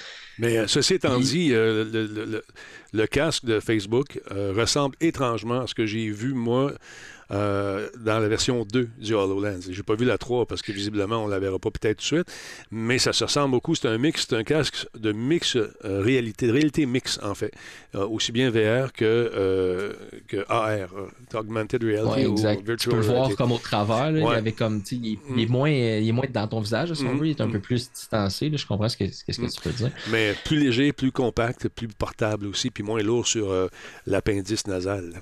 Mais 0.40 0.58
euh, 0.58 0.66
ceci 0.66 0.94
étant 0.94 1.18
dit, 1.20 1.50
euh, 1.52 1.84
le, 1.84 2.06
le- 2.06 2.24
le- 2.24 2.44
le 2.92 3.06
casque 3.06 3.44
de 3.44 3.60
Facebook 3.60 4.20
euh, 4.32 4.52
ressemble 4.56 4.96
étrangement 5.00 5.60
à 5.60 5.66
ce 5.66 5.74
que 5.74 5.86
j'ai 5.86 6.10
vu, 6.10 6.32
moi, 6.34 6.72
euh, 7.30 7.88
dans 7.98 8.18
la 8.18 8.28
version 8.28 8.64
2 8.64 8.88
du 8.98 9.14
HoloLens. 9.14 9.60
J'ai 9.70 9.82
pas 9.82 9.94
vu 9.94 10.04
la 10.04 10.18
3 10.18 10.46
parce 10.46 10.62
que 10.62 10.72
visiblement, 10.72 11.24
on 11.24 11.28
la 11.28 11.38
verra 11.38 11.58
pas 11.58 11.70
peut-être 11.70 11.98
tout 11.98 12.14
de 12.16 12.22
suite, 12.22 12.32
mais 12.70 12.98
ça 12.98 13.12
se 13.12 13.24
ressemble 13.24 13.52
beaucoup. 13.52 13.74
C'est 13.74 13.88
un 13.88 13.98
mix, 13.98 14.26
c'est 14.28 14.36
un 14.36 14.44
casque 14.44 14.86
de 14.98 15.12
mix 15.12 15.56
euh, 15.56 15.68
réalité, 15.84 16.46
de 16.46 16.52
réalité 16.52 16.86
mix, 16.86 17.18
en 17.22 17.34
fait. 17.34 17.52
Euh, 17.94 18.06
aussi 18.06 18.32
bien 18.32 18.50
VR 18.50 18.92
que, 18.92 19.94
que 20.28 20.44
AR, 20.48 20.88
Augmented 21.34 21.82
Reality 21.82 22.20
Ouais, 22.20 22.26
ou 22.26 22.32
exact. 22.32 22.60
Tu 22.60 22.66
Virtual 22.66 22.94
peux 22.94 23.00
le 23.00 23.06
voir 23.06 23.18
Reality. 23.22 23.36
comme 23.36 23.52
au 23.52 23.58
travers. 23.58 24.10
là, 24.12 24.40
Ouais. 24.42 24.52
comme, 24.52 24.82
il, 24.90 25.12
est 25.14 25.46
Mm. 25.46 25.50
moins, 25.50 25.70
il 25.70 26.08
est 26.08 26.12
moins 26.12 26.26
dans 26.32 26.48
ton 26.48 26.60
visage, 26.60 26.92
si 26.94 27.04
on 27.04 27.14
Mm, 27.14 27.18
veut. 27.18 27.26
Il 27.26 27.30
est 27.30 27.40
un 27.40 27.46
mm. 27.46 27.52
peu 27.52 27.60
plus 27.60 27.90
distancé. 27.92 28.48
là. 28.50 28.56
Je 28.56 28.66
comprends 28.66 28.88
ce 28.88 28.96
que, 28.96 29.04
ce 29.10 29.24
que 29.24 29.32
Mm. 29.42 29.48
tu 29.48 29.60
peux 29.62 29.70
dire. 29.70 29.90
Mais 30.10 30.34
plus 30.44 30.58
léger, 30.58 30.92
plus 30.92 31.12
compact, 31.12 31.68
plus 31.68 31.88
portable 31.88 32.46
aussi, 32.46 32.70
puis 32.70 32.82
moins 32.82 33.02
lourd 33.02 33.26
sur 33.26 33.52
l'appendice 34.06 34.66
nasal. 34.66 35.20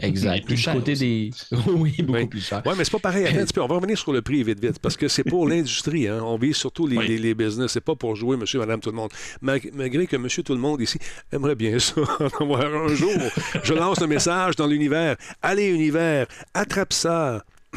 Exact. 0.00 0.44
plus 0.46 0.54
du 0.56 0.60
cher 0.62 0.74
côté 0.74 0.94
des. 0.94 1.30
oui, 1.68 1.94
beaucoup 2.00 2.12
Oui. 2.18 2.26
plus 2.26 2.40
cher. 2.46 2.62
Oui, 2.64 2.72
mais 2.78 2.84
c'est 2.84 2.90
pas 2.92 2.98
pareil. 2.98 3.26
Attends 3.26 3.44
peu. 3.54 3.60
On 3.62 3.66
va 3.66 3.74
revenir 3.74 3.98
sur 3.98 4.12
le 4.12 4.22
prix 4.22 4.42
vite, 4.42 4.58
vite. 4.64 4.78
Parce 4.78 4.96
que 4.96 5.06
c'est 5.08 5.24
pour 5.24 5.46
l'industrie. 5.48 6.08
Hein. 6.08 6.20
On 6.22 6.38
vise 6.38 6.56
surtout 6.56 6.86
les, 6.86 6.96
Oui. 6.96 7.08
les, 7.08 7.18
les 7.18 7.34
business. 7.34 7.72
C'est 7.72 7.80
pas 7.82 7.94
pour 7.94 8.16
jouer 8.16 8.36
monsieur, 8.36 8.58
madame, 8.58 8.80
tout 8.80 8.90
le 8.90 8.96
monde. 8.96 9.10
Malgré 9.42 10.06
que 10.06 10.16
monsieur, 10.16 10.42
tout 10.42 10.54
le 10.54 10.60
monde 10.60 10.80
ici 10.80 10.98
aimerait 11.30 11.54
bien 11.56 11.78
ça, 11.78 12.00
un 12.20 12.94
jour. 12.94 13.12
Je 13.62 13.74
lance 13.74 14.00
un 14.00 14.06
message 14.06 14.56
dans 14.56 14.66
l'univers. 14.66 15.16
Allez, 15.42 15.66
univers, 15.68 16.26
attrape 16.54 16.92
ça. 16.92 17.44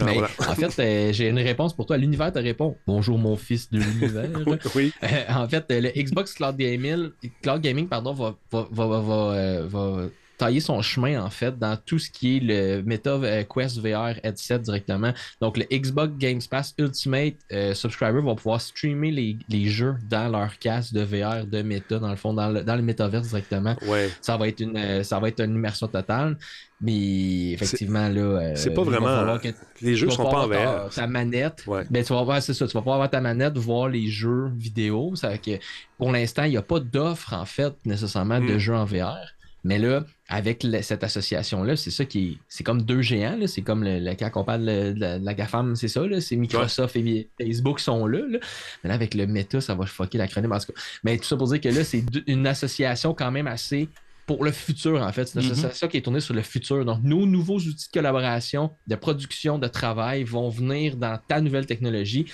Ah, 0.00 0.04
Mais 0.04 0.12
voilà. 0.12 0.28
en 0.38 0.54
fait, 0.54 0.78
euh, 0.78 1.12
j'ai 1.12 1.26
une 1.28 1.40
réponse 1.40 1.74
pour 1.74 1.84
toi. 1.84 1.96
L'univers 1.96 2.32
te 2.32 2.38
répond 2.38 2.76
Bonjour, 2.86 3.18
mon 3.18 3.36
fils 3.36 3.68
de 3.68 3.80
l'univers. 3.80 4.28
Oui. 4.76 4.92
Euh, 5.02 5.06
en 5.30 5.48
fait, 5.48 5.64
euh, 5.72 5.80
le 5.80 5.88
Xbox 6.00 6.34
Cloud 6.34 6.56
Gaming, 6.56 7.08
Cloud 7.42 7.60
Gaming 7.62 7.88
pardon, 7.88 8.12
va, 8.12 8.36
va, 8.52 8.68
va, 8.70 8.86
va, 8.86 9.00
va, 9.00 9.32
euh, 9.34 10.08
va 10.38 10.46
tailler 10.46 10.60
son 10.60 10.80
chemin 10.82 11.22
en 11.22 11.30
fait 11.30 11.58
dans 11.58 11.76
tout 11.76 11.98
ce 11.98 12.10
qui 12.10 12.36
est 12.36 12.40
le 12.40 12.82
Meta 12.82 13.10
euh, 13.10 13.44
Quest 13.44 13.78
VR 13.80 14.14
headset 14.22 14.60
directement. 14.60 15.12
Donc 15.40 15.56
le 15.58 15.64
Xbox 15.70 16.14
Game 16.18 16.38
Pass 16.50 16.74
Ultimate 16.78 17.34
euh, 17.52 17.74
subscriber 17.74 18.20
vont 18.20 18.34
pouvoir 18.36 18.60
streamer 18.60 19.10
les, 19.10 19.36
les 19.48 19.66
jeux 19.68 19.96
dans 20.08 20.28
leur 20.28 20.58
casque 20.58 20.92
de 20.94 21.02
VR 21.02 21.44
de 21.46 21.62
Meta 21.62 21.98
dans 21.98 22.10
le 22.10 22.16
fond 22.16 22.32
dans 22.34 22.48
le, 22.50 22.62
dans 22.62 22.76
le 22.76 22.82
metaverse 22.82 23.28
directement. 23.28 23.76
Ouais. 23.86 24.10
Ça 24.20 24.36
va 24.36 24.48
être 24.48 24.60
une 24.60 24.76
euh, 24.76 25.02
ça 25.02 25.18
va 25.18 25.28
être 25.28 25.40
une 25.40 25.54
immersion 25.54 25.88
totale. 25.88 26.36
Mais 26.80 27.50
effectivement 27.52 28.08
là, 28.08 28.20
euh, 28.20 28.52
c'est 28.54 28.70
pas 28.72 28.84
va 28.84 28.90
vraiment- 28.98 29.38
que 29.38 29.48
Les 29.82 29.96
jeux 29.96 30.10
sont 30.10 30.22
pas 30.30 30.44
en 30.44 30.46
VR. 30.48 30.90
ta, 30.94 31.06
manette. 31.08 31.64
Ouais. 31.66 31.84
Ben, 31.90 32.04
tu 32.04 32.12
vas 32.12 32.22
voir, 32.22 32.40
c'est 32.40 32.54
ça. 32.54 32.68
Tu 32.68 32.72
vas 32.74 32.80
pouvoir 32.80 32.96
avoir 32.96 33.10
ta 33.10 33.20
manette, 33.20 33.58
voir 33.58 33.88
les 33.88 34.06
jeux 34.08 34.48
vidéo. 34.56 35.16
Ça 35.16 35.36
que 35.38 35.58
pour 35.96 36.12
l'instant, 36.12 36.44
il 36.44 36.50
n'y 36.50 36.56
a 36.56 36.62
pas 36.62 36.78
d'offre, 36.78 37.32
en 37.34 37.44
fait, 37.44 37.74
nécessairement 37.84 38.38
de 38.40 38.54
Mm. 38.54 38.58
jeux 38.58 38.74
en 38.76 38.84
VR. 38.84 39.16
Mais 39.64 39.78
là, 39.80 40.04
avec 40.30 40.66
cette 40.82 41.02
association-là, 41.04 41.74
c'est 41.76 41.90
ça 41.90 42.04
qui 42.04 42.18
est. 42.32 42.38
C'est 42.48 42.62
comme 42.62 42.82
deux 42.82 43.00
géants. 43.00 43.36
là. 43.38 43.46
C'est 43.46 43.62
comme 43.62 43.82
le, 43.82 43.98
le- 43.98 44.14
quand 44.14 44.30
on 44.34 44.44
parle 44.44 44.66
de, 44.66 44.94
la, 45.24 45.34
GAFAM, 45.34 45.74
c'est 45.74 45.88
ça. 45.88 46.06
là. 46.06 46.20
C'est 46.20 46.36
Microsoft 46.36 46.96
et 46.96 47.28
Facebook 47.40 47.80
sont 47.80 48.06
là, 48.06 48.18
là. 48.28 48.38
Mais 48.84 48.88
là, 48.88 48.94
avec 48.94 49.14
le 49.14 49.26
Meta, 49.26 49.60
ça 49.62 49.74
va 49.74 49.86
fucker 49.86 50.18
l'acronyme. 50.18 50.52
En 50.52 50.58
tout 50.58 50.72
cas. 50.72 50.80
Mais 51.02 51.16
tout 51.16 51.24
ça 51.24 51.36
pour 51.36 51.48
dire 51.48 51.60
que 51.60 51.68
là, 51.70 51.82
c'est 51.82 52.04
une 52.26 52.46
association 52.46 53.14
quand 53.14 53.30
même 53.30 53.46
assez 53.46 53.88
pour 54.26 54.44
le 54.44 54.52
futur, 54.52 55.00
en 55.00 55.10
fait. 55.12 55.24
C'est 55.24 55.40
une 55.40 55.46
Mhm. 55.46 55.52
association 55.52 55.88
qui 55.88 55.96
est 55.96 56.02
tournée 56.02 56.20
sur 56.20 56.34
le 56.34 56.42
futur. 56.42 56.84
Donc, 56.84 57.02
nos 57.02 57.24
nouveaux 57.24 57.56
outils 57.56 57.88
de 57.88 57.92
collaboration, 57.94 58.70
de 58.86 58.96
production, 58.96 59.58
de 59.58 59.68
travail 59.68 60.24
vont 60.24 60.50
venir 60.50 60.96
dans 60.96 61.18
ta 61.26 61.40
nouvelle 61.40 61.64
technologie. 61.64 62.26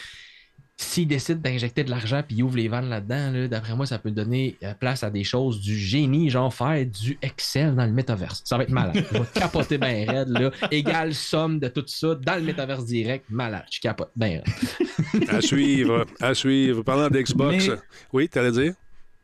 S'ils 0.77 1.07
décident 1.07 1.41
d'injecter 1.41 1.85
de 1.85 1.91
l'argent 1.91 2.23
puis 2.27 2.37
ils 2.39 2.43
ouvrent 2.43 2.57
les 2.57 2.67
vannes 2.67 2.89
là-dedans, 2.89 3.31
là, 3.31 3.47
d'après 3.47 3.77
moi, 3.77 3.87
ça 3.87 3.99
peut 4.01 4.11
donner 4.11 4.57
euh, 4.65 4.75
place 4.75 5.05
à 5.05 5.11
des 5.11 5.23
choses 5.23 5.61
du 5.61 5.79
génie, 5.79 6.31
genre 6.31 6.53
faire 6.53 6.85
du 6.85 7.17
Excel 7.23 7.77
dans 7.77 7.87
le 7.87 7.93
métaverse. 7.93 8.43
Ça 8.45 8.57
va 8.57 8.65
être 8.65 8.71
malade. 8.71 9.05
Je 9.13 9.19
vais 9.19 9.25
capoter 9.35 9.79
bien 9.79 10.05
raide, 10.11 10.29
là. 10.31 10.51
Égale 10.73 11.15
somme 11.15 11.61
de 11.61 11.69
tout 11.69 11.85
ça 11.87 12.17
dans 12.17 12.35
le 12.35 12.43
métaverse 12.43 12.85
direct. 12.87 13.25
Malade. 13.31 13.65
Je 13.71 13.79
capote 13.79 14.11
bien 14.17 14.41
raide. 14.45 15.29
À 15.29 15.41
suivre. 15.41 16.07
À 16.21 16.35
suivre. 16.35 16.83
Parlant 16.83 17.09
d'Xbox. 17.09 17.69
Mais- 17.69 17.75
Oui, 18.13 18.29
t'allais 18.29 18.51
dire? 18.53 18.73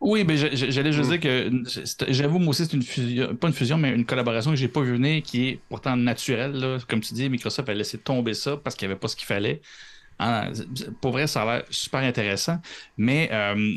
Oui, 0.01 0.24
mais 0.24 0.36
j'allais 0.36 0.92
juste 0.92 1.11
Mm. 1.11 1.18
dire 1.18 1.20
que 1.20 2.12
j'avoue, 2.12 2.38
moi 2.38 2.51
aussi, 2.51 2.64
c'est 2.64 2.72
une 2.74 2.82
fusion, 2.82 3.34
pas 3.34 3.48
une 3.48 3.53
fusion, 3.55 3.76
mais 3.76 3.90
une 3.92 4.07
collaboration 4.07 4.51
que 4.53 4.57
j'ai 4.57 4.68
pas 4.68 4.80
vu 4.82 4.92
venir 4.92 5.20
qui 5.22 5.48
est 5.48 5.61
pourtant 5.68 5.96
naturelle. 5.96 6.53
là. 6.53 6.78
Comme 6.88 7.01
tu 7.01 7.12
dis, 7.12 7.28
Microsoft 7.28 7.68
a 7.68 7.74
laissé 7.74 7.98
tomber 7.98 8.34
ça 8.34 8.57
parce 8.57 8.76
qu'il 8.76 8.86
n'y 8.86 8.92
avait 8.92 9.01
pas 9.01 9.09
ce 9.09 9.16
qu'il 9.16 9.26
fallait. 9.26 9.61
C'est- 10.54 10.90
pour 11.00 11.12
vrai, 11.12 11.26
ça 11.26 11.42
a 11.42 11.44
l'air 11.56 11.64
super 11.70 12.00
intéressant. 12.00 12.58
Mais 12.96 13.28
euh, 13.32 13.76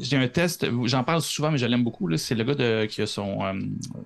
j'ai 0.00 0.16
un 0.16 0.28
test, 0.28 0.66
j'en 0.84 1.04
parle 1.04 1.22
souvent, 1.22 1.50
mais 1.50 1.58
je 1.58 1.66
l'aime 1.66 1.84
beaucoup. 1.84 2.14
C'est 2.16 2.34
le 2.34 2.44
gars 2.44 2.54
de, 2.54 2.84
qui 2.86 3.02
a 3.02 3.06
son 3.06 3.42
euh, 3.44 3.52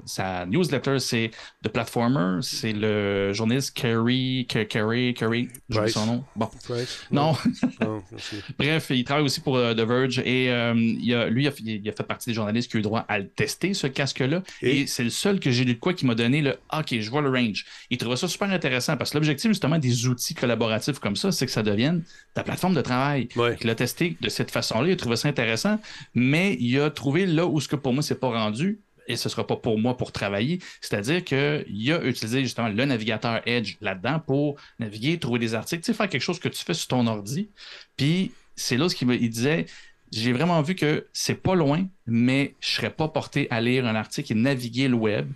sa 0.04 0.46
newsletter, 0.46 0.98
c'est 0.98 1.30
The 1.62 1.68
Platformer. 1.68 2.38
C'est 2.42 2.72
le 2.72 3.32
journaliste 3.32 3.74
Kerry, 3.76 4.46
Kerry, 4.48 5.14
Kerry, 5.14 5.48
Bryce. 5.68 5.92
son 5.92 6.06
nom. 6.06 6.24
Bon, 6.36 6.48
Price? 6.64 7.06
non. 7.10 7.32
Non, 7.80 8.02
merci. 8.12 8.42
Bref, 8.58 8.86
il 8.90 9.04
travaille 9.04 9.24
aussi 9.24 9.40
pour 9.40 9.56
euh, 9.56 9.74
The 9.74 9.80
Verge 9.80 10.18
et 10.20 10.50
euh, 10.50 10.74
il 10.76 11.14
a- 11.14 11.28
lui, 11.28 11.44
il 11.44 11.48
a, 11.48 11.50
fait- 11.50 11.62
il 11.64 11.88
a 11.88 11.92
fait 11.92 12.02
partie 12.04 12.30
des 12.30 12.34
journalistes 12.34 12.70
qui 12.70 12.76
ont 12.76 12.80
eu 12.80 12.82
droit 12.82 13.04
à 13.08 13.18
le 13.18 13.28
tester, 13.28 13.74
ce 13.74 13.86
casque-là. 13.86 14.42
Et? 14.62 14.78
Et, 14.80 14.86
c'est 14.86 15.04
le 15.04 15.10
seul 15.10 15.40
que 15.40 15.50
j'ai 15.50 15.64
lu 15.64 15.74
de 15.74 15.78
quoi 15.80 15.94
qui 15.94 16.06
m'a 16.06 16.14
donné 16.14 16.40
le 16.42 16.56
ah, 16.68 16.80
OK, 16.80 16.94
je 17.00 17.10
vois 17.10 17.22
le 17.22 17.30
range. 17.30 17.64
Il 17.90 17.98
trouvait 17.98 18.16
ça 18.16 18.28
super 18.28 18.50
intéressant 18.50 18.96
parce 18.96 19.10
que 19.10 19.16
l'objectif, 19.16 19.50
justement, 19.50 19.78
des 19.78 20.06
outils 20.06 20.34
collaboratifs 20.34 20.98
comme 20.98 21.07
ça, 21.16 21.32
c'est 21.32 21.46
que 21.46 21.52
ça 21.52 21.62
devienne 21.62 22.02
ta 22.34 22.42
plateforme 22.42 22.74
de 22.74 22.80
travail. 22.80 23.28
Ouais. 23.36 23.56
Il 23.60 23.66
l'a 23.66 23.74
testé 23.74 24.16
de 24.20 24.28
cette 24.28 24.50
façon-là, 24.50 24.88
il 24.88 24.92
a 24.92 24.96
trouvé 24.96 25.16
ça 25.16 25.28
intéressant, 25.28 25.80
mais 26.14 26.56
il 26.60 26.80
a 26.80 26.90
trouvé 26.90 27.26
là 27.26 27.46
où 27.46 27.60
ce 27.60 27.68
que 27.68 27.76
pour 27.76 27.92
moi, 27.92 28.02
c'est 28.02 28.20
pas 28.20 28.28
rendu. 28.28 28.80
Et 29.10 29.16
ce 29.16 29.28
ne 29.28 29.30
sera 29.30 29.46
pas 29.46 29.56
pour 29.56 29.78
moi 29.78 29.96
pour 29.96 30.12
travailler. 30.12 30.58
C'est-à-dire 30.82 31.24
qu'il 31.24 31.92
a 31.92 32.04
utilisé 32.04 32.42
justement 32.42 32.68
le 32.68 32.84
navigateur 32.84 33.40
Edge 33.46 33.76
là-dedans 33.80 34.20
pour 34.20 34.56
naviguer, 34.78 35.18
trouver 35.18 35.38
des 35.38 35.54
articles, 35.54 35.82
tu 35.82 35.86
sais, 35.86 35.96
faire 35.96 36.10
quelque 36.10 36.22
chose 36.22 36.38
que 36.38 36.48
tu 36.48 36.62
fais 36.62 36.74
sur 36.74 36.88
ton 36.88 37.06
ordi. 37.06 37.48
Puis 37.96 38.32
c'est 38.54 38.76
là 38.76 38.86
ce 38.86 38.94
qu'il 38.94 39.10
il 39.10 39.30
disait 39.30 39.64
j'ai 40.12 40.32
vraiment 40.32 40.60
vu 40.62 40.74
que 40.74 41.06
c'est 41.12 41.34
pas 41.34 41.54
loin, 41.54 41.86
mais 42.06 42.54
je 42.60 42.68
serais 42.68 42.90
pas 42.90 43.08
porté 43.08 43.46
à 43.50 43.60
lire 43.60 43.86
un 43.86 43.94
article 43.94 44.32
et 44.32 44.34
naviguer 44.34 44.88
le 44.88 44.94
web 44.94 45.30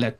là- 0.00 0.12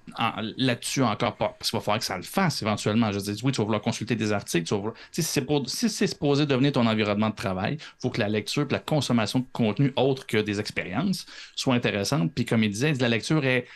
là-dessus 0.56 1.02
encore 1.02 1.36
pas. 1.36 1.56
Parce 1.58 1.70
qu'il 1.70 1.78
va 1.78 1.82
falloir 1.82 1.98
que 1.98 2.04
ça 2.04 2.16
le 2.16 2.22
fasse 2.22 2.62
éventuellement. 2.62 3.10
Je 3.12 3.18
dire, 3.20 3.34
oui, 3.42 3.52
tu 3.52 3.58
vas 3.58 3.64
vouloir 3.64 3.82
consulter 3.82 4.16
des 4.16 4.32
articles, 4.32 4.66
tu 4.66 4.74
vas 4.74 4.78
vouloir- 4.80 4.96
si 5.10 5.22
c'est 5.22 5.46
si 5.66 5.88
supposé 6.08 6.46
devenir 6.46 6.72
ton 6.72 6.86
environnement 6.86 7.30
de 7.30 7.34
travail, 7.34 7.74
il 7.80 8.00
faut 8.00 8.10
que 8.10 8.20
la 8.20 8.28
lecture 8.28 8.62
et 8.68 8.72
la 8.72 8.78
consommation 8.78 9.40
de 9.40 9.46
contenu 9.52 9.92
autre 9.96 10.26
que 10.26 10.38
des 10.38 10.60
expériences 10.60 11.26
soit 11.56 11.74
intéressante. 11.74 12.32
Puis 12.34 12.44
comme 12.44 12.64
il 12.64 12.70
disait, 12.70 12.92
la 12.94 13.08
lecture 13.08 13.44
est 13.44 13.66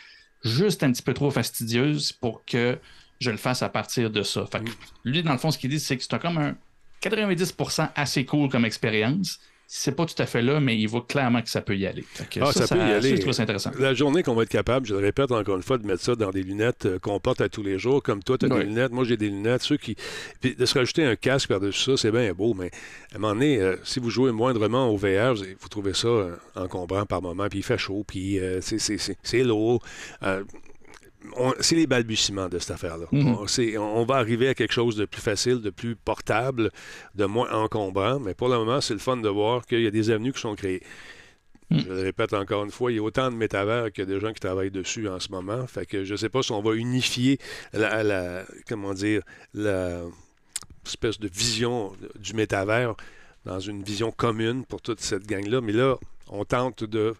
juste 0.43 0.83
un 0.83 0.91
petit 0.91 1.01
peu 1.01 1.13
trop 1.13 1.31
fastidieuse 1.31 2.11
pour 2.11 2.43
que 2.45 2.77
je 3.19 3.31
le 3.31 3.37
fasse 3.37 3.61
à 3.61 3.69
partir 3.69 4.09
de 4.09 4.21
ça. 4.23 4.45
Fait 4.51 4.63
que 4.63 4.71
lui, 5.05 5.23
dans 5.23 5.31
le 5.31 5.37
fond, 5.37 5.51
ce 5.51 5.57
qu'il 5.57 5.69
dit, 5.69 5.79
c'est 5.79 5.95
que 5.97 6.03
c'est 6.03 6.19
comme 6.19 6.37
un 6.37 6.55
90% 7.01 7.89
assez 7.95 8.25
cool 8.25 8.49
comme 8.49 8.65
expérience. 8.65 9.39
C'est 9.75 9.95
pas 9.95 10.05
tout 10.05 10.13
à 10.21 10.27
fait 10.27 10.43
là, 10.43 10.59
mais 10.59 10.77
il 10.77 10.85
voit 10.87 11.03
clairement 11.07 11.41
que 11.41 11.49
ça 11.49 11.59
peut 11.61 11.75
y 11.75 11.87
aller. 11.87 12.05
Ah, 12.39 12.51
ça 12.51 12.67
peut 12.67 12.75
y 12.75 12.77
ça, 12.79 12.95
aller. 12.95 13.15
je 13.17 13.21
trouve 13.21 13.33
ça 13.33 13.41
intéressant. 13.41 13.71
La 13.79 13.95
journée 13.95 14.21
qu'on 14.21 14.35
va 14.35 14.43
être 14.43 14.49
capable, 14.49 14.85
je 14.85 14.93
le 14.93 14.99
répète 14.99 15.31
encore 15.31 15.55
une 15.55 15.63
fois, 15.63 15.79
de 15.79 15.87
mettre 15.87 16.03
ça 16.03 16.15
dans 16.15 16.29
des 16.29 16.43
lunettes 16.43 16.85
euh, 16.85 16.99
qu'on 16.99 17.19
porte 17.19 17.41
à 17.41 17.49
tous 17.49 17.63
les 17.63 17.79
jours, 17.79 18.03
comme 18.03 18.21
toi, 18.21 18.37
tu 18.37 18.45
as 18.45 18.49
des 18.49 18.63
lunettes, 18.65 18.91
moi 18.91 19.03
j'ai 19.03 19.17
des 19.17 19.29
lunettes, 19.29 19.63
ceux 19.63 19.77
qui. 19.77 19.95
Puis 20.41 20.53
de 20.55 20.65
se 20.67 20.77
rajouter 20.77 21.03
un 21.05 21.15
casque 21.15 21.49
par-dessus 21.49 21.83
ça, 21.91 21.97
c'est 21.97 22.11
bien 22.11 22.31
beau, 22.33 22.53
mais 22.53 22.69
à 23.13 23.15
un 23.15 23.19
moment 23.19 23.33
donné, 23.33 23.59
euh, 23.59 23.75
si 23.83 23.99
vous 23.99 24.11
jouez 24.11 24.31
moindrement 24.31 24.89
au 24.89 24.95
VR, 24.95 25.33
vous, 25.33 25.43
vous 25.59 25.69
trouvez 25.69 25.95
ça 25.95 26.07
euh, 26.07 26.35
encombrant 26.55 27.07
par 27.07 27.23
moment, 27.23 27.47
puis 27.49 27.59
il 27.59 27.63
fait 27.63 27.79
chaud, 27.79 28.03
puis 28.07 28.37
euh, 28.39 28.61
c'est- 28.61 28.77
c'est 28.77 28.99
c'est- 28.99 29.17
c'est 29.23 29.43
lourd. 29.43 29.83
C'est 31.61 31.75
les 31.75 31.87
balbutiements 31.87 32.49
de 32.49 32.59
cette 32.59 32.71
affaire-là. 32.71 33.05
Mhm. 33.11 33.27
on, 33.27 33.47
c'est- 33.47 33.77
on- 33.77 33.97
on 33.97 34.05
va 34.05 34.15
arriver 34.15 34.47
à 34.49 34.53
quelque 34.53 34.73
chose 34.73 34.95
de 34.95 35.05
plus 35.05 35.21
facile, 35.21 35.61
de 35.61 35.69
plus 35.69 35.95
portable, 35.95 36.69
de 37.15 37.25
moins 37.25 37.51
encombrant, 37.51 38.19
mais 38.19 38.33
pour 38.33 38.49
le 38.49 38.57
moment, 38.57 38.81
c'est 38.81 38.93
le 38.93 38.99
fun 38.99 39.17
de 39.17 39.29
voir 39.29 39.65
qu'il 39.65 39.81
y 39.81 39.87
a 39.87 39.91
des 39.91 40.09
avenues 40.09 40.33
qui 40.33 40.41
sont 40.41 40.55
créées. 40.55 40.83
Mhm. 41.69 41.79
Je 41.79 41.89
le 41.93 42.01
répète 42.01 42.33
encore 42.33 42.63
une 42.65 42.71
fois, 42.71 42.91
il 42.91 42.95
y 42.95 42.99
a 42.99 43.01
autant 43.03 43.31
de 43.31 43.35
métavers 43.35 43.91
qu'il 43.91 44.03
y 44.03 44.07
a 44.07 44.13
des 44.13 44.19
gens 44.19 44.33
qui 44.33 44.39
travaillent 44.41 44.69
dessus 44.71 45.07
en 45.07 45.19
ce 45.19 45.29
moment. 45.31 45.65
Fait 45.65 45.85
que 45.85 46.03
je 46.03 46.11
ne 46.11 46.17
sais 46.17 46.29
pas 46.29 46.43
si 46.43 46.51
on 46.51 46.61
va 46.61 46.73
unifier 46.75 47.39
la, 47.71 48.03
la- 48.03 48.43
comment 48.67 48.93
dire, 48.93 49.21
la 49.53 50.01
espèce 50.85 51.19
de 51.19 51.29
vision 51.29 51.93
du 52.19 52.33
métavers 52.33 52.95
dans 53.45 53.59
une 53.59 53.81
vision 53.83 54.11
commune 54.11 54.65
pour 54.65 54.81
toute 54.81 54.99
cette 54.99 55.25
gang-là. 55.25 55.61
Mais 55.61 55.71
là, 55.71 55.97
on 56.29 56.43
tente 56.45 56.83
de 56.83 57.13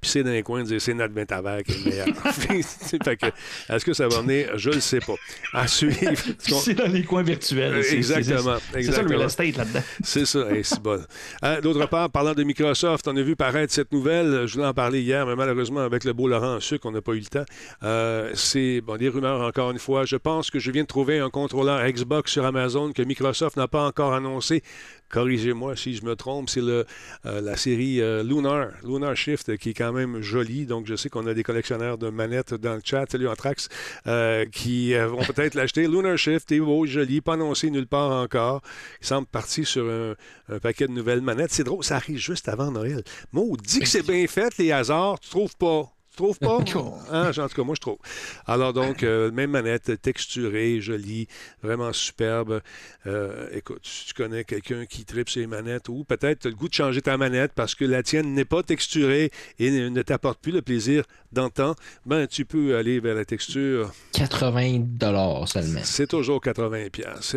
pisser 0.00 0.22
dans 0.22 0.30
les 0.30 0.42
coins 0.42 0.60
et 0.60 0.64
dire 0.64 0.80
c'est 0.80 0.94
métavers 0.94 1.62
qui 1.62 1.72
est 1.72 1.84
le 1.84 1.90
meilleur. 1.90 2.06
fait 2.32 3.16
que, 3.16 3.26
est-ce 3.72 3.84
que 3.84 3.92
ça 3.92 4.08
va 4.08 4.20
venir? 4.20 4.56
Je 4.56 4.70
ne 4.70 4.74
le 4.76 4.80
sais 4.80 5.00
pas. 5.00 5.14
À 5.52 5.66
suivre. 5.66 5.98
C'est 6.38 6.74
dans 6.74 6.86
les 6.90 7.02
coins 7.04 7.22
virtuels. 7.22 7.82
c'est- 7.84 7.96
Exactement. 7.96 8.56
C'est 8.72 8.82
ça 8.84 9.02
le 9.02 9.08
real 9.16 9.26
estate 9.26 9.56
là-dedans. 9.56 9.82
C'est 10.02 10.26
ça, 10.26 10.50
hey, 10.50 10.64
c'est 10.64 10.80
bon. 10.80 11.00
Euh, 11.44 11.60
D'autre 11.60 11.86
part, 11.86 12.10
parlant 12.10 12.34
de 12.34 12.42
Microsoft, 12.42 13.06
on 13.08 13.16
a 13.16 13.22
vu 13.22 13.36
paraître 13.36 13.72
cette 13.72 13.92
nouvelle. 13.92 14.46
Je 14.46 14.54
voulais 14.54 14.66
en 14.66 14.74
parler 14.74 15.00
hier, 15.00 15.26
mais 15.26 15.36
malheureusement, 15.36 15.80
avec 15.80 16.04
le 16.04 16.12
beau 16.12 16.28
Laurent 16.28 16.56
en 16.56 16.60
sucre, 16.60 16.86
on 16.86 16.92
n'a 16.92 17.00
pas 17.02 17.12
eu 17.12 17.20
le 17.20 17.26
temps. 17.26 17.44
Euh, 17.82 18.30
c'est 18.34 18.80
bon, 18.80 18.96
des 18.96 19.08
rumeurs 19.08 19.40
encore 19.42 19.70
une 19.70 19.78
fois. 19.78 20.04
Je 20.04 20.16
pense 20.16 20.50
que 20.50 20.58
je 20.58 20.70
viens 20.70 20.82
de 20.82 20.88
trouver 20.88 21.18
un 21.18 21.30
contrôleur 21.30 21.86
Xbox 21.90 22.32
sur 22.32 22.44
Amazon 22.44 22.92
que 22.92 23.02
Microsoft 23.02 23.56
n'a 23.56 23.68
pas 23.68 23.86
encore 23.86 24.14
annoncé. 24.14 24.62
Corrigez-moi 25.08 25.74
si 25.74 25.94
je 25.96 26.04
me 26.04 26.14
trompe, 26.14 26.48
c'est 26.48 26.60
le, 26.60 26.86
euh, 27.26 27.40
la 27.40 27.56
série 27.56 28.00
euh, 28.00 28.22
Lunar, 28.22 28.68
Lunar 28.84 29.16
Shift, 29.16 29.56
qui 29.56 29.70
est 29.70 29.74
quand 29.90 29.96
même 29.96 30.20
jolie. 30.20 30.66
Donc, 30.66 30.86
je 30.86 30.94
sais 30.94 31.08
qu'on 31.08 31.26
a 31.26 31.34
des 31.34 31.42
collectionneurs 31.42 31.98
de 31.98 32.10
manettes 32.10 32.54
dans 32.54 32.74
le 32.74 32.80
chat, 32.84 33.06
salut 33.10 33.28
Anthrax, 33.28 33.68
euh, 34.06 34.44
qui 34.46 34.94
euh, 34.94 35.08
vont 35.08 35.22
peut-être 35.22 35.54
l'acheter. 35.56 35.88
Lunar 35.88 36.16
Shift 36.16 36.52
est 36.52 36.60
beau, 36.60 36.86
joli, 36.86 37.20
pas 37.20 37.34
annoncé 37.34 37.70
nulle 37.70 37.86
part 37.86 38.12
encore. 38.12 38.62
Il 39.00 39.06
semble 39.06 39.26
parti 39.26 39.64
sur 39.64 39.86
un, 39.86 40.14
un 40.48 40.58
paquet 40.58 40.86
de 40.86 40.92
nouvelles 40.92 41.22
manettes. 41.22 41.52
C'est 41.52 41.64
drôle, 41.64 41.82
ça 41.82 41.96
arrive 41.96 42.18
juste 42.18 42.48
avant 42.48 42.70
Noël. 42.70 43.02
Maudit 43.32 43.80
que 43.80 43.88
c'est 43.88 44.06
bien 44.06 44.26
fait, 44.26 44.56
les 44.58 44.70
hasards, 44.70 45.18
tu 45.20 45.30
trouves 45.30 45.56
pas? 45.56 45.90
Tu 46.10 46.16
trouves 46.16 46.38
pas? 46.38 46.58
Hein, 47.10 47.30
en 47.30 47.48
tout 47.48 47.56
cas, 47.56 47.62
moi, 47.62 47.74
je 47.74 47.80
trouve. 47.80 47.98
Alors, 48.46 48.72
donc, 48.72 49.02
euh, 49.02 49.30
même 49.32 49.50
manette 49.50 50.00
texturée, 50.00 50.80
jolie, 50.80 51.26
vraiment 51.62 51.92
superbe. 51.92 52.60
Euh, 53.06 53.48
écoute, 53.52 53.80
si 53.82 54.06
tu 54.06 54.14
connais 54.14 54.44
quelqu'un 54.44 54.86
qui 54.86 55.04
tripe 55.04 55.28
ses 55.28 55.46
manettes 55.46 55.88
ou 55.88 56.04
peut-être 56.04 56.40
tu 56.40 56.48
as 56.48 56.50
le 56.50 56.56
goût 56.56 56.68
de 56.68 56.74
changer 56.74 57.02
ta 57.02 57.16
manette 57.16 57.52
parce 57.54 57.74
que 57.74 57.84
la 57.84 58.02
tienne 58.02 58.34
n'est 58.34 58.44
pas 58.44 58.62
texturée 58.62 59.30
et 59.58 59.70
ne 59.70 60.02
t'apporte 60.02 60.40
plus 60.40 60.52
le 60.52 60.62
plaisir 60.62 61.04
d'antan, 61.32 61.74
ben, 62.06 62.26
tu 62.26 62.44
peux 62.44 62.76
aller 62.76 63.00
vers 63.00 63.14
la 63.14 63.24
texture 63.24 63.92
80 64.12 65.46
seulement. 65.46 65.80
c'est 65.84 66.08
toujours 66.08 66.40
80 66.40 66.88
pièces. 66.90 67.36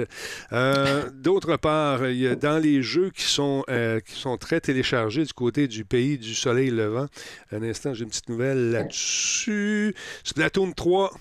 D'autre 1.13 1.57
part, 1.57 2.07
il 2.07 2.17
y 2.17 2.27
a 2.27 2.35
dans 2.35 2.57
les 2.57 2.81
jeux 2.81 3.11
qui 3.11 3.23
sont, 3.23 3.63
euh, 3.69 3.99
qui 3.99 4.15
sont 4.15 4.37
très 4.37 4.59
téléchargés 4.59 5.23
du 5.23 5.33
côté 5.33 5.67
du 5.67 5.85
pays 5.85 6.17
du 6.17 6.35
soleil 6.35 6.69
levant. 6.69 7.07
Un 7.51 7.63
instant, 7.63 7.93
j'ai 7.93 8.03
une 8.03 8.09
petite 8.09 8.29
nouvelle 8.29 8.62
là-dessus. 8.71 9.95
Splatoon 10.23 10.71
3. 10.71 11.11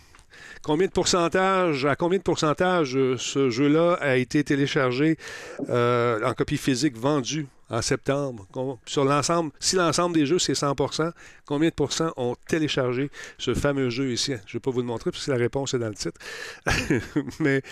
Combien 0.62 0.86
de 0.86 0.93
pourcentage, 0.93 1.86
à 1.86 1.97
combien 1.97 2.18
de 2.18 2.22
pourcentage 2.22 2.97
euh, 2.97 3.16
ce 3.18 3.51
jeu-là 3.51 3.95
a 3.95 4.14
été 4.14 4.45
téléchargé 4.45 5.18
euh, 5.68 6.24
en 6.24 6.34
copie 6.34 6.57
physique 6.57 6.97
vendue 6.97 7.49
en 7.68 7.82
septembre? 7.82 8.47
Sur 8.86 9.05
l'ensemble, 9.05 9.51
si 9.59 9.74
l'ensemble 9.74 10.14
des 10.14 10.24
jeux 10.24 10.38
c'est 10.38 10.53
100% 10.53 11.11
combien 11.47 11.68
de 11.68 11.74
pourcents 11.74 12.12
ont 12.16 12.36
téléchargé 12.47 13.11
ce 13.38 13.55
fameux 13.55 13.90
jeu 13.90 14.12
ici? 14.12 14.34
Je 14.47 14.51
ne 14.51 14.53
vais 14.53 14.61
pas 14.61 14.70
vous 14.70 14.80
le 14.80 14.86
montrer 14.86 15.11
parce 15.11 15.26
que 15.26 15.32
la 15.32 15.36
réponse 15.36 15.74
est 15.74 15.80
dans 15.80 15.88
le 15.88 15.95
titre. 15.95 16.20
Mais, 17.40 17.62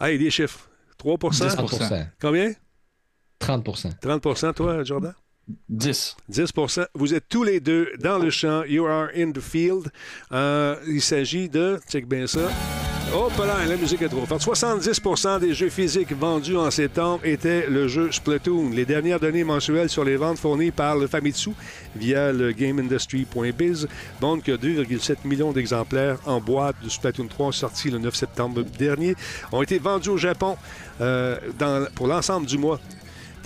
hey, 0.00 0.18
des 0.18 0.30
chiffres. 0.30 0.70
3% 0.98 1.18
30%. 1.18 2.06
Combien? 2.18 2.52
30%. 3.40 4.00
30% 4.00 4.54
toi, 4.54 4.82
Jordan? 4.84 5.14
10. 5.68 6.16
10 6.28 6.52
Vous 6.94 7.14
êtes 7.14 7.28
tous 7.28 7.44
les 7.44 7.60
deux 7.60 7.90
dans 8.00 8.18
le 8.18 8.30
champ. 8.30 8.64
You 8.64 8.86
are 8.86 9.08
in 9.16 9.32
the 9.32 9.40
field. 9.40 9.90
Euh, 10.32 10.76
il 10.88 11.00
s'agit 11.00 11.48
de. 11.48 11.78
Check 11.88 12.06
bien 12.08 12.26
ça. 12.26 12.48
Oh, 13.14 13.28
là, 13.38 13.64
la 13.64 13.76
musique 13.76 14.02
est 14.02 14.08
trop 14.08 14.26
forte. 14.26 14.42
70% 14.42 15.38
des 15.38 15.54
jeux 15.54 15.68
physiques 15.68 16.12
vendus 16.12 16.56
en 16.56 16.72
septembre 16.72 17.24
étaient 17.24 17.68
le 17.68 17.86
jeu 17.86 18.10
Splatoon. 18.10 18.70
Les 18.70 18.84
dernières 18.84 19.20
données 19.20 19.44
mensuelles 19.44 19.88
sur 19.88 20.04
les 20.04 20.16
ventes 20.16 20.38
fournies 20.38 20.72
par 20.72 20.96
le 20.96 21.06
Famitsu 21.06 21.50
via 21.94 22.32
le 22.32 22.50
GameIndustry.biz 22.50 23.86
montrent 24.20 24.42
que 24.42 24.52
2,7 24.52 25.18
millions 25.24 25.52
d'exemplaires 25.52 26.18
en 26.26 26.40
boîte 26.40 26.76
de 26.82 26.88
Splatoon 26.88 27.28
3 27.28 27.52
sortis 27.52 27.90
le 27.90 27.98
9 27.98 28.14
septembre 28.14 28.62
dernier 28.62 29.14
ont 29.52 29.62
été 29.62 29.78
vendus 29.78 30.08
au 30.08 30.16
Japon 30.16 30.56
euh, 31.00 31.38
pour 31.94 32.08
l'ensemble 32.08 32.46
du 32.46 32.58
mois. 32.58 32.80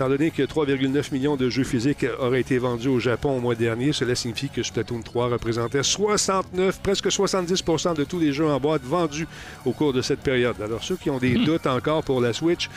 Étant 0.01 0.09
donné 0.09 0.31
que 0.31 0.43
3,9 0.43 1.13
millions 1.13 1.37
de 1.37 1.51
jeux 1.51 1.63
physiques 1.63 2.07
auraient 2.21 2.41
été 2.41 2.57
vendus 2.57 2.89
au 2.89 2.99
Japon 2.99 3.37
au 3.37 3.41
mois 3.41 3.55
dernier, 3.55 3.93
cela 3.93 4.15
signifie 4.15 4.49
que 4.49 4.63
Splatoon 4.63 5.03
3 5.03 5.29
représentait 5.29 5.83
69, 5.83 6.81
presque 6.83 7.09
70% 7.09 7.97
de 7.97 8.05
tous 8.05 8.19
les 8.19 8.33
jeux 8.33 8.47
en 8.47 8.59
boîte 8.59 8.81
vendus 8.83 9.29
au 9.67 9.73
cours 9.73 9.93
de 9.93 10.01
cette 10.01 10.21
période. 10.21 10.57
Alors, 10.63 10.83
ceux 10.83 10.97
qui 10.97 11.11
ont 11.11 11.19
des 11.19 11.35
doutes 11.45 11.67
encore 11.67 12.03
pour 12.03 12.23
la 12.23 12.33
Switch, 12.33 12.71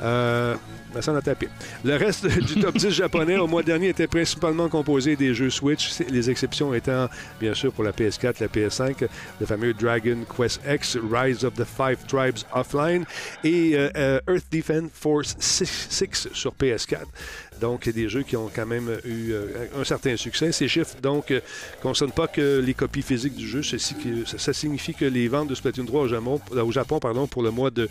euh, 0.00 0.54
ça 1.00 1.12
en 1.12 1.16
a 1.16 1.22
tapé. 1.22 1.48
Le 1.84 1.96
reste 1.96 2.26
du 2.46 2.60
top 2.60 2.76
10 2.76 2.90
japonais 2.90 3.36
au 3.36 3.46
mois 3.46 3.62
dernier 3.62 3.88
était 3.88 4.06
principalement 4.06 4.68
composé 4.68 5.16
des 5.16 5.34
jeux 5.34 5.50
Switch, 5.50 6.00
les 6.08 6.30
exceptions 6.30 6.74
étant, 6.74 7.08
bien 7.40 7.54
sûr, 7.54 7.72
pour 7.72 7.84
la 7.84 7.92
PS4, 7.92 8.40
la 8.40 8.48
PS5, 8.48 9.08
le 9.40 9.46
fameux 9.46 9.72
Dragon 9.72 10.18
Quest 10.36 10.60
X, 10.68 10.98
Rise 11.10 11.44
of 11.44 11.54
the 11.54 11.64
Five 11.64 11.98
Tribes 12.06 12.38
Offline 12.54 13.04
et 13.44 13.72
euh, 13.74 13.90
euh, 13.96 14.20
Earth 14.28 14.46
Defense 14.52 14.90
Force 14.92 15.36
6, 15.38 15.86
6 15.90 16.28
sur 16.32 16.52
PS4. 16.54 16.98
Donc, 17.62 17.88
des 17.88 18.08
jeux 18.08 18.24
qui 18.24 18.36
ont 18.36 18.50
quand 18.52 18.66
même 18.66 18.90
eu 19.04 19.30
euh, 19.30 19.46
un 19.78 19.84
certain 19.84 20.16
succès. 20.16 20.50
Ces 20.50 20.66
chiffres, 20.66 20.96
donc, 21.00 21.30
ne 21.30 21.38
concernent 21.80 22.10
pas 22.10 22.26
que 22.26 22.58
les 22.58 22.74
copies 22.74 23.02
physiques 23.02 23.36
du 23.36 23.46
jeu. 23.46 23.62
Ceci 23.62 23.94
ça, 24.36 24.52
signifie 24.52 24.94
que 24.94 25.04
les 25.04 25.28
ventes 25.28 25.46
de 25.46 25.54
Splatoon 25.54 25.86
3 25.86 26.02
au 26.02 26.08
Japon, 26.08 26.40
au 26.50 26.72
Japon 26.72 26.98
pardon, 26.98 27.28
pour, 27.28 27.44
le 27.44 27.52
mois 27.52 27.70
de, 27.70 27.88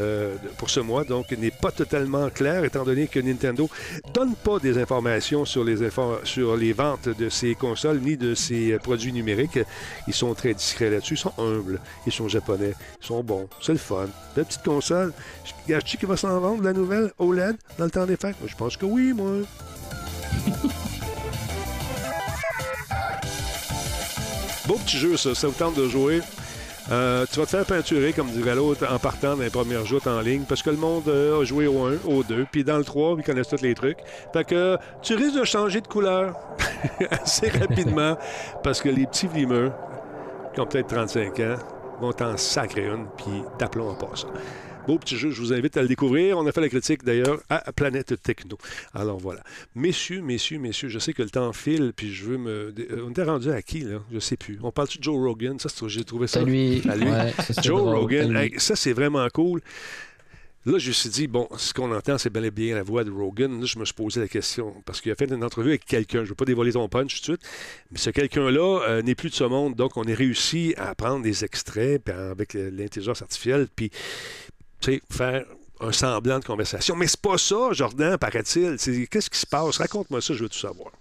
euh, 0.00 0.34
pour 0.58 0.70
ce 0.70 0.80
mois, 0.80 1.04
donc, 1.04 1.30
n'est 1.30 1.52
pas 1.52 1.70
totalement 1.70 2.30
clair, 2.30 2.64
étant 2.64 2.82
donné 2.82 3.06
que 3.06 3.20
Nintendo 3.20 3.70
donne 4.12 4.34
pas 4.34 4.58
des 4.58 4.76
informations 4.76 5.44
sur 5.44 5.62
les, 5.62 6.72
ventes 6.72 7.08
de 7.08 7.28
ces 7.28 7.54
consoles 7.54 8.00
ni 8.00 8.16
de 8.16 8.34
euh, 8.50 8.78
produits 8.80 9.12
numériques. 9.12 9.60
Ils 10.08 10.14
sont 10.14 10.34
très 10.34 10.52
discrets 10.52 10.90
là-dessus. 10.90 11.14
Ils 11.14 11.18
sont 11.18 11.34
humbles. 11.38 11.78
Ils 12.06 12.12
sont 12.12 12.26
japonais. 12.26 12.74
Ils 13.00 13.06
sont 13.06 13.22
bons. 13.22 13.48
C'est 13.60 13.72
le 13.72 13.78
fun. 13.78 14.08
La 14.36 14.42
petite 14.42 14.64
console. 14.64 15.12
Gâche-tu 15.68 15.96
qui 15.96 16.06
va 16.06 16.16
s'en 16.16 16.40
vendre, 16.40 16.62
la 16.64 16.72
nouvelle 16.72 17.12
OLED, 17.18 17.56
dans 17.78 17.84
le 17.84 17.90
temps 17.90 18.06
des 18.06 18.16
fêtes? 18.16 18.34
Moi, 18.40 18.48
je 18.48 18.56
pense 18.56 18.76
que 18.76 18.84
oui, 18.84 19.12
moi. 19.12 19.30
Beau 24.66 24.74
petit 24.84 24.98
jeu, 24.98 25.16
ça. 25.16 25.34
Ça 25.34 25.46
vous 25.48 25.54
tente 25.54 25.76
de 25.76 25.88
jouer? 25.88 26.20
Euh, 26.90 27.24
tu 27.30 27.38
vas 27.38 27.46
te 27.46 27.50
faire 27.50 27.64
peinturer, 27.64 28.12
comme 28.12 28.28
dirait 28.30 28.56
l'autre, 28.56 28.86
en 28.92 28.98
partant 28.98 29.36
dans 29.36 29.42
les 29.42 29.50
premières 29.50 29.86
joutes 29.86 30.08
en 30.08 30.20
ligne, 30.20 30.42
parce 30.48 30.62
que 30.62 30.70
le 30.70 30.76
monde 30.76 31.06
euh, 31.08 31.40
a 31.40 31.44
joué 31.44 31.68
au 31.68 31.84
1, 31.86 31.98
au 32.06 32.24
2, 32.24 32.46
puis 32.50 32.64
dans 32.64 32.76
le 32.76 32.84
3, 32.84 33.16
ils 33.18 33.24
connaissent 33.24 33.48
tous 33.48 33.62
les 33.62 33.74
trucs. 33.74 33.98
Fait 34.32 34.44
que 34.44 34.76
tu 35.00 35.14
risques 35.14 35.38
de 35.38 35.44
changer 35.44 35.80
de 35.80 35.86
couleur 35.86 36.34
assez 37.10 37.48
rapidement, 37.50 38.18
parce 38.64 38.80
que 38.80 38.88
les 38.88 39.06
petits 39.06 39.28
vlimeux, 39.28 39.70
qui 40.54 40.60
ont 40.60 40.66
peut-être 40.66 40.88
35 40.88 41.38
ans, 41.40 41.56
vont 42.00 42.12
t'en 42.12 42.36
sacrer 42.36 42.86
une, 42.86 43.06
puis 43.16 43.44
d'aplomb 43.60 43.90
en 43.90 43.94
passant. 43.94 44.28
Beau 44.86 44.98
petit 44.98 45.16
jeu, 45.16 45.30
je 45.30 45.40
vous 45.40 45.52
invite 45.52 45.76
à 45.76 45.82
le 45.82 45.88
découvrir. 45.88 46.36
On 46.38 46.46
a 46.46 46.52
fait 46.52 46.60
la 46.60 46.68
critique 46.68 47.04
d'ailleurs 47.04 47.40
à 47.48 47.72
Planète 47.72 48.20
Techno. 48.20 48.58
Alors 48.94 49.18
voilà. 49.18 49.42
Messieurs, 49.76 50.22
messieurs, 50.22 50.58
messieurs, 50.58 50.88
je 50.88 50.98
sais 50.98 51.12
que 51.12 51.22
le 51.22 51.30
temps 51.30 51.52
file, 51.52 51.92
puis 51.94 52.12
je 52.12 52.24
veux 52.24 52.38
me. 52.38 52.74
euh, 52.76 53.04
On 53.06 53.10
était 53.10 53.22
rendu 53.22 53.50
à 53.50 53.62
qui, 53.62 53.80
là? 53.80 54.02
Je 54.12 54.18
sais 54.18 54.36
plus. 54.36 54.58
On 54.62 54.72
parle-tu 54.72 54.98
de 54.98 55.04
Joe 55.04 55.16
Rogan? 55.16 55.58
Ça, 55.60 55.68
j'ai 55.86 56.04
trouvé 56.04 56.26
ça. 56.26 56.40
C'est 56.40 56.46
lui. 56.46 56.82
À 56.88 56.96
lui. 56.96 57.08
Ouais, 57.08 57.32
ça, 57.36 57.52
c'est 57.52 57.62
Joe 57.62 57.80
drôle, 57.80 57.94
Rogan, 57.96 58.36
hey, 58.36 58.54
ça 58.58 58.74
c'est 58.74 58.92
vraiment 58.92 59.26
cool. 59.32 59.60
Là, 60.64 60.78
je 60.78 60.88
me 60.88 60.92
suis 60.92 61.10
dit, 61.10 61.26
bon, 61.26 61.48
ce 61.56 61.74
qu'on 61.74 61.92
entend, 61.92 62.18
c'est 62.18 62.30
bel 62.30 62.44
et 62.44 62.52
bien 62.52 62.76
la 62.76 62.84
voix 62.84 63.02
de 63.02 63.10
Rogan. 63.10 63.58
Là, 63.58 63.66
je 63.66 63.80
me 63.80 63.84
suis 63.84 63.94
posé 63.94 64.20
la 64.20 64.28
question, 64.28 64.74
parce 64.86 65.00
qu'il 65.00 65.10
a 65.10 65.16
fait 65.16 65.28
une 65.28 65.42
entrevue 65.42 65.70
avec 65.70 65.84
quelqu'un. 65.84 66.18
Je 66.18 66.22
ne 66.22 66.28
veux 66.28 66.34
pas 66.36 66.44
dévoiler 66.44 66.70
ton 66.70 66.88
punch 66.88 67.20
tout 67.20 67.32
de 67.32 67.36
suite, 67.36 67.50
mais 67.90 67.98
ce 67.98 68.10
quelqu'un-là 68.10 68.82
euh, 68.88 69.02
n'est 69.02 69.16
plus 69.16 69.30
de 69.30 69.34
ce 69.34 69.42
monde. 69.42 69.74
Donc, 69.74 69.96
on 69.96 70.04
a 70.04 70.14
réussi 70.14 70.72
à 70.76 70.94
prendre 70.94 71.24
des 71.24 71.44
extraits 71.44 72.08
avec 72.08 72.54
l'intelligence 72.54 73.22
artificielle, 73.22 73.66
puis, 73.74 73.90
faire 75.10 75.44
un 75.80 75.92
semblant 75.92 76.38
de 76.38 76.44
conversation. 76.44 76.94
Mais 76.96 77.06
c'est 77.06 77.20
pas 77.20 77.38
ça, 77.38 77.72
Jordan, 77.72 78.16
paraît-il. 78.16 78.76
Qu'est-ce 79.08 79.30
qui 79.30 79.38
se 79.38 79.46
passe? 79.46 79.78
Raconte-moi 79.78 80.20
ça, 80.20 80.34
je 80.34 80.42
veux 80.42 80.48
tout 80.48 80.58
savoir. 80.58 80.92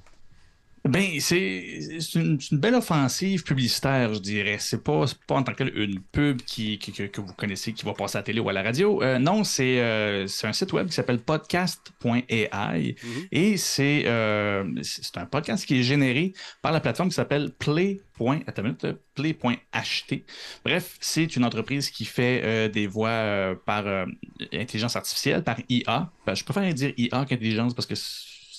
Ben, 0.84 1.20
c'est 1.20 1.78
une, 2.16 2.40
belle 2.54 2.74
offensive 2.74 3.44
publicitaire, 3.44 4.16
je 4.16 4.20
dirais. 4.20 4.58
C'est 4.60 4.84
pas, 4.84 5.06
pas 5.28 5.36
en 5.36 5.44
tant 5.44 5.54
que 5.54 5.64
une 5.64 6.02
pub 6.02 6.42
qui, 6.42 6.80
qui- 6.80 6.92
que, 6.92 7.22
vous 7.22 7.34
connaissez 7.34 7.72
qui 7.74 7.86
va 7.86 7.94
passer 7.94 8.18
à 8.18 8.22
la 8.22 8.24
télé 8.24 8.40
ou 8.40 8.50
à 8.50 8.54
la 8.54 8.64
radio. 8.64 9.02
Euh, 9.04 9.20
non, 9.20 9.44
c'est 9.44 9.80
euh, 9.80 10.26
c'est 10.26 10.48
un 10.48 10.54
site 10.54 10.74
web 10.74 10.88
qui 10.88 10.94
s'appelle 10.94 11.20
podcast.ai 11.20 12.50
et 13.32 13.58
c'est 13.58 14.04
euh, 14.08 14.64
un 15.16 15.26
podcast 15.28 15.66
qui 15.68 15.80
est 15.80 15.84
généré 15.84 16.34
par 16.64 16.72
la 16.72 16.80
plateforme 16.80 17.10
qui 17.10 17.16
s'appelle 17.16 17.52
Play. 17.52 18.02
Play.ht. 19.16 20.26
Bref, 20.64 20.98
c'est 21.00 21.36
une 21.36 21.44
entreprise 21.44 21.90
qui 21.90 22.06
fait 22.06 22.42
euh, 22.44 22.68
des 22.70 22.86
voix 22.86 23.10
euh, 23.10 23.56
par 23.66 23.88
euh, 23.88 24.06
intelligence 24.54 24.96
artificielle, 24.96 25.44
par 25.44 25.58
IA. 25.70 26.12
Ben, 26.26 26.36
je 26.36 26.44
préfère 26.44 26.72
dire 26.74 26.94
IA 26.98 27.26
qu'intelligence 27.26 27.74
parce 27.74 27.88
que 27.88 27.96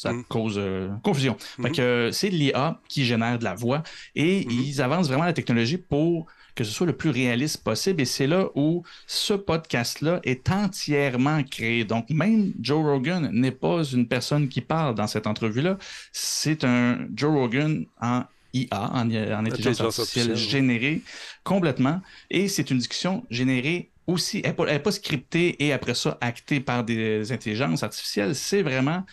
ça 0.03 0.13
Mm. 0.13 0.25
cause 0.29 0.57
euh, 0.59 0.89
confusion. 1.03 1.37
Fait 1.63 1.71
que 1.71 1.81
euh, 1.83 2.13
c'est 2.13 2.29
l'IA 2.29 2.81
qui 2.89 3.05
génère 3.05 3.39
de 3.39 3.45
la 3.45 3.55
voix 3.55 3.83
et 4.15 4.41
ils 4.51 4.81
avancent 4.83 5.09
vraiment 5.09 5.25
la 5.25 5.33
technologie 5.33 5.79
pour 5.79 6.27
que 6.55 6.65
ce 6.65 6.71
soit 6.71 6.87
le 6.87 6.97
plus 6.97 7.11
réaliste 7.11 7.63
possible. 7.65 8.03
Et 8.03 8.05
c'est 8.05 8.27
là 8.27 8.49
où 8.55 8.83
ce 9.07 9.33
podcast-là 9.33 10.21
est 10.25 10.51
entièrement 10.51 11.43
créé. 11.45 11.85
Donc, 11.85 12.11
même 12.11 12.53
Joe 12.61 12.83
Rogan 12.85 13.31
n'est 13.33 13.53
pas 13.53 13.83
une 13.85 14.07
personne 14.07 14.49
qui 14.49 14.61
parle 14.61 14.95
dans 14.95 15.07
cette 15.07 15.27
entrevue-là. 15.27 15.79
C'est 16.13 16.65
un 16.65 17.07
Joe 17.15 17.33
Rogan 17.33 17.87
en 18.01 18.25
IA, 18.53 18.69
en, 18.93 19.11
en 19.11 19.47
intelligence 19.47 19.81
artificielle 19.81 20.37
générée 20.37 21.03
complètement. 21.45 22.01
Et 22.31 22.49
c'est 22.49 22.71
une 22.71 22.79
discussion 22.79 23.25
générée 23.31 23.91
aussi. 24.07 24.43
Elle 24.45 24.55
n'est 24.67 24.79
pas 24.79 24.93
scriptée 24.93 25.57
et 25.65 25.73
après 25.73 25.95
ça 25.95 26.19
actée 26.21 26.61
par 26.61 26.85
des 26.85 27.33
intelligences 27.33 27.83
artificielles. 27.83 28.35
C'est 28.35 28.63
vraiment 28.63 29.05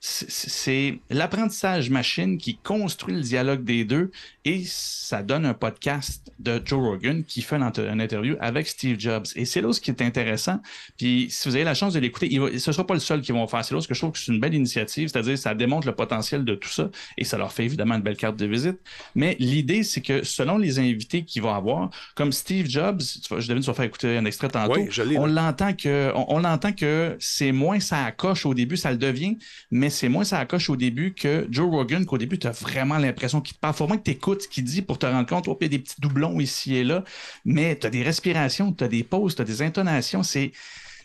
c'est- 0.00 1.00
l'apprentissage 1.10 1.90
machine 1.90 2.38
qui 2.38 2.56
construit 2.58 3.14
le 3.14 3.20
dialogue 3.20 3.64
des 3.64 3.84
deux 3.84 4.10
et 4.44 4.62
ça 4.64 5.22
donne 5.22 5.44
un 5.44 5.54
podcast 5.54 6.32
de 6.38 6.62
Joe 6.64 6.80
Rogan 6.80 7.24
qui 7.24 7.42
fait 7.42 7.56
une, 7.56 7.64
int- 7.64 7.92
une 7.92 8.00
interview 8.00 8.36
avec 8.40 8.66
Steve 8.68 8.98
Jobs. 8.98 9.26
Et 9.34 9.44
c'est 9.44 9.60
là 9.60 9.72
ce 9.72 9.80
qui 9.80 9.90
est 9.90 10.00
intéressant. 10.00 10.60
Puis 10.96 11.26
si 11.30 11.48
vous 11.48 11.54
avez 11.56 11.64
la 11.64 11.74
chance 11.74 11.94
de 11.94 11.98
l'écouter, 11.98 12.28
va- 12.38 12.48
ce 12.50 12.54
ne 12.54 12.58
sera 12.72 12.86
pas 12.86 12.94
le 12.94 13.00
seul 13.00 13.20
qui 13.20 13.32
vont 13.32 13.46
faire. 13.48 13.64
C'est 13.64 13.74
là 13.74 13.80
ce 13.80 13.88
que 13.88 13.94
je 13.94 14.00
trouve 14.00 14.12
que 14.12 14.18
c'est 14.18 14.32
une 14.32 14.38
belle 14.40 14.54
initiative, 14.54 15.08
c'est-à-dire 15.08 15.36
ça 15.36 15.54
démontre 15.54 15.86
le 15.86 15.94
potentiel 15.94 16.44
de 16.44 16.54
tout 16.54 16.68
ça 16.68 16.90
et 17.16 17.24
ça 17.24 17.36
leur 17.36 17.52
fait 17.52 17.64
évidemment 17.64 17.96
une 17.96 18.02
belle 18.02 18.16
carte 18.16 18.36
de 18.36 18.46
visite. 18.46 18.78
Mais 19.16 19.36
l'idée, 19.40 19.82
c'est 19.82 20.00
que 20.00 20.22
selon 20.22 20.58
les 20.58 20.78
invités 20.78 21.24
qu'ils 21.24 21.42
vont 21.42 21.52
avoir, 21.54 21.90
comme 22.14 22.30
Steve 22.32 22.68
Jobs, 22.68 23.00
je 23.02 23.34
devine, 23.48 23.60
tu 23.62 23.66
vas 23.66 23.74
faire 23.74 23.84
écouter 23.84 24.16
un 24.16 24.24
extrait 24.24 24.48
tantôt, 24.48 24.74
Oui, 24.78 24.88
on 25.18 25.26
l'entend 25.26 25.72
que, 25.74 26.12
on, 26.14 26.36
on 26.36 26.38
l'entend 26.38 26.72
que 26.72 27.16
c'est 27.18 27.52
moins 27.52 27.80
ça 27.80 28.04
accroche 28.04 28.46
au 28.46 28.54
début, 28.54 28.76
ça 28.76 28.90
le 28.92 28.96
devient, 28.98 29.36
mais 29.70 29.87
c'est 29.90 30.08
moins 30.08 30.24
ça 30.24 30.38
accroche 30.38 30.70
au 30.70 30.76
début 30.76 31.14
que 31.14 31.46
Joe 31.50 31.70
Rogan, 31.70 32.04
qu'au 32.06 32.18
début, 32.18 32.38
tu 32.38 32.46
as 32.46 32.52
vraiment 32.52 32.98
l'impression 32.98 33.40
qu'il 33.40 33.54
te 33.54 33.60
parle. 33.60 33.74
Faut 33.74 33.84
vraiment 33.86 33.98
que 33.98 34.04
tu 34.04 34.10
écoutes 34.12 34.42
ce 34.42 34.48
qu'il 34.48 34.64
dit 34.64 34.82
pour 34.82 34.98
te 34.98 35.06
rendre 35.06 35.28
compte, 35.28 35.48
oh, 35.48 35.56
il 35.60 35.64
y 35.64 35.66
a 35.66 35.68
des 35.68 35.78
petits 35.78 36.00
doublons 36.00 36.40
ici 36.40 36.76
et 36.76 36.84
là, 36.84 37.04
mais 37.44 37.78
tu 37.78 37.86
as 37.86 37.90
des 37.90 38.02
respirations, 38.02 38.72
tu 38.72 38.84
as 38.84 38.88
des 38.88 39.04
pauses, 39.04 39.34
tu 39.34 39.42
as 39.42 39.44
des 39.44 39.62
intonations, 39.62 40.22
c'est. 40.22 40.52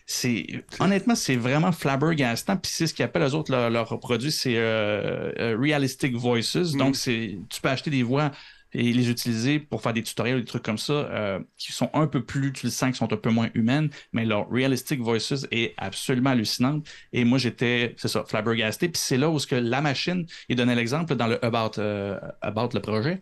C'est 0.06 0.66
honnêtement, 0.82 1.16
c'est 1.16 1.38
vraiment 1.38 1.72
flabbergastant. 1.72 2.58
Puis 2.58 2.70
c'est 2.76 2.88
ce 2.88 2.94
qu'ils 2.94 3.06
appellent 3.06 3.24
eux 3.24 3.36
autres 3.36 3.54
leur, 3.54 3.70
leur 3.70 4.00
produit, 4.02 4.34
c'est 4.34 4.58
euh, 4.58 5.32
euh, 5.40 5.58
realistic 5.58 6.14
voices. 6.14 6.74
Donc 6.74 6.98
c'est, 6.98 7.40
tu 7.50 7.62
peux 7.62 7.70
acheter 7.70 7.90
des 7.90 8.04
voix 8.04 8.30
et 8.74 8.94
les 8.94 9.10
utiliser 9.10 9.60
pour 9.60 9.82
faire 9.82 9.94
des 9.94 10.04
tutoriels, 10.04 10.40
des 10.40 10.46
trucs 10.46 10.64
comme 10.64 10.78
ça, 10.78 10.94
euh, 10.94 11.40
qui 11.58 11.72
sont 11.72 11.90
un 11.94 12.08
peu 12.08 12.24
plus, 12.24 12.54
tu 12.54 12.66
le 12.66 12.72
sens, 12.72 12.92
qui 12.92 12.98
sont 12.98 13.12
un 13.12 13.18
peu 13.18 13.30
moins 13.30 13.50
humaines, 13.54 13.90
mais 14.14 14.26
leur 14.26 14.50
realistic 14.50 15.00
voices 15.02 15.46
est 15.52 15.74
absolument 15.78 16.32
hallucinante. 16.32 16.88
Et 17.12 17.24
moi, 17.26 17.38
j'étais, 17.38 17.96
c'est 17.98 18.08
ça, 18.08 18.24
flabbergasté. 18.28 18.90
Puis 18.90 19.02
c'est 19.04 19.18
là 19.18 19.30
où 19.30 19.40
ce 19.40 19.48
que 19.48 19.56
la 19.56 19.82
machine, 19.82 20.26
il 20.50 20.56
donnait 20.56 20.76
l'exemple 20.76 21.16
dans 21.16 21.28
le 21.28 21.44
About, 21.44 21.80
euh, 21.80 22.20
about 22.42 22.70
le 22.74 22.80
projet, 22.80 23.22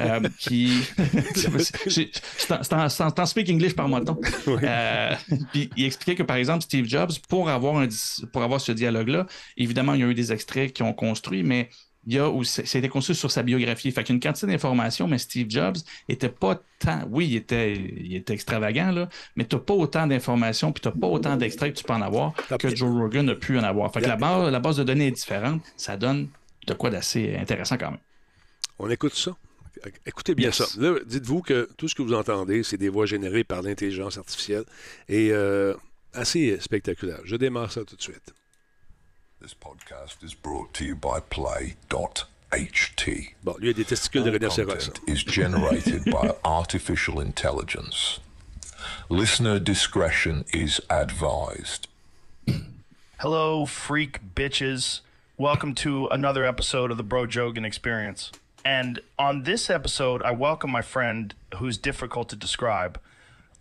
euh, 0.00 0.20
qui... 0.38 0.72
c'est 1.86 2.72
en- 2.72 3.26
speak 3.26 3.50
English 3.50 3.74
par 3.74 3.88
moi 3.88 4.00
Euh, 4.48 5.14
puis 5.52 5.70
il 5.76 5.84
expliquait 5.84 6.14
que, 6.14 6.22
par 6.22 6.36
exemple, 6.36 6.62
Steve 6.62 6.86
Jobs, 6.86 7.12
pour 7.28 7.48
avoir, 7.48 7.76
un, 7.76 7.88
pour 8.32 8.42
avoir 8.42 8.60
ce 8.60 8.72
dialogue-là, 8.72 9.26
évidemment, 9.56 9.94
il 9.94 10.00
y 10.00 10.04
a 10.04 10.06
eu 10.06 10.14
des 10.14 10.32
extraits 10.32 10.72
qui 10.72 10.82
ont 10.82 10.92
construit, 10.92 11.42
mais 11.42 11.68
il 12.08 12.14
y 12.14 12.18
a 12.18 12.28
où 12.28 12.42
c'est- 12.42 12.64
c'était 12.66 12.88
construit 12.88 13.14
sur 13.14 13.30
sa 13.30 13.42
biographie. 13.42 13.92
Fait 13.92 14.02
qu'il 14.02 14.14
y 14.14 14.14
a 14.14 14.16
une 14.16 14.20
quantité 14.22 14.46
d'informations, 14.46 15.06
mais 15.06 15.18
Steve 15.18 15.46
Jobs 15.50 15.76
était 16.08 16.30
pas 16.30 16.60
tant. 16.78 17.02
Oui, 17.10 17.26
il 17.28 17.36
était, 17.36 17.74
il 17.76 18.16
était 18.16 18.32
extravagant, 18.32 18.90
là, 18.90 19.08
mais 19.36 19.44
tu 19.44 19.54
n'as 19.56 19.60
pas 19.62 19.74
autant 19.74 20.06
d'informations, 20.06 20.72
puis 20.72 20.80
tu 20.80 20.88
n'as 20.88 20.94
pas 20.94 21.06
autant 21.06 21.36
d'extraits 21.36 21.74
que 21.74 21.78
tu 21.78 21.84
peux 21.84 21.92
en 21.92 22.00
avoir 22.02 22.32
que 22.58 22.74
Joe 22.74 22.90
Rogan 22.90 23.28
a 23.28 23.34
pu 23.34 23.58
en 23.58 23.62
avoir. 23.62 23.92
Fait 23.92 24.00
que 24.00 24.06
la 24.06 24.16
base, 24.16 24.50
la 24.50 24.58
base 24.60 24.78
de 24.78 24.84
données 24.84 25.08
est 25.08 25.12
différente. 25.12 25.62
Ça 25.76 25.96
donne 25.98 26.28
de 26.66 26.74
quoi 26.74 26.88
d'assez 26.90 27.36
intéressant 27.36 27.76
quand 27.76 27.90
même. 27.90 28.00
On 28.78 28.88
écoute 28.90 29.14
ça. 29.14 29.36
Écoutez 30.06 30.34
bien 30.34 30.48
Yes. 30.48 30.56
ça. 30.56 30.80
Là, 30.80 30.98
dites-vous 31.06 31.42
que 31.42 31.68
tout 31.76 31.88
ce 31.88 31.94
que 31.94 32.02
vous 32.02 32.14
entendez, 32.14 32.62
c'est 32.62 32.78
des 32.78 32.88
voix 32.88 33.06
générées 33.06 33.44
par 33.44 33.62
l'intelligence 33.62 34.18
artificielle 34.18 34.64
et 35.08 35.30
euh, 35.30 35.74
assez 36.14 36.58
spectaculaire. 36.60 37.20
Je 37.24 37.36
démarre 37.36 37.70
ça 37.70 37.84
tout 37.84 37.94
de 37.96 38.02
suite. 38.02 38.32
This 39.48 39.54
podcast 39.54 40.22
is 40.22 40.34
brought 40.34 40.74
to 40.74 40.84
you 40.84 40.94
by 40.94 41.20
Play.ht. 41.20 41.78
Bon, 43.42 43.56
lui, 43.58 43.70
a 43.70 43.72
des 43.72 43.84
testicules 43.84 44.24
de 44.24 44.30
All 44.30 44.38
rhinocéros. 44.38 44.68
content 44.68 45.00
is 45.06 45.24
generated 45.24 46.04
by 46.04 46.34
artificial 46.44 47.18
intelligence. 47.18 48.20
Listener 49.08 49.58
discretion 49.58 50.44
is 50.52 50.82
advised. 50.90 51.88
Hello, 53.20 53.64
freak 53.64 54.34
bitches. 54.34 55.00
Welcome 55.38 55.74
to 55.76 56.08
another 56.08 56.44
episode 56.44 56.90
of 56.90 56.98
the 56.98 57.02
Bro 57.02 57.28
Jogan 57.28 57.64
Experience. 57.64 58.30
And 58.66 59.00
on 59.18 59.44
this 59.44 59.70
episode, 59.70 60.22
I 60.24 60.32
welcome 60.32 60.70
my 60.70 60.82
friend 60.82 61.34
who's 61.56 61.78
difficult 61.78 62.28
to 62.28 62.36
describe. 62.36 63.00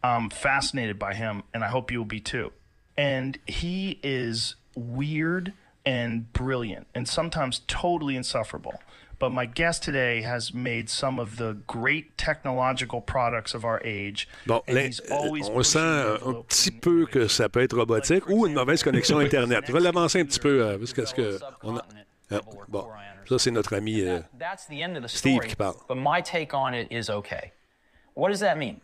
I'm 0.03 0.31
fascinated 0.31 0.99
by 0.99 1.13
him, 1.13 1.43
and 1.53 1.63
I 1.63 1.69
hope 1.69 1.93
you 1.93 1.99
will 1.99 2.05
be 2.05 2.19
too. 2.19 2.51
And 2.97 3.39
he 3.47 4.01
is 4.03 4.55
weird 4.75 5.53
and 5.87 6.33
brilliant, 6.33 6.85
and 6.93 7.07
sometimes 7.07 7.61
totally 7.67 8.17
insufferable. 8.17 8.73
But 9.19 9.31
my 9.31 9.45
guest 9.45 9.81
today 9.81 10.21
has 10.21 10.53
made 10.53 10.89
some 10.89 11.17
of 11.17 11.37
the 11.37 11.57
great 11.65 12.17
technological 12.17 13.01
products 13.01 13.55
of 13.55 13.63
our 13.63 13.81
age. 13.83 14.27
Bon, 14.45 14.61
and 14.67 14.75
là, 14.75 14.85
he's 14.85 14.99
always 15.09 15.49
on 15.49 15.63
sent 15.63 15.79
un 15.79 16.43
petit 16.43 16.71
peu 16.71 17.07
que 17.07 17.27
ça 17.27 17.49
peut 17.49 17.61
être 17.63 17.75
robotique 17.75 18.27
ou 18.29 18.45
une 18.45 18.53
mauvaise 18.53 18.83
connexion 18.83 19.19
Internet. 19.21 19.65
Je 19.65 19.71
vais 19.71 19.79
l'avancer 19.79 20.19
un 20.19 20.25
petit 20.25 20.39
peu, 20.39 20.61
euh, 20.61 20.77
parce 20.77 21.13
que, 21.13 21.39
on 21.63 21.77
a... 21.77 21.85
Ah, 22.29 22.41
bon, 22.67 22.85
ça, 23.27 23.39
c'est 23.39 23.51
notre 23.51 23.73
ami 23.73 24.01
euh, 24.01 24.19
That's 24.37 24.67
the 24.67 24.83
end 24.83 25.01
Steve 25.07 25.39
qui 25.47 25.55
parle. 25.55 25.75
But 25.87 25.95
my 25.95 26.21
take 26.21 26.53
on 26.53 26.73
it 26.73 26.91
is 26.91 27.09
okay. 27.09 27.53
What 28.13 28.29
does 28.29 28.41
that 28.41 28.57
mean? 28.57 28.81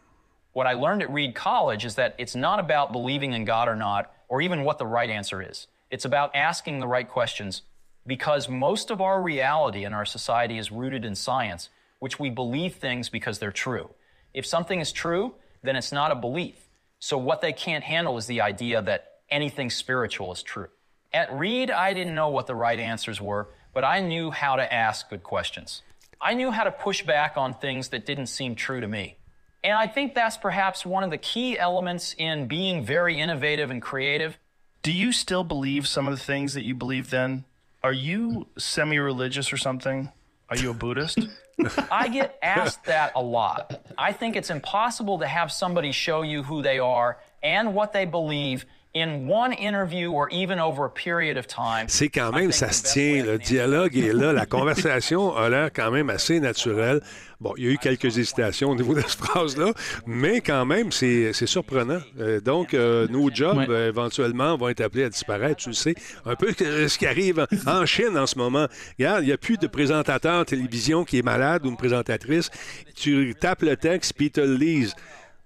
What 0.53 0.65
I 0.65 0.73
learned 0.73 1.03
at 1.03 1.11
Reed 1.11 1.35
College 1.35 1.83
is 1.83 1.95
that 1.95 2.15
it's 2.17 2.35
not 2.35 2.59
about 2.59 2.93
believing 2.93 3.33
in 3.33 3.43
God 3.43 3.67
or 3.67 3.75
not, 3.75 4.13
or 4.29 4.41
even 4.41 4.63
what 4.63 4.77
the 4.77 4.87
right 4.87 5.09
answer 5.09 5.41
is. 5.41 5.67
It's 5.93 6.05
about 6.05 6.35
asking 6.35 6.79
the 6.79 6.87
right 6.87 7.07
questions 7.07 7.61
because 8.07 8.49
most 8.49 8.89
of 8.89 8.99
our 8.99 9.21
reality 9.21 9.85
in 9.85 9.93
our 9.93 10.05
society 10.05 10.57
is 10.57 10.71
rooted 10.71 11.05
in 11.05 11.13
science, 11.13 11.69
which 11.99 12.19
we 12.19 12.31
believe 12.31 12.73
things 12.73 13.09
because 13.09 13.37
they're 13.37 13.51
true. 13.51 13.91
If 14.33 14.43
something 14.43 14.79
is 14.79 14.91
true, 14.91 15.35
then 15.61 15.75
it's 15.75 15.91
not 15.91 16.11
a 16.11 16.15
belief. 16.15 16.67
So 16.97 17.19
what 17.19 17.41
they 17.41 17.53
can't 17.53 17.83
handle 17.83 18.17
is 18.17 18.25
the 18.25 18.41
idea 18.41 18.81
that 18.81 19.19
anything 19.29 19.69
spiritual 19.69 20.31
is 20.33 20.41
true. 20.41 20.69
At 21.13 21.31
Reed, 21.31 21.69
I 21.69 21.93
didn't 21.93 22.15
know 22.15 22.29
what 22.29 22.47
the 22.47 22.55
right 22.55 22.79
answers 22.79 23.21
were, 23.21 23.49
but 23.71 23.83
I 23.83 23.99
knew 23.99 24.31
how 24.31 24.55
to 24.55 24.73
ask 24.73 25.11
good 25.11 25.21
questions. 25.21 25.83
I 26.19 26.33
knew 26.33 26.49
how 26.49 26.63
to 26.63 26.71
push 26.71 27.03
back 27.03 27.37
on 27.37 27.53
things 27.53 27.89
that 27.89 28.07
didn't 28.07 28.27
seem 28.27 28.55
true 28.55 28.81
to 28.81 28.87
me. 28.87 29.17
And 29.63 29.73
I 29.73 29.85
think 29.85 30.15
that's 30.15 30.37
perhaps 30.37 30.87
one 30.87 31.03
of 31.03 31.11
the 31.11 31.19
key 31.19 31.59
elements 31.59 32.15
in 32.17 32.47
being 32.47 32.83
very 32.83 33.19
innovative 33.19 33.69
and 33.69 33.79
creative. 33.79 34.39
Do 34.83 34.91
you 34.91 35.13
still 35.13 35.45
believe 35.45 35.87
some 35.87 36.09
of 36.09 36.13
the 36.13 36.21
things 36.21 36.55
that 36.55 36.65
you 36.65 36.75
believe 36.75 37.09
then? 37.09 37.45
Are 37.81 37.93
you 37.93 38.47
semi 38.57 38.97
religious 38.97 39.53
or 39.53 39.57
something? 39.57 40.11
Are 40.49 40.57
you 40.57 40.71
a 40.71 40.73
Buddhist? 40.73 41.19
I 41.89 42.09
get 42.09 42.37
asked 42.43 42.83
that 42.85 43.13
a 43.15 43.21
lot. 43.21 43.81
I 43.97 44.11
think 44.11 44.35
it's 44.35 44.49
impossible 44.49 45.19
to 45.19 45.25
have 45.25 45.53
somebody 45.53 45.93
show 45.93 46.21
you 46.21 46.43
who 46.43 46.61
they 46.61 46.79
are 46.79 47.17
and 47.41 47.73
what 47.73 47.93
they 47.93 48.03
believe 48.03 48.65
in 48.95 49.27
one 49.27 49.53
interview 49.53 50.11
or 50.11 50.29
even 50.31 50.59
over 50.59 50.85
a 50.85 50.89
period 50.89 51.35
of 51.37 51.47
time. 51.47 51.85
C'est 51.87 52.09
quand 52.09 52.31
même, 52.31 52.51
ça 52.51 52.67
the 52.67 52.73
se 52.73 52.83
tient, 52.93 53.23
le 53.25 53.37
dialogue 53.39 53.97
est 53.97 54.13
là, 54.13 54.31
la 54.33 54.45
conversation 54.57 55.35
a 55.35 55.49
l'air 55.49 55.71
quand 55.73 55.89
même 55.89 56.11
assez 56.11 56.39
naturelle. 56.39 57.01
Bon, 57.41 57.53
il 57.57 57.63
y 57.65 57.67
a 57.67 57.71
eu 57.71 57.77
quelques 57.79 58.17
hésitations 58.19 58.69
au 58.69 58.75
niveau 58.75 58.93
de 58.93 59.01
cette 59.01 59.19
phrase-là, 59.19 59.73
mais 60.05 60.41
quand 60.41 60.65
même, 60.65 60.91
c'est 60.91 61.33
c'est 61.33 61.47
surprenant. 61.47 61.99
Euh, 62.19 62.39
donc, 62.39 62.73
euh, 62.75 63.07
nos 63.09 63.29
jobs, 63.33 63.57
Ouais. 63.57 63.65
euh, 63.67 63.89
éventuellement, 63.89 64.55
vont 64.57 64.69
être 64.69 64.81
appelés 64.81 65.05
à 65.05 65.09
disparaître, 65.09 65.55
tu 65.63 65.69
le 65.69 65.75
sais. 65.75 65.95
Un 66.25 66.35
peu 66.35 66.53
ce 66.53 66.97
qui 66.97 67.07
arrive 67.07 67.45
en 67.65 67.85
Chine 67.87 68.15
en 68.17 68.27
ce 68.27 68.37
moment. 68.37 68.67
Regarde, 68.99 69.23
il 69.23 69.27
n'y 69.27 69.33
a 69.33 69.37
plus 69.37 69.57
de 69.57 69.67
présentateur 69.67 70.45
télévision 70.45 71.03
qui 71.03 71.17
est 71.17 71.23
malade 71.23 71.65
ou 71.65 71.69
une 71.69 71.77
présentatrice. 71.77 72.49
Tu 72.95 73.33
tapes 73.39 73.63
le 73.63 73.75
texte, 73.75 74.13
puis 74.15 74.27
ils 74.27 74.31
te 74.31 74.39
le 74.41 74.55
lisent. 74.55 74.95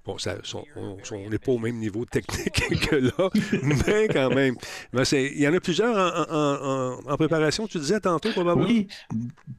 Bon, 0.07 0.17
ça, 0.17 0.35
on 1.11 1.29
n'est 1.29 1.37
pas 1.37 1.51
au 1.51 1.57
même 1.57 1.75
niveau 1.77 2.05
technique 2.05 2.53
que 2.89 2.95
là, 2.95 3.29
mais 3.85 4.07
quand 4.07 4.29
même. 4.33 4.55
Mais 4.93 5.03
Il 5.11 5.41
y 5.41 5.47
en 5.47 5.53
a 5.53 5.59
plusieurs 5.59 5.95
en, 5.97 6.33
en- 6.33 6.97
en- 7.05 7.11
en 7.13 7.17
préparation, 7.17 7.67
tu 7.67 7.77
disais 7.77 7.99
tantôt, 7.99 8.31
probablement? 8.31 8.65
Oui, 8.67 8.87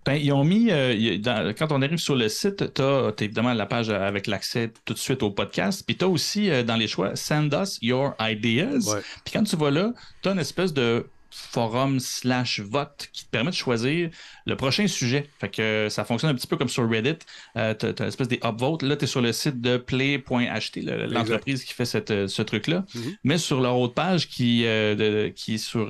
ben, 0.07 0.15
ils 0.15 0.33
ont 0.33 0.45
mis, 0.45 0.69
euh, 0.70 1.19
dans- 1.19 1.53
quand 1.55 1.70
on 1.70 1.83
arrive 1.83 1.99
sur 1.99 2.16
le 2.16 2.31
site, 2.31 2.73
tu 2.73 2.81
as 2.81 3.12
évidemment 3.20 3.53
la 3.53 3.66
page 3.66 3.91
avec 3.91 4.27
l'accès 4.27 4.73
tout 4.87 4.95
de 4.95 4.99
suite 4.99 5.23
au 5.23 5.31
podcast, 5.31 5.83
puis 5.87 5.97
tu 5.99 6.05
as 6.07 6.09
aussi 6.09 6.51
euh, 6.51 6.62
dans 6.62 6.77
les 6.77 6.89
choix 6.89 7.15
Send 7.15 7.51
us 7.53 7.79
your 7.83 8.15
ideas. 8.19 8.91
Ouais. 8.91 9.01
Puis 9.25 9.35
quand 9.35 9.43
tu 9.45 9.55
vas 9.57 9.70
là, 9.70 9.93
tu 10.23 10.31
as 10.31 10.33
une 10.33 10.39
espèce 10.39 10.73
de 10.73 11.07
forum 11.39 12.01
slash 12.01 12.60
vote 12.60 13.09
qui 13.12 13.24
te 13.24 13.31
permet 13.31 13.51
de 13.51 13.56
choisir 13.56 14.10
le 14.47 14.56
prochain 14.56 14.86
sujet. 14.86 15.28
Fait 15.40 15.48
que 15.48 15.62
euh, 15.62 15.89
ça 15.89 16.05
fonctionne 16.05 16.31
un 16.31 16.35
petit 16.35 16.47
peu 16.47 16.56
comme 16.56 16.69
sur 16.69 16.89
Reddit. 16.89 17.19
Euh, 17.56 17.74
tu 17.74 17.86
as, 17.86 17.94
une 18.01 18.06
espèce 18.09 18.28
des 18.28 18.40
upvotes. 18.44 18.82
Là, 18.82 18.97
tu 18.97 19.05
es 19.05 19.06
sur 19.06 19.20
le 19.20 19.32
site 19.32 19.60
de 19.60 19.77
play.ht, 19.77 20.77
le- 20.77 21.06
l'entreprise 21.06 21.65
qui 21.65 21.73
fait 21.74 21.85
cette, 21.85 22.10
euh, 22.10 22.27
ce 22.28 22.43
truc-là. 22.43 22.85
Mhm. 22.94 23.16
Mais 23.24 23.39
sur 23.39 23.60
leur 23.60 23.77
autre 23.78 23.94
page 23.94 24.28
qui, 24.28 24.66
euh, 24.66 24.94
de- 24.94 25.28
qui 25.28 25.55
est 25.55 25.59
sur. 25.59 25.86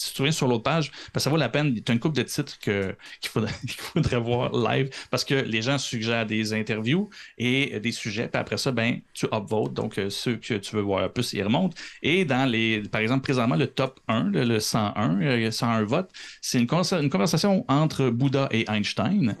Si 0.00 0.14
tu 0.14 0.22
viens 0.22 0.32
sur 0.32 0.48
l'autre 0.48 0.62
page, 0.62 0.90
parce 0.90 1.12
que 1.12 1.20
ça 1.20 1.30
vaut 1.30 1.36
la 1.36 1.48
peine. 1.48 1.74
Tu 1.74 1.90
as 1.90 1.94
une 1.94 2.00
couple 2.00 2.16
de 2.16 2.22
titres 2.22 2.58
qu'il 2.60 3.30
faudrait, 3.30 4.18
voir 4.20 4.52
live 4.52 4.90
parce 5.10 5.24
que 5.24 5.34
les 5.34 5.62
gens 5.62 5.78
suggèrent 5.78 6.26
des 6.26 6.52
interviews 6.52 7.08
et 7.38 7.78
des 7.80 7.92
sujets. 7.92 8.28
Puis 8.28 8.40
après 8.40 8.56
ça, 8.56 8.72
ben, 8.72 9.00
tu 9.12 9.26
upvotes. 9.26 9.74
Donc, 9.74 9.98
euh, 9.98 10.10
ceux 10.10 10.36
que 10.36 10.54
tu 10.54 10.76
veux 10.76 10.82
voir 10.82 11.12
plus, 11.12 11.32
ils 11.32 11.42
remontent. 11.42 11.76
Et 12.02 12.24
dans 12.24 12.48
les, 12.48 12.80
par 12.90 13.00
exemple, 13.00 13.22
présentement, 13.22 13.56
le 13.56 13.66
top 13.66 14.00
1, 14.08 14.24
le, 14.30 14.44
le 14.44 14.60
101, 14.60 15.20
euh, 15.20 15.50
101 15.50 15.84
votes, 15.84 16.10
c'est 16.40 16.58
une, 16.58 16.68
une 17.00 17.10
conversation 17.10 17.64
entre 17.68 18.10
Bouddha 18.10 18.48
et 18.50 18.64
Einstein. 18.68 19.36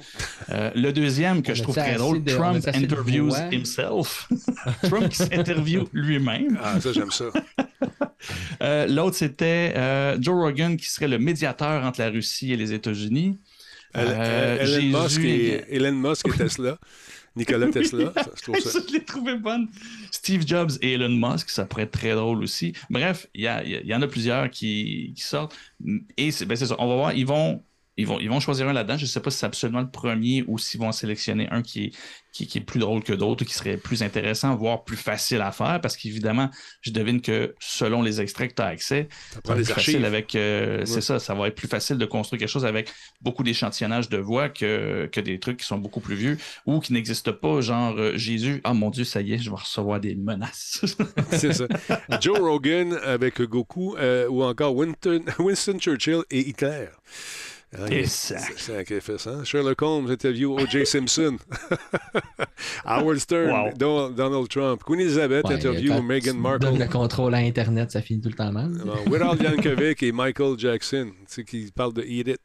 Euh, 0.50 0.70
le 0.74 0.92
deuxième 0.92 1.42
que 1.42 1.52
On 1.52 1.54
je 1.54 1.62
trouve 1.62 1.76
très 1.76 1.96
drôle, 1.96 2.22
de- 2.22 2.32
Trump 2.32 2.66
interviews 2.68 3.32
himself. 3.50 4.28
Trump 4.82 5.08
qui 5.08 5.16
s'interviewe 5.16 5.88
lui-même. 5.92 6.58
Ah, 6.62 6.80
ça, 6.80 6.92
j'aime 6.92 7.10
ça. 7.10 7.26
Euh, 8.62 8.86
L'autre, 8.86 9.16
c'était 9.16 9.72
euh, 9.76 10.16
Joe 10.20 10.34
Rogan 10.34 10.49
qui 10.76 10.88
serait 10.88 11.08
le 11.08 11.18
médiateur 11.18 11.84
entre 11.84 12.00
la 12.00 12.10
Russie 12.10 12.52
et 12.52 12.56
les 12.56 12.72
États-Unis. 12.72 13.38
Elle- 13.94 14.06
Euh, 14.08 14.58
Elon, 14.60 15.02
Musk 15.02 15.20
et, 15.22 15.46
et- 15.54 15.76
Elon 15.76 15.92
Musk 15.92 16.28
et 16.28 16.32
Tesla. 16.32 16.78
Nicolas 17.36 17.68
Tesla, 17.72 18.12
ça, 18.14 18.30
je 18.36 18.42
trouve 18.42 18.58
ça. 18.58 18.78
Je 18.88 18.92
l'ai 18.92 19.04
trouvé 19.04 19.36
bonne. 19.36 19.68
Steve 20.10 20.44
Jobs 20.46 20.72
et 20.82 20.94
Elon 20.94 21.08
Musk, 21.10 21.48
ça 21.50 21.64
pourrait 21.64 21.84
être 21.84 21.92
très 21.92 22.12
drôle 22.14 22.42
aussi. 22.42 22.72
Bref, 22.90 23.28
il 23.34 23.42
y, 23.44 23.94
en 23.94 24.02
a 24.02 24.06
plusieurs 24.08 24.50
qui, 24.50 25.12
qui 25.16 25.22
sortent. 25.22 25.56
Et 26.16 26.30
c'est 26.32 26.44
ben, 26.46 26.56
c'est 26.56 26.66
ça. 26.66 26.74
On 26.78 26.88
va 26.88 26.94
voir, 26.96 27.12
ils 27.12 27.26
vont, 27.26 27.62
ils 28.00 28.06
vont, 28.06 28.18
ils 28.20 28.28
vont 28.28 28.40
choisir 28.40 28.68
un 28.68 28.72
là-dedans. 28.72 28.96
Je 28.96 29.04
ne 29.04 29.08
sais 29.08 29.20
pas 29.20 29.30
si 29.30 29.38
c'est 29.38 29.46
absolument 29.46 29.80
le 29.80 29.90
premier 29.90 30.44
ou 30.48 30.58
s'ils 30.58 30.80
vont 30.80 30.88
en 30.88 30.92
sélectionner 30.92 31.48
un 31.50 31.62
qui 31.62 31.84
est, 31.84 31.92
qui, 32.32 32.46
qui 32.46 32.58
est 32.58 32.60
plus 32.60 32.78
drôle 32.80 33.02
que 33.02 33.12
d'autres, 33.12 33.44
qui 33.44 33.54
serait 33.54 33.76
plus 33.76 34.02
intéressant, 34.02 34.54
voire 34.56 34.84
plus 34.84 34.96
facile 34.96 35.40
à 35.40 35.52
faire. 35.52 35.80
Parce 35.80 35.96
qu'évidemment, 35.96 36.48
je 36.80 36.90
devine 36.92 37.20
que 37.20 37.54
selon 37.60 38.02
les 38.02 38.20
extraits 38.20 38.50
que 38.50 38.54
tu 38.56 38.62
as 38.62 38.66
accès, 38.66 39.08
ça 39.32 39.40
va 39.54 39.60
être 39.60 39.64
plus 39.64 39.74
facile 39.74 40.04
avec. 40.04 40.34
euh, 40.34 40.78
Ouais. 40.80 40.86
C'est 40.86 41.00
ça, 41.00 41.18
ça 41.18 41.34
va 41.34 41.48
être 41.48 41.54
plus 41.56 41.68
facile 41.68 41.98
de 41.98 42.06
construire 42.06 42.38
quelque 42.40 42.48
chose 42.48 42.64
avec 42.64 42.90
beaucoup 43.20 43.42
d'échantillonnage 43.42 44.08
de 44.08 44.18
voix 44.18 44.48
que, 44.48 45.08
que 45.12 45.20
des 45.20 45.38
trucs 45.40 45.58
qui 45.58 45.66
sont 45.66 45.78
beaucoup 45.78 46.00
plus 46.00 46.14
vieux 46.14 46.38
ou 46.66 46.80
qui 46.80 46.92
n'existent 46.92 47.32
pas, 47.32 47.60
genre 47.60 47.94
euh, 47.98 48.16
Jésus, 48.16 48.60
ah 48.64 48.72
mon 48.74 48.90
Dieu, 48.90 49.04
ça 49.04 49.20
y 49.20 49.34
est, 49.34 49.38
je 49.38 49.50
vais 49.50 49.56
recevoir 49.56 50.00
des 50.00 50.14
menaces. 50.14 50.84
C'est 51.32 51.52
ça. 51.52 51.66
Joe 52.20 52.38
Rogan 52.38 52.98
avec 53.04 53.40
Goku 53.42 53.96
euh, 53.98 54.28
ou 54.28 54.42
encore 54.44 54.74
Winston, 54.76 55.22
Winston 55.38 55.78
Churchill 55.78 56.22
et 56.30 56.48
Hitler. 56.48 56.86
C'est 57.72 58.06
sacrifice, 58.58 59.26
hein? 59.28 59.44
Sherlock 59.44 59.80
Holmes 59.82 60.10
interview 60.10 60.58
O.J. 60.58 60.84
Simpson. 60.86 61.36
Howard 62.84 63.18
Stern, 63.18 63.50
Wow. 63.50 63.72
Don- 63.76 64.10
Donald 64.10 64.48
Trump. 64.48 64.82
Queen 64.84 65.00
Elizabeth 65.00 65.44
Ouais, 65.46 65.54
interview 65.54 66.00
Meghan 66.02 66.34
Markle. 66.34 66.64
donnes 66.66 66.78
le 66.78 66.88
contrôle 66.88 67.34
à 67.34 67.38
Internet, 67.38 67.90
ça 67.92 68.02
finit 68.02 68.20
tout 68.20 68.28
le 68.28 68.34
temps 68.34 68.50
mal. 68.52 68.70
Weird 69.06 69.40
Yankovic 69.42 70.02
et 70.02 70.12
Michael 70.12 70.58
Jackson, 70.58 71.10
tu 71.20 71.24
sais, 71.26 71.44
qui 71.44 71.70
parlent 71.74 71.92
de 71.94 72.02
Eat 72.02 72.28
It. 72.28 72.40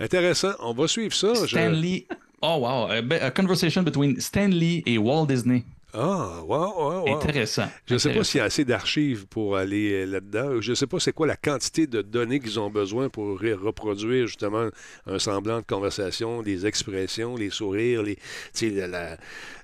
Intéressant. 0.00 0.52
On 0.60 0.72
va 0.74 0.88
suivre 0.88 1.14
ça. 1.14 1.34
Je- 1.34 1.46
Stanley. 1.46 2.06
Oh 2.42 2.58
wow, 2.60 2.86
a, 2.90 3.00
be- 3.02 3.20
a 3.20 3.30
conversation 3.30 3.82
between 3.82 4.20
Stanley 4.20 4.82
et 4.86 4.98
Walt 4.98 5.26
Disney. 5.26 5.64
Ah, 5.94 6.42
wow, 6.46 6.74
wow, 6.76 7.06
wow. 7.08 7.16
Intéressant. 7.16 7.68
Je 7.86 7.94
ne 7.94 7.98
sais 7.98 8.12
pas 8.12 8.22
s'il 8.22 8.38
y 8.38 8.40
a 8.42 8.44
assez 8.44 8.64
d'archives 8.64 9.26
pour 9.26 9.56
aller 9.56 9.92
euh, 9.92 10.04
là-dedans. 10.06 10.60
Je 10.60 10.70
ne 10.70 10.74
sais 10.74 10.86
pas 10.86 11.00
c'est 11.00 11.12
quoi 11.12 11.26
la 11.26 11.36
quantité 11.36 11.86
de 11.86 12.02
données 12.02 12.40
qu'ils 12.40 12.60
ont 12.60 12.68
besoin 12.70 13.08
pour 13.08 13.40
reproduire 13.40 14.26
justement 14.26 14.68
un 15.06 15.18
semblant 15.18 15.58
de 15.60 15.64
conversation, 15.64 16.42
des 16.42 16.66
expressions, 16.66 17.36
les 17.36 17.48
sourires, 17.50 18.02
les, 18.02 18.18
la- 18.60 18.86
la- 18.86 19.16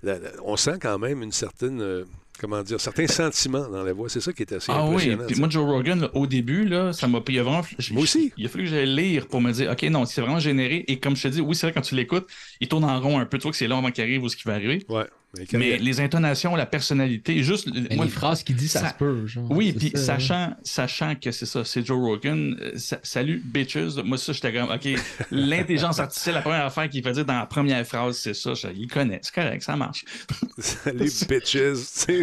la- 0.03 0.19
on 0.45 0.57
sent 0.57 0.79
quand 0.81 0.99
même 0.99 1.23
une 1.23 1.31
certaine, 1.33 1.83
euh, 1.83 2.05
comment 2.41 2.63
dire, 2.63 2.81
certains 2.81 3.07
sentiments 3.07 3.69
dans 3.69 3.83
la 3.85 3.93
voix. 3.93 4.09
C'est 4.09 4.21
ça 4.21 4.33
qui 4.33 4.43
est 4.45 4.53
assez 4.55 4.73
Ah 4.75 4.87
oui, 4.87 4.93
impressionnant. 4.95 5.25
puis 5.27 5.35
tu 5.35 5.41
moi, 5.41 5.49
Joe 5.51 5.65
Rogan, 5.71 6.01
là, 6.01 6.11
au 6.15 6.27
début, 6.27 6.65
là, 6.65 6.95
ça 6.95 7.07
m'a 7.07 7.21
pris 7.21 7.37
vraiment. 7.37 7.61
Moi 7.91 8.03
aussi. 8.03 8.33
Il 8.39 8.47
a 8.47 8.49
fallu 8.49 8.65
que 8.65 8.71
j'aille 8.71 8.87
lire 8.95 9.27
pour 9.29 9.43
me 9.43 9.53
dire, 9.53 9.71
OK, 9.71 9.83
non, 9.85 10.07
c'est 10.07 10.23
vraiment 10.23 10.39
généré. 10.41 10.85
Et 10.89 10.99
comme 10.99 11.17
je 11.17 11.23
te 11.25 11.29
dis, 11.29 11.43
oui, 11.43 11.55
c'est 11.55 11.67
vrai, 11.67 11.75
quand 11.75 11.83
tu 11.83 11.95
l'écoutes, 11.95 12.27
il 12.61 12.69
tourne 12.69 12.85
en 12.85 12.99
rond 12.99 13.19
un 13.19 13.27
peu. 13.27 13.37
Tu 13.37 13.43
vois 13.43 13.51
que 13.51 13.59
c'est 13.59 13.69
long 13.69 13.79
avant 13.79 13.91
qu'il 13.91 14.03
arrive 14.03 14.23
ou 14.23 14.31
ce 14.31 14.37
qui 14.37 14.45
va 14.45 14.55
arriver. 14.55 14.85
Ouais. 14.89 15.05
Mais 15.52 15.78
les 15.78 16.01
intonations, 16.01 16.55
la 16.56 16.66
personnalité, 16.66 17.43
juste. 17.43 17.69
Mais 17.73 17.97
les 17.97 18.09
phrases 18.09 18.43
qu'il 18.43 18.56
dit, 18.56 18.69
ça, 18.69 18.81
ça- 18.81 18.89
se 18.90 18.94
peut. 18.94 19.27
Genre, 19.27 19.51
Oui, 19.51 19.73
puis 19.73 19.90
ça, 19.94 19.98
hein. 19.98 20.05
sachant, 20.19 20.56
sachant 20.62 21.15
que 21.16 21.31
c'est 21.31 21.47
ça, 21.47 21.65
c'est 21.65 21.85
Joe 21.85 21.98
Rogan, 21.98 22.56
euh, 22.61 22.73
sa- 22.77 23.01
salut 23.02 23.43
bitches, 23.44 23.97
moi 24.05 24.19
ça 24.19 24.32
j'étais 24.32 24.52
comme, 24.52 24.70
ok, 24.70 24.89
l'intelligence 25.31 25.98
artificielle, 25.98 26.35
la 26.36 26.43
première 26.43 26.65
affaire 26.66 26.89
qu'il 26.89 27.02
fait 27.02 27.12
dire 27.12 27.24
dans 27.24 27.39
la 27.39 27.47
première 27.47 27.86
phrase, 27.86 28.16
c'est 28.19 28.35
ça, 28.35 28.55
je- 28.55 28.69
il 28.77 28.86
connaît, 28.89 29.20
c'est 29.23 29.35
correct, 29.35 29.62
ça 29.62 29.77
marche. 29.77 30.05
Salut, 30.59 31.11
bitches. 31.28 31.55
Tu 32.06 32.23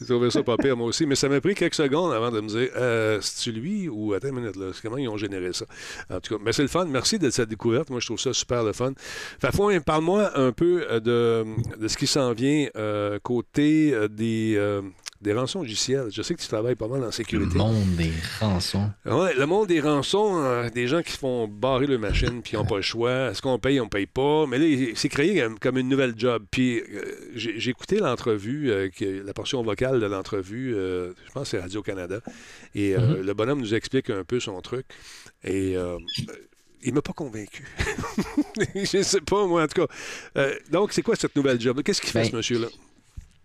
J'ai 0.00 0.06
trouvé 0.06 0.30
ça 0.30 0.42
pas 0.42 0.56
pire, 0.56 0.76
moi 0.76 0.86
aussi. 0.86 1.06
Mais 1.06 1.14
ça 1.14 1.28
m'a 1.28 1.40
pris 1.40 1.54
quelques 1.54 1.74
secondes 1.74 2.12
avant 2.12 2.30
de 2.30 2.40
me 2.40 2.48
dire 2.48 2.68
euh, 2.76 3.18
c'est-tu 3.20 3.52
lui 3.52 3.88
ou 3.88 4.12
attends 4.12 4.28
une 4.28 4.36
minute, 4.40 4.56
là, 4.56 4.66
comment 4.82 4.96
ils 4.98 5.08
ont 5.08 5.16
généré 5.16 5.52
ça? 5.52 5.64
En 6.10 6.20
tout 6.20 6.36
cas, 6.36 6.42
mais 6.44 6.52
c'est 6.52 6.62
le 6.62 6.68
fun. 6.68 6.84
Merci 6.86 7.18
de 7.18 7.30
cette 7.30 7.48
découverte. 7.48 7.90
Moi, 7.90 8.00
je 8.00 8.06
trouve 8.06 8.18
ça 8.20 8.32
super 8.32 8.62
le 8.64 8.72
fun. 8.72 8.92
Fafouin, 9.40 9.80
parle-moi 9.80 10.30
un 10.38 10.52
peu 10.52 10.84
euh, 10.90 11.00
de, 11.00 11.46
de 11.88 11.92
ce 11.92 11.96
qui 11.96 12.06
s'en 12.06 12.32
vient 12.32 12.68
euh, 12.76 13.18
côté 13.22 13.92
euh, 13.94 14.08
des, 14.08 14.54
euh, 14.56 14.82
des 15.22 15.32
rançons 15.32 15.60
logicielles. 15.60 16.08
Je 16.12 16.20
sais 16.22 16.34
que 16.34 16.40
tu 16.40 16.46
travailles 16.46 16.74
pas 16.74 16.86
mal 16.86 17.02
en 17.02 17.06
Le 17.06 17.12
sécurité. 17.12 17.56
monde 17.56 17.96
des 17.96 18.12
rançons. 18.40 18.90
Ouais, 19.06 19.34
le 19.34 19.46
monde 19.46 19.68
des 19.68 19.80
rançons, 19.80 20.36
euh, 20.44 20.68
des 20.68 20.86
gens 20.86 21.02
qui 21.02 21.16
font 21.16 21.48
barrer 21.48 21.86
leur 21.86 21.98
machine 21.98 22.42
puis 22.42 22.56
n'ont 22.56 22.66
pas 22.66 22.76
le 22.76 22.82
choix. 22.82 23.30
Est-ce 23.30 23.40
qu'on 23.40 23.58
paye, 23.58 23.80
on 23.80 23.88
paye 23.88 24.06
pas? 24.06 24.46
Mais 24.46 24.58
là, 24.58 24.66
il- 24.66 24.96
c'est 24.96 25.08
créé 25.08 25.42
comme, 25.60 25.78
une 25.78 25.88
nouvelle 25.88 26.12
job. 26.16 26.44
Puis 26.50 26.82
j'ai 27.34 27.70
écouté 27.70 27.98
l'entrevue, 27.98 28.70
la 29.00 29.32
portion 29.32 29.62
vocale 29.62 29.98
de 29.98 30.06
l'entrevue, 30.06 30.72
je 30.74 31.32
pense 31.32 31.44
que 31.44 31.48
c'est 31.56 31.60
Radio-Canada. 31.60 32.20
Et 32.74 32.94
euh, 32.94 33.00
Mhm. 33.16 33.20
le 33.22 33.34
bonhomme 33.34 33.60
nous 33.60 33.74
explique 33.74 34.10
un 34.10 34.24
peu 34.24 34.40
son 34.40 34.60
truc. 34.60 34.84
Et 35.42 35.74
il 36.82 36.94
m'a 36.94 37.02
pas 37.02 37.12
convaincu. 37.12 37.66
je 38.74 39.02
sais 39.02 39.20
pas, 39.20 39.46
moi, 39.46 39.64
en 39.64 39.66
tout 39.66 39.86
cas. 39.86 39.92
Euh, 40.36 40.54
donc, 40.70 40.92
c'est 40.92 41.02
quoi 41.02 41.16
cette 41.16 41.34
nouvelle 41.36 41.60
job? 41.60 41.82
Qu'est-ce 41.82 42.00
qu'il 42.00 42.10
fait, 42.10 42.22
Ben, 42.22 42.30
ce 42.30 42.36
monsieur-là? 42.36 42.68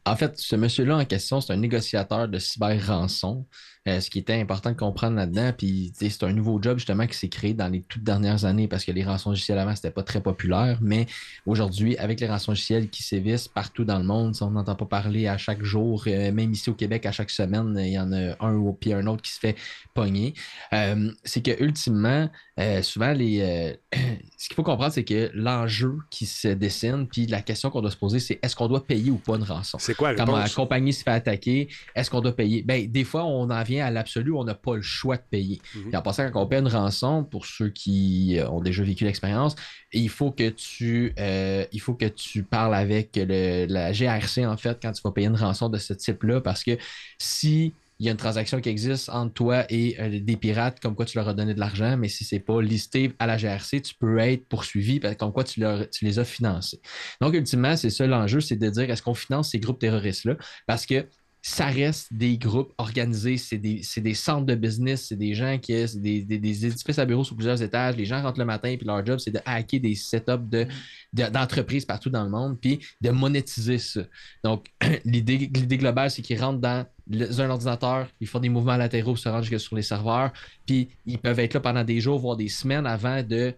En 0.06 0.16
fait, 0.16 0.38
ce 0.38 0.56
monsieur-là 0.56 0.98
en 0.98 1.06
question, 1.06 1.40
c'est 1.40 1.54
un 1.54 1.58
négociateur 1.58 2.28
de 2.28 2.38
cyber-rançon. 2.38 3.46
Euh, 3.88 4.00
ce 4.00 4.10
qui 4.10 4.20
était 4.20 4.40
important 4.40 4.72
de 4.72 4.78
comprendre 4.78 5.18
là-dedans, 5.18 5.52
puis 5.58 5.92
c'est 5.94 6.24
un 6.24 6.32
nouveau 6.32 6.62
job 6.62 6.78
justement 6.78 7.06
qui 7.06 7.18
s'est 7.18 7.28
créé 7.28 7.54
dans 7.54 7.68
les 7.68 7.82
toutes 7.82 8.04
dernières 8.04 8.46
années 8.46 8.70
parce 8.70 8.86
que 8.86 8.94
les 8.94 9.04
rançons 9.04 9.32
logicielles 9.32 9.60
avant, 9.60 9.76
c'était 9.76 9.92
pas 9.92 10.04
très 10.04 10.22
populaire, 10.22 10.80
mais 10.82 11.06
aujourd'hui, 11.46 11.98
avec 11.98 12.22
les 12.22 12.28
rançons 12.28 12.52
logicielles 12.52 12.90
qui 12.90 13.04
sévissent 13.04 13.50
partout 13.50 13.84
dans 13.84 13.98
le 13.98 14.06
monde, 14.06 14.36
si 14.36 14.44
on 14.44 14.52
n'entend 14.52 14.76
pas 14.76 14.86
parler 14.86 15.28
à 15.28 15.38
chaque 15.38 15.64
jour, 15.64 16.06
euh, 16.08 16.32
même 16.32 16.54
ici 16.54 16.70
au 16.70 16.76
Québec, 16.76 17.06
à 17.06 17.12
chaque 17.12 17.30
semaine, 17.30 17.76
il 17.78 17.92
y 17.92 18.00
en 18.00 18.14
a 18.14 18.36
un 18.40 18.56
ou 18.56 18.72
puis 18.72 18.94
un 18.94 19.06
autre 19.06 19.22
qui 19.22 19.32
se 19.32 19.40
fait 19.40 19.58
pogner. 19.94 20.34
Euh, 20.72 21.12
c'est 21.26 21.42
que 21.42 21.62
ultimement, 21.62 22.30
euh, 22.60 22.82
souvent, 22.84 23.14
les, 23.14 23.42
euh, 23.42 23.74
ce 24.38 24.48
qu'il 24.48 24.56
faut 24.56 24.64
comprendre, 24.64 24.94
c'est 24.94 25.04
que 25.04 25.32
l'enjeu 25.34 25.98
qui 26.10 26.26
se 26.26 26.48
dessine, 26.48 27.08
puis 27.08 27.26
la 27.26 27.42
question 27.42 27.70
qu'on 27.70 27.82
doit 27.82 27.92
se 27.92 27.98
poser, 27.98 28.20
c'est 28.20 28.40
est-ce 28.42 28.56
qu'on 28.56 28.68
doit 28.68 28.86
payer 28.86 29.12
ou 29.12 29.18
pas 29.18 29.36
une 29.36 29.44
rançon? 29.44 29.78
C'est 29.80 29.96
quoi 29.96 30.14
la 30.14 30.24
Quand 30.24 30.36
la 30.36 30.48
compagnie 30.50 30.94
se 30.94 31.04
fait 31.04 31.12
attaquer, 31.12 31.68
est-ce 31.96 32.10
qu'on 32.10 32.22
doit 32.22 32.36
payer? 32.36 32.62
Ben, 32.62 32.90
des 32.90 33.04
fois, 33.04 33.26
on 33.26 33.50
en 33.50 33.64
vient 33.64 33.73
à 33.82 33.92
l'absolu, 33.92 34.32
on 34.34 34.44
n'a 34.44 34.56
pas 34.56 34.76
le 34.76 34.82
choix 34.82 35.18
de 35.18 35.24
payer. 35.30 35.62
Mhm. 35.76 35.90
Et 35.94 35.98
en 35.98 36.02
passant, 36.02 36.30
quand 36.32 36.42
on 36.42 36.48
paie 36.48 36.60
une 36.60 36.68
rançon, 36.68 37.24
pour 37.24 37.46
ceux 37.46 37.70
qui 37.70 38.38
euh, 38.40 38.50
ont 38.50 38.62
déjà 38.62 38.84
vécu 38.84 39.04
l'expérience, 39.04 39.56
il 39.92 40.10
faut 40.10 40.32
que 40.32 40.50
tu 40.50 41.14
euh, 41.20 41.66
il 41.72 41.80
faut 41.82 41.94
que 41.94 42.06
tu 42.06 42.44
parles 42.44 42.76
avec 42.76 43.12
le- 43.16 43.66
la 43.68 43.92
GRC, 43.94 44.46
en 44.46 44.58
fait, 44.58 44.80
quand 44.82 44.92
tu 44.92 45.02
vas 45.04 45.12
payer 45.12 45.28
une 45.28 45.36
rançon 45.36 45.70
de 45.70 45.78
ce 45.78 45.94
type-là, 45.94 46.42
parce 46.42 46.64
que 46.64 46.78
si 47.20 47.74
il 48.00 48.08
y 48.08 48.10
a 48.10 48.12
une 48.12 48.18
transaction 48.18 48.60
qui 48.60 48.70
existe 48.70 49.08
entre 49.10 49.34
toi 49.34 49.66
et 49.70 49.96
euh, 50.02 50.20
des 50.20 50.36
pirates, 50.36 50.80
comme 50.82 50.96
quoi 50.96 51.06
tu 51.06 51.18
leur 51.18 51.30
as 51.30 51.34
donné 51.34 51.54
de 51.54 51.60
l'argent, 51.60 51.96
mais 51.96 52.10
si 52.10 52.26
c'est 52.26 52.40
pas 52.40 52.60
listé 52.62 53.14
à 53.20 53.28
la 53.28 53.38
GRC, 53.38 53.82
tu 53.82 53.94
peux 53.96 54.18
être 54.18 54.46
poursuivi 54.50 55.00
parce- 55.00 55.16
comme 55.16 55.32
quoi 55.32 55.44
tu, 55.44 55.60
leur- 55.62 55.88
tu 55.90 56.04
les 56.04 56.18
as 56.20 56.26
financés. 56.26 56.82
Donc, 57.22 57.34
ultimement, 57.36 57.78
c'est 57.78 57.92
ça 57.92 58.06
l'enjeu, 58.08 58.42
c'est 58.42 58.56
de 58.58 58.70
dire 58.70 58.90
est-ce 58.90 59.04
qu'on 59.04 59.14
finance 59.14 59.52
ces 59.52 59.60
groupes 59.60 59.80
terroristes-là? 59.80 60.36
Parce 60.66 60.86
que 60.86 61.06
ça 61.46 61.66
reste 61.66 62.14
des 62.14 62.38
groupes 62.38 62.74
organisés, 62.78 63.36
c'est 63.36 63.58
des, 63.58 64.14
centres 64.14 64.46
de 64.46 64.56
business, 64.56 65.08
c'est 65.10 65.18
des 65.18 65.34
gens 65.34 65.58
qui 65.60 65.74
c'est 65.90 66.02
des, 66.02 66.22
des, 66.22 66.66
édifices 66.66 66.98
à 66.98 67.06
bureaux 67.06 67.26
sur 67.26 67.36
plusieurs 67.36 67.62
étages. 67.62 67.98
Les 67.98 68.06
gens 68.06 68.22
rentrent 68.22 68.40
le 68.40 68.46
matin, 68.46 68.74
puis 68.78 68.88
leur 68.88 69.06
job, 69.06 69.20
c'est 69.20 69.32
de 69.32 69.42
hacker 69.46 69.82
des 69.82 69.94
setups 69.94 70.48
de, 70.50 70.66
de- 71.12 71.30
d'entreprises 71.30 71.84
partout 71.84 72.10
dans 72.10 72.24
le 72.24 72.30
monde, 72.30 72.58
puis 72.62 72.80
de 73.02 73.10
monétiser 73.10 73.78
ça. 73.78 74.04
Donc, 74.42 74.68
l'idée, 75.06 75.50
globale, 75.50 76.10
c'est 76.10 76.22
qu'ils 76.22 76.42
rentrent 76.42 76.62
dans 76.62 76.86
un 77.12 77.50
ordinateur, 77.50 78.08
ils 78.22 78.28
font 78.28 78.40
des 78.40 78.48
mouvements 78.48 78.78
latéraux 78.78 79.18
se 79.18 79.30
jusque 79.42 79.60
sur 79.60 79.76
les 79.76 79.82
serveurs, 79.82 80.32
puis 80.66 80.88
ils 81.06 81.20
peuvent 81.20 81.40
être 81.40 81.56
là 81.56 81.60
pendant 81.60 81.84
des 81.84 82.00
jours, 82.00 82.20
voire 82.20 82.38
des 82.38 82.48
semaines 82.48 82.88
avant 82.88 83.22
de 83.22 83.54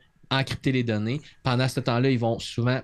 les 0.65 0.83
données. 0.83 1.21
Pendant 1.43 1.67
ce 1.67 1.79
temps-là, 1.79 2.09
ils 2.09 2.17
vont 2.17 2.39
souvent 2.39 2.81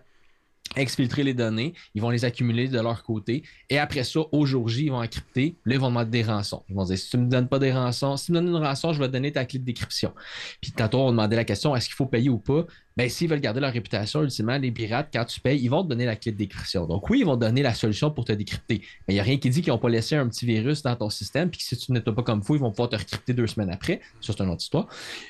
exfiltrer 0.76 1.24
les 1.24 1.34
données, 1.34 1.74
ils 1.96 2.02
vont 2.02 2.10
les 2.10 2.26
accumuler 2.26 2.68
de 2.68 2.80
leur 2.80 3.04
côté, 3.04 3.44
et 3.70 3.78
après 3.78 4.04
ça, 4.04 4.22
au 4.32 4.46
jour 4.46 4.68
J, 4.70 4.86
ils 4.86 4.90
vont 4.90 5.02
encrypter, 5.02 5.56
là, 5.66 5.76
ils 5.76 5.80
vont 5.80 5.90
demander 5.90 6.10
des 6.10 6.24
rançons. 6.24 6.64
Ils 6.70 6.76
vont 6.76 6.86
dire, 6.86 6.98
si 6.98 7.10
tu 7.10 7.18
ne 7.18 7.24
me 7.24 7.30
donnes 7.30 7.48
pas 7.48 7.60
des 7.60 7.72
rançons, 7.72 8.18
si 8.18 8.28
tu 8.28 8.32
me 8.32 8.40
donnes 8.40 8.50
une 8.50 8.56
rançon, 8.56 8.94
je 8.94 9.00
vais 9.00 9.08
te 9.08 9.14
donner 9.14 9.32
ta 9.32 9.46
clé 9.46 9.60
de 9.60 9.66
décryption. 9.66 10.14
Puis 10.62 10.72
tantôt, 10.72 11.00
on 11.00 11.12
demandait 11.12 11.36
la 11.36 11.46
question, 11.46 11.76
est-ce 11.76 11.88
qu'il 11.88 11.96
faut 11.96 12.06
payer 12.06 12.30
ou 12.30 12.38
pas? 12.38 12.66
Ben, 12.98 13.10
s'ils 13.10 13.30
veulent 13.30 13.40
garder 13.40 13.60
leur 13.62 13.72
réputation, 13.72 14.22
ultimement, 14.24 14.58
les 14.58 14.72
pirates, 14.72 15.10
quand 15.14 15.24
tu 15.26 15.40
payes, 15.40 15.60
ils 15.62 15.70
vont 15.70 15.84
te 15.84 15.90
donner 15.90 16.06
la 16.06 16.16
clé 16.16 16.32
de 16.32 16.38
décryption. 16.38 16.86
Donc 16.86 17.10
oui, 17.10 17.20
ils 17.22 17.26
vont 17.26 17.38
donner 17.38 17.62
la 17.62 17.74
solution 17.74 18.12
pour 18.12 18.26
te 18.26 18.34
décrypter. 18.34 18.82
Mais 19.08 19.14
il 19.14 19.16
n'y 19.16 19.20
a 19.20 19.24
rien 19.24 19.38
qui 19.38 19.50
dit 19.50 19.62
qu'ils 19.62 19.72
n'ont 19.72 19.80
pas 19.80 19.90
laissé 19.90 20.16
un 20.16 20.28
petit 20.28 20.46
virus 20.46 20.82
dans 20.82 20.96
ton 20.96 21.10
système, 21.10 21.50
puis 21.50 21.60
que 21.60 21.66
si 21.66 21.78
tu 21.78 21.92
n'étais 21.92 22.12
pas 22.12 22.24
comme 22.24 22.44
fou, 22.44 22.56
ils 22.56 22.62
vont 22.62 22.72
pouvoir 22.72 22.90
te 22.90 22.96
recrypter 22.98 23.34
deux 23.34 23.48
semaines 23.48 23.70
après. 23.72 24.02
Ça, 24.20 24.34
c'est 24.38 24.44
une 24.44 24.50
autre 24.50 24.62
histoire. 24.64 24.88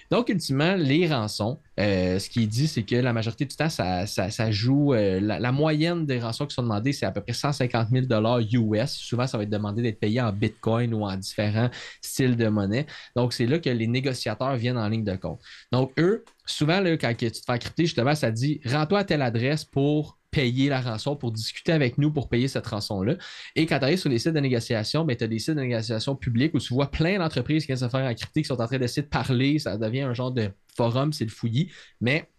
Donc, 0.09 0.29
ultimement, 0.29 0.75
les 0.75 1.07
rançons, 1.07 1.59
euh, 1.79 2.19
ce 2.19 2.29
qui 2.29 2.43
est 2.43 2.47
dit, 2.47 2.67
c'est 2.67 2.83
que 2.83 2.95
la 2.95 3.13
majorité 3.13 3.45
du 3.45 3.55
temps, 3.55 3.69
ça, 3.69 4.05
ça- 4.07 4.29
ça 4.31 4.51
joue. 4.51 4.93
euh, 4.93 5.19
la, 5.19 5.39
la 5.39 5.51
moyenne 5.51 6.05
des 6.05 6.19
rançons 6.19 6.45
qui 6.47 6.55
sont 6.55 6.63
demandées, 6.63 6.93
c'est 6.93 7.05
à 7.05 7.11
peu 7.11 7.21
près 7.21 7.33
150 7.33 7.89
000 7.89 8.05
US. 8.53 8.91
Souvent, 8.91 9.27
ça 9.27 9.37
va 9.37 9.43
être 9.43 9.49
demandé 9.49 9.81
d'être 9.81 9.99
payé 9.99 10.19
en 10.21 10.31
Bitcoin 10.33 10.93
ou 10.93 11.03
en 11.05 11.15
différents 11.15 11.69
styles 12.01 12.35
de 12.35 12.47
monnaie. 12.47 12.85
Donc, 13.15 13.33
c'est 13.33 13.45
là 13.45 13.59
que 13.59 13.69
les 13.69 13.87
négociateurs 13.87 14.55
viennent 14.55 14.77
en 14.77 14.87
ligne 14.89 15.03
de 15.03 15.15
compte. 15.15 15.39
Donc, 15.71 15.91
eux, 15.99 16.23
souvent, 16.45 16.79
là, 16.79 16.97
quand 16.97 17.13
tu 17.17 17.31
te 17.31 17.37
fais 17.37 17.51
encrypter, 17.51 17.85
justement, 17.85 18.15
ça 18.15 18.31
dit 18.31 18.61
rends-toi 18.65 18.99
à 18.99 19.03
telle 19.03 19.21
adresse 19.21 19.65
pour 19.65 20.17
payer 20.31 20.69
la 20.69 20.79
rançon, 20.79 21.15
pour 21.15 21.31
discuter 21.31 21.73
avec 21.73 21.97
nous 21.97 22.11
pour 22.11 22.29
payer 22.29 22.47
cette 22.47 22.65
rançon-là. 22.65 23.15
Et 23.55 23.65
quand 23.65 23.77
tu 23.79 23.83
arrives 23.83 23.99
sur 23.99 24.09
les 24.09 24.17
sites 24.17 24.33
de 24.33 24.39
négociation, 24.39 25.03
ben, 25.03 25.15
tu 25.15 25.25
as 25.25 25.27
des 25.27 25.39
sites 25.39 25.55
de 25.55 25.61
négociation 25.61 26.15
publics 26.15 26.53
où 26.53 26.59
tu 26.59 26.73
vois 26.73 26.89
plein 26.89 27.19
d'entreprises 27.19 27.63
qui 27.63 27.67
viennent 27.67 27.77
se 27.77 27.89
faire 27.89 28.05
encrypter, 28.05 28.41
qui 28.41 28.47
sont 28.47 28.61
en 28.61 28.65
train 28.65 28.79
d'essayer 28.79 29.03
de 29.03 29.09
parler. 29.09 29.59
Ça 29.59 29.77
devient 29.77 30.01
un 30.01 30.13
genre 30.13 30.31
de 30.31 30.49
forum, 30.75 31.11
c'est 31.11 31.25
le 31.25 31.31
fouillis. 31.31 31.69
Mais 31.99 32.29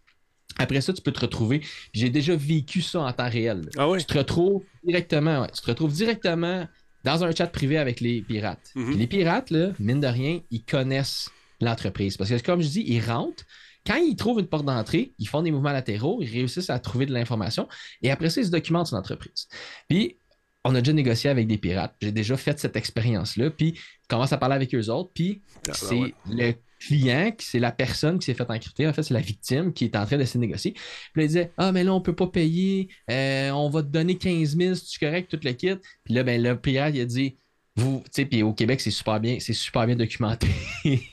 après 0.58 0.80
ça, 0.80 0.92
tu 0.92 1.02
peux 1.02 1.12
te 1.12 1.20
retrouver. 1.20 1.60
J'ai 1.92 2.08
déjà 2.08 2.34
vécu 2.34 2.80
ça 2.80 3.00
en 3.00 3.12
temps 3.12 3.28
réel. 3.28 3.68
Ah 3.76 3.88
oui? 3.88 3.98
Tu 3.98 4.06
te 4.06 4.18
retrouves 4.18 4.62
directement, 4.84 5.42
ouais, 5.42 5.50
tu 5.54 5.60
te 5.60 5.66
retrouves 5.66 5.92
directement 5.92 6.66
dans 7.04 7.24
un 7.24 7.34
chat 7.34 7.46
privé 7.46 7.78
avec 7.78 8.00
les 8.00 8.22
pirates. 8.22 8.70
Mhm. 8.74 8.86
Puis 8.86 8.96
les 8.96 9.06
pirates, 9.06 9.50
là, 9.50 9.72
mine 9.78 10.00
de 10.00 10.06
rien, 10.06 10.40
ils 10.50 10.64
connaissent 10.64 11.30
l'entreprise. 11.60 12.16
Parce 12.16 12.30
que, 12.30 12.42
comme 12.42 12.62
je 12.62 12.68
dis, 12.68 12.84
ils 12.86 13.00
rentrent. 13.00 13.44
Quand 13.86 13.96
ils 13.96 14.16
trouvent 14.16 14.38
une 14.40 14.46
porte 14.46 14.64
d'entrée, 14.64 15.14
ils 15.18 15.26
font 15.28 15.42
des 15.42 15.50
mouvements 15.50 15.72
latéraux, 15.72 16.20
ils 16.22 16.30
réussissent 16.30 16.70
à 16.70 16.78
trouver 16.78 17.06
de 17.06 17.12
l'information 17.12 17.68
et 18.02 18.10
après 18.10 18.30
ça, 18.30 18.40
ils 18.40 18.46
se 18.46 18.50
documentent 18.50 18.86
sur 18.86 18.96
l'entreprise. 18.96 19.48
Puis, 19.88 20.18
on 20.64 20.74
a 20.76 20.80
déjà 20.80 20.92
négocié 20.92 21.28
avec 21.28 21.48
des 21.48 21.58
pirates. 21.58 21.94
J'ai 22.00 22.12
déjà 22.12 22.36
fait 22.36 22.58
cette 22.60 22.76
expérience-là. 22.76 23.50
Puis, 23.50 23.78
commence 24.08 24.32
à 24.32 24.38
parler 24.38 24.54
avec 24.54 24.72
eux 24.74 24.88
autres. 24.90 25.10
Puis, 25.12 25.42
Ah, 25.46 25.60
ben 25.66 25.74
c'est 25.74 25.98
ouais. 25.98 26.14
le 26.30 26.54
client, 26.78 27.32
c'est 27.38 27.58
la 27.58 27.72
personne 27.72 28.18
qui 28.20 28.26
s'est 28.26 28.34
fait 28.34 28.48
encrypter. 28.48 28.86
En 28.86 28.92
fait, 28.92 29.02
c'est 29.02 29.14
la 29.14 29.20
victime 29.20 29.72
qui 29.72 29.84
est 29.86 29.96
en 29.96 30.06
train 30.06 30.18
de 30.18 30.24
se 30.24 30.38
négocier. 30.38 30.72
Puis 30.72 30.82
là, 31.16 31.22
il 31.24 31.26
disait 31.26 31.52
Ah, 31.56 31.72
mais 31.72 31.82
là, 31.82 31.92
on 31.92 32.00
peut 32.00 32.14
pas 32.14 32.28
payer. 32.28 32.88
Euh, 33.10 33.50
on 33.50 33.70
va 33.70 33.82
te 33.82 33.88
donner 33.88 34.16
15 34.16 34.56
000 34.56 34.74
si 34.76 34.86
tu 34.86 35.04
es 35.04 35.08
correct, 35.08 35.30
tout 35.30 35.40
le 35.42 35.52
kit. 35.52 35.74
Puis 36.04 36.14
là, 36.14 36.22
ben, 36.22 36.40
le 36.40 36.56
pirate, 36.60 36.94
il 36.94 37.00
a 37.00 37.04
dit 37.06 37.36
vous, 37.74 38.02
tu 38.04 38.10
sais, 38.12 38.24
puis 38.26 38.42
au 38.42 38.52
Québec, 38.52 38.82
c'est 38.82 38.90
super 38.90 39.18
bien, 39.18 39.38
c'est 39.40 39.54
super 39.54 39.86
bien 39.86 39.96
documenté 39.96 40.46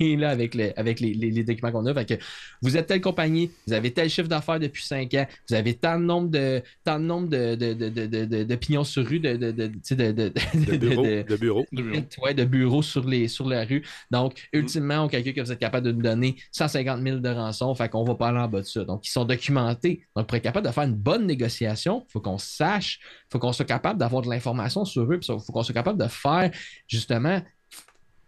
là, 0.02 0.30
avec, 0.30 0.54
le- 0.56 0.78
avec 0.78 1.00
les, 1.00 1.14
les- 1.14 1.32
les 1.32 1.44
documents 1.46 1.72
qu'on 1.72 1.86
a. 1.86 1.94
Fait 1.94 2.06
que 2.06 2.14
vous 2.62 2.76
êtes 2.76 2.88
telle 2.88 3.00
compagnie, 3.00 3.50
vous 3.66 3.72
avez 3.74 3.92
tel 3.94 4.10
chiffre 4.10 4.28
d'affaires 4.28 4.60
depuis 4.60 4.84
5 4.84 5.14
ans, 5.14 5.26
vous 5.50 5.56
avez 5.56 5.74
tant 5.76 5.98
de 5.98 6.04
nombre 6.04 6.30
de 6.30 6.62
tant 6.84 7.00
de 7.00 7.06
nombre 7.06 7.30
de, 7.30 7.56
de, 7.56 7.74
de, 7.74 8.08
de, 8.08 8.44
de- 8.44 8.56
pignons 8.56 8.84
sur 8.84 9.06
rue, 9.08 9.22
de, 9.22 9.38
de, 9.38 9.72
sais, 9.84 9.96
de, 9.96 10.12
de, 10.12 10.34
De 10.54 10.76
bureau. 10.78 11.06
De 11.06 11.38
bureau. 11.38 11.66
Ouais, 12.22 12.34
de 12.34 12.44
bureaux 12.44 12.82
sur, 12.82 13.08
les, 13.08 13.30
sur 13.30 13.48
la 13.48 13.64
rue. 13.64 13.86
Donc, 14.12 14.50
ultimement, 14.52 15.06
on 15.06 15.08
calcule 15.08 15.34
que 15.34 15.42
vous 15.42 15.52
êtes 15.54 15.60
capable 15.60 15.86
de 15.88 15.92
nous 15.94 16.02
donner 16.02 16.36
150 16.52 17.02
000 17.02 17.20
de 17.20 17.30
rançon, 17.30 17.74
fait 17.74 17.88
qu'on 17.88 18.04
va 18.04 18.16
pas 18.16 18.28
aller 18.30 18.40
en 18.40 18.50
bas 18.50 18.60
de 18.60 18.66
ça. 18.66 18.84
Donc, 18.84 19.08
ils 19.08 19.12
sont 19.12 19.24
documentés. 19.24 20.02
Donc, 20.14 20.28
pour 20.28 20.36
être 20.36 20.44
capable 20.44 20.68
de 20.68 20.72
faire 20.74 20.84
une 20.84 20.96
bonne 20.96 21.26
négociation, 21.26 22.06
il 22.10 22.12
faut 22.12 22.20
qu'on 22.20 22.38
sache, 22.38 23.00
il 23.02 23.28
faut 23.32 23.40
qu'on 23.40 23.54
soit 23.54 23.64
capable 23.66 23.98
d'avoir 23.98 24.22
de 24.24 24.30
l'information 24.30 24.84
sur 24.84 25.04
eux, 25.04 25.18
puis 25.20 25.30
il 25.30 25.40
faut 25.40 25.54
qu'on 25.54 25.64
soit 25.64 25.74
capable 25.74 25.98
de 26.04 26.08
faire, 26.10 26.49
justement, 26.88 27.42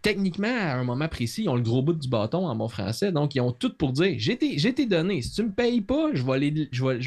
techniquement, 0.02 0.48
à 0.48 0.74
un 0.74 0.84
moment 0.84 1.08
précis, 1.08 1.44
ils 1.44 1.48
ont 1.48 1.54
le 1.54 1.62
gros 1.62 1.80
bout 1.80 1.92
du 1.92 2.08
bâton 2.08 2.46
en 2.46 2.56
bon 2.56 2.68
français. 2.68 3.12
Donc, 3.12 3.34
ils 3.34 3.40
ont 3.40 3.52
tout 3.52 3.72
pour 3.74 3.92
dire 3.92 4.14
j'ai 4.18 4.36
tes, 4.36 4.86
données. 4.86 5.22
Si 5.22 5.32
tu 5.32 5.42
ne 5.42 5.46
me 5.46 5.52
payes 5.52 5.80
pas, 5.80 6.10
je 6.12 6.22
vais, 6.24 6.32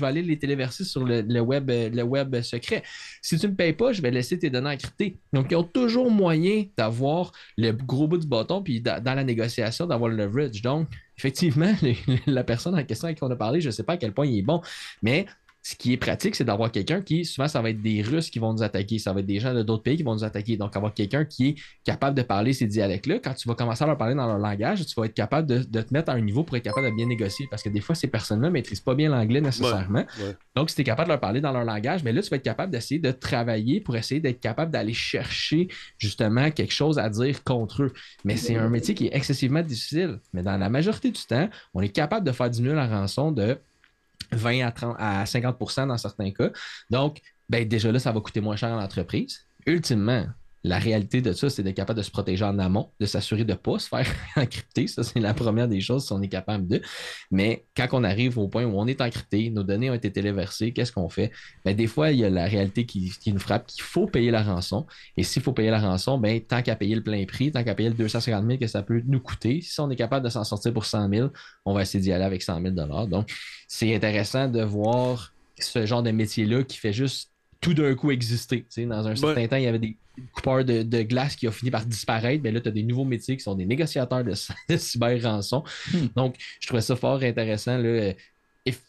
aller, 0.06 0.22
les 0.22 0.40
téléverser 0.40 0.86
sur 0.86 1.04
le, 1.04 1.40
web, 1.42 1.70
le 1.70 2.04
web 2.04 2.42
secret. 2.42 2.84
Si 3.22 3.38
tu 3.38 3.46
ne 3.46 3.52
me 3.52 3.56
payes 3.56 3.74
pas, 3.74 3.92
je 3.92 4.02
vais 4.02 4.12
laisser 4.12 4.40
tes 4.40 4.50
données 4.50 4.72
encryptées. 4.72 5.18
Donc, 5.34 5.48
ils 5.52 5.56
ont 5.56 5.64
toujours 5.64 6.10
moyen 6.10 6.66
d'avoir 6.78 7.34
le 7.58 7.72
gros 7.72 8.08
bout 8.08 8.18
du 8.18 8.28
bâton, 8.28 8.64
puis 8.64 8.80
da- 8.82 9.02
dans 9.02 9.14
la 9.14 9.26
négociation, 9.26 9.86
d'avoir 9.86 10.10
le 10.10 10.16
leverage. 10.16 10.62
Donc, 10.62 10.88
effectivement, 11.18 11.74
la 12.28 12.44
personne 12.46 12.76
en 12.76 12.84
question 12.84 13.06
avec 13.06 13.18
qui 13.18 13.24
on 13.24 13.32
a 13.32 13.36
parlé, 13.36 13.60
je 13.60 13.68
ne 13.68 13.72
sais 13.72 13.84
pas 13.84 13.94
à 13.94 13.98
quel 13.98 14.14
point 14.14 14.26
il 14.26 14.40
est 14.40 14.44
bon, 14.44 14.62
mais 15.02 15.26
ce 15.66 15.74
qui 15.74 15.94
est 15.94 15.98
pratique, 15.98 16.36
c'est 16.36 16.44
d'avoir 16.44 16.72
quelqu'un 16.72 17.02
qui, 17.02 17.26
souvent, 17.26 17.48
ça 17.48 17.60
va 17.60 17.72
être 17.72 17.82
des 17.82 18.04
Russes 18.04 18.30
qui 18.30 18.38
vont 18.38 18.54
nous 18.54 18.62
attaquer, 18.62 19.00
ça 19.00 19.14
va 19.14 19.22
être 19.22 19.26
des 19.26 19.40
gens 19.40 19.52
de 19.52 19.64
d'autres 19.64 19.82
pays 19.82 19.98
qui 19.98 20.04
vont 20.04 20.14
nous 20.14 20.24
attaquer. 20.24 20.58
Donc, 20.58 20.78
avoir 20.78 20.94
quelqu'un 20.94 21.26
qui 21.26 21.48
est 21.48 21.56
capable 21.84 22.16
de 22.16 22.22
parler 22.22 22.54
ces 22.54 22.68
dialectes-là, 22.68 23.18
quand 23.18 23.34
tu 23.34 23.48
vas 23.48 23.56
commencer 23.56 23.84
à 23.84 23.88
leur 23.88 23.98
parler 23.98 24.14
dans 24.14 24.28
leur 24.28 24.38
langage, 24.38 24.86
tu 24.86 24.94
vas 24.96 25.08
être 25.08 25.16
capable 25.16 25.48
de, 25.48 25.64
de 25.64 25.82
te 25.82 25.92
mettre 25.92 26.12
à 26.12 26.14
un 26.14 26.22
niveau 26.22 26.44
pour 26.44 26.56
être 26.56 26.66
capable 26.66 26.92
de 26.92 26.96
bien 26.96 27.08
négocier. 27.08 27.48
Parce 27.50 27.64
que 27.64 27.70
des 27.70 27.82
fois, 27.82 27.96
ces 27.96 28.06
personnes-là 28.06 28.50
ne 28.50 28.54
maîtrisent 28.54 28.80
pas 28.80 28.94
bien 28.94 29.10
l'anglais 29.10 29.42
nécessairement. 29.42 30.06
Ouais. 30.20 30.36
Donc, 30.56 30.70
si 30.70 30.76
tu 30.76 30.82
es 30.82 30.84
capable 30.84 31.08
de 31.08 31.14
leur 31.14 31.20
parler 31.20 31.42
dans 31.42 31.52
leur 31.52 31.66
langage, 31.66 32.04
mais 32.04 32.14
là, 32.14 32.22
tu 32.22 32.30
vas 32.30 32.38
être 32.38 32.44
capable 32.44 32.72
d'essayer 32.72 33.00
de 33.00 33.10
travailler 33.10 33.82
pour 33.82 33.96
essayer 33.96 34.22
d'être 34.22 34.40
capable 34.40 34.72
d'aller 34.72 34.94
chercher 34.94 35.70
justement 35.98 36.52
quelque 36.52 36.74
chose 36.74 37.00
à 37.00 37.10
dire 37.10 37.44
contre 37.44 37.82
eux. 37.82 37.94
Mais 38.24 38.38
c'est 38.38 38.56
un 38.56 38.70
métier 38.70 38.94
qui 38.94 39.08
est 39.08 39.16
excessivement 39.16 39.64
difficile. 39.64 40.20
Mais 40.32 40.44
dans 40.44 40.58
la 40.58 40.70
majorité 40.70 41.10
du 41.10 41.24
temps, 41.24 41.50
on 41.74 41.82
est 41.82 41.90
capable 41.90 42.24
de 42.24 42.32
faire 42.32 42.52
diminuer 42.52 42.76
la 42.76 42.86
rançon 42.86 43.32
de 43.32 43.58
20 44.32 44.66
à, 44.66 44.72
30, 44.72 44.96
à 45.00 45.24
50% 45.26 45.88
dans 45.88 45.98
certains 45.98 46.32
cas. 46.32 46.50
Donc, 46.90 47.22
ben, 47.50 47.68
déjà 47.68 47.92
là, 47.92 48.00
ça 48.00 48.12
va 48.12 48.22
coûter 48.22 48.42
moins 48.42 48.56
cher 48.56 48.74
à 48.74 48.82
l'entreprise. 48.82 49.46
Ultimement, 49.66 50.26
la 50.66 50.80
réalité 50.80 51.22
de 51.22 51.32
ça, 51.32 51.50
c'est 51.50 51.62
d'être 51.62 51.76
capable 51.76 51.98
de 52.00 52.04
se 52.04 52.10
protéger 52.10 52.44
en 52.44 52.58
amont, 52.58 52.90
de 53.00 53.06
s'assurer 53.06 53.44
de 53.44 53.52
ne 53.52 53.58
pas 53.58 53.78
se 53.78 53.88
faire 53.88 54.08
encrypter. 54.36 54.88
Ça, 54.88 55.04
c'est 55.04 55.20
la 55.20 55.36
première 55.36 55.68
des 55.68 55.80
choses 55.80 56.08
si 56.08 56.12
on 56.12 56.22
est 56.22 56.28
capable 56.28 56.68
de. 56.68 56.82
Mais 57.30 57.66
quand 57.78 57.88
on 57.92 58.04
arrive 58.04 58.40
au 58.40 58.48
point 58.48 58.66
où 58.66 58.76
on 58.76 58.88
est 58.88 59.00
encrypté, 59.00 59.52
nos 59.52 59.64
données 59.64 59.92
ont 59.92 59.94
été 59.94 60.12
téléversées, 60.12 60.74
qu'est-ce 60.74 60.92
qu'on 60.92 61.08
fait? 61.08 61.32
Ben, 61.64 61.76
des 61.76 61.86
fois, 61.86 62.12
il 62.12 62.20
y 62.20 62.26
a 62.26 62.32
la 62.32 62.46
réalité 62.46 62.88
qui, 62.88 63.12
qui 63.12 63.32
nous 63.32 63.40
frappe 63.40 63.68
qu'il 63.68 63.84
faut 63.84 64.08
payer 64.08 64.32
la 64.32 64.42
rançon. 64.42 64.88
Et 65.18 65.24
s'il 65.24 65.44
faut 65.44 65.54
payer 65.54 65.70
la 65.70 65.80
rançon, 65.80 66.18
ben, 66.18 66.42
tant 66.42 66.64
qu'à 66.64 66.76
payer 66.76 66.96
le 66.96 67.04
plein 67.04 67.24
prix, 67.26 67.52
tant 67.52 67.64
qu'à 67.64 67.76
payer 67.76 67.90
le 67.90 67.96
250 67.96 68.46
000 68.48 68.58
que 68.58 68.68
ça 68.68 68.82
peut 68.82 69.04
nous 69.06 69.20
coûter, 69.20 69.62
si 69.62 69.80
on 69.80 69.90
est 69.92 69.96
capable 69.96 70.26
de 70.26 70.32
s'en 70.32 70.44
sortir 70.44 70.74
pour 70.74 70.86
100 70.86 71.10
000, 71.10 71.30
on 71.66 71.76
va 71.76 71.84
essayer 71.84 72.02
d'y 72.02 72.12
aller 72.12 72.26
avec 72.26 72.42
100 72.42 72.60
000 72.62 72.74
Donc, 73.06 73.32
c'est 73.68 73.94
intéressant 73.94 74.48
de 74.48 74.64
voir 74.64 75.32
ce 75.60 75.86
genre 75.86 76.02
de 76.02 76.12
métier-là 76.12 76.64
qui 76.64 76.78
fait 76.78 76.92
juste 76.92 77.32
tout 77.66 77.74
d'un 77.74 77.96
coup 77.96 78.12
exister. 78.12 78.64
Dans 78.78 79.08
un 79.08 79.16
certain 79.16 79.48
temps, 79.48 79.56
il 79.56 79.64
y 79.64 79.68
avait 79.68 79.80
des 79.80 79.98
coupeurs 80.34 80.64
de, 80.64 80.84
de 80.84 81.02
glace 81.02 81.36
qui 81.36 81.48
ont 81.48 81.52
fini 81.52 81.72
par 81.72 81.84
disparaître. 81.84 82.44
Mais 82.44 82.52
là, 82.52 82.62
tu 82.62 82.70
as 82.70 82.72
des 82.72 82.84
nouveaux 82.84 83.06
métiers 83.06 83.36
qui 83.38 83.44
sont 83.44 83.56
des 83.56 83.66
négociateurs 83.66 84.24
de, 84.24 84.34
de 84.70 84.78
cyber-rançon. 84.78 85.64
Donc, 86.16 86.36
je 86.60 86.68
trouvais 86.68 86.82
ça 86.82 86.96
fort 86.96 87.24
intéressant. 87.24 87.80
Là. 87.80 88.14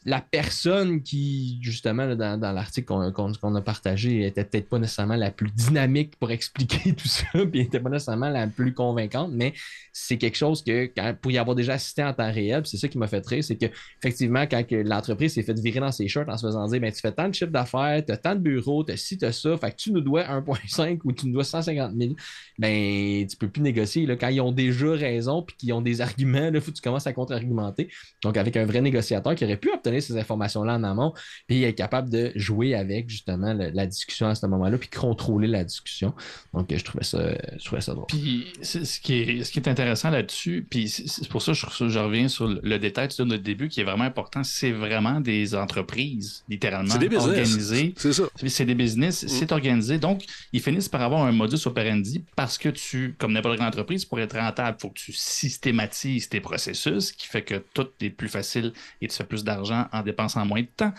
La 0.06 0.22
personne 0.22 1.02
qui, 1.02 1.58
justement, 1.60 2.16
dans, 2.16 2.52
l'article 2.54 2.86
qu'on 2.86 3.54
a 3.54 3.60
partagé, 3.60 4.26
était 4.26 4.44
peut-être 4.44 4.70
pas 4.70 4.78
nécessairement 4.78 5.16
la 5.16 5.30
plus 5.30 5.50
dynamique 5.50 6.16
pour 6.16 6.30
expliquer 6.30 6.92
tout 6.96 7.08
ça, 7.08 7.26
puis 7.32 7.60
n'était 7.60 7.80
pas 7.80 7.90
nécessairement 7.90 8.30
la 8.30 8.46
plus 8.46 8.72
convaincante, 8.72 9.32
mais 9.32 9.52
c'est 9.92 10.16
quelque 10.16 10.36
chose 10.36 10.62
que, 10.62 10.90
pour 11.12 11.30
y 11.30 11.38
avoir 11.38 11.54
déjà 11.54 11.74
assisté 11.74 12.02
en 12.02 12.14
temps 12.14 12.32
réel, 12.32 12.62
c'est 12.64 12.78
ça 12.78 12.88
qui 12.88 12.96
m'a 12.96 13.06
fait 13.06 13.26
rire, 13.26 13.44
c'est 13.44 13.56
que 13.56 13.66
effectivement, 13.98 14.46
quand 14.46 14.64
l'entreprise 14.70 15.34
s'est 15.34 15.42
fait 15.42 15.58
virer 15.60 15.80
dans 15.80 15.92
ses 15.92 16.08
shirts 16.08 16.28
en 16.28 16.36
se 16.36 16.46
faisant 16.46 16.66
dire, 16.68 16.80
ben, 16.80 16.92
tu 16.92 17.00
fais 17.00 17.12
tant 17.12 17.28
de 17.28 17.34
chiffres 17.34 17.52
d'affaires, 17.52 18.02
tu 18.04 18.12
as 18.12 18.16
tant 18.16 18.34
de 18.34 18.40
bureaux, 18.40 18.82
tu 18.82 18.92
as 18.92 18.96
ci, 18.96 19.18
tu 19.18 19.26
as 19.26 19.32
ça, 19.32 19.56
fait 19.58 19.72
que 19.72 19.76
tu 19.76 19.92
nous 19.92 20.00
dois 20.00 20.22
1,5 20.22 21.00
ou 21.04 21.12
tu 21.12 21.26
nous 21.26 21.34
dois 21.34 21.44
150 21.44 21.92
000, 21.94 22.14
ben, 22.58 23.26
tu 23.26 23.36
peux 23.36 23.48
plus 23.48 23.62
négocier. 23.62 24.06
Là, 24.06 24.16
quand 24.16 24.28
ils 24.28 24.40
ont 24.40 24.52
déjà 24.52 24.92
raison, 24.92 25.42
puis 25.42 25.56
qu'ils 25.56 25.72
ont 25.72 25.82
des 25.82 26.00
arguments, 26.00 26.50
il 26.52 26.60
faut 26.60 26.70
que 26.70 26.76
tu 26.76 26.82
commences 26.82 27.06
à 27.06 27.12
contre-argumenter. 27.12 27.88
Donc, 28.22 28.36
avec 28.36 28.56
un 28.56 28.64
vrai 28.64 28.80
négociateur 28.80 29.34
qui 29.34 29.44
aurait 29.44 29.56
pu 29.56 29.65
pu 29.66 29.72
obtenir 29.74 30.02
ces 30.02 30.16
informations-là 30.16 30.74
en 30.76 30.84
amont, 30.84 31.12
puis 31.46 31.64
être 31.64 31.74
capable 31.76 32.08
de 32.10 32.32
jouer 32.36 32.74
avec 32.74 33.08
justement 33.08 33.52
le- 33.54 33.70
la 33.70 33.86
discussion 33.86 34.26
à 34.28 34.34
ce 34.34 34.46
moment-là, 34.46 34.78
puis 34.78 34.88
contrôler 34.88 35.48
la 35.48 35.64
discussion. 35.64 36.14
Donc, 36.54 36.72
je 36.74 36.84
trouvais 36.84 37.04
ça, 37.04 37.18
je 37.58 37.64
trouvais 37.64 37.80
ça 37.80 37.92
drôle. 37.94 38.06
Puis 38.06 38.46
c'est- 38.62 38.84
ce 38.84 39.00
qui 39.00 39.14
est, 39.14 39.44
ce 39.44 39.50
qui 39.50 39.58
est 39.58 39.68
intéressant 39.68 40.10
là-dessus, 40.10 40.66
puis 40.68 40.88
c'est 40.88 41.28
pour 41.28 41.42
ça 41.42 41.52
que 41.52 41.58
je, 41.58 41.88
je 41.88 41.98
reviens 41.98 42.28
sur 42.28 42.46
le- 42.48 42.60
le 42.62 42.78
détail 42.78 43.08
de 43.08 43.24
notre 43.24 43.42
début 43.42 43.68
qui 43.68 43.80
est 43.80 43.84
vraiment 43.84 44.04
important, 44.04 44.42
c'est 44.44 44.72
vraiment 44.72 45.20
des 45.20 45.54
entreprises, 45.54 46.44
littéralement, 46.48 46.92
C'est 46.92 46.98
des 46.98 47.08
business. 47.08 47.26
organisées. 47.26 47.94
C'est 47.96 48.12
ça. 48.12 48.24
C'est 48.46 48.64
des 48.64 48.74
business, 48.74 49.26
c'est 49.26 49.52
organisé. 49.52 49.98
Donc, 49.98 50.24
ils 50.52 50.60
finissent 50.60 50.88
par 50.88 51.02
avoir 51.02 51.22
un 51.24 51.32
modus 51.32 51.66
operandi 51.66 52.24
parce 52.36 52.58
que 52.58 52.68
tu, 52.68 53.14
comme 53.18 53.32
n'importe 53.32 53.56
quelle 53.58 53.66
entreprise, 53.66 54.04
pour 54.04 54.20
être 54.20 54.36
rentable, 54.38 54.76
il 54.78 54.82
faut 54.82 54.88
que 54.90 54.98
tu 54.98 55.12
systématises 55.12 56.28
tes 56.28 56.40
processus, 56.40 57.08
ce 57.08 57.12
qui 57.12 57.26
fait 57.26 57.42
que 57.42 57.62
tout 57.74 57.88
est 58.00 58.10
plus 58.10 58.28
facile 58.28 58.72
et 59.00 59.08
tu 59.08 59.16
fais 59.16 59.24
plus 59.24 59.42
d'argent 59.44 59.55
en 59.92 60.02
dépensant 60.02 60.44
moins 60.44 60.62
de 60.62 60.66
temps. 60.66 60.92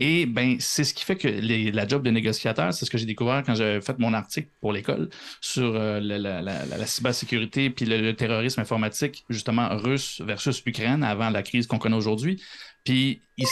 Et 0.00 0.26
ben, 0.26 0.56
c'est 0.60 0.84
ce 0.84 0.94
qui 0.94 1.04
fait 1.04 1.16
que 1.16 1.28
la 1.28 1.86
job 1.86 2.02
de 2.02 2.10
négociateur, 2.10 2.72
c'est 2.74 2.84
ce 2.84 2.90
que 2.90 2.98
j'ai 2.98 3.06
découvert 3.06 3.42
quand 3.44 3.54
j'ai 3.54 3.80
fait 3.80 3.98
mon 3.98 4.12
article 4.14 4.48
pour 4.60 4.72
l'école 4.72 5.08
sur 5.40 5.74
euh, 5.74 6.00
la, 6.00 6.18
la- 6.18 6.42
la- 6.42 6.86
cybersécurité 6.86 7.70
puis 7.70 7.84
le, 7.86 8.12
terrorisme 8.14 8.60
informatique, 8.60 9.24
justement 9.28 9.68
russe 9.76 10.20
versus 10.24 10.62
Ukraine 10.66 11.02
avant 11.04 11.30
la 11.30 11.42
crise 11.42 11.66
qu'on 11.66 11.78
connaît 11.78 11.96
aujourd'hui. 11.96 12.42
Puis 12.84 13.22
ils, 13.36 13.46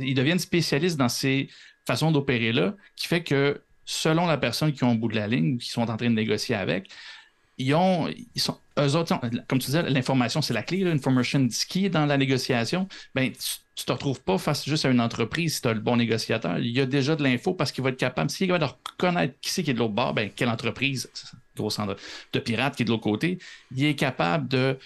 ils 0.00 0.14
deviennent 0.14 0.38
spécialistes 0.38 0.96
dans 0.96 1.08
ces 1.08 1.48
façons 1.86 2.12
d'opérer-là, 2.12 2.74
qui 2.96 3.08
fait 3.08 3.22
que 3.22 3.62
selon 3.84 4.26
la 4.26 4.38
personne 4.38 4.72
qui 4.72 4.84
est 4.84 4.86
au 4.86 4.94
bout 4.94 5.08
de 5.08 5.16
la 5.16 5.26
ligne, 5.26 5.58
qui 5.58 5.68
sont 5.68 5.82
en 5.90 5.96
train 5.96 6.08
de 6.10 6.14
négocier 6.14 6.54
avec, 6.54 6.88
ils 7.62 7.74
ont, 7.74 8.08
ils 8.34 8.40
sont, 8.40 8.58
eux 8.78 8.96
autres, 8.96 9.18
comme 9.48 9.58
tu 9.58 9.66
disais, 9.66 9.82
l'information, 9.82 10.42
c'est 10.42 10.54
la 10.54 10.62
clé, 10.62 10.78
l'information 10.78 11.46
key 11.68 11.88
dans 11.88 12.06
la 12.06 12.16
négociation. 12.16 12.88
Ben, 13.14 13.32
tu, 13.32 13.62
tu 13.74 13.84
te 13.84 13.92
retrouves 13.92 14.20
pas 14.20 14.38
face 14.38 14.64
juste 14.64 14.84
à 14.84 14.90
une 14.90 15.00
entreprise 15.00 15.56
si 15.56 15.62
tu 15.62 15.68
as 15.68 15.72
le 15.72 15.80
bon 15.80 15.96
négociateur. 15.96 16.58
Il 16.58 16.70
y 16.70 16.80
a 16.80 16.86
déjà 16.86 17.16
de 17.16 17.22
l'info 17.22 17.54
parce 17.54 17.72
qu'il 17.72 17.82
va 17.82 17.90
être 17.90 17.96
capable, 17.96 18.30
s'il 18.30 18.50
est 18.50 18.58
de 18.58 18.64
reconnaître 18.64 19.34
qui 19.40 19.50
c'est 19.50 19.62
qui 19.62 19.70
est 19.70 19.74
de 19.74 19.78
l'autre 19.78 19.94
bord, 19.94 20.14
ben, 20.14 20.30
quelle 20.34 20.48
entreprise, 20.48 21.10
gros 21.56 21.70
centre 21.70 21.96
de 22.32 22.38
pirate 22.38 22.76
qui 22.76 22.82
est 22.82 22.86
de 22.86 22.90
l'autre 22.90 23.02
côté, 23.02 23.38
il 23.74 23.84
est 23.84 23.94
capable 23.94 24.48
de, 24.48 24.78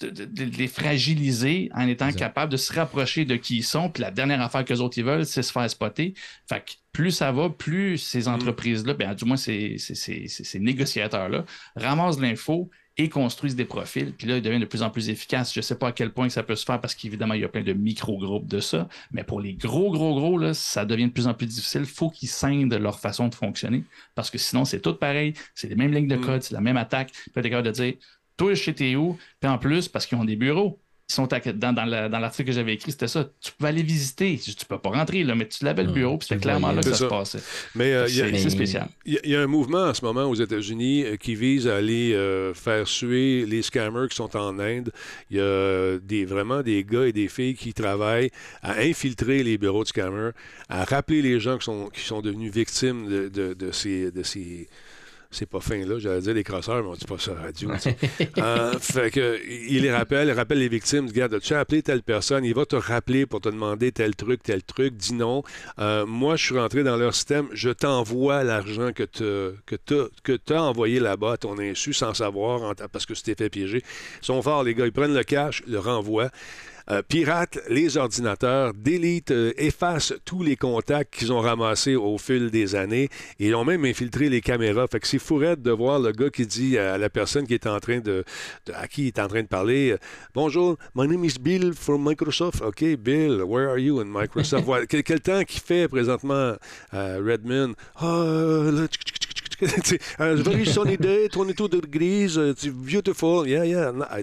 de, 0.00 0.10
de- 0.10 0.24
de 0.24 0.44
les 0.56 0.68
fragiliser 0.68 1.70
en 1.74 1.86
étant 1.88 2.10
capable 2.12 2.52
de 2.52 2.56
se 2.56 2.72
rapprocher 2.72 3.24
de 3.24 3.36
qui 3.36 3.58
ils 3.58 3.62
sont. 3.64 3.88
Puis 3.90 4.02
la 4.02 4.10
dernière 4.10 4.40
affaire 4.42 4.64
que 4.64 4.72
les 4.72 4.80
autres 4.80 4.98
ils 4.98 5.04
veulent, 5.04 5.26
c'est 5.26 5.42
se 5.42 5.52
faire 5.52 5.68
spotter. 5.70 6.14
Fait 6.48 6.60
que 6.64 6.72
plus 6.92 7.10
ça 7.12 7.32
va, 7.32 7.50
plus 7.50 7.98
ces 7.98 8.28
entreprises-là, 8.28 8.94
ben, 8.94 9.14
du 9.14 9.24
moins 9.24 9.36
ces, 9.36 9.78
ces- 9.78 9.94
ces- 9.94 10.28
ces- 10.28 10.44
ces 10.44 10.58
négociateurs-là, 10.60 11.44
ramassent 11.76 12.16
de 12.18 12.22
l'info 12.22 12.70
et 12.98 13.10
construisent 13.10 13.56
des 13.56 13.66
profils. 13.66 14.14
Puis 14.16 14.26
là, 14.26 14.38
ils 14.38 14.42
deviennent 14.42 14.62
de 14.62 14.66
plus 14.66 14.80
en 14.82 14.88
plus 14.88 15.10
efficaces. 15.10 15.52
Je 15.52 15.58
ne 15.58 15.62
sais 15.62 15.74
pas 15.76 15.88
à 15.88 15.92
quel 15.92 16.12
point 16.14 16.30
ça 16.30 16.42
peut 16.42 16.56
se 16.56 16.64
faire 16.64 16.80
parce 16.80 16.94
qu'évidemment, 16.94 17.34
il 17.34 17.42
y 17.42 17.44
a 17.44 17.48
plein 17.48 17.62
de 17.62 17.74
micro-groupes 17.74 18.46
de 18.46 18.58
ça. 18.58 18.88
Mais 19.12 19.22
pour 19.22 19.38
les 19.42 19.52
gros, 19.52 19.90
gros, 19.90 20.14
gros, 20.14 20.38
là, 20.38 20.54
ça 20.54 20.86
devient 20.86 21.08
de 21.08 21.12
plus 21.12 21.26
en 21.26 21.34
plus 21.34 21.44
difficile. 21.44 21.82
Il 21.82 21.86
faut 21.86 22.08
qu'ils 22.08 22.30
scindent 22.30 22.72
leur 22.72 22.98
façon 22.98 23.28
de 23.28 23.34
fonctionner 23.34 23.84
parce 24.14 24.30
que 24.30 24.38
sinon, 24.38 24.64
c'est 24.64 24.80
tout 24.80 24.94
pareil. 24.94 25.34
C'est 25.54 25.68
les 25.68 25.74
mêmes 25.74 25.92
lignes 25.92 26.08
de 26.08 26.16
code, 26.16 26.42
c'est 26.42 26.54
la 26.54 26.62
même 26.62 26.78
attaque. 26.78 27.12
Puis 27.34 27.42
capable 27.42 27.66
de 27.66 27.72
dire, 27.72 27.94
toi, 28.36 28.54
chez 28.54 28.74
t'es 28.74 28.94
où? 28.96 29.16
Puis 29.40 29.50
en 29.50 29.58
plus, 29.58 29.88
parce 29.88 30.06
qu'ils 30.06 30.18
ont 30.18 30.24
des 30.24 30.36
bureaux. 30.36 30.78
Ils 31.08 31.14
sont 31.14 31.32
à- 31.32 31.38
dans, 31.38 31.72
dans 31.72 31.84
la- 31.84 32.08
dans 32.08 32.18
l'article 32.18 32.48
que 32.48 32.52
j'avais 32.52 32.74
écrit, 32.74 32.90
c'était 32.90 33.06
ça. 33.06 33.30
Tu 33.40 33.52
peux 33.56 33.66
aller 33.66 33.84
visiter. 33.84 34.40
Tu 34.44 34.66
peux 34.66 34.76
pas 34.78 34.90
rentrer, 34.90 35.22
là, 35.22 35.36
mais 35.36 35.46
tu 35.46 35.64
l'avais 35.64 35.84
le 35.84 35.92
bureau, 35.92 36.18
puis 36.18 36.26
c'était 36.26 36.40
clairement 36.40 36.72
là 36.72 36.82
que 36.82 36.90
ça, 36.90 36.96
se 36.96 37.04
passait. 37.04 37.38
Mais 37.76 37.92
euh, 37.92 38.06
il 38.08 38.16
y 38.16 38.22
a- 38.22 38.36
c'est 38.36 38.50
spécial. 38.50 38.88
Il 39.04 39.12
y, 39.14 39.16
a- 39.16 39.20
il 39.22 39.30
y 39.30 39.36
a 39.36 39.40
un 39.40 39.46
mouvement 39.46 39.84
en 39.84 39.94
ce 39.94 40.04
moment 40.04 40.24
aux 40.24 40.34
États-Unis 40.34 41.04
euh, 41.04 41.14
qui 41.16 41.36
vise 41.36 41.68
à 41.68 41.76
aller 41.76 42.12
euh, 42.12 42.54
faire 42.54 42.88
suer 42.88 43.46
les 43.46 43.62
scammers 43.62 44.08
qui 44.10 44.16
sont 44.16 44.36
en 44.36 44.58
Inde. 44.58 44.90
Il 45.30 45.36
y 45.36 45.40
a 45.40 45.96
des, 46.00 46.24
vraiment 46.24 46.62
des 46.64 46.82
gars 46.82 47.06
et 47.06 47.12
des 47.12 47.28
filles 47.28 47.54
qui 47.54 47.72
travaillent 47.72 48.32
à 48.60 48.80
infiltrer 48.80 49.44
les 49.44 49.58
bureaux 49.58 49.84
de 49.84 49.88
scammers, 49.88 50.30
à 50.68 50.82
rappeler 50.84 51.22
les 51.22 51.38
gens 51.38 51.56
qui 51.58 51.66
sont, 51.66 51.88
qui 51.94 52.00
sont 52.00 52.20
devenus 52.20 52.52
victimes 52.52 53.08
de, 53.08 53.28
de- 53.28 53.54
de 53.54 53.70
ces. 53.70 54.10
De 54.10 54.24
ces 54.24 54.68
c'est 55.30 55.48
pas 55.48 55.60
fin 55.60 55.78
là, 55.84 55.98
j'allais 55.98 56.20
dire 56.20 56.34
les 56.34 56.44
crosseurs, 56.44 56.82
mais 56.82 56.88
on 56.88 56.94
dit 56.94 57.04
pas 57.04 57.18
ça 57.18 57.32
à 57.32 57.34
la 57.34 57.40
radio. 57.42 57.70
Euh, 58.38 58.78
fait 58.78 59.10
que, 59.10 59.40
il 59.68 59.82
les 59.82 59.92
rappelle, 59.92 60.28
il 60.28 60.32
rappelle 60.32 60.58
les 60.58 60.68
victimes, 60.68 61.06
regarde, 61.06 61.40
tu 61.40 61.54
as 61.54 61.60
appelé 61.60 61.82
telle 61.82 62.02
personne, 62.02 62.44
il 62.44 62.54
va 62.54 62.66
te 62.66 62.76
rappeler 62.76 63.24
pour 63.26 63.40
te 63.40 63.48
demander 63.48 63.92
tel 63.92 64.14
truc, 64.14 64.42
tel 64.42 64.62
truc, 64.62 64.94
dis 64.94 65.14
non. 65.14 65.42
Euh, 65.78 66.04
moi, 66.06 66.36
je 66.36 66.44
suis 66.44 66.58
rentré 66.58 66.82
dans 66.82 66.96
leur 66.96 67.14
système, 67.14 67.48
je 67.52 67.70
t'envoie 67.70 68.44
l'argent 68.44 68.92
que 68.92 69.02
tu 69.04 69.56
que 69.66 69.76
t'as- 69.76 70.08
que 70.22 70.38
as 70.54 70.62
envoyé 70.62 71.00
là-bas 71.00 71.32
à 71.32 71.36
ton 71.38 71.58
insu 71.58 71.92
sans 71.92 72.14
savoir 72.14 72.62
en- 72.62 72.74
parce 72.92 73.06
que 73.06 73.14
tu 73.14 73.22
t'es 73.22 73.34
fait 73.34 73.50
piéger. 73.50 73.82
Ils 74.22 74.26
sont 74.26 74.40
forts, 74.42 74.62
les 74.64 74.74
gars, 74.74 74.86
ils 74.86 74.92
prennent 74.92 75.14
le 75.14 75.24
cash, 75.24 75.62
le 75.66 75.78
renvoient. 75.78 76.30
Euh, 76.88 77.02
piratent 77.02 77.58
les 77.68 77.96
ordinateurs, 77.96 78.72
délitent, 78.72 79.32
euh, 79.32 79.52
effacent 79.56 80.14
tous 80.24 80.44
les 80.44 80.54
contacts 80.54 81.14
qu'ils 81.14 81.32
ont 81.32 81.40
ramassés 81.40 81.96
au 81.96 82.16
fil 82.16 82.52
des 82.52 82.76
années 82.76 83.08
et 83.40 83.48
ils 83.48 83.54
ont 83.56 83.64
même 83.64 83.84
infiltré 83.84 84.28
les 84.28 84.40
caméras. 84.40 84.86
Fait 84.86 85.00
que 85.00 85.08
c'est 85.08 85.18
fourette 85.18 85.60
de 85.62 85.72
voir 85.72 85.98
le 85.98 86.12
gars 86.12 86.30
qui 86.30 86.46
dit 86.46 86.78
à 86.78 86.96
la 86.96 87.10
personne 87.10 87.44
qui 87.44 87.54
est 87.54 87.66
en 87.66 87.80
train 87.80 87.98
de, 87.98 88.22
de- 88.66 88.72
à 88.72 88.86
qui 88.86 89.02
il 89.02 89.06
est 89.08 89.18
en 89.18 89.26
train 89.26 89.42
de 89.42 89.48
parler 89.48 89.90
euh, 89.94 89.98
Bonjour, 90.32 90.76
my 90.94 91.08
name 91.08 91.24
is 91.24 91.34
Bill 91.40 91.72
from 91.74 92.04
Microsoft. 92.08 92.62
OK, 92.62 92.84
Bill, 92.96 93.42
where 93.42 93.68
are 93.68 93.78
you 93.80 93.98
in 94.00 94.04
Microsoft? 94.04 94.64
Voilà. 94.66 94.86
quel, 94.86 95.02
quel 95.02 95.20
temps 95.20 95.42
qu'il 95.42 95.60
fait 95.62 95.88
présentement 95.88 96.54
à 96.92 97.16
Redmond? 97.16 97.72
Ah, 97.96 98.22
là, 98.72 98.86
tchic, 99.60 99.68
tchic. 99.68 99.82
Tu 99.82 99.98
sais, 99.98 100.00
a 100.18 100.34
very 100.36 100.64
sunny 100.66 100.96
day, 100.96 101.28
22 101.28 101.68
degrees, 101.68 102.36
it's 102.36 102.66
beautiful. 102.66 103.46
Yeah, 103.46 103.62
yeah. 103.62 103.90
I 104.10 104.20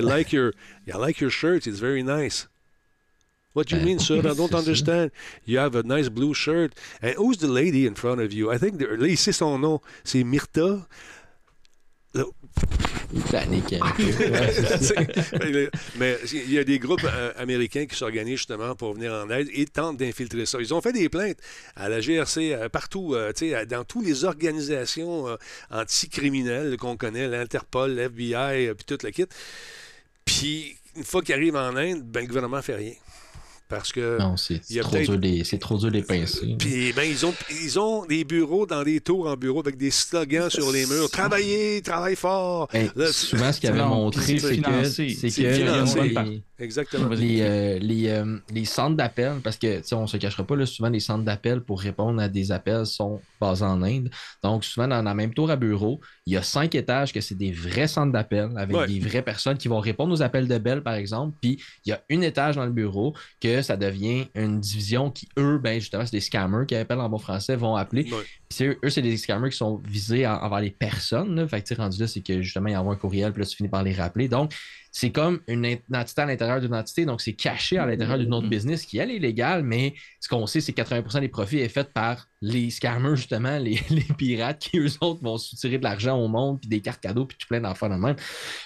like 0.00 0.32
your, 0.32 0.52
I 0.92 0.96
like 0.96 1.20
your 1.20 1.30
shirt, 1.30 1.66
it's 1.66 1.78
very 1.78 2.02
nice. 2.02 2.46
What 3.54 3.66
do 3.68 3.76
you 3.76 3.82
mean, 3.84 3.98
sir? 3.98 4.18
I 4.18 4.32
don't 4.34 4.54
understand. 4.62 5.10
You 5.44 5.58
have 5.58 5.74
a 5.74 5.82
nice 5.82 6.08
blue 6.08 6.32
shirt. 6.32 6.74
And 7.02 7.14
who's 7.16 7.36
the 7.36 7.48
lady 7.48 7.86
in 7.86 7.94
front 7.94 8.20
of 8.22 8.32
you? 8.32 8.50
I 8.50 8.56
think, 8.56 8.78
the- 8.78 8.86
là, 8.96 9.06
ici, 9.06 9.32
son 9.32 9.58
nom, 9.60 9.80
c'est 10.04 10.24
Myrta. 10.24 10.86
Il 13.14 13.22
panique. 13.22 13.74
Ouais, 15.42 15.70
mais 15.98 16.16
il 16.32 16.52
y 16.52 16.58
a 16.58 16.64
des 16.64 16.78
groupes 16.78 17.04
euh, 17.04 17.32
américains 17.36 17.86
qui 17.86 17.96
s'organisent 17.96 18.38
justement 18.38 18.74
pour 18.74 18.94
venir 18.94 19.12
en 19.12 19.28
aide 19.30 19.48
et 19.52 19.66
tentent 19.66 19.98
d'infiltrer 19.98 20.46
ça. 20.46 20.58
Ils 20.60 20.72
ont 20.72 20.80
fait 20.80 20.92
des 20.92 21.08
plaintes 21.08 21.38
à 21.76 21.88
la 21.88 22.00
GRC, 22.00 22.54
euh, 22.54 22.68
partout, 22.68 23.14
euh, 23.14 23.32
tu 23.32 23.50
sais, 23.50 23.66
dans 23.66 23.84
toutes 23.84 24.06
les 24.06 24.24
organisations 24.24 25.28
euh, 25.28 25.36
anticriminelles 25.70 26.76
qu'on 26.76 26.96
connaît, 26.96 27.28
l'Interpol, 27.28 27.94
l'FBI, 27.94 28.34
euh, 28.34 28.74
puis 28.74 28.84
tout 28.86 28.98
le 29.04 29.10
kit. 29.10 29.26
Puis, 30.24 30.76
une 30.96 31.04
fois 31.04 31.22
qu'ils 31.22 31.34
arrivent 31.34 31.56
en 31.56 31.76
Inde, 31.76 32.02
ben, 32.02 32.20
le 32.20 32.26
gouvernement 32.26 32.58
ne 32.58 32.62
fait 32.62 32.76
rien. 32.76 32.94
Parce 33.72 33.90
que. 33.90 34.18
Non, 34.18 34.36
c'est 34.36 34.60
trop, 34.80 34.98
dur 34.98 35.18
des- 35.18 35.44
c'est 35.44 35.56
trop 35.56 35.78
dur 35.78 35.90
des 35.90 36.02
pincer. 36.02 36.56
puis 36.58 36.92
ben, 36.92 37.04
ils, 37.10 37.24
ont, 37.24 37.32
ils 37.64 37.78
ont 37.78 38.04
des 38.04 38.22
bureaux 38.22 38.66
dans 38.66 38.82
des 38.82 39.00
tours 39.00 39.26
en 39.28 39.34
bureau 39.34 39.60
avec 39.60 39.78
des 39.78 39.90
slogans 39.90 40.50
sur 40.50 40.70
les 40.72 40.84
murs. 40.84 41.10
Travaillez, 41.10 41.80
travaillez 41.80 42.16
fort. 42.16 42.68
Ben, 42.70 42.90
Là, 42.94 43.10
souvent, 43.10 43.50
ce 43.50 43.60
qu'il 43.60 43.70
avait 43.70 43.78
non, 43.78 43.88
montré, 43.88 44.20
c'est 44.38 44.38
c'est 44.38 44.56
que, 44.58 44.84
c'est 44.84 46.02
les- 46.02 46.42
Exactement. 46.62 47.08
les, 47.08 47.40
euh, 47.42 47.78
les, 47.80 48.08
euh, 48.08 48.38
les 48.52 48.64
centres 48.64 48.96
d'appel, 48.96 49.40
parce 49.42 49.56
que 49.56 49.78
tu 49.78 49.84
sais, 49.84 49.94
on 49.94 50.06
se 50.06 50.16
cachera 50.16 50.44
pas, 50.44 50.56
là, 50.56 50.64
souvent 50.64 50.88
les 50.88 51.00
centres 51.00 51.24
d'appel 51.24 51.60
pour 51.60 51.80
répondre 51.80 52.20
à 52.22 52.28
des 52.28 52.52
appels 52.52 52.86
sont 52.86 53.20
basés 53.40 53.64
en 53.64 53.82
Inde. 53.82 54.10
Donc, 54.42 54.64
souvent, 54.64 54.86
dans 54.88 55.02
la 55.02 55.14
même 55.14 55.34
tour 55.34 55.50
à 55.50 55.56
bureau, 55.56 56.00
il 56.26 56.34
y 56.34 56.36
a 56.36 56.42
cinq 56.42 56.74
étages 56.74 57.12
que 57.12 57.20
c'est 57.20 57.34
des 57.34 57.50
vrais 57.52 57.88
centres 57.88 58.12
d'appel 58.12 58.50
avec 58.56 58.76
Ouais. 58.76 58.86
des 58.86 59.00
vraies 59.00 59.22
personnes 59.22 59.58
qui 59.58 59.68
vont 59.68 59.80
répondre 59.80 60.12
aux 60.12 60.22
appels 60.22 60.46
de 60.46 60.56
Bell, 60.58 60.82
par 60.82 60.94
exemple. 60.94 61.36
Puis, 61.40 61.60
il 61.84 61.90
y 61.90 61.92
a 61.92 62.00
une 62.08 62.22
étage 62.22 62.56
dans 62.56 62.64
le 62.64 62.72
bureau 62.72 63.14
que 63.40 63.60
ça 63.62 63.76
devient 63.76 64.28
une 64.34 64.60
division 64.60 65.10
qui, 65.10 65.28
eux, 65.38 65.58
ben, 65.58 65.80
justement, 65.80 66.04
c'est 66.06 66.12
des 66.16 66.20
scammers 66.20 66.66
qui 66.66 66.76
appellent 66.76 67.00
en 67.00 67.08
bon 67.08 67.18
français, 67.18 67.56
vont 67.56 67.74
appeler. 67.76 68.04
Ouais. 68.04 68.22
Puis 68.48 68.58
c'est 68.58 68.66
eux, 68.66 68.78
eux, 68.84 68.90
c'est 68.90 69.02
des 69.02 69.16
scammers 69.16 69.50
qui 69.50 69.56
sont 69.56 69.76
visés 69.84 70.26
en- 70.26 70.34
envers 70.34 70.60
les 70.60 70.70
personnes. 70.70 71.34
Là. 71.34 71.48
Fait 71.48 71.60
que, 71.60 71.66
tu 71.68 71.74
sais, 71.74 71.80
rendu 71.82 71.98
là, 72.00 72.06
c'est 72.06 72.20
que 72.20 72.40
justement, 72.40 72.68
ils 72.68 72.76
envoient 72.76 72.92
un 72.94 72.96
courriel, 72.96 73.32
puis 73.32 73.42
là, 73.42 73.46
tu 73.48 73.56
finis 73.56 73.68
par 73.68 73.82
les 73.82 73.92
rappeler. 73.94 74.28
Donc, 74.28 74.52
c'est 74.92 75.10
comme 75.12 75.40
une 75.48 75.66
ent- 75.66 75.78
une 75.90 75.96
entité 75.96 76.22
à 76.22 76.26
l'intérieur 76.26 76.60
d'une 76.60 76.74
entité, 76.74 77.06
donc 77.06 77.20
c'est 77.22 77.34
caché 77.34 77.78
à 77.78 77.86
l'intérieur 77.86 78.18
d'une 78.18 78.34
autre 78.34 78.48
business 78.48 78.86
qui, 78.86 78.98
elle, 78.98 79.10
est 79.10 79.18
légale, 79.18 79.64
mais 79.64 79.94
ce 80.20 80.28
qu'on 80.28 80.46
sait, 80.46 80.60
c'est 80.60 80.72
que 80.72 80.76
80% 80.76 81.20
des 81.20 81.28
profits 81.28 81.58
est 81.58 81.68
fait 81.68 81.92
par 81.92 82.28
les 82.42 82.70
scammers, 82.70 83.16
justement, 83.16 83.56
les, 83.58 83.80
les 83.90 84.06
pirates 84.18 84.58
qui, 84.58 84.78
eux 84.78 84.90
autres, 85.00 85.22
vont 85.22 85.38
soutirer 85.38 85.78
de 85.78 85.84
l'argent 85.84 86.18
au 86.18 86.28
monde, 86.28 86.60
puis 86.60 86.68
des 86.68 86.80
cartes 86.80 87.00
cadeaux, 87.00 87.24
puis 87.24 87.38
tout 87.38 87.46
plein 87.46 87.60
d'enfants 87.60 87.88
de 87.88 87.94
même. 87.94 88.16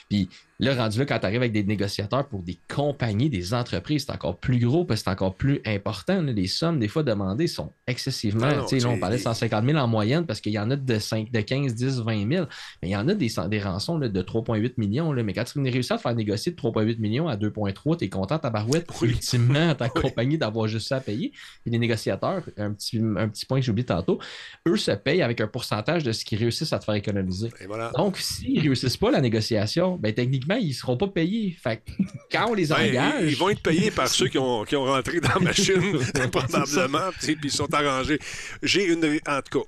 Puis 0.09 0.29
là, 0.59 0.75
rendu 0.75 0.99
là, 0.99 1.05
quand 1.05 1.19
tu 1.19 1.27
arrives 1.27 1.43
avec 1.43 1.53
des 1.53 1.63
négociateurs 1.63 2.27
pour 2.27 2.43
des 2.43 2.59
compagnies, 2.75 3.29
des 3.29 3.53
entreprises, 3.53 4.07
c'est 4.07 4.13
encore 4.13 4.39
plus 4.39 4.59
gros, 4.59 4.87
parce 4.87 5.01
que 5.01 5.05
c'est 5.05 5.11
encore 5.11 5.35
plus 5.35 5.61
important. 5.67 6.23
là. 6.23 6.33
Les 6.33 6.47
sommes, 6.47 6.79
des 6.79 6.89
fois, 6.89 7.03
demandées 7.03 7.49
sont 7.49 7.71
excessivement. 7.87 8.49
Ah 8.49 8.65
tu 8.67 8.81
sais, 8.81 8.87
on 8.87 8.99
parlait 8.99 9.19
de 9.19 9.23
150 9.23 9.65
000 9.67 9.77
en 9.77 9.87
moyenne, 9.87 10.25
parce 10.25 10.41
qu'il 10.41 10.53
y 10.53 10.59
en 10.59 10.71
a 10.71 10.77
de, 10.77 10.99
5, 10.99 11.31
de 11.31 11.41
15, 11.41 11.75
10, 11.75 12.01
20 12.01 12.33
000. 12.33 12.47
Mais 12.83 12.89
il 12.89 12.93
y 12.93 12.97
en 12.97 13.07
a 13.09 13.15
des, 13.15 13.31
des 13.51 13.61
rançons 13.61 13.99
là, 13.99 14.09
de 14.09 14.23
3,8 14.23 14.75
millions. 14.79 15.13
Là. 15.13 15.23
Mais 15.23 15.35
quand 15.35 15.45
tu 15.45 15.61
réussis 15.61 15.93
à 15.93 15.97
te 15.97 16.03
faire 16.03 16.15
négocier 16.15 16.53
de 16.53 16.57
3,8 16.57 16.99
millions 16.99 17.29
à 17.29 17.37
2,3, 17.37 17.99
tu 17.99 18.05
es 18.07 18.09
content, 18.09 18.39
ta 18.39 18.49
barouette, 18.49 18.89
ultimement, 19.03 19.75
ta 19.75 19.91
compagnie, 19.91 20.39
d'avoir 20.39 20.67
juste 20.67 20.89
ça 20.89 20.97
à 20.97 21.01
payer. 21.01 21.33
Puis 21.63 21.73
les 21.73 21.79
négociateurs, 21.79 22.43
un 22.57 22.73
petit, 22.73 22.99
un 22.99 23.29
petit 23.29 23.45
point 23.45 23.61
j'ai 23.67 23.71
oublié 23.73 23.87
tantôt, 23.87 24.19
eux 24.67 24.77
se 24.77 24.91
payent 24.93 25.23
avec 25.23 25.41
un 25.41 25.47
pourcentage 25.47 26.03
de 26.05 26.13
ce 26.13 26.25
qu'ils 26.25 26.39
réussissent 26.39 26.73
à 26.73 26.79
te 26.79 26.85
faire 26.85 26.95
économiser. 26.95 27.49
Et 27.61 27.67
voilà. 27.67 27.91
Donc, 27.97 28.17
s'ils 28.19 28.55
ne 28.57 28.63
réussissent 28.63 28.97
pas 28.97 29.11
la 29.11 29.21
négociation, 29.21 29.97
ben, 29.97 30.15
techniquement, 30.15 30.57
ils 30.57 30.69
ne 30.69 30.73
seront 30.73 30.97
pas 30.97 31.09
payés. 31.09 31.57
Fait 31.63 31.77
que 31.79 31.91
quand 32.33 32.51
on 32.51 32.55
les 32.55 32.67
Ben, 32.69 32.77
engage. 32.89 33.15
ils, 33.23 33.29
ils 33.31 33.37
vont 33.37 33.49
être 33.51 33.63
payés 33.63 33.91
par 33.91 34.09
ceux 34.09 34.29
qui 34.29 34.39
ont, 34.39 34.65
qui 34.65 34.77
ont 34.77 34.85
rentré 34.85 35.21
dans 35.21 35.29
la 35.35 35.41
machine, 35.41 35.99
probablement, 36.33 37.11
puis 37.21 37.37
ils 37.45 37.51
sont 37.51 37.73
arrangés. 37.75 38.19
J'ai 38.63 38.85
une. 38.87 39.05
En 39.27 39.41
tout 39.43 39.61
cas, 39.61 39.67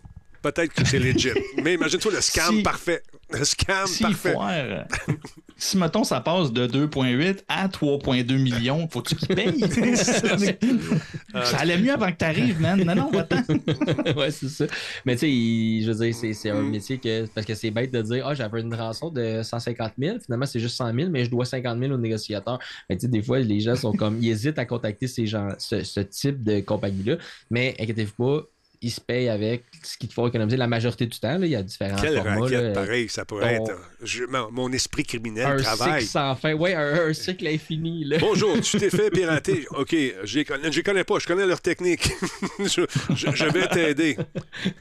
peut-être 0.53 0.73
que 0.73 0.85
c'est 0.87 0.99
legit. 0.99 1.31
mais 1.63 1.75
imagine-toi 1.75 2.13
le 2.13 2.21
scam 2.21 2.57
Si- 2.57 2.63
parfait. 2.63 3.03
Le 3.31 3.45
scam 3.45 3.87
parfait. 4.01 4.35
si, 5.59 5.77
mettons, 5.77 6.05
ça 6.05 6.21
passe 6.21 6.53
de 6.53 6.69
2,8 6.69 7.41
à 7.49 7.67
3,2 7.67 8.39
millions, 8.39 8.89
faut-tu 8.89 9.17
qu'ils 9.17 9.35
payent? 9.35 9.61
ça 11.45 11.59
allait 11.59 11.79
mieux 11.79 11.93
avant 11.93 12.13
que 12.13 12.17
tu 12.17 12.25
arrives, 12.25 12.61
man. 12.61 12.83
Non, 12.85 12.95
non, 12.95 13.11
va-t'en. 13.11 13.43
ouais, 14.17 14.31
c'est 14.31 14.49
ça. 14.49 14.67
Mais 15.05 15.17
tu 15.17 15.21
sais, 15.21 15.85
je 15.85 15.91
veux 15.91 16.05
dire, 16.05 16.15
c'est, 16.15 16.33
c'est 16.33 16.51
un 16.51 16.63
métier 16.63 16.99
que. 16.99 17.27
Parce 17.27 17.45
que 17.45 17.55
c'est 17.55 17.73
bête 17.73 17.93
de 17.93 18.01
dire, 18.03 18.25
ah, 18.27 18.35
j'avais 18.35 18.61
une 18.61 18.73
rançon 18.73 19.11
de 19.11 19.43
150 19.43 19.95
000. 19.99 20.19
Finalement, 20.25 20.47
c'est 20.47 20.61
juste 20.61 20.77
100 20.77 20.95
000, 20.95 21.11
mais 21.11 21.25
je 21.25 21.31
dois 21.31 21.45
50 21.45 21.77
000 21.77 21.93
au 21.93 21.99
négociateur. 21.99 22.61
Mais 22.89 22.97
tu 22.97 23.03
sais, 23.03 23.09
des 23.09 23.23
fois, 23.23 23.41
les 23.41 23.59
gens 23.59 23.75
sont 23.75 23.93
comme. 23.93 24.19
Ils 24.23 24.31
hésitent 24.31 24.61
à 24.61 24.65
contacter 24.65 25.09
ces 25.09 25.27
gens, 25.27 25.49
ce, 25.59 25.83
ce 25.83 26.01
type 26.01 26.45
de 26.45 26.61
compagnie-là. 26.61 27.17
Mais 27.51 27.75
inquiétez-vous 27.81 28.15
pas. 28.15 28.43
Ils 28.81 28.91
se 28.93 29.01
payent 29.01 29.29
avec 29.29 29.65
ce 29.83 29.99
qu'ils 29.99 30.09
te 30.09 30.15
font 30.15 30.29
économiser 30.29 30.57
la 30.57 30.69
majorité 30.69 31.07
du 31.07 31.19
temps. 31.19 31.37
là. 31.37 31.47
Il 31.47 31.51
y 31.51 31.57
a 31.57 31.63
différents 31.65 32.01
Quelle 32.01 32.15
formats. 32.17 32.41
raquette, 32.43 32.63
là. 32.63 32.73
pareil, 32.73 33.09
ça 33.09 33.25
pourrait 33.25 33.59
ton- 33.59 33.65
être. 33.67 33.81
je- 34.05 34.25
mon, 34.25 34.51
mon 34.53 34.73
esprit 34.73 35.03
criminel 35.03 35.47
Un 35.47 35.57
travaille. 35.63 36.01
cycle 36.03 36.13
sans 36.13 36.37
fin. 36.37 36.53
Ouais, 36.55 36.75
un, 36.75 37.09
un 37.09 37.13
cycle 37.13 37.47
infini. 37.49 38.05
Là. 38.05 38.19
Bonjour, 38.21 38.61
tu 38.61 38.79
t'es 38.79 38.91
fait 38.91 39.11
pirater. 39.13 39.67
OK, 39.71 39.97
je 40.23 40.39
les 40.39 40.45
connais, 40.45 40.71
je 40.71 40.77
les 40.77 40.83
connais 40.85 41.03
pas, 41.05 41.19
je 41.19 41.27
connais 41.27 41.45
leur 41.47 41.61
technique. 41.61 42.09
je, 42.61 42.83
je- 43.17 43.35
je 43.35 43.45
vais 43.47 43.67
t'aider. 43.67 44.17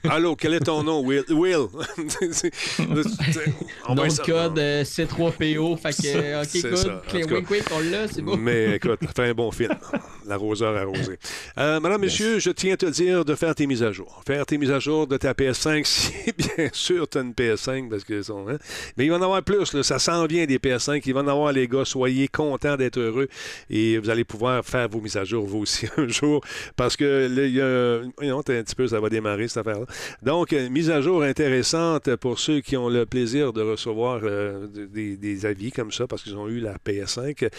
Allô, 0.07 0.35
quel 0.35 0.53
est 0.53 0.59
ton 0.59 0.83
nom, 0.83 1.01
Will? 1.03 1.23
Will. 1.29 1.65
Nom 3.89 4.05
de 4.05 4.21
code 4.25 4.59
euh, 4.59 4.83
C3PO. 4.83 5.77
Fait 5.77 5.91
que, 5.91 6.17
euh, 6.17 6.43
OK. 6.43 7.31
Wink, 7.31 7.49
wink, 7.49 7.63
on 7.71 7.79
l'a, 7.79 8.07
c'est 8.07 8.21
beau. 8.21 8.37
Mais 8.37 8.75
écoute, 8.75 8.99
fait 9.15 9.29
un 9.29 9.33
bon 9.33 9.51
film. 9.51 9.73
L'arroseur 10.25 10.75
arrosé. 10.77 11.17
Euh, 11.57 11.79
Madame, 11.79 12.01
Monsieur, 12.01 12.39
je 12.39 12.49
tiens 12.51 12.73
à 12.73 12.77
te 12.77 12.85
dire 12.85 13.25
de 13.25 13.35
faire 13.35 13.55
tes 13.55 13.65
mises 13.67 13.83
à 13.83 13.86
jour. 13.91 14.21
Faire 14.25 14.45
tes 14.45 14.57
mises 14.57 14.71
à 14.71 14.79
jour 14.79 15.07
de 15.07 15.17
ta 15.17 15.33
PS5, 15.33 15.83
si 15.85 16.13
bien 16.37 16.69
sûr 16.71 17.07
tu 17.07 17.17
as 17.17 17.21
une 17.21 17.33
PS5, 17.33 17.89
parce 17.89 18.03
que 18.03 18.21
sont, 18.21 18.47
hein. 18.49 18.57
Mais 18.97 19.05
il 19.05 19.09
va 19.09 19.17
en 19.17 19.21
avoir 19.21 19.43
plus, 19.43 19.81
ça 19.81 19.99
s'en 19.99 20.25
vient 20.25 20.45
des 20.45 20.57
PS5. 20.57 21.01
Il 21.05 21.13
va 21.13 21.21
en 21.21 21.27
avoir, 21.27 21.51
les 21.51 21.67
gars. 21.67 21.85
Soyez 21.85 22.27
contents 22.27 22.75
d'être 22.75 22.99
heureux 22.99 23.27
et 23.69 23.97
vous 23.97 24.09
allez 24.09 24.23
pouvoir 24.23 24.65
faire 24.65 24.89
vos 24.89 25.01
mises 25.01 25.17
à 25.17 25.23
jour, 25.23 25.45
vous 25.45 25.59
aussi, 25.59 25.87
un 25.97 26.07
jour. 26.07 26.43
Parce 26.75 26.95
que 26.95 27.27
là, 27.27 27.45
il 27.45 27.55
y 27.55 27.61
a. 27.61 28.01
Un 28.37 28.41
petit 28.41 28.75
peu, 28.75 28.87
ça 28.87 28.99
va 28.99 29.09
démarrer, 29.09 29.47
cette 29.47 29.65
affaire-là. 29.65 29.85
Donc, 30.21 30.53
euh, 30.53 30.69
mise 30.69 30.89
à 30.89 31.01
jour 31.01 31.23
intéressante 31.23 32.15
pour 32.17 32.39
ceux 32.39 32.61
qui 32.61 32.77
ont 32.77 32.89
le 32.89 33.05
plaisir 33.05 33.51
de 33.51 33.61
recevoir 33.61 34.21
euh, 34.23 34.67
des, 34.67 35.45
avis 35.45 35.71
comme 35.71 35.91
ça, 35.91 36.07
parce 36.07 36.23
qu'ils 36.23 36.37
ont 36.37 36.47
eu 36.47 36.59
la 36.59 36.75
PS5. 36.77 37.49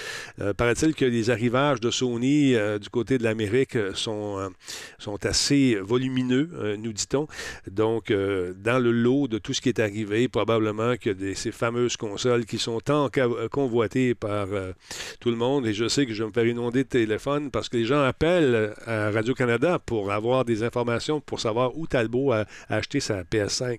Euh, 0.41 0.55
paraît-il 0.55 0.95
que 0.95 1.05
les 1.05 1.31
arrivages 1.31 1.81
de 1.81 1.91
Sony 1.91 2.55
du 2.81 2.89
côté 2.91 3.19
de 3.19 3.25
l'Amérique 3.25 3.77
sont, 3.95 4.51
sont 4.99 5.25
assez 5.27 5.77
volumineux, 5.77 6.18
euh, 6.27 6.77
nous 6.77 6.93
dit-on. 6.93 7.27
Donc, 7.71 8.11
euh, 8.11 8.53
dans 8.57 8.79
le 8.79 8.91
lot 8.93 9.29
de 9.29 9.39
tout 9.39 9.53
ce 9.55 9.61
qui 9.61 9.69
est 9.69 9.79
arrivé, 9.81 10.29
probablement 10.29 10.97
que 10.97 11.11
des- 11.11 11.35
ces 11.35 11.53
fameuses 11.53 11.97
consoles 11.97 12.45
qui 12.47 12.59
sont 12.59 12.81
tant 12.81 13.09
ca- 13.15 13.29
convoitées 13.51 14.15
par 14.15 14.49
euh, 14.53 14.73
tout 15.21 15.31
le 15.31 15.37
monde, 15.37 15.67
et 15.67 15.75
je 15.75 15.89
sais 15.89 16.07
que 16.07 16.13
je 16.15 16.23
vais 16.23 16.29
me 16.29 16.33
faire 16.33 16.47
inonder 16.47 16.85
de 16.85 16.89
téléphone 16.89 17.51
parce 17.51 17.69
que 17.69 17.77
les 17.77 17.85
gens 17.85 18.03
appellent 18.03 18.75
à 18.87 19.11
Radio-Canada 19.11 19.79
pour 19.79 20.11
avoir 20.13 20.45
des 20.45 20.63
informations, 20.63 21.21
pour 21.21 21.41
savoir 21.41 21.77
où 21.77 21.87
Talbot 21.87 22.33
a, 22.33 22.45
a 22.69 22.77
acheté 22.77 23.01
sa 23.01 23.23
PS5 23.25 23.79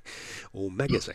au 0.53 0.69
magasin. 0.69 1.13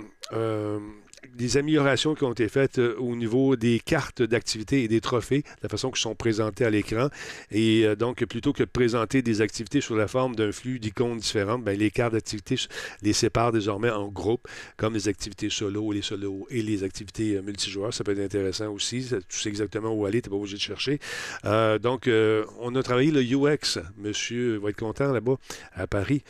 des 1.37 1.57
améliorations 1.57 2.15
qui 2.15 2.25
ont 2.25 2.33
été 2.33 2.49
faites 2.49 2.79
euh, 2.79 2.97
au 2.99 3.15
niveau 3.15 3.57
des 3.57 3.79
cartes 3.79 4.23
d'activité 4.23 4.83
et 4.83 4.89
des 4.89 5.01
trophées, 5.01 5.45
la 5.63 5.69
façon 5.69 5.91
qu'ils 5.91 6.01
sont 6.01 6.15
présentés 6.15 6.65
à 6.65 6.71
l'écran. 6.71 7.09
Et 7.51 7.85
euh, 7.85 7.95
donc, 7.95 8.25
plutôt 8.25 8.53
que 8.53 8.63
de 8.63 8.69
présenter 8.69 9.23
des 9.23 9.41
activités 9.41 9.81
sous 9.81 9.95
la 9.95 10.09
forme 10.09 10.35
d'un 10.35 10.53
flux 10.53 10.79
d'icônes 10.79 11.19
différentes, 11.19 11.63
ben, 11.63 11.79
les 11.79 11.91
cartes 11.91 12.15
d'activité 12.15 12.57
les 13.03 13.13
séparent 13.13 13.53
désormais 13.53 13.91
en 13.91 14.09
groupes, 14.09 14.49
comme 14.77 14.95
les 14.95 15.09
activités 15.09 15.51
solo, 15.51 15.93
les 15.93 16.03
solos 16.03 16.47
et 16.51 16.63
les 16.63 16.83
activités 16.83 17.37
euh, 17.37 17.43
multijoueurs. 17.43 17.93
Ça 17.93 18.03
peut 18.03 18.13
être 18.13 18.25
intéressant 18.25 18.73
aussi. 18.73 19.07
Tu 19.29 19.39
sais 19.39 19.49
exactement 19.49 19.93
où 19.93 20.07
aller, 20.07 20.23
tu 20.23 20.29
n'es 20.29 20.31
pas 20.31 20.41
obligé 20.41 20.57
de 20.57 20.63
chercher. 20.63 20.99
Donc, 21.83 22.09
on 22.61 22.75
a 22.75 22.83
travaillé 22.83 23.11
le 23.11 23.23
UX. 23.23 23.79
Monsieur 23.99 24.59
va 24.59 24.71
être 24.71 24.79
content 24.79 25.13
là-bas, 25.13 25.37
à 25.75 25.87
Paris. 25.87 26.23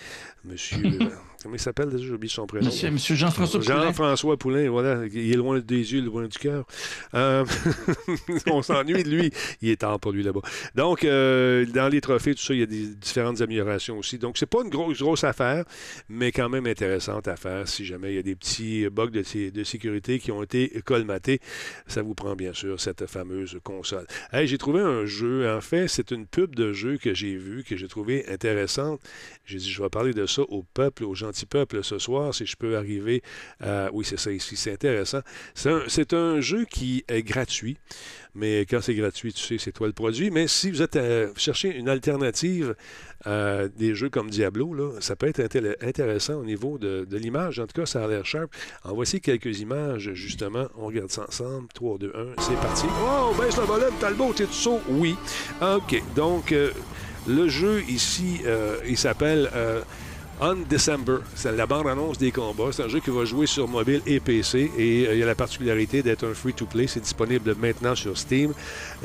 Monsieur. 0.47 0.79
euh, 0.85 1.09
comment 1.43 1.55
il 1.55 1.61
s'appelle 1.61 1.89
déjà? 1.89 2.05
J'ai 2.07 2.13
oublié 2.13 2.33
son 2.33 2.47
prénom. 2.47 2.67
Monsieur, 2.67 2.91
monsieur 2.91 3.15
Jean-François 3.17 3.61
Poulin. 3.61 3.83
Jean-François 3.83 4.37
Poulain, 4.37 4.71
voilà. 4.71 5.05
Il 5.13 5.33
est 5.33 5.37
loin 5.37 5.59
des 5.59 5.93
yeux, 5.93 6.01
loin 6.03 6.27
du 6.29 6.39
cœur. 6.39 6.65
Euh, 7.15 7.45
on 8.47 8.63
s'ennuie 8.63 9.03
de 9.03 9.09
lui. 9.11 9.33
Il 9.61 9.71
est 9.71 9.77
temps 9.81 9.99
pour 9.99 10.13
lui 10.13 10.23
là-bas. 10.23 10.41
Donc, 10.75 11.05
euh, 11.05 11.67
dans 11.67 11.89
les 11.89 12.01
trophées, 12.01 12.35
tout 12.35 12.43
ça, 12.43 12.55
il 12.55 12.61
y 12.61 12.63
a 12.63 12.67
des 12.67 12.87
différentes 12.95 13.41
améliorations 13.41 13.99
aussi. 13.99 14.19
Donc, 14.19 14.39
c'est 14.39 14.47
pas 14.47 14.63
une 14.63 14.71
grosse, 14.71 14.99
grosse 14.99 15.25
affaire, 15.25 15.65
mais 16.09 16.31
quand 16.33 16.49
même 16.49 16.67
intéressante 16.67 17.27
à 17.29 17.37
faire 17.37 17.67
si 17.67 17.85
jamais 17.85 18.13
il 18.13 18.17
y 18.17 18.21
a 18.21 18.23
des 18.23 18.37
petits 18.37 18.89
bugs 18.89 19.11
de, 19.11 19.51
de 19.51 19.65
sécurité 19.65 20.19
qui 20.19 20.31
ont 20.31 20.43
été 20.43 20.81
colmatés. 20.85 21.41
Ça 21.87 22.03
vous 22.03 22.15
prend 22.15 22.37
bien 22.37 22.53
sûr 22.53 22.81
cette 22.81 23.07
fameuse 23.07 23.59
console. 23.65 24.07
Hey, 24.33 24.47
j'ai 24.47 24.59
trouvé 24.59 24.81
un 24.81 25.07
jeu. 25.07 25.51
En 25.53 25.61
fait, 25.61 25.89
c'est 25.89 26.11
une 26.13 26.27
pub 26.27 26.55
de 26.55 26.73
jeu 26.73 26.99
que 26.99 27.15
j'ai 27.15 27.37
vue, 27.37 27.65
que 27.65 27.77
j'ai 27.77 27.89
trouvé 27.89 28.25
intéressante. 28.29 29.01
J'ai 29.47 29.59
dit, 29.59 29.71
je 29.71 29.81
vais 29.81 29.89
parler 29.89 30.13
de 30.13 30.27
ça 30.27 30.43
au 30.43 30.65
peuple, 30.75 31.05
au 31.05 31.15
gentil 31.15 31.47
peuple 31.47 31.85
ce 31.85 31.99
soir, 31.99 32.35
si 32.35 32.47
je 32.47 32.57
peux 32.57 32.77
arriver 32.77 33.23
à... 33.61 33.89
Oui, 33.93 34.05
c'est 34.05 34.19
ça 34.19 34.33
ici, 34.33 34.57
c'est 34.57 34.73
intéressant. 34.73 35.21
C'est 35.55 36.13
un, 36.15 36.41
jeu 36.41 36.65
qui 36.65 37.05
est 37.09 37.23
gratuit, 37.23 37.79
mais 38.35 38.63
quand 38.63 38.81
c'est 38.81 38.95
gratuit, 38.95 39.33
tu 39.33 39.43
sais, 39.43 39.57
c'est 39.59 39.73
toi 39.73 39.87
le 39.87 39.93
produit. 39.93 40.31
Mais 40.31 40.49
si 40.49 40.71
vous 40.71 40.83
êtes 40.83 40.97
à 40.97 41.33
chercher 41.37 41.75
une 41.77 41.89
alternative 41.89 42.75
à 43.25 43.69
des 43.69 43.95
jeux 43.95 44.11
comme 44.11 44.31
Diablo, 44.31 44.75
là, 44.75 45.01
ça 45.01 45.15
peut 45.15 45.29
être 45.29 45.41
intéressant 45.81 46.35
au 46.35 46.45
niveau 46.45 46.77
de, 46.77 47.07
de 47.09 47.17
l'image. 47.17 47.61
En 47.61 47.67
tout 47.67 47.81
cas, 47.81 47.87
ça 47.87 48.05
a 48.05 48.09
l'air 48.09 48.27
sharp. 48.27 48.51
En 48.85 48.95
voici 48.95 49.21
quelques 49.21 49.61
images, 49.61 50.13
justement. 50.15 50.67
On 50.77 50.87
regarde 50.87 51.11
ça 51.11 51.25
ensemble. 51.27 51.69
3, 51.73 51.99
2, 51.99 52.13
1, 52.39 52.43
c'est 52.43 52.55
parti. 52.57 52.87
Oh, 53.01 53.33
baisse 53.41 53.57
le 53.57 53.63
volume, 53.65 53.95
Talbot, 54.01 54.33
t'es 54.35 54.45
tout 54.45 54.53
saut? 54.53 54.81
Oui. 54.89 55.17
OK, 55.63 56.03
donc... 56.15 56.53
euh, 56.53 56.73
le 57.27 57.49
jeu 57.49 57.83
ici, 57.89 58.41
euh, 58.47 58.77
il 58.87 58.97
s'appelle 58.97 59.51
euh, 59.55 59.81
On 60.41 60.57
December. 60.69 61.19
C'est 61.35 61.53
la 61.53 61.67
bande-annonce 61.67 62.19
des 62.19 62.31
combats. 62.31 62.71
C'est 62.71 62.83
un 62.83 62.89
jeu 62.89 63.01
qui 63.01 63.11
va 63.11 63.25
jouer 63.25 63.47
sur 63.47 63.67
mobile 63.67 64.03
et 64.07 64.21
PC. 64.21 64.71
Et 64.77 65.07
euh, 65.07 65.15
il 65.15 65.19
y 65.19 65.23
a 65.23 65.27
la 65.27 65.35
particularité 65.35 66.03
d'être 66.03 66.27
un 66.27 66.35
free-to-play. 66.35 66.87
C'est 66.87 67.01
disponible 67.01 67.55
maintenant 67.59 67.95
sur 67.95 68.17
Steam. 68.19 68.53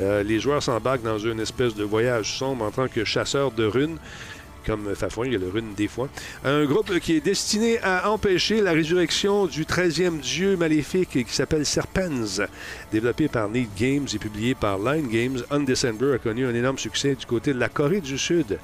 Euh, 0.00 0.22
les 0.22 0.40
joueurs 0.40 0.62
s'embarquent 0.62 1.02
dans 1.02 1.18
une 1.18 1.40
espèce 1.40 1.74
de 1.74 1.84
voyage 1.84 2.36
sombre 2.36 2.64
en 2.64 2.70
tant 2.70 2.86
que 2.86 3.04
chasseurs 3.04 3.50
de 3.50 3.64
runes. 3.64 3.96
Comme 4.66 4.94
Fafouin, 4.94 5.26
il 5.26 5.32
y 5.32 5.36
a 5.36 5.38
le 5.38 5.48
rune 5.48 5.74
des 5.76 5.88
fois. 5.88 6.08
Un 6.44 6.64
groupe 6.64 6.98
qui 7.00 7.16
est 7.16 7.20
destiné 7.20 7.78
à 7.82 8.10
empêcher 8.10 8.60
la 8.60 8.72
résurrection 8.72 9.46
du 9.46 9.64
13e 9.64 10.20
dieu 10.20 10.56
maléfique 10.56 11.24
qui 11.26 11.34
s'appelle 11.34 11.66
Serpens. 11.66 12.42
Développé 12.92 13.28
par 13.28 13.48
Neat 13.48 13.68
Games 13.76 14.06
et 14.14 14.18
publié 14.18 14.54
par 14.54 14.78
Line 14.78 15.08
Games, 15.08 15.42
Undecember 15.50 16.14
a 16.14 16.18
connu 16.18 16.46
un 16.46 16.54
énorme 16.54 16.78
succès 16.78 17.14
du 17.14 17.26
côté 17.26 17.52
de 17.52 17.58
la 17.58 17.68
Corée 17.68 18.00
du 18.00 18.18
Sud. 18.18 18.58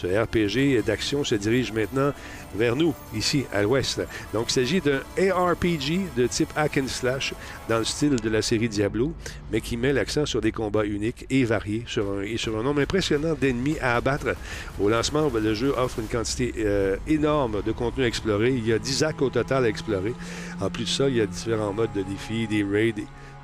Ce 0.00 0.06
RPG 0.06 0.82
d'action 0.84 1.24
se 1.24 1.34
dirige 1.34 1.72
maintenant 1.72 2.12
vers 2.54 2.74
nous, 2.74 2.94
ici, 3.14 3.44
à 3.52 3.62
l'ouest. 3.62 4.00
Donc, 4.32 4.46
il 4.48 4.52
s'agit 4.52 4.80
d'un 4.80 5.00
ARPG 5.18 6.14
de 6.16 6.26
type 6.26 6.48
hack 6.56 6.78
and 6.78 6.88
slash 6.88 7.34
dans 7.68 7.78
le 7.78 7.84
style 7.84 8.16
de 8.16 8.30
la 8.30 8.40
série 8.40 8.68
Diablo, 8.68 9.12
mais 9.52 9.60
qui 9.60 9.76
met 9.76 9.92
l'accent 9.92 10.24
sur 10.24 10.40
des 10.40 10.52
combats 10.52 10.86
uniques 10.86 11.26
et 11.28 11.44
variés 11.44 11.84
sur 11.86 12.10
un, 12.12 12.22
et 12.22 12.38
sur 12.38 12.58
un 12.58 12.62
nombre 12.62 12.80
impressionnant 12.80 13.34
d'ennemis 13.38 13.78
à 13.80 13.96
abattre. 13.96 14.34
Au 14.80 14.88
lancement, 14.88 15.30
le 15.30 15.54
jeu 15.54 15.74
offre 15.76 15.98
une 15.98 16.08
quantité 16.08 16.54
euh, 16.58 16.96
énorme 17.06 17.62
de 17.62 17.72
contenu 17.72 18.04
à 18.04 18.06
explorer. 18.06 18.50
Il 18.50 18.66
y 18.66 18.72
a 18.72 18.78
10 18.78 19.04
actes 19.04 19.22
au 19.22 19.28
total 19.28 19.64
à 19.64 19.68
explorer. 19.68 20.14
En 20.62 20.70
plus 20.70 20.84
de 20.84 20.88
ça, 20.88 21.08
il 21.08 21.16
y 21.16 21.20
a 21.20 21.26
différents 21.26 21.74
modes 21.74 21.92
de 21.94 22.02
défis, 22.02 22.46
des 22.46 22.64
raids 22.64 22.94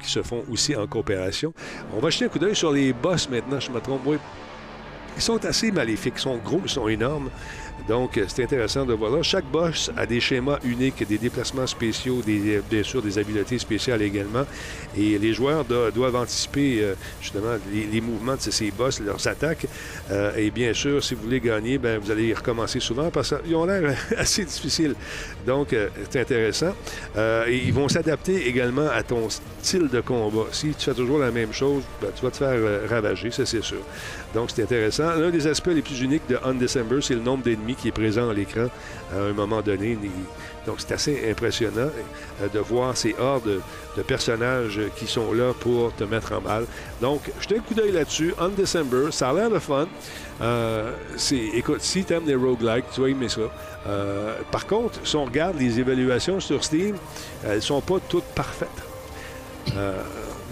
qui 0.01 0.11
se 0.11 0.23
font 0.23 0.43
aussi 0.51 0.75
en 0.75 0.87
coopération. 0.87 1.53
On 1.95 2.01
va 2.01 2.11
jeter 2.11 2.27
un 2.27 2.29
coup 2.29 2.39
d'œil 2.39 2.57
sur 2.57 2.73
les 2.73 2.93
boss 2.93 3.29
maintenant, 3.29 3.61
je 3.61 3.71
me 3.71 3.81
trompe. 3.81 4.03
Oui. 4.07 4.17
Ils 5.17 5.23
sont 5.23 5.45
assez 5.45 5.73
maléfiques, 5.73 6.15
ils 6.17 6.21
sont 6.21 6.37
gros, 6.37 6.61
ils 6.65 6.71
sont 6.71 6.89
énormes. 6.89 7.31
Donc, 7.89 8.19
euh, 8.19 8.25
c'est 8.27 8.43
intéressant 8.43 8.85
de 8.85 8.93
voir 8.95 9.13
là. 9.13 9.23
Chaque 9.23 9.45
boss 9.45 9.91
a 9.97 10.07
des 10.07 10.19
schémas 10.21 10.59
uniques, 10.65 11.07
des 11.07 11.19
déplacements 11.19 11.67
spéciaux, 11.67 12.21
des, 12.25 12.61
bien 12.69 12.83
sûr 12.83 13.01
des 13.01 13.19
habiletés 13.19 13.59
spéciales 13.59 14.03
également. 14.03 14.45
Et 14.99 15.19
les 15.19 15.33
joueurs 15.33 15.65
do- 15.65 15.91
doivent 15.91 16.17
anticiper 16.17 16.79
euh, 16.81 16.95
justement 17.21 17.55
les, 17.73 18.01
mouvements 18.01 18.35
de 18.35 18.41
ces, 18.41 18.71
boss, 18.71 18.99
leurs 19.01 19.25
attaques. 19.29 19.67
Euh, 20.11 20.35
et 20.37 20.51
bien 20.51 20.73
sûr, 20.73 21.03
si 21.05 21.15
vous 21.15 21.23
voulez 21.23 21.41
gagner, 21.41 21.79
ben, 21.79 21.99
vous 21.99 22.11
allez 22.11 22.27
y 22.29 22.35
recommencer 22.35 22.81
souvent 22.81 23.11
parce 23.11 23.33
qu'ils 23.45 23.55
ont 23.55 23.67
l'air 23.67 23.97
assez 24.17 24.45
difficiles. 24.45 24.95
Donc, 25.47 25.73
euh, 25.73 25.89
c'est 26.11 26.21
intéressant. 26.21 26.75
Euh, 27.17 27.45
ils 27.49 27.73
vont 27.73 27.89
s'adapter 27.89 28.49
également 28.49 28.89
à 28.89 29.03
ton 29.03 29.29
style 29.63 29.89
de 29.89 30.01
combat. 30.01 30.47
Si 30.51 30.71
tu 30.75 30.85
fais 30.87 30.95
toujours 30.95 31.19
la 31.19 31.31
même 31.31 31.53
chose, 31.53 31.83
ben, 32.03 32.09
tu 32.17 32.25
vas 32.25 32.31
te 32.31 32.39
faire 32.39 32.49
euh, 32.53 32.87
ravager, 32.89 33.31
ça 33.31 33.47
c'est 33.47 33.63
sûr. 33.63 33.83
Donc, 34.35 34.51
c'est 34.55 34.63
intéressant. 34.63 35.15
L'un 35.15 35.31
des 35.31 35.47
aspects 35.47 35.69
les 35.69 35.83
plus 35.83 36.01
uniques 36.01 36.27
de 36.29 36.39
Undecember, 36.45 36.99
c'est 37.01 37.15
le 37.15 37.21
nombre 37.21 37.45
d'ennemis 37.45 37.66
qui 37.75 37.89
est 37.89 37.93
présent 37.93 38.29
à 38.29 38.35
l'écran 38.35 38.67
à 39.15 39.19
un 39.19 39.33
moment 39.33 39.63
donné. 39.63 39.99
Donc, 40.67 40.77
c'est 40.79 40.93
assez 40.93 41.31
impressionnant 41.31 41.91
euh, 42.43 42.49
de 42.53 42.59
voir 42.59 42.97
ces 42.97 43.15
hordes 43.19 43.61
de, 43.97 44.03
personnages 44.03 44.81
qui 44.97 45.07
sont 45.07 45.33
là 45.33 45.53
pour 45.59 45.95
te 45.95 46.05
mettre 46.05 46.33
en 46.33 46.41
mal. 46.41 46.67
Donc, 47.01 47.31
jetez 47.41 47.59
un 47.59 47.61
coup 47.61 47.75
d'œil 47.75 47.93
là-dessus. 47.93 48.35
Undecember, 48.39 49.11
ça 49.11 49.31
a 49.31 49.33
l'air 49.33 49.51
de 49.51 49.59
fun. 49.59 49.87
Euh, 50.43 50.93
écoute, 51.55 51.81
si 51.81 52.05
tu 52.05 52.13
aimes 52.13 52.27
les 52.27 52.35
roguelikes, 52.35 52.87
tu 52.93 53.01
vas 53.01 53.09
aimer 53.09 53.29
ça. 53.29 53.43
Euh, 53.87 54.37
par 54.51 54.67
contre, 54.67 54.99
si 55.05 55.17
on 55.17 55.25
regarde 55.25 55.59
les 55.59 55.79
évaluations 55.79 56.41
sur 56.41 56.63
Steam, 56.65 56.97
elles 57.45 57.63
sont 57.63 57.81
pas 57.81 57.99
toutes 58.09 58.25
parfaites. 58.35 58.69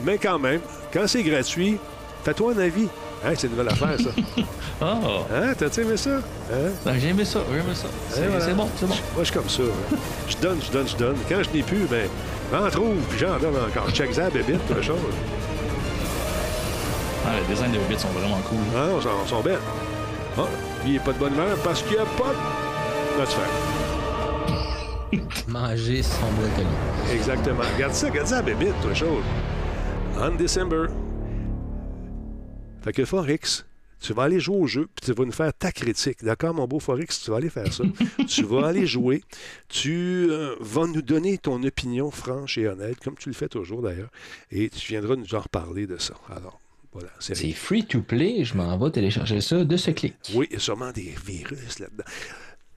Mais 0.04 0.18
quand 0.18 0.38
même, 0.38 0.60
quand 0.92 1.06
c'est 1.06 1.22
gratuit, 1.22 1.78
fais-toi 2.24 2.52
un 2.52 2.58
avis. 2.58 2.88
Hein, 3.26 3.32
c'est 3.36 3.46
une 3.46 3.52
nouvelle 3.52 3.68
affaire, 3.68 3.96
ça. 3.98 4.10
Ah, 4.80 4.98
Hein, 5.32 5.52
t'as-tu 5.56 5.80
aimé 5.82 5.96
ça? 5.96 6.10
Hein? 6.52 6.70
ben, 6.84 6.94
j'ai 6.98 7.08
aimé 7.08 7.24
ça, 7.24 7.40
j'ai 7.50 7.58
aimé 7.58 7.74
ça. 7.74 7.86
C'est 8.10 8.20
Eh, 8.24 8.28
voilà. 8.28 8.44
c'est 8.44 8.54
bon, 8.54 8.68
c'est 8.76 8.86
bon. 8.86 8.94
Moi, 9.14 9.20
je 9.20 9.24
suis 9.24 9.34
comme 9.34 9.48
ça. 9.48 9.62
hein. 9.62 9.96
Je 10.28 10.36
donne, 10.36 10.58
je 10.60 10.70
donne, 10.72 10.88
je 10.88 10.96
donne. 10.96 11.16
Quand 11.28 11.42
je 11.42 11.56
n'ai 11.56 11.62
plus, 11.62 11.86
ben, 11.90 12.08
j'en 12.52 12.68
trouve, 12.70 12.96
puis 13.08 13.18
j'en 13.18 13.38
donne 13.38 13.54
encore. 13.56 13.90
Check 13.92 14.12
ça, 14.14 14.28
bébite, 14.30 14.66
toute 14.66 14.82
chose. 14.82 14.96
Ah, 17.26 17.30
les 17.40 17.54
designs 17.54 17.70
des 17.70 17.78
Hobbits 17.78 17.98
sont 17.98 18.08
vraiment 18.08 18.40
cool. 18.48 18.58
Ah 18.76 18.86
non, 18.88 18.98
ils 18.98 19.02
sont, 19.02 19.26
sont 19.36 19.40
belles. 19.42 19.58
Ah, 20.36 20.42
lui, 20.84 20.90
il 20.90 20.92
n'est 20.94 20.98
pas 20.98 21.12
de 21.12 21.18
bonne 21.18 21.32
humeur 21.32 21.56
parce 21.64 21.82
qu'il 21.82 21.92
n'y 21.92 21.98
a 21.98 22.04
pas 22.04 22.28
de... 22.28 23.24
Faire. 23.26 25.20
Manger 25.48 26.02
son 26.02 26.26
brocoli. 26.36 26.66
Exactement. 27.14 27.62
Regarde 27.76 27.94
ça, 27.94 28.08
regarde 28.08 28.26
ça, 28.26 28.42
bébite, 28.42 28.74
toute 28.82 28.94
chose. 28.96 29.22
En 30.20 30.30
December. 30.32 30.86
Fait 32.84 32.92
que 32.92 33.04
Forex, 33.06 33.64
tu 34.00 34.12
vas 34.12 34.24
aller 34.24 34.38
jouer 34.38 34.56
au 34.58 34.66
jeu, 34.66 34.88
puis 34.94 35.06
tu 35.06 35.12
vas 35.12 35.24
nous 35.24 35.32
faire 35.32 35.52
ta 35.54 35.72
critique. 35.72 36.22
D'accord, 36.22 36.52
mon 36.52 36.66
beau 36.66 36.78
Forex, 36.78 37.22
tu 37.22 37.30
vas 37.30 37.38
aller 37.38 37.48
faire 37.48 37.72
ça. 37.72 37.84
tu 38.28 38.42
vas 38.44 38.66
aller 38.66 38.86
jouer. 38.86 39.22
Tu 39.68 40.26
euh, 40.30 40.54
vas 40.60 40.86
nous 40.86 41.00
donner 41.00 41.38
ton 41.38 41.62
opinion 41.62 42.10
franche 42.10 42.58
et 42.58 42.68
honnête, 42.68 42.98
comme 43.02 43.16
tu 43.16 43.30
le 43.30 43.34
fais 43.34 43.48
toujours 43.48 43.80
d'ailleurs. 43.80 44.10
Et 44.50 44.68
tu 44.68 44.88
viendras 44.88 45.16
nous 45.16 45.34
en 45.34 45.40
reparler 45.40 45.86
de 45.86 45.96
ça. 45.96 46.14
Alors, 46.28 46.60
voilà. 46.92 47.08
C'est 47.20 47.34
free 47.52 47.86
to 47.86 48.02
play. 48.02 48.44
Je 48.44 48.54
m'en 48.54 48.76
vais 48.78 48.90
télécharger 48.90 49.40
ça 49.40 49.64
de 49.64 49.76
ce 49.78 49.90
clic. 49.90 50.14
Oui, 50.34 50.46
il 50.50 50.54
y 50.54 50.56
a 50.56 50.60
sûrement 50.60 50.92
des 50.92 51.14
virus 51.24 51.78
là-dedans. 51.78 52.04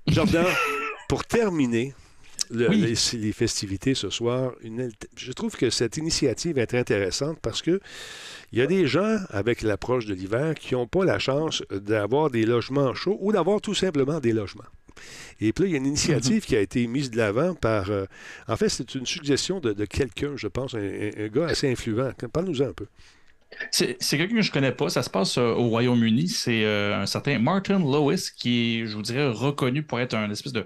Jordan, 0.07 0.45
pour 1.09 1.25
terminer 1.25 1.93
le- 2.49 2.69
Oui. 2.69 2.77
les, 3.11 3.19
les 3.19 3.33
festivités 3.33 3.93
ce 3.93 4.09
soir, 4.09 4.53
une 4.61 4.89
je 5.17 5.31
trouve 5.33 5.57
que 5.57 5.69
cette 5.69 5.97
initiative 5.97 6.57
est 6.57 6.73
intéressante 6.73 7.37
parce 7.41 7.61
que 7.61 7.81
il 8.51 8.59
y 8.59 8.61
a 8.61 8.67
des 8.67 8.87
gens 8.87 9.17
avec 9.29 9.61
l'approche 9.61 10.05
de 10.05 10.13
l'hiver 10.13 10.55
qui 10.55 10.73
n'ont 10.73 10.87
pas 10.87 11.03
la 11.05 11.19
chance 11.19 11.63
d'avoir 11.71 12.29
des 12.29 12.45
logements 12.45 12.93
chauds 12.93 13.17
ou 13.21 13.31
d'avoir 13.31 13.59
tout 13.61 13.73
simplement 13.73 14.19
des 14.19 14.31
logements. 14.33 14.63
Et 15.39 15.53
puis 15.53 15.65
là, 15.65 15.69
il 15.69 15.71
y 15.73 15.75
a 15.75 15.77
une 15.77 15.85
initiative 15.85 16.43
qui 16.45 16.55
a 16.55 16.59
été 16.61 16.87
mise 16.87 17.11
de 17.11 17.17
l'avant 17.17 17.53
par. 17.53 17.91
euh, 17.91 18.05
en 18.47 18.55
fait, 18.57 18.69
c'est 18.69 18.95
une 18.95 19.05
suggestion 19.05 19.59
de, 19.59 19.85
quelqu'un, 19.85 20.31
je 20.35 20.47
pense, 20.47 20.73
un, 20.73 21.27
gars 21.27 21.45
assez 21.47 21.69
influent. 21.71 22.11
Parle-nous-en 22.33 22.69
un 22.69 22.73
peu. 22.73 22.87
C'est 23.71 23.95
quelqu'un 24.09 24.35
que 24.37 24.41
je 24.41 24.51
connais 24.51 24.71
pas. 24.71 24.89
Ça 24.89 25.03
se 25.03 25.09
passe 25.09 25.37
euh, 25.37 25.51
au 25.53 25.67
Royaume-Uni. 25.69 26.27
C'est 26.27 26.63
euh, 26.65 26.95
un 26.99 27.05
certain 27.05 27.37
Martin 27.39 27.79
Lewis 27.79 28.29
qui 28.35 28.79
est, 28.81 28.87
je 28.87 28.95
vous 28.95 29.03
dirais, 29.03 29.27
reconnu 29.29 29.83
pour 29.83 29.99
être 29.99 30.15
un 30.15 30.29
espèce 30.31 30.53
de 30.53 30.65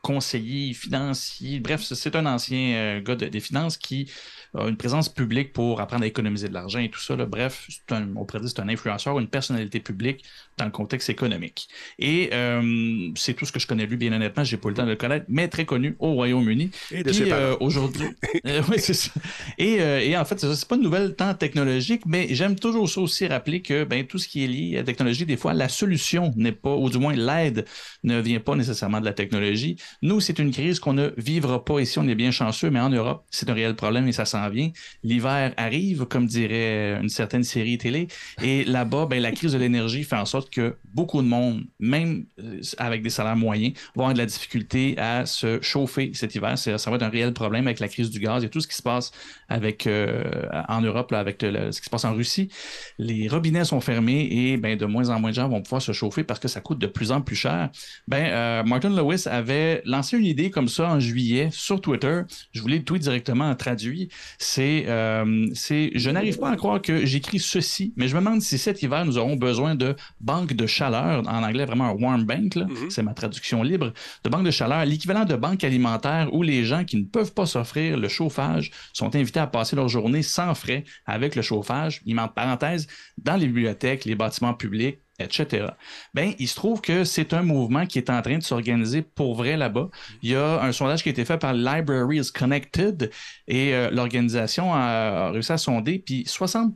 conseiller 0.00 0.74
financier. 0.74 1.60
Bref, 1.60 1.82
c'est- 1.82 2.14
un 2.16 2.26
ancien 2.26 3.00
gars 3.00 3.16
de- 3.16 3.26
des 3.26 3.40
finances 3.40 3.76
qui 3.76 4.10
une 4.54 4.76
présence 4.76 5.08
publique 5.08 5.52
pour 5.52 5.80
apprendre 5.80 6.04
à 6.04 6.06
économiser 6.06 6.48
de 6.48 6.54
l'argent 6.54 6.78
et 6.78 6.90
tout 6.90 7.00
ça. 7.00 7.16
là. 7.16 7.26
Bref, 7.26 7.68
on 7.90 8.24
pourrait 8.26 8.46
c'est 8.46 8.60
un 8.60 8.68
influenceur, 8.68 9.18
une 9.18 9.28
personnalité 9.28 9.80
publique 9.80 10.24
dans 10.58 10.64
le 10.64 10.70
contexte 10.70 11.10
économique. 11.10 11.68
Et 11.98 12.30
euh, 12.32 13.10
c'est 13.14 13.34
tout 13.34 13.46
ce 13.46 13.52
que 13.52 13.60
je 13.60 13.66
connais 13.66 13.86
lui, 13.86 13.96
bien 13.96 14.12
honnêtement. 14.12 14.44
J'ai 14.44 14.56
pas 14.56 14.68
le 14.68 14.74
temps 14.74 14.84
de 14.84 14.90
le 14.90 14.96
connaître, 14.96 15.26
mais 15.28 15.48
très 15.48 15.64
connu 15.64 15.96
au 15.98 16.12
Royaume-Uni. 16.12 16.70
Et 16.90 17.02
de 17.02 17.12
euh, 17.32 17.56
aujourd'hui. 17.60 18.06
Euh, 18.46 18.62
oui, 18.68 18.76
c'est 18.78 18.94
ça. 18.94 19.10
Et, 19.56 19.80
euh, 19.80 20.00
et 20.00 20.16
en 20.16 20.24
fait, 20.24 20.40
c'est 20.40 20.52
c'est 20.54 20.66
pas 20.66 20.74
une 20.74 20.82
nouvelle 20.82 21.14
tant 21.14 21.32
technologique, 21.34 22.02
mais 22.06 22.34
j'aime 22.34 22.56
toujours 22.56 22.88
ça 22.88 23.00
aussi 23.00 23.26
rappeler 23.26 23.62
que 23.62 23.84
ben, 23.84 24.04
tout 24.04 24.18
ce 24.18 24.26
qui 24.26 24.42
est 24.42 24.48
lié 24.48 24.74
à 24.76 24.78
la 24.78 24.84
technologie, 24.84 25.26
des 25.26 25.36
fois, 25.36 25.52
la 25.52 25.68
solution 25.68 26.32
n'est 26.36 26.52
pas, 26.52 26.74
ou 26.74 26.90
du 26.90 26.98
moins 26.98 27.14
l'aide 27.14 27.66
ne 28.02 28.20
vient 28.20 28.40
pas 28.40 28.56
nécessairement 28.56 29.00
de 29.00 29.04
la 29.04 29.12
technologie. 29.12 29.76
Nous, 30.00 30.20
c'est 30.20 30.38
une 30.38 30.50
crise 30.50 30.80
qu'on 30.80 30.94
ne 30.94 31.10
vivra 31.18 31.64
pas 31.64 31.78
ici, 31.78 31.98
on 31.98 32.08
est 32.08 32.14
bien 32.16 32.30
chanceux, 32.30 32.70
mais 32.70 32.80
en 32.80 32.90
Europe, 32.90 33.24
c'est 33.30 33.48
un 33.48 33.54
réel 33.54 33.76
problème 33.76 34.08
et 34.08 34.12
ça 34.12 34.24
s'en 34.24 34.48
vient. 34.48 34.70
L'hiver 35.04 35.52
arrive, 35.56 36.06
comme 36.06 36.26
dirait 36.26 36.98
une 37.00 37.08
certaine 37.08 37.44
série 37.44 37.78
télé, 37.78 38.08
et 38.42 38.64
là-bas, 38.64 39.06
ben, 39.06 39.22
la 39.22 39.30
crise 39.30 39.52
de 39.52 39.58
l'énergie 39.58 40.04
fait 40.04 40.16
en 40.16 40.24
sorte 40.24 40.41
que 40.50 40.76
beaucoup 40.94 41.22
de 41.22 41.26
monde, 41.26 41.64
même 41.78 42.26
euh, 42.38 42.60
avec 42.78 43.02
des 43.02 43.10
salaires 43.10 43.36
moyens, 43.36 43.74
vont 43.94 44.02
avoir 44.02 44.14
de 44.14 44.18
la 44.18 44.26
difficulté 44.26 44.96
à 44.98 45.26
se 45.26 45.60
chauffer 45.62 46.12
cet 46.14 46.34
hiver. 46.34 46.58
Ça 46.58 46.76
va 46.76 46.96
être 46.96 47.02
un 47.02 47.08
réel 47.08 47.32
problème 47.32 47.66
avec 47.66 47.80
la 47.80 47.88
crise 47.88 48.10
du 48.10 48.20
gaz 48.20 48.44
et 48.44 48.48
tout 48.48 48.60
ce 48.60 48.68
qui 48.68 48.76
se 48.76 48.82
passe 48.82 49.10
avec, 49.48 49.86
euh, 49.86 50.24
en 50.68 50.80
Europe, 50.80 51.12
avec 51.12 51.38
ce 51.40 51.78
qui 51.78 51.84
se 51.84 51.90
passe 51.90 52.04
en 52.04 52.14
Russie. 52.14 52.48
Les 52.98 53.28
robinets 53.28 53.64
sont 53.64 53.80
fermés 53.80 54.28
et 54.30 54.56
ben, 54.56 54.76
de 54.76 54.86
moins 54.86 55.08
en 55.08 55.20
moins 55.20 55.30
de 55.30 55.34
gens 55.34 55.48
vont 55.48 55.62
pouvoir 55.62 55.82
se 55.82 55.92
chauffer 55.92 56.24
parce 56.24 56.40
que 56.40 56.48
ça 56.48 56.60
coûte 56.60 56.78
de 56.78 56.86
plus 56.86 57.12
en 57.12 57.20
plus 57.20 57.36
cher. 57.36 57.70
Ben, 58.08 58.26
euh, 58.26 58.62
Martin 58.64 58.90
Lewis 58.90 59.24
avait 59.26 59.82
lancé 59.84 60.18
une 60.18 60.26
idée 60.26 60.50
comme 60.50 60.68
ça 60.68 60.88
en 60.88 61.00
juillet 61.00 61.48
sur 61.52 61.80
Twitter. 61.80 62.22
Je 62.52 62.60
voulais 62.60 62.78
le 62.78 62.84
tweet 62.84 63.02
directement 63.02 63.54
traduit. 63.54 64.08
C'est, 64.38 64.86
c'est, 65.54 65.90
je 65.94 66.10
n'arrive 66.10 66.38
pas 66.38 66.50
à 66.50 66.56
croire 66.56 66.80
que 66.80 67.04
j'écris 67.04 67.38
ceci, 67.38 67.92
mais 67.96 68.08
je 68.08 68.14
me 68.14 68.20
demande 68.20 68.42
si 68.42 68.58
cet 68.58 68.82
hiver 68.82 69.04
nous 69.04 69.18
aurons 69.18 69.36
besoin 69.36 69.74
de 69.74 69.96
banques 70.32 70.54
de 70.54 70.66
chaleur, 70.66 71.22
en 71.28 71.42
anglais 71.42 71.66
vraiment 71.66 71.88
un 71.88 71.92
warm 71.92 72.24
bank, 72.24 72.54
là. 72.54 72.66
c'est 72.88 73.02
ma 73.02 73.12
traduction 73.12 73.62
libre, 73.62 73.92
de 74.24 74.30
banques 74.30 74.46
de 74.46 74.50
chaleur, 74.50 74.84
l'équivalent 74.86 75.26
de 75.26 75.36
banque 75.36 75.62
alimentaire 75.62 76.32
où 76.32 76.42
les 76.42 76.64
gens 76.64 76.84
qui 76.84 76.96
ne 76.96 77.04
peuvent 77.04 77.34
pas 77.34 77.46
s'offrir 77.46 77.98
le 77.98 78.08
chauffage 78.08 78.70
sont 78.94 79.14
invités 79.14 79.40
à 79.40 79.46
passer 79.46 79.76
leur 79.76 79.88
journée 79.88 80.22
sans 80.22 80.54
frais 80.54 80.84
avec 81.04 81.36
le 81.36 81.42
chauffage, 81.42 82.00
il 82.06 82.18
en 82.18 82.28
parenthèse, 82.28 82.86
dans 83.18 83.36
les 83.36 83.46
bibliothèques, 83.46 84.04
les 84.06 84.14
bâtiments 84.14 84.54
publics, 84.54 84.98
etc. 85.18 85.66
Ben, 86.14 86.32
il 86.38 86.48
se 86.48 86.54
trouve 86.54 86.80
que 86.80 87.04
c'est 87.04 87.32
un 87.34 87.42
mouvement 87.42 87.86
qui 87.86 87.98
est 87.98 88.10
en 88.10 88.20
train 88.22 88.38
de 88.38 88.42
s'organiser 88.42 89.02
pour 89.02 89.34
vrai 89.34 89.56
là-bas. 89.56 89.88
Il 90.22 90.30
y 90.30 90.36
a 90.36 90.62
un 90.62 90.72
sondage 90.72 91.02
qui 91.02 91.08
a 91.08 91.12
été 91.12 91.24
fait 91.24 91.38
par 91.38 91.52
Libraries 91.52 92.30
Connected 92.34 93.10
et 93.46 93.74
euh, 93.74 93.90
l'organisation 93.90 94.72
a, 94.74 95.30
réussi 95.30 95.52
à 95.52 95.58
sonder, 95.58 95.98
puis 95.98 96.24
60 96.26 96.74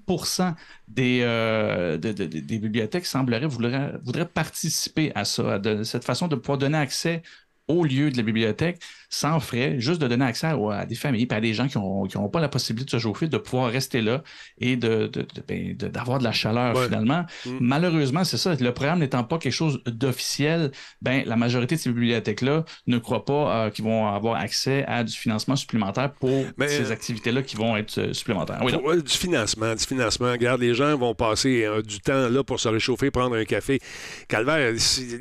des, 0.88 1.20
euh, 1.22 1.96
de- 1.98 2.12
de- 2.12 2.26
de- 2.26 2.40
des 2.40 2.58
bibliothèques 2.58 3.06
sembleraient 3.06 3.46
voudraient, 3.46 4.28
participer 4.32 5.12
à 5.14 5.24
ça, 5.24 5.54
à 5.54 5.84
cette 5.84 6.04
façon 6.04 6.28
de 6.28 6.36
pouvoir 6.36 6.58
donner 6.58 6.78
accès 6.78 7.22
au 7.68 7.84
lieu 7.84 8.10
de 8.10 8.16
la 8.16 8.22
bibliothèque 8.22 8.80
sans 9.18 9.40
frais, 9.40 9.76
juste 9.78 10.00
de 10.00 10.08
donner 10.08 10.24
accès 10.24 10.46
à, 10.48 10.56
à 10.80 10.84
des 10.86 10.94
familles, 10.94 11.26
à 11.30 11.40
des 11.40 11.54
gens 11.54 11.68
qui 11.68 11.78
n'ont 11.78 12.28
pas 12.28 12.40
la 12.40 12.48
possibilité 12.48 12.86
de 12.96 13.00
se 13.00 13.02
chauffer, 13.02 13.28
de 13.28 13.38
pouvoir 13.38 13.70
rester 13.70 14.02
là 14.02 14.22
et 14.60 14.76
de, 14.76 15.06
de- 15.06 15.22
de- 15.22 15.26
ben, 15.48 15.74
de- 15.76 15.88
d'avoir 15.88 16.18
de, 16.18 16.24
la 16.24 16.32
chaleur 16.32 16.76
Ouais. 16.76 16.84
finalement. 16.84 17.24
Mm. 17.46 17.50
Malheureusement, 17.60 18.24
c'est 18.24 18.36
ça, 18.36 18.54
le 18.54 18.72
programme 18.72 18.98
n'étant 18.98 19.24
pas 19.24 19.38
quelque 19.38 19.52
chose 19.54 19.80
d'officiel, 19.86 20.70
ben, 21.00 21.22
la 21.26 21.36
majorité 21.36 21.76
de 21.76 21.80
ces 21.80 21.90
bibliothèques-là 21.90 22.64
ne 22.86 22.98
croient 22.98 23.24
pas 23.24 23.66
euh, 23.66 23.70
qu'ils 23.70 23.84
vont 23.84 24.06
avoir 24.06 24.36
accès 24.40 24.84
à 24.86 25.02
du 25.02 25.14
financement 25.16 25.56
supplémentaire 25.56 26.12
pour 26.12 26.44
Mais, 26.58 26.68
ces 26.68 26.90
euh, 26.90 26.92
activités-là 26.92 27.42
qui 27.42 27.56
vont 27.56 27.76
être 27.76 27.98
euh, 27.98 28.12
supplémentaires. 28.12 28.60
Oui, 28.62 28.72
Pour- 28.72 28.94
du 28.96 29.12
financement, 29.16 29.74
du 29.74 29.84
financement. 29.84 30.30
Regarde, 30.30 30.60
les 30.60 30.74
gens 30.74 30.96
vont 30.96 31.14
passer 31.14 31.64
euh, 31.64 31.80
du 31.82 32.00
temps 32.00 32.28
là 32.28 32.44
pour 32.44 32.60
se 32.60 32.68
réchauffer, 32.68 33.10
prendre 33.10 33.36
un 33.36 33.44
café. 33.44 33.80
Calvaire, 34.28 34.72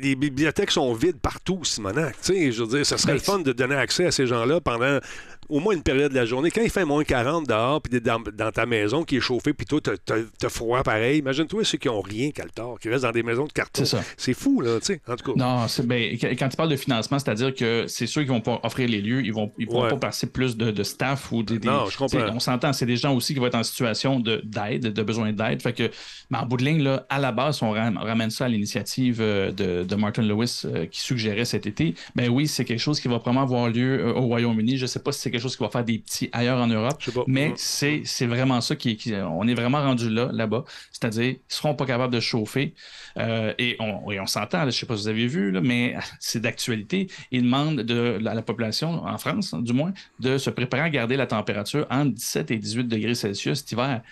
les 0.02 0.14
bibliothèques 0.16 0.70
sont 0.70 0.92
vides 0.92 1.18
partout, 1.20 1.60
Simonac. 1.64 2.14
Je 2.26 2.62
veux 2.62 2.68
dire, 2.68 2.84
ça 2.86 2.98
serait 2.98 3.12
Ben, 3.12 3.18
le 3.18 3.20
fun 3.20 3.38
de 3.38 3.52
donner 3.52 3.74
accès 3.74 3.85
à 4.06 4.10
ces 4.10 4.26
gens-là 4.26 4.60
pendant 4.60 4.98
au 5.48 5.60
moins 5.60 5.74
une 5.74 5.82
période 5.82 6.10
de 6.12 6.16
la 6.16 6.24
journée. 6.26 6.50
Quand 6.50 6.62
il 6.62 6.70
fait 6.70 6.84
moins 6.84 7.04
40 7.04 7.46
dehors, 7.48 7.80
puis 7.82 8.00
dans, 8.00 8.20
dans 8.20 8.50
ta 8.52 8.66
maison 8.66 9.02
qui 9.04 9.16
est 9.16 9.20
chauffée, 9.20 9.52
puis 9.52 9.66
toi, 9.66 9.80
t'as- 9.80 10.48
froid 10.48 10.82
pareil. 10.82 11.18
Imagine-toi 11.18 11.64
ceux 11.64 11.78
qui 11.78 11.88
ont 11.88 12.00
rien, 12.00 12.30
Caltar, 12.30 12.78
qui 12.80 12.88
restent 12.88 13.02
dans 13.04 13.10
des 13.12 13.22
maisons 13.22 13.46
de 13.46 13.52
carton. 13.52 13.84
C'est 13.84 13.96
ça. 13.96 14.02
C'est 14.16 14.32
fou, 14.34 14.60
là, 14.60 14.78
tu 14.80 14.86
sais, 14.86 15.00
en 15.08 15.16
tout 15.16 15.32
cas. 15.32 15.38
Non, 15.44 15.68
c'est 15.68 15.86
ben, 15.86 16.16
quand 16.38 16.48
tu 16.48 16.56
parles 16.56 16.68
de 16.70 16.76
financement, 16.76 17.18
c'est-à-dire 17.18 17.54
que 17.54 17.84
c'est 17.88 18.06
sûr 18.06 18.22
qu'ils 18.22 18.30
vont 18.30 18.40
pas 18.40 18.60
offrir 18.62 18.88
les 18.88 19.00
lieux, 19.00 19.22
ils 19.24 19.32
vont 19.32 19.52
ils 19.58 19.66
pourront 19.66 19.82
Ouais. 19.84 19.90
pas 19.90 19.96
passer 19.96 20.26
plus 20.28 20.56
de, 20.56 20.70
de 20.70 20.82
staff 20.82 21.30
ou 21.32 21.42
des. 21.42 21.58
des- 21.58 21.68
Non, 21.68 21.86
je 21.90 21.96
comprends. 21.98 22.28
On 22.32 22.40
s'entend, 22.40 22.72
c'est 22.72 22.86
des 22.86 22.96
gens 22.96 23.14
aussi 23.14 23.34
qui 23.34 23.40
vont 23.40 23.46
être 23.46 23.54
en 23.56 23.62
situation 23.62 24.20
de- 24.20 24.40
d'aide, 24.44 24.92
de, 24.92 25.02
besoin 25.02 25.32
d'aide. 25.32 25.60
Fait 25.62 25.72
que, 25.72 25.90
mais 26.30 26.38
en 26.38 26.46
bout 26.46 26.56
de 26.56 26.64
ligne, 26.64 26.82
là, 26.82 27.06
à 27.08 27.18
la 27.18 27.32
base, 27.32 27.62
on 27.62 27.70
ram- 27.72 27.98
ramène 27.98 28.30
ça 28.30 28.46
à 28.46 28.48
l'initiative 28.48 29.18
euh, 29.20 29.50
de, 29.52 29.84
de 29.84 29.94
Martin 29.96 30.22
Lewis 30.22 30.62
euh, 30.64 30.86
qui 30.86 31.00
suggérait 31.00 31.44
cet 31.44 31.66
été. 31.66 31.94
Ben 32.14 32.28
oui, 32.30 32.46
c'est 32.46 32.64
quelque 32.64 32.78
chose 32.80 33.00
qui 33.00 33.08
va 33.08 33.18
vraiment 33.18 33.42
avoir 33.42 33.68
lieu 33.68 34.00
euh, 34.06 34.12
au 34.14 34.22
Royaume-Uni. 34.22 34.76
Je 34.76 34.86
sais 34.86 35.00
pas 35.00 35.12
si 35.12 35.20
c'est 35.20 35.30
quelque 35.36 35.42
chose 35.42 35.56
qui 35.56 35.62
va 35.62 35.70
faire 35.70 35.84
des 35.84 35.98
petits 35.98 36.28
ailleurs 36.32 36.58
en 36.58 36.66
Europe, 36.66 37.02
mais 37.26 37.52
c'est 37.56 38.02
c'est 38.04 38.26
vraiment 38.26 38.60
ça 38.60 38.76
qui, 38.76 38.96
qui- 38.96 39.14
on 39.14 39.46
est 39.48 39.54
vraiment 39.54 39.80
rendu 39.82 40.10
là 40.10 40.30
là-bas. 40.32 40.64
C'est-à-dire, 40.92 41.24
ils 41.24 41.40
seront 41.48 41.74
pas 41.74 41.86
capables 41.86 42.12
de 42.14 42.20
chauffer. 42.20 42.74
Euh, 43.18 43.54
et 43.58 43.76
on, 43.80 44.10
et 44.10 44.20
on 44.20 44.26
s'entend, 44.26 44.60
je 44.62 44.66
ne 44.66 44.70
sais 44.70 44.86
pas 44.86 44.96
si 44.96 45.02
vous 45.02 45.08
avez 45.08 45.26
vu, 45.26 45.50
là, 45.50 45.60
mais 45.60 45.96
c'est 46.20 46.40
d'actualité. 46.40 47.08
Ils 47.30 47.42
demandent 47.42 47.80
de, 47.82 48.18
à 48.26 48.34
la 48.34 48.42
population, 48.42 49.04
en 49.04 49.18
France 49.18 49.54
du 49.54 49.72
moins, 49.72 49.92
de 50.18 50.38
se 50.38 50.50
préparer 50.50 50.82
à 50.82 50.90
garder 50.90 51.16
la 51.16 51.26
température 51.26 51.86
entre 51.90 52.12
17 52.14 52.50
et 52.50 52.58
18 52.58 52.84
degrés 52.84 53.14
Celsius 53.14 53.58
cet 53.60 53.72
hiver. 53.72 54.02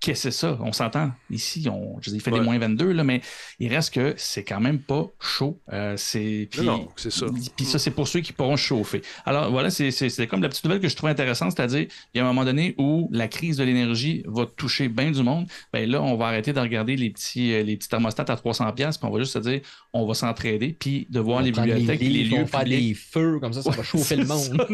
Qu'est-ce 0.00 0.24
que 0.24 0.30
c'est 0.30 0.38
ça? 0.38 0.58
On 0.62 0.72
s'entend. 0.72 1.10
Ici, 1.30 1.68
on, 1.70 1.98
je 2.00 2.08
dire, 2.08 2.16
il 2.16 2.20
fait 2.22 2.30
Ouais. 2.32 2.38
des 2.38 2.44
moins 2.44 2.58
22, 2.58 2.92
là, 2.92 3.04
mais 3.04 3.20
il 3.58 3.68
reste 3.68 3.92
que 3.92 4.14
c'est 4.16 4.44
quand 4.44 4.58
même 4.60 4.78
pas 4.78 5.06
chaud. 5.20 5.60
Euh, 5.74 5.94
c'est, 5.98 6.48
puis, 6.50 6.62
Non, 6.62 6.88
c'est 6.96 7.10
ça. 7.12 7.26
Puis 7.54 7.66
ça, 7.66 7.78
c'est 7.78 7.90
pour 7.90 8.08
ceux 8.08 8.20
qui 8.20 8.32
pourront 8.32 8.56
chauffer. 8.56 9.02
Alors 9.26 9.50
voilà, 9.50 9.68
c'est, 9.68 9.90
c'est, 9.90 10.08
c'est 10.08 10.26
comme 10.26 10.40
la 10.42 10.48
petite 10.48 10.64
nouvelle 10.64 10.80
que 10.80 10.88
je 10.88 10.96
trouve 10.96 11.10
intéressante, 11.10 11.52
c'est-à-dire, 11.54 11.86
il 12.14 12.18
y 12.18 12.20
a 12.20 12.24
un 12.24 12.26
moment 12.26 12.46
donné 12.46 12.74
où 12.78 13.10
la 13.12 13.28
crise 13.28 13.58
de 13.58 13.64
l'énergie 13.64 14.22
va 14.26 14.46
toucher 14.46 14.88
bien 14.88 15.10
du 15.10 15.22
monde. 15.22 15.46
Ben 15.72 15.86
là, 15.90 16.00
on 16.00 16.16
va 16.16 16.28
arrêter 16.28 16.54
de 16.54 16.60
regarder 16.60 16.96
les 16.96 17.10
petits, 17.10 17.52
euh, 17.52 17.62
les 17.62 17.76
petits 17.76 17.88
thermostats 17.90 18.24
à 18.28 18.34
300$, 18.36 18.72
puis 18.74 18.86
on 19.02 19.10
va 19.10 19.18
juste 19.18 19.34
se 19.34 19.38
dire, 19.38 19.60
on 19.92 20.06
va 20.06 20.14
s'entraider, 20.14 20.74
puis 20.78 21.06
de 21.10 21.20
voir 21.20 21.38
On 21.38 21.42
les 21.42 21.52
bibliothèques, 21.52 22.00
les 22.00 22.08
les 22.08 22.22
livres, 22.22 22.34
on 22.36 22.38
lieux 22.38 22.44
va 22.44 22.48
faire 22.50 22.60
publics. 22.60 22.88
des 22.88 22.94
feux, 22.94 23.38
comme 23.38 23.52
ça, 23.52 23.60
ça 23.62 23.70
va 23.70 23.82
chauffer 23.82 24.16
le 24.16 24.24
monde. 24.24 24.66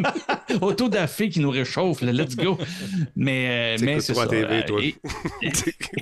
Autodafé 0.61 1.29
qui 1.29 1.41
nous 1.41 1.51
réchauffe, 1.51 2.03
là, 2.03 2.13
let's 2.13 2.37
go. 2.37 2.57
Mais, 3.17 3.77
euh, 3.77 3.85
mais 3.85 4.01
c'est 4.01 4.15
ça. 4.15 4.23
pas 4.23 4.29
TV, 4.29 4.65
toi. 4.67 4.81
et- 4.83 4.95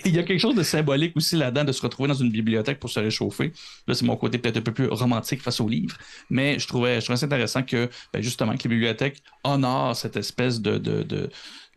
il 0.04 0.14
y 0.14 0.18
a 0.18 0.22
quelque 0.22 0.38
chose 0.40 0.54
de 0.54 0.62
symbolique 0.62 1.16
aussi 1.16 1.36
là-dedans 1.36 1.64
de 1.64 1.72
se 1.72 1.82
retrouver 1.82 2.08
dans 2.08 2.14
une 2.14 2.30
bibliothèque 2.30 2.80
pour 2.80 2.90
se 2.90 3.00
réchauffer. 3.00 3.52
Là, 3.86 3.94
c'est 3.94 4.04
mon 4.04 4.16
côté 4.16 4.38
peut-être 4.38 4.56
un 4.58 4.62
peu 4.62 4.72
plus 4.72 4.86
romantique 4.88 5.42
face 5.42 5.60
aux 5.60 5.68
livres. 5.68 5.96
Mais 6.30 6.58
je 6.58 6.66
trouvais, 6.66 6.96
je 7.00 7.04
trouvais 7.04 7.16
ça 7.16 7.26
intéressant 7.26 7.62
que, 7.62 7.88
ben, 8.12 8.22
justement, 8.22 8.56
que 8.56 8.62
les 8.64 8.70
bibliothèques 8.70 9.22
honorent 9.42 9.96
cette 9.96 10.16
espèce 10.16 10.60
de. 10.60 10.78
de, 10.78 11.02
de 11.02 11.30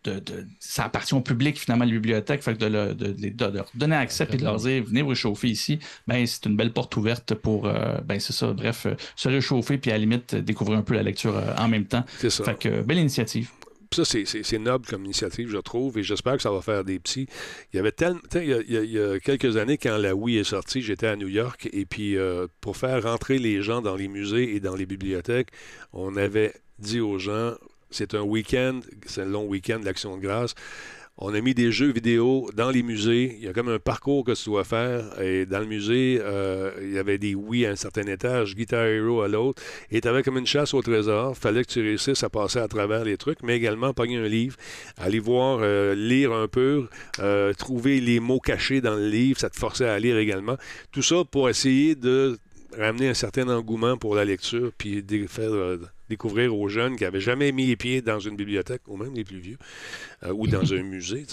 de, 0.04 0.20
de- 0.20 0.46
ça 0.60 0.86
appartient 0.86 1.16
au 1.16 1.22
public 1.22 1.60
finalement 1.60 1.84
la 1.84 1.92
bibliothèque 1.92 2.42
fait 2.44 2.54
que 2.54 2.60
de, 2.60 2.68
le- 2.68 2.94
de- 2.94 3.12
de- 3.12 3.30
de 3.30 3.46
leur 3.58 3.66
donner 3.74 3.96
accès 3.96 4.28
et 4.32 4.38
de 4.38 4.44
leur 4.44 4.58
dire 4.58 4.84
venez 4.86 5.02
vous 5.02 5.10
réchauffer 5.10 5.50
ici 5.50 5.80
ben 6.08 6.26
c'est 6.26 6.46
une 6.46 6.56
belle 6.56 6.72
porte 6.72 6.96
ouverte 6.96 7.34
pour 7.34 7.66
euh, 7.66 7.98
ben 8.06 8.18
c'est 8.20 8.32
ça 8.32 8.54
bref 8.54 8.86
euh, 8.86 8.94
se 9.16 9.28
réchauffer 9.28 9.80
puis 9.80 9.90
à 9.90 9.96
la 9.96 10.00
limite 10.00 10.36
découvrir 10.36 10.78
un 10.78 10.84
peu 10.84 10.94
la 10.94 11.02
lecture 11.04 11.36
euh, 11.36 11.54
en 11.58 11.68
même 11.68 11.86
temps 11.86 12.06
C'est 12.20 12.30
ça. 12.30 12.44
fait 12.46 12.58
que 12.58 12.82
belle 12.84 13.00
initiative 13.00 13.50
Ça, 13.94 14.04
c'est- 14.06 14.58
noble 14.60 14.86
comme 14.86 15.06
initiative, 15.06 15.50
je 15.50 15.58
trouve, 15.58 15.98
et 15.98 16.04
j'espère 16.04 16.36
que 16.38 16.42
ça 16.42 16.52
va 16.52 16.62
faire 16.62 16.84
des 16.84 17.00
petits. 17.00 17.28
Il 17.74 17.78
y 17.78 17.80
avait 17.80 17.92
tellement. 17.92 18.20
il 18.36 18.92
y 18.92 19.00
a 19.00 19.20
quelques 19.20 19.58
années, 19.58 19.78
quand 19.78 19.98
la 19.98 20.16
Wii 20.16 20.38
est 20.38 20.44
sortie, 20.44 20.82
j'étais 20.82 21.08
à 21.08 21.16
New 21.16 21.28
York, 21.28 21.70
et 21.72 21.86
puis 21.86 22.18
euh, 22.18 22.48
pour 22.62 22.78
faire 22.78 23.02
rentrer 23.04 23.40
les 23.40 23.62
gens 23.62 23.82
dans 23.82 23.96
les 23.96 24.08
musées 24.08 24.56
et 24.56 24.60
dans 24.60 24.76
les 24.76 24.86
bibliothèques, 24.86 25.50
on 25.94 26.16
avait 26.18 26.54
dit 26.80 27.00
aux 27.00 27.18
gens 27.20 27.54
c'est 27.90 28.16
un 28.16 28.22
week-end, 28.22 28.82
c'est 29.06 29.22
un 29.22 29.26
long 29.26 29.46
week-end 29.46 29.80
d'Action 29.80 30.18
de 30.18 30.22
grâce. 30.22 30.56
On 31.20 31.34
a 31.34 31.42
mis 31.42 31.56
des 31.56 31.72
jeux 31.72 31.92
vidéo 31.92 32.48
dans 32.54 32.70
les 32.70 32.84
musées. 32.84 33.38
Il 33.40 33.46
y 33.46 33.48
a 33.48 33.54
comme 33.54 33.70
un 33.70 33.80
parcours 33.80 34.24
que 34.24 34.34
tu 34.34 34.46
dois 34.46 34.64
faire. 34.64 35.20
Et 35.20 35.48
dans 35.48 35.60
le 35.60 35.66
musée, 35.66 36.20
euh, 36.22 36.72
il 36.80 36.94
y 36.94 37.00
avait 37.00 37.18
des 37.18 37.34
Wii 37.34 37.66
à 37.66 37.72
un 37.72 37.76
certain 37.76 38.04
étage, 38.04 38.56
Guitar 38.56 38.86
Hero 38.86 39.22
à 39.22 39.28
l'autre. 39.28 39.60
Et 39.90 40.00
tu 40.00 40.08
avais 40.08 40.22
comme 40.22 40.38
une 40.38 40.46
chasse 40.46 40.76
au 40.76 40.82
trésor. 40.84 41.36
fallait 41.36 41.64
que 41.64 41.72
tu 41.72 41.82
réussisses 41.82 42.24
à 42.24 42.30
passer 42.30 42.60
à 42.60 42.68
travers 42.68 43.04
les 43.04 43.18
trucs, 43.18 43.42
mais 43.42 43.58
également 43.58 43.96
pogner 43.96 44.18
un 44.18 44.28
livre, 44.28 44.58
aller 44.96 45.18
voir, 45.18 45.58
euh, 45.64 45.96
lire 45.96 46.34
un 46.34 46.48
peu, 46.48 46.88
euh, 47.18 47.52
trouver 47.54 48.00
les 48.00 48.20
mots 48.20 48.40
cachés 48.40 48.80
dans 48.80 48.96
le 48.96 49.10
livre. 49.10 49.40
Ça 49.40 49.50
te 49.50 49.58
forçait 49.58 49.90
à 49.90 49.98
lire 49.98 50.20
également. 50.20 50.58
Tout 50.92 51.02
ça 51.02 51.24
pour 51.24 51.50
essayer 51.50 51.96
de 51.96 52.38
ramener 52.78 53.10
un 53.10 53.16
certain 53.16 53.50
engouement 53.50 53.98
pour 53.98 54.14
la 54.14 54.24
lecture, 54.24 54.72
puis 54.78 55.02
de 55.02 55.26
faire 55.26 55.52
découvrir 56.10 56.56
aux 56.58 56.68
jeunes 56.70 56.96
qui 56.96 57.04
n'avaient 57.04 57.20
jamais 57.22 57.52
mis 57.52 57.66
les 57.68 57.76
pieds 57.76 58.02
dans 58.02 58.20
une 58.20 58.36
bibliothèque, 58.36 58.82
ou 58.88 58.98
même 58.98 59.14
les 59.14 59.24
plus 59.24 59.40
vieux, 59.40 59.58
euh, 60.24 60.32
ou 60.34 60.48
dans 60.48 60.74
un 60.74 60.84
musée. 60.84 61.26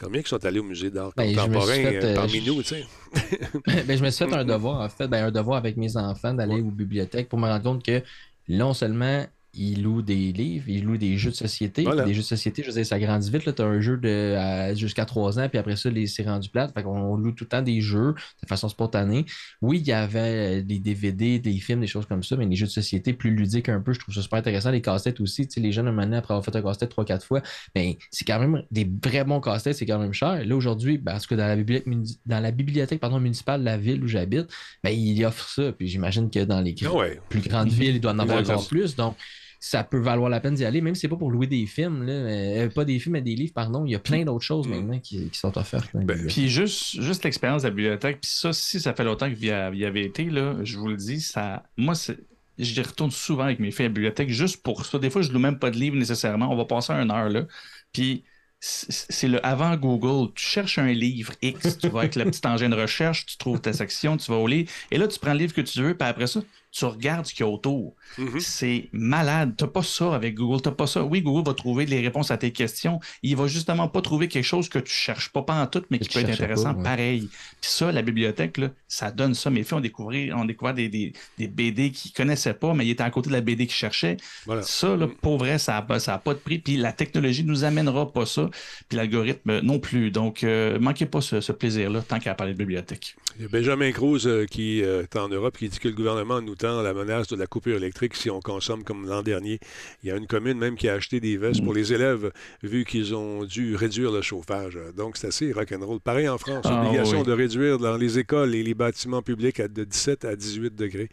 Combien 0.00 0.22
qui 0.22 0.28
sont 0.28 0.44
allés 0.44 0.60
au 0.60 0.64
musée 0.64 0.90
d'art 0.90 1.12
Ben, 1.16 1.34
contemporain 1.34 1.72
fait, 1.72 1.96
euh, 1.96 2.06
euh, 2.12 2.14
parmi 2.14 2.40
je- 2.40 2.50
nous, 2.50 2.62
ben, 3.86 3.96
je 3.98 4.04
me 4.04 4.10
suis 4.10 4.24
fait 4.26 4.34
un 4.34 4.44
devoir, 4.44 4.80
en 4.80 4.88
fait, 4.88 5.08
ben, 5.08 5.26
un 5.26 5.30
devoir 5.30 5.58
avec 5.58 5.76
mes 5.76 5.96
enfants 5.96 6.34
d'aller 6.34 6.60
aux 6.60 6.70
bibliothèques 6.70 7.28
pour 7.28 7.38
me 7.38 7.46
rendre 7.46 7.62
compte 7.62 7.84
que 7.84 8.02
non 8.48 8.74
seulement 8.74 9.24
ils 9.54 9.82
louent 9.82 10.02
des 10.02 10.32
livres, 10.32 10.68
ils 10.68 10.84
louent 10.84 10.96
des 10.98 11.16
jeux 11.16 11.30
de 11.30 11.36
société. 11.36 11.82
Voilà. 11.82 12.04
Des 12.04 12.14
jeux 12.14 12.20
de 12.20 12.26
société, 12.26 12.62
je 12.62 12.68
veux 12.68 12.74
dire, 12.74 12.86
ça 12.86 12.98
grandit 12.98 13.30
vite. 13.30 13.54
Tu 13.54 13.62
as 13.62 13.64
un 13.64 13.80
jeu 13.80 13.96
de, 13.96 14.74
jusqu'à 14.74 15.04
3 15.04 15.38
ans, 15.38 15.48
puis 15.48 15.58
après 15.58 15.76
ça, 15.76 15.90
c'est 16.06 16.22
rendu 16.24 16.48
plate. 16.48 16.72
Fait 16.74 16.82
qu'on 16.82 17.16
loue 17.16 17.32
tout 17.32 17.44
le 17.44 17.48
temps 17.48 17.62
des 17.62 17.80
jeux 17.80 18.14
de 18.42 18.48
façon 18.48 18.68
spontanée. 18.68 19.24
Oui, 19.62 19.78
il 19.78 19.86
y 19.86 19.92
avait 19.92 20.62
des 20.62 20.78
DVD, 20.78 21.38
des 21.38 21.58
films, 21.58 21.80
des 21.80 21.86
choses 21.86 22.06
comme 22.06 22.22
ça, 22.22 22.36
mais 22.36 22.46
les 22.46 22.56
jeux 22.56 22.66
de 22.66 22.70
société 22.70 23.12
plus 23.12 23.30
ludiques 23.30 23.68
un 23.68 23.80
peu, 23.80 23.92
je 23.92 24.00
trouve 24.00 24.14
ça 24.14 24.22
super 24.22 24.38
intéressant. 24.38 24.70
Les 24.70 24.82
casse-têtes 24.82 25.20
aussi, 25.20 25.46
tu 25.46 25.54
sais, 25.54 25.60
les 25.60 25.72
jeunes, 25.72 25.88
un 25.88 25.92
moment 25.92 26.02
donné, 26.02 26.18
après 26.18 26.34
avoir 26.34 26.44
fait 26.44 26.54
un 26.56 26.62
casse-tête 26.62 26.94
3-4 26.94 27.24
fois, 27.24 27.42
ben, 27.74 27.94
c'est 28.10 28.24
quand 28.26 28.38
même 28.38 28.62
des 28.70 28.88
très 29.00 29.24
bons 29.24 29.40
casse-têtes, 29.40 29.76
c'est 29.76 29.86
quand 29.86 29.98
même 29.98 30.12
cher. 30.12 30.44
Là, 30.44 30.56
aujourd'hui, 30.56 30.98
ben, 30.98 31.12
parce 31.12 31.26
que 31.26 31.34
dans 31.34 31.46
la 31.46 31.56
bibliothèque, 31.56 31.88
dans 32.26 32.40
la 32.40 32.50
bibliothèque 32.50 33.00
pardon, 33.00 33.18
municipale 33.18 33.60
de 33.60 33.64
la 33.64 33.76
ville 33.76 34.02
où 34.04 34.06
j'habite, 34.08 34.48
ben, 34.84 34.90
ils 34.90 35.24
offrent 35.24 35.48
ça. 35.48 35.72
Puis 35.72 35.88
j'imagine 35.88 36.30
que 36.30 36.44
dans 36.44 36.60
les 36.60 36.74
Ah 36.84 36.92
ouais. 36.92 37.20
plus 37.28 37.40
grandes 37.40 37.68
villes, 37.72 37.96
il 37.96 38.00
doit 38.00 38.12
en 38.12 38.18
avoir 38.18 38.40
encore 38.40 38.66
plus. 38.68 38.94
Donc, 38.94 39.16
ça 39.60 39.82
peut 39.84 39.98
valoir 39.98 40.30
la 40.30 40.40
peine 40.40 40.54
d'y 40.54 40.64
aller, 40.64 40.80
même 40.80 40.94
si 40.94 41.02
c'est 41.02 41.08
pas 41.08 41.16
pour 41.16 41.30
louer 41.30 41.46
des 41.46 41.66
films, 41.66 42.04
là, 42.04 42.12
euh, 42.12 42.68
pas 42.70 42.84
des 42.84 42.98
films, 42.98 43.14
mais 43.14 43.22
des 43.22 43.34
livres, 43.34 43.52
pardon. 43.54 43.84
Il 43.84 43.90
y 43.92 43.94
a 43.94 43.98
plein 43.98 44.24
d'autres 44.24 44.44
choses 44.44 44.68
maintenant 44.68 44.98
qui, 45.00 45.28
qui 45.30 45.38
sont 45.38 45.56
offertes. 45.58 45.88
les 45.94 46.04
Ben. 46.04 46.26
Puis 46.26 46.48
juste, 46.48 47.00
juste 47.00 47.24
l'expérience 47.24 47.62
de 47.62 47.68
la 47.68 47.74
bibliothèque, 47.74 48.20
puis 48.20 48.30
ça, 48.30 48.52
si 48.52 48.80
ça 48.80 48.94
fait 48.94 49.04
longtemps 49.04 49.28
que 49.28 49.34
vous 49.34 49.44
y 49.46 49.50
a- 49.50 49.70
y 49.74 49.84
avez 49.84 50.04
été, 50.04 50.24
là, 50.26 50.56
je 50.62 50.78
vous 50.78 50.88
le 50.88 50.96
dis, 50.96 51.20
ça, 51.20 51.64
moi, 51.76 51.94
c'est, 51.94 52.18
j'y 52.58 52.80
retourne 52.82 53.10
souvent 53.10 53.44
avec 53.44 53.58
mes 53.60 53.70
filles 53.70 53.86
à 53.86 53.88
la 53.88 53.94
bibliothèque 53.94 54.30
juste 54.30 54.62
pour 54.62 54.84
ça. 54.86 54.98
Des 54.98 55.10
fois, 55.10 55.22
je 55.22 55.28
ne 55.28 55.34
loue 55.34 55.40
même 55.40 55.58
pas 55.58 55.70
de 55.70 55.76
livre 55.76 55.96
nécessairement. 55.96 56.50
On 56.52 56.56
va 56.56 56.64
passer 56.64 56.92
une 56.92 57.10
heure 57.10 57.28
là. 57.28 57.46
Puis 57.92 58.24
c'est 58.60 58.90
c'est 59.12 59.28
le 59.28 59.44
avant 59.46 59.76
Google. 59.76 60.32
Tu 60.34 60.44
cherches 60.44 60.78
un 60.78 60.92
livre 60.92 61.32
X, 61.42 61.78
tu 61.78 61.88
vas 61.88 62.00
avec 62.00 62.16
le 62.16 62.24
petit 62.24 62.40
engin 62.46 62.68
de 62.68 62.74
recherche, 62.74 63.26
tu 63.26 63.36
trouves 63.38 63.60
ta 63.60 63.72
section, 63.72 64.16
tu 64.16 64.30
vas 64.32 64.38
au 64.38 64.46
livre, 64.48 64.68
et 64.90 64.98
là, 64.98 65.06
tu 65.06 65.18
prends 65.20 65.32
le 65.32 65.38
livre 65.38 65.54
que 65.54 65.60
tu 65.60 65.80
veux, 65.80 65.96
puis 65.96 66.08
après 66.08 66.26
ça, 66.26 66.40
tu 66.70 66.84
regardes 66.84 67.26
ce 67.26 67.32
qu'il 67.34 67.44
y 67.46 67.48
a 67.48 67.52
autour. 67.52 67.94
Mhm. 68.18 68.40
C'est 68.40 68.88
malade. 68.92 69.54
Tu 69.56 69.64
n'as 69.64 69.70
pas 69.70 69.82
ça 69.82 70.14
avec 70.14 70.34
Google. 70.34 70.60
T'as 70.62 70.70
pas 70.70 70.86
ça. 70.86 71.02
Oui, 71.02 71.22
Google 71.22 71.46
va 71.46 71.54
trouver 71.54 71.86
les 71.86 72.00
réponses 72.00 72.30
à 72.30 72.36
tes 72.36 72.50
questions. 72.52 73.00
Il 73.22 73.36
va 73.36 73.46
justement 73.46 73.88
pas 73.88 74.02
trouver 74.02 74.28
quelque 74.28 74.44
chose 74.44 74.68
que 74.68 74.78
tu 74.78 74.92
cherches 74.92 75.30
pas, 75.30 75.42
pas 75.42 75.60
en 75.60 75.66
tout, 75.66 75.82
mais 75.90 75.98
Que 75.98 76.04
qui 76.04 76.10
tu 76.10 76.14
peut 76.18 76.24
être 76.28 76.34
intéressant 76.34 76.72
pas, 76.74 76.78
ouais. 76.78 76.84
pareil. 76.84 77.28
Puis 77.60 77.70
ça, 77.70 77.90
la 77.92 78.02
bibliothèque, 78.02 78.58
là, 78.58 78.70
ça 78.86 79.10
donne 79.10 79.34
ça. 79.34 79.50
Mes 79.50 79.64
filles 79.64 79.78
ont 79.78 79.80
découvert, 79.80 80.36
ont 80.36 80.44
découvert 80.44 80.74
des, 80.74 80.88
des, 80.88 81.12
des 81.38 81.48
BD 81.48 81.90
qu'ils 81.90 82.12
connaissaient 82.12 82.54
pas, 82.54 82.74
mais 82.74 82.86
ils 82.86 82.90
étaient 82.90 83.02
à 83.02 83.10
côté 83.10 83.28
de 83.28 83.34
la 83.34 83.40
BD 83.40 83.66
qu'ils 83.66 83.74
cherchaient. 83.76 84.16
Voilà. 84.46 84.62
Ça, 84.62 84.96
là, 84.96 85.08
pour 85.20 85.38
vrai, 85.38 85.58
ça 85.58 85.72
n'a 85.72 85.82
pas, 85.82 85.98
ça 85.98 86.14
a 86.14 86.18
pas 86.18 86.34
de 86.34 86.38
prix. 86.38 86.58
Puis 86.58 86.76
la 86.76 86.92
technologie 86.92 87.44
nous 87.44 87.64
amènera 87.64 88.12
pas 88.12 88.26
ça. 88.26 88.48
Puis 88.88 88.96
l'algorithme 88.98 89.60
non 89.60 89.78
plus. 89.78 90.10
Donc, 90.10 90.44
euh, 90.44 90.78
manquez 90.78 91.06
pas 91.06 91.20
ce, 91.20 91.40
ce 91.40 91.52
plaisir-là 91.52 92.02
tant 92.02 92.18
qu'à 92.18 92.34
parler 92.34 92.52
de 92.52 92.58
bibliothèque. 92.58 93.16
Il 93.36 93.42
y 93.42 93.44
a 93.44 93.48
Benjamin 93.48 93.92
Cruz 93.92 94.26
euh, 94.26 94.46
qui 94.46 94.82
euh, 94.82 95.02
est 95.02 95.16
en 95.16 95.28
Europe 95.28 95.56
qui 95.58 95.68
dit 95.68 95.78
que 95.78 95.88
le 95.88 95.94
gouvernement 95.94 96.40
nous 96.40 96.54
la 96.62 96.94
menace 96.94 97.28
de 97.28 97.36
la 97.36 97.46
coupure 97.46 97.76
électrique 97.76 98.14
si 98.16 98.30
on 98.30 98.40
consomme 98.40 98.84
comme 98.84 99.06
l'an 99.06 99.22
dernier. 99.22 99.58
Il 100.02 100.08
y 100.08 100.12
a 100.12 100.16
une 100.16 100.26
commune 100.26 100.58
même 100.58 100.76
qui 100.76 100.88
a 100.88 100.94
acheté 100.94 101.20
des 101.20 101.36
vestes 101.36 101.62
pour 101.62 101.74
les 101.74 101.92
élèves 101.92 102.30
vu 102.62 102.84
qu'ils 102.84 103.14
ont 103.14 103.44
dû 103.44 103.76
réduire 103.76 104.10
le 104.12 104.22
chauffage. 104.22 104.78
Donc 104.96 105.16
c'est 105.16 105.28
assez 105.28 105.52
rock'n'roll. 105.52 106.00
Pareil 106.00 106.28
en 106.28 106.38
France, 106.38 106.64
Ah, 106.68 106.84
obligation 106.86 107.20
oui. 107.20 107.26
de 107.26 107.32
réduire 107.32 107.78
dans 107.78 107.96
les 107.96 108.18
écoles 108.18 108.54
et 108.54 108.62
les 108.62 108.74
bâtiments 108.74 109.22
publics 109.22 109.60
à 109.60 109.68
de 109.68 109.84
17 109.84 110.24
à 110.24 110.36
18 110.36 110.74
degrés. 110.74 111.08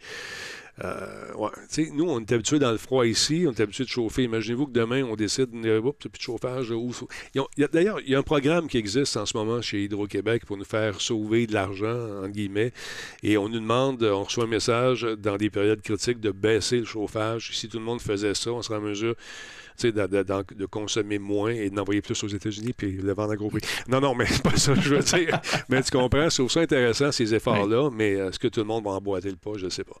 Euh, 0.84 1.32
nous, 1.92 2.04
on 2.04 2.20
est 2.20 2.32
habitués 2.32 2.58
dans 2.58 2.70
le 2.70 2.76
froid 2.76 3.06
ici, 3.06 3.44
on 3.48 3.52
est 3.52 3.60
habitués 3.60 3.84
de 3.84 3.88
chauffer. 3.88 4.24
Imaginez-vous 4.24 4.66
que 4.66 4.72
demain, 4.72 5.04
on 5.04 5.16
décide, 5.16 5.54
oups, 5.54 5.98
plus 5.98 6.10
de 6.10 6.22
chauffage. 6.22 6.72
D'ailleurs, 7.72 8.00
il 8.00 8.10
y 8.10 8.14
a 8.14 8.18
un 8.18 8.22
programme 8.22 8.68
qui 8.68 8.78
existe 8.78 9.16
en 9.16 9.26
ce 9.26 9.36
moment 9.36 9.62
chez 9.62 9.84
Hydro-Québec 9.84 10.44
pour 10.44 10.56
nous 10.56 10.64
faire 10.64 11.00
sauver 11.00 11.46
de 11.46 11.54
l'argent, 11.54 12.22
entre 12.22 12.28
guillemets. 12.28 12.72
Et 13.22 13.38
on 13.38 13.48
nous 13.48 13.60
demande, 13.60 14.02
on 14.02 14.24
reçoit 14.24 14.44
un 14.44 14.48
message 14.48 15.02
dans 15.02 15.36
des 15.36 15.50
périodes 15.50 15.80
critiques 15.80 16.20
de 16.20 16.30
baisser 16.30 16.78
le 16.78 16.84
chauffage. 16.84 17.50
Si 17.56 17.68
tout 17.68 17.78
le 17.78 17.84
monde 17.84 18.00
faisait 18.00 18.34
ça, 18.34 18.52
on 18.52 18.62
serait 18.62 18.78
en 18.78 18.82
mesure 18.82 19.14
de, 19.84 19.90
de- 20.06 20.22
d'en- 20.22 20.42
de 20.54 20.66
consommer 20.66 21.18
moins 21.18 21.50
et 21.50 21.70
d'envoyer 21.70 22.00
plus 22.02 22.22
aux 22.24 22.28
États-Unis 22.28 22.72
puis 22.76 22.92
le 22.92 23.12
vendre 23.14 23.32
à 23.32 23.36
gros 23.36 23.48
prix. 23.50 23.60
Non, 23.88 24.00
non, 24.00 24.14
mais 24.14 24.26
c'est 24.30 24.42
pas 24.42 24.56
ça 24.56 24.74
que 24.74 24.80
je 24.80 24.94
veux 24.94 25.02
dire. 25.02 25.40
mais 25.68 25.82
tu 25.82 25.90
comprends, 25.90 26.28
je 26.28 26.34
trouve 26.36 26.50
ça 26.50 26.60
intéressant, 26.60 27.12
ces 27.12 27.34
efforts-là, 27.34 27.90
mais 27.92 28.12
est-ce 28.12 28.38
que 28.38 28.48
tout 28.48 28.60
le 28.60 28.66
monde 28.66 28.84
va 28.84 28.90
emboîter 28.92 29.30
le 29.30 29.36
pas, 29.36 29.52
je 29.56 29.66
ne 29.66 29.70
sais 29.70 29.84
pas. 29.84 29.96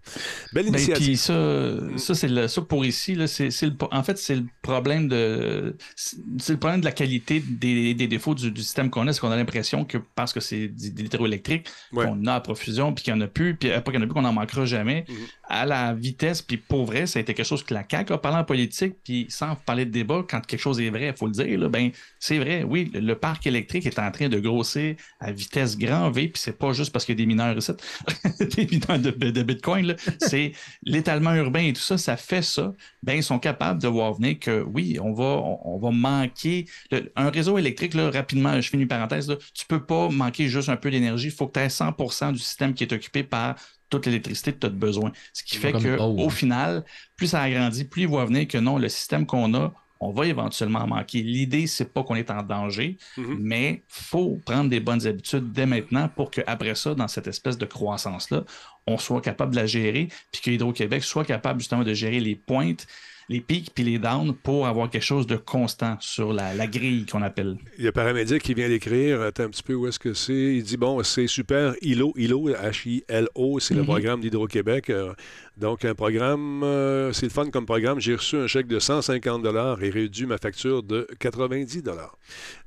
Belle 0.52 0.64
Ben, 0.70 0.74
initiative. 0.74 1.06
puis 1.06 1.16
ça, 1.16 1.74
ça 1.96 2.14
c'est 2.14 2.28
le, 2.28 2.48
ça 2.48 2.62
pour 2.62 2.84
ici, 2.84 3.14
là, 3.14 3.26
c'est, 3.26 3.50
c'est 3.50 3.66
le, 3.66 3.72
en 3.90 4.02
fait, 4.02 4.18
c'est 4.18 4.36
le 4.36 4.44
problème 4.62 5.08
de, 5.08 5.76
c'est 5.96 6.52
le 6.52 6.58
problème 6.58 6.80
de 6.80 6.86
la 6.86 6.92
qualité 6.92 7.40
des, 7.40 7.94
des 7.94 8.06
défauts 8.08 8.34
du, 8.34 8.50
du 8.50 8.62
système 8.62 8.90
qu'on 8.90 9.06
a, 9.08 9.12
c'est 9.12 9.20
qu'on 9.20 9.30
a 9.30 9.36
l'impression 9.36 9.84
que 9.84 9.98
parce 10.14 10.32
que 10.32 10.40
c'est 10.40 10.68
de 10.68 11.02
l'hydroélectrique, 11.02 11.66
Ouais. 11.92 12.04
qu'on 12.06 12.26
a 12.26 12.34
à 12.34 12.40
profusion, 12.40 12.92
puis 12.92 13.04
qu'il 13.04 13.14
n'y 13.14 13.20
en 13.20 13.24
a 13.24 13.28
plus, 13.28 13.54
puis 13.56 13.70
après 13.72 13.92
qu'il 13.92 14.00
n'y 14.00 14.04
en 14.04 14.08
a 14.08 14.08
plus, 14.08 14.14
qu'on 14.14 14.22
n'en 14.22 14.32
manquera 14.32 14.64
jamais, 14.64 15.04
Mhm. 15.08 15.14
À 15.48 15.64
la 15.64 15.94
vitesse, 15.94 16.42
puis 16.42 16.56
pour 16.56 16.86
vrai, 16.86 17.06
ça 17.06 17.18
a 17.18 17.22
été 17.22 17.32
quelque 17.34 17.46
chose 17.46 17.62
que 17.62 17.72
la 17.72 17.84
CAQ 17.88 18.12
a 18.12 18.18
parlé 18.18 18.38
en 18.38 18.44
politique, 18.44 18.94
puis 19.04 19.26
sans 19.28 19.54
parler 19.54 19.84
de 19.84 19.90
débat, 19.90 20.24
quand 20.28 20.44
quelque 20.44 20.60
chose 20.60 20.80
est 20.80 20.90
vrai, 20.90 21.08
il 21.08 21.16
faut 21.16 21.26
le 21.26 21.32
dire, 21.32 21.70
ben, 21.70 21.90
c'est 22.18 22.38
vrai, 22.38 22.64
oui, 22.64 22.90
le, 22.92 23.14
parc 23.14 23.46
électrique 23.46 23.86
est 23.86 23.98
en 23.98 24.10
train 24.10 24.28
de 24.28 24.38
grossir 24.38 24.96
à 25.20 25.30
vitesse 25.32 25.78
grand 25.78 26.10
V, 26.10 26.28
puis 26.28 26.42
c'est 26.42 26.58
pas 26.58 26.72
juste 26.72 26.92
parce 26.92 27.04
qu'il 27.04 27.14
y 27.14 27.18
a 27.18 27.22
des 27.22 27.26
mineurs 27.26 27.56
des 28.56 28.66
mineurs 28.66 28.98
de, 28.98 29.42
Bitcoin, 29.42 29.94
c'est 30.18 30.52
l'étalement 30.82 31.34
urbain 31.34 31.60
et 31.60 31.72
tout 31.72 31.80
ça, 31.80 31.96
ça 31.96 32.16
fait 32.16 32.42
ça, 32.42 32.74
ben, 33.02 33.14
ils 33.14 33.22
sont 33.22 33.38
capables 33.38 33.80
de 33.80 33.88
voir 33.88 34.14
venir 34.14 34.38
que 34.40 34.62
oui, 34.62 34.98
on 35.00 35.12
va, 35.12 35.40
on, 35.64 35.78
va 35.78 35.90
manquer. 35.90 36.66
un 37.14 37.30
réseau 37.30 37.56
électrique, 37.56 37.94
là, 37.94 38.10
rapidement, 38.10 38.60
je 38.60 38.68
finis 38.68 38.82
une 38.82 38.88
parenthèse, 38.88 39.32
tu 39.54 39.66
peux 39.66 39.84
pas 39.84 40.08
manquer 40.08 40.48
juste 40.48 40.68
un 40.68 40.76
peu 40.76 40.90
d'énergie. 40.90 41.28
Il 41.28 41.32
faut 41.32 41.46
que 41.46 41.52
tu 41.52 41.60
aies 41.60 41.68
100% 41.68 42.32
du 42.32 42.38
système 42.38 42.74
qui 42.74 42.84
est 42.84 42.92
occupé 42.92 43.22
par 43.22 43.56
toute 43.90 44.06
l'électricité 44.06 44.52
que 44.52 44.58
tu 44.58 44.66
as 44.66 44.70
besoin. 44.70 45.12
Ce 45.32 45.42
qui 45.42 45.56
fait 45.56 45.72
que 45.72 45.96
oh. 45.98 46.16
au 46.18 46.30
final, 46.30 46.84
plus 47.16 47.28
ça 47.28 47.42
agrandit, 47.42 47.84
plus 47.84 48.02
il 48.02 48.08
voit 48.08 48.24
venir 48.24 48.46
que 48.48 48.58
non, 48.58 48.78
le 48.78 48.88
système 48.88 49.26
qu'on 49.26 49.54
a, 49.54 49.72
on 50.00 50.12
va 50.12 50.26
éventuellement 50.26 50.80
en 50.80 50.86
manquer. 50.88 51.22
L'idée, 51.22 51.66
c'est 51.66 51.92
pas 51.92 52.02
qu'on 52.02 52.16
est 52.16 52.30
en 52.30 52.42
danger, 52.42 52.98
Mhm. 53.16 53.38
mais 53.40 53.82
faut 53.88 54.38
prendre 54.44 54.68
des 54.68 54.80
bonnes 54.80 55.06
habitudes 55.06 55.52
dès 55.52 55.66
maintenant 55.66 56.08
pour 56.08 56.30
qu'après 56.30 56.74
ça, 56.74 56.94
dans 56.94 57.08
cette 57.08 57.26
espèce 57.28 57.56
de 57.56 57.64
croissance-là, 57.64 58.44
on 58.86 58.98
soit 58.98 59.20
capable 59.20 59.52
de 59.52 59.56
la 59.56 59.66
gérer, 59.66 60.08
puis 60.30 60.42
que 60.42 60.50
Hydro-Québec 60.50 61.02
soit 61.02 61.24
capable 61.24 61.60
justement 61.60 61.82
de 61.82 61.94
gérer 61.94 62.20
les 62.20 62.36
pointes, 62.36 62.86
les 63.28 63.40
pics 63.40 63.72
puis 63.74 63.82
les 63.82 63.98
downs 63.98 64.34
pour 64.34 64.66
avoir 64.68 64.88
quelque 64.88 65.02
chose 65.02 65.26
de 65.26 65.36
constant 65.36 65.96
sur 66.00 66.32
la, 66.32 66.54
la 66.54 66.66
grille 66.66 67.06
qu'on 67.06 67.22
appelle. 67.22 67.56
Il 67.78 67.84
y 67.84 67.88
a 67.88 67.92
Paramédic 67.92 68.42
qui 68.42 68.54
vient 68.54 68.68
d'écrire. 68.68 69.20
Attends 69.22 69.44
un 69.44 69.48
petit 69.50 69.62
peu 69.64 69.74
où 69.74 69.86
est-ce 69.88 69.98
que 69.98 70.14
c'est? 70.14 70.32
Il 70.56 70.62
dit 70.62 70.76
bon, 70.76 71.02
c'est 71.02 71.26
super. 71.26 71.74
ILO, 71.82 72.12
ILO, 72.16 72.50
H-I-L-O, 72.50 73.58
c'est 73.60 73.74
le 73.74 73.80
Mhm. 73.80 73.86
programme 73.86 74.20
d'Hydro-Québec. 74.20 74.90
Euh, 74.90 75.12
donc, 75.56 75.84
un 75.84 75.94
programme, 75.94 76.62
euh, 76.62 77.12
c'est 77.12 77.26
le 77.26 77.30
fun 77.30 77.50
comme 77.50 77.66
programme. 77.66 77.98
J'ai 78.00 78.14
reçu 78.14 78.36
un 78.36 78.46
chèque 78.46 78.68
de 78.68 78.78
150 78.78 79.44
et 79.82 79.90
réduit 79.90 80.26
ma 80.26 80.38
facture 80.38 80.82
de 80.82 81.06
90 81.18 81.82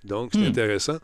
Donc, 0.03 0.31
c'est 0.33 0.39
Hmm. 0.39 0.45
intéressant. 0.45 0.97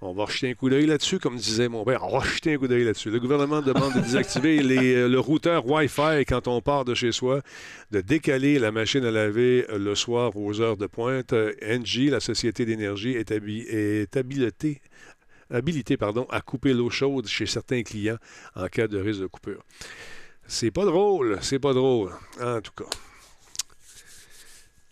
On 0.00 0.12
va 0.12 0.26
jeter 0.26 0.50
un 0.50 0.54
coup 0.54 0.70
d'œil 0.70 0.86
là-dessus, 0.86 1.18
comme 1.18 1.36
disait 1.36 1.68
mon 1.68 1.84
père. 1.84 2.04
On 2.04 2.18
va 2.18 2.24
jeter 2.24 2.54
un 2.54 2.58
coup 2.58 2.68
d'œil 2.68 2.84
là-dessus. 2.84 3.10
Le 3.10 3.18
gouvernement 3.18 3.60
demande 3.62 3.94
de 3.94 4.00
désactiver 4.00 4.62
les, 4.62 4.94
euh, 4.94 5.08
le 5.08 5.18
routeur 5.18 5.66
Wi-Fi 5.66 6.24
quand 6.26 6.46
on 6.46 6.60
part 6.60 6.84
de 6.84 6.94
chez 6.94 7.10
soi, 7.10 7.42
de 7.90 8.00
décaler 8.00 8.60
la 8.60 8.70
machine 8.70 9.04
à 9.04 9.10
laver 9.10 9.66
euh, 9.70 9.78
le 9.78 9.96
soir 9.96 10.36
aux 10.36 10.60
heures 10.60 10.76
de 10.76 10.86
pointe. 10.86 11.32
Euh, 11.32 11.52
Engie, 11.66 12.10
la 12.10 12.20
société 12.20 12.64
d'énergie, 12.64 13.10
est, 13.12 13.32
habi- 13.32 13.66
est 13.68 14.16
habilitée 14.16 14.80
habilité 15.50 15.96
pardon, 15.96 16.26
à 16.30 16.42
couper 16.42 16.74
l'eau 16.74 16.90
chaude 16.90 17.26
chez 17.26 17.46
certains 17.46 17.82
clients 17.82 18.18
en 18.54 18.66
cas 18.68 18.86
de 18.86 18.98
risque 19.00 19.22
de 19.22 19.26
coupure. 19.26 19.64
C'est 20.46 20.70
pas 20.70 20.84
drôle, 20.84 21.38
c'est 21.40 21.58
pas 21.58 21.72
drôle, 21.72 22.12
en 22.40 22.60
tout 22.60 22.72
cas. 22.76 22.88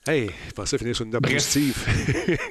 Hey, 0.08 0.30
je 0.48 0.52
pensais 0.52 0.78
finir 0.78 0.94
sur 0.94 1.04
une 1.04 1.10
note 1.10 1.22
positive. 1.22 1.74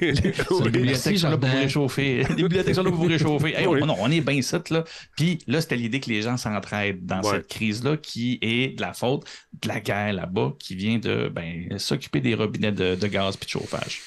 Les 0.02 0.70
bibliothèques 0.70 1.18
sont 1.18 1.30
là 1.30 1.38
pour 1.38 1.48
vous 1.48 1.56
réchauffer. 1.56 2.24
Les 2.28 2.34
bibliothèques 2.42 2.74
sont 2.74 2.82
là 2.82 2.90
pour 2.90 3.00
vous 3.00 3.08
réchauffer. 3.08 3.54
Hey, 3.56 3.66
Oui. 3.66 3.80
on, 3.82 3.86
non, 3.86 3.96
on 3.98 4.10
est 4.10 4.20
bien 4.20 4.42
set, 4.42 4.68
là. 4.68 4.84
Puis 5.16 5.38
là, 5.46 5.62
c'était 5.62 5.76
l'idée 5.76 6.00
que 6.00 6.10
les 6.10 6.20
gens 6.20 6.36
s'entraident 6.36 7.06
dans 7.06 7.22
Ouais. 7.22 7.36
cette 7.36 7.48
crise-là, 7.48 7.96
qui 7.96 8.38
est 8.42 8.76
de 8.76 8.82
la 8.82 8.92
faute 8.92 9.24
de 9.62 9.68
la 9.68 9.80
guerre 9.80 10.12
là-bas, 10.12 10.52
qui 10.58 10.74
vient 10.74 10.98
de 10.98 11.30
ben, 11.34 11.78
s'occuper 11.78 12.20
des 12.20 12.34
robinets 12.34 12.72
de, 12.72 12.94
de 12.94 13.06
gaz 13.06 13.38
puis 13.38 13.46
de 13.46 13.50
chauffage. 13.50 14.02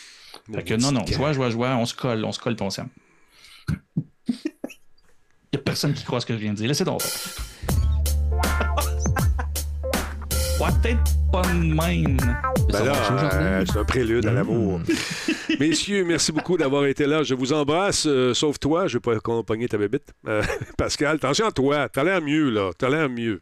Fait 0.53 0.63
que 0.63 0.75
non, 0.75 0.91
non, 0.91 1.05
joie, 1.07 1.33
joie, 1.33 1.49
joie, 1.49 1.75
on 1.75 1.85
se 1.87 1.95
colle, 1.95 2.23
on 2.25 2.31
se 2.31 2.39
colle, 2.39 2.55
puis 2.55 2.65
on 2.65 2.69
s'aime. 2.69 2.89
Il 4.27 4.33
n'y 5.53 5.55
a 5.55 5.59
personne 5.59 5.93
qui 5.93 6.03
croit 6.03 6.21
ce 6.21 6.25
que 6.27 6.33
je 6.33 6.39
viens 6.39 6.51
de 6.51 6.57
dire. 6.57 6.67
Laissez 6.67 6.83
donc. 6.83 7.01
Ouais, 10.59 10.67
peut-être 10.81 10.99
pas 11.31 11.41
de 11.43 11.53
même. 11.73 12.17
Ben 12.71 12.83
là, 12.85 13.31
euh, 13.33 13.65
c'est 13.65 13.77
un 13.79 13.85
prélude 13.85 14.25
à 14.25 14.33
l'amour. 14.33 14.81
Messieurs, 15.59 16.03
merci 16.03 16.31
beaucoup 16.31 16.57
d'avoir 16.57 16.85
été 16.85 17.05
là. 17.05 17.23
Je 17.23 17.33
vous 17.33 17.53
embrasse, 17.53 18.05
euh, 18.07 18.33
sauf 18.33 18.59
toi. 18.59 18.87
Je 18.87 18.97
ne 18.97 18.99
vais 18.99 19.01
pas 19.01 19.15
accompagner 19.15 19.67
ta 19.69 19.77
bébite. 19.77 20.11
Euh, 20.27 20.43
Pascal, 20.77 21.15
attention 21.15 21.45
à 21.47 21.51
toi. 21.51 21.87
T'as 21.87 22.03
l'air 22.03 22.21
mieux, 22.21 22.49
là. 22.49 22.71
T'as 22.77 22.89
l'air 22.89 23.09
mieux. 23.09 23.39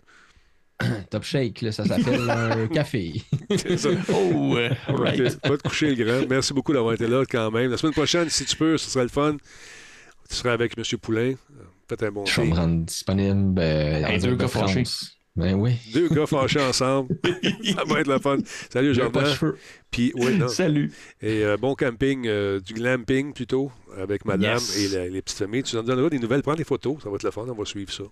Top 1.10 1.24
shake, 1.24 1.62
là, 1.62 1.72
ça 1.72 1.86
s'appelle 1.86 2.30
un 2.30 2.68
café. 2.74 3.14
C'est 3.56 3.78
ça. 3.78 3.90
Oh, 4.14 4.56
euh, 4.58 4.70
right. 4.90 5.20
Va 5.44 5.58
te 5.58 5.68
coucher, 5.68 5.96
le 5.96 6.04
grand. 6.06 6.28
Merci 6.30 6.54
beaucoup 6.54 6.74
d'avoir 6.74 6.94
été 6.94 7.08
là 7.08 7.24
quand 7.30 7.50
même. 7.50 7.72
La 7.72 7.78
semaine 7.78 7.94
prochaine, 7.94 8.30
si 8.30 8.46
tu 8.46 8.56
peux, 8.56 8.78
ce 8.78 8.90
serait 8.92 9.04
le 9.06 9.10
fun. 9.10 9.38
Tu 10.30 10.36
seras 10.36 10.54
avec 10.54 10.78
M. 10.78 10.84
Poulain. 11.02 11.34
Faites 11.90 12.04
un 12.04 12.12
bon 12.12 12.26
Je 12.26 12.42
vais 12.42 12.48
me 12.48 12.54
rendre 12.54 12.86
disponible. 12.86 13.60
euh, 13.60 14.20
deux 14.20 14.36
gars. 14.36 14.48
Ben 15.38 15.54
oui. 15.54 15.76
Deux 15.94 16.10
gars 16.10 16.26
fâchés 16.26 16.60
ensemble. 16.60 17.16
Ça 17.64 17.84
va 17.86 18.00
être 18.02 18.08
le 18.08 18.20
fun. 18.20 18.38
Salut, 18.72 18.94
Jordan. 18.96 19.24
Puis, 19.92 20.12
non. 20.16 20.48
Salut. 20.48 20.92
Et 21.22 21.44
euh, 21.46 21.58
bon 21.58 21.76
camping, 21.76 22.26
euh, 22.28 22.60
du 22.60 22.74
glamping 22.74 23.34
plutôt, 23.34 23.72
avec 23.98 24.26
madame 24.26 24.56
Yes. 24.56 24.78
et 24.78 24.88
la- 24.96 25.08
les 25.08 25.22
petites 25.22 25.38
familles. 25.38 25.64
Tu 25.64 25.76
nous 25.76 25.82
en 25.82 25.86
donneras 25.86 26.10
des 26.10 26.20
nouvelles. 26.20 26.42
Prends 26.42 26.56
des 26.56 26.64
photos. 26.64 26.98
Ça 27.04 27.10
va 27.10 27.16
être 27.16 27.24
le 27.24 27.32
fun. 27.32 27.46
On 27.48 27.54
va 27.54 27.66
suivre 27.66 27.94
ça. 27.94 28.04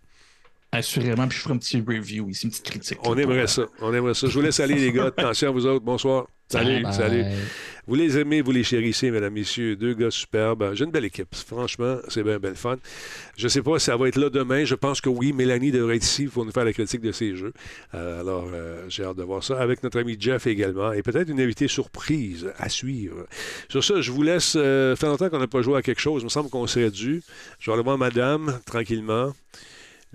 Assurément, 0.76 1.28
puis 1.28 1.38
je 1.38 1.44
ferai 1.44 1.54
un 1.54 1.58
petit 1.58 1.82
review 1.86 2.30
ici, 2.30 2.46
une 2.46 2.52
petite 2.52 2.66
critique. 2.66 2.98
On 3.04 3.14
là, 3.14 3.22
aimerait 3.24 3.42
pour- 3.42 3.50
ça. 3.50 3.66
On 3.82 3.94
aimerait 3.94 4.14
ça. 4.14 4.28
Je 4.28 4.34
vous 4.34 4.42
laisse 4.42 4.60
aller, 4.60 4.76
les 4.76 4.92
gars. 4.92 5.06
Attention 5.06 5.48
à 5.50 5.52
vous 5.52 5.66
autres. 5.66 5.86
Bonsoir. 5.86 6.28
Salut. 6.48 6.84
Bye. 6.84 6.94
Salut. 6.94 7.24
Vous 7.88 7.96
les 7.96 8.18
aimez, 8.20 8.42
vous 8.42 8.52
les 8.52 8.64
chérissez, 8.64 9.10
mesdames, 9.10 9.34
messieurs. 9.34 9.76
Deux 9.76 9.94
gars 9.96 10.12
superbes. 10.12 10.72
J'ai 10.74 10.84
une 10.86 10.92
belle 10.92 11.06
équipe. 11.06 11.34
Franchement, 11.34 11.98
c'est 12.08 12.24
bien, 12.24 12.38
bien 12.40 12.52
le 12.52 12.56
fun. 12.56 12.76
Je 13.38 13.46
ne 13.46 13.50
sais 13.50 13.62
pas 13.64 13.80
si 13.80 13.86
ça 13.86 13.98
va 13.98 14.08
être 14.10 14.18
là 14.18 14.30
demain. 14.30 14.64
Je 14.64 14.76
pense 14.76 15.02
que 15.02 15.10
oui. 15.10 15.34
Mélanie 15.34 15.72
devrait 15.72 15.96
être 15.96 16.04
ici 16.04 16.26
pour 16.28 16.46
nous 16.46 16.52
faire 16.52 16.66
la 16.66 16.74
critique 16.74 17.02
de 17.02 17.12
ces 17.12 17.36
jeux. 17.36 17.54
Euh, 17.96 18.22
alors, 18.22 18.48
euh, 18.54 18.86
j'ai 18.90 19.04
hâte 19.04 19.18
de 19.18 19.24
voir 19.24 19.44
ça. 19.44 19.60
Avec 19.60 19.82
notre 19.82 20.00
ami 20.00 20.18
Jeff 20.20 20.46
également. 20.46 20.94
Et 20.94 21.02
peut-être 21.02 21.30
une 21.30 21.40
invitée 21.42 21.68
surprise 21.68 22.52
à 22.58 22.70
suivre. 22.70 23.26
Sur 23.70 23.84
ça, 23.84 24.02
je 24.02 24.12
vous 24.12 24.22
laisse. 24.24 24.54
euh, 24.56 24.96
fait 24.96 25.08
longtemps 25.08 25.30
qu'on 25.30 25.40
n'a 25.40 25.48
pas 25.48 25.62
joué 25.64 25.78
à 25.78 25.82
quelque 25.82 26.02
chose. 26.02 26.22
Il 26.22 26.26
me 26.26 26.30
semble 26.30 26.50
qu'on 26.50 26.68
serait 26.68 26.92
dû. 26.92 27.24
Je 27.60 27.72
vais 27.72 27.74
aller 27.76 27.84
voir 27.84 27.98
madame 27.98 28.60
tranquillement. 28.66 29.34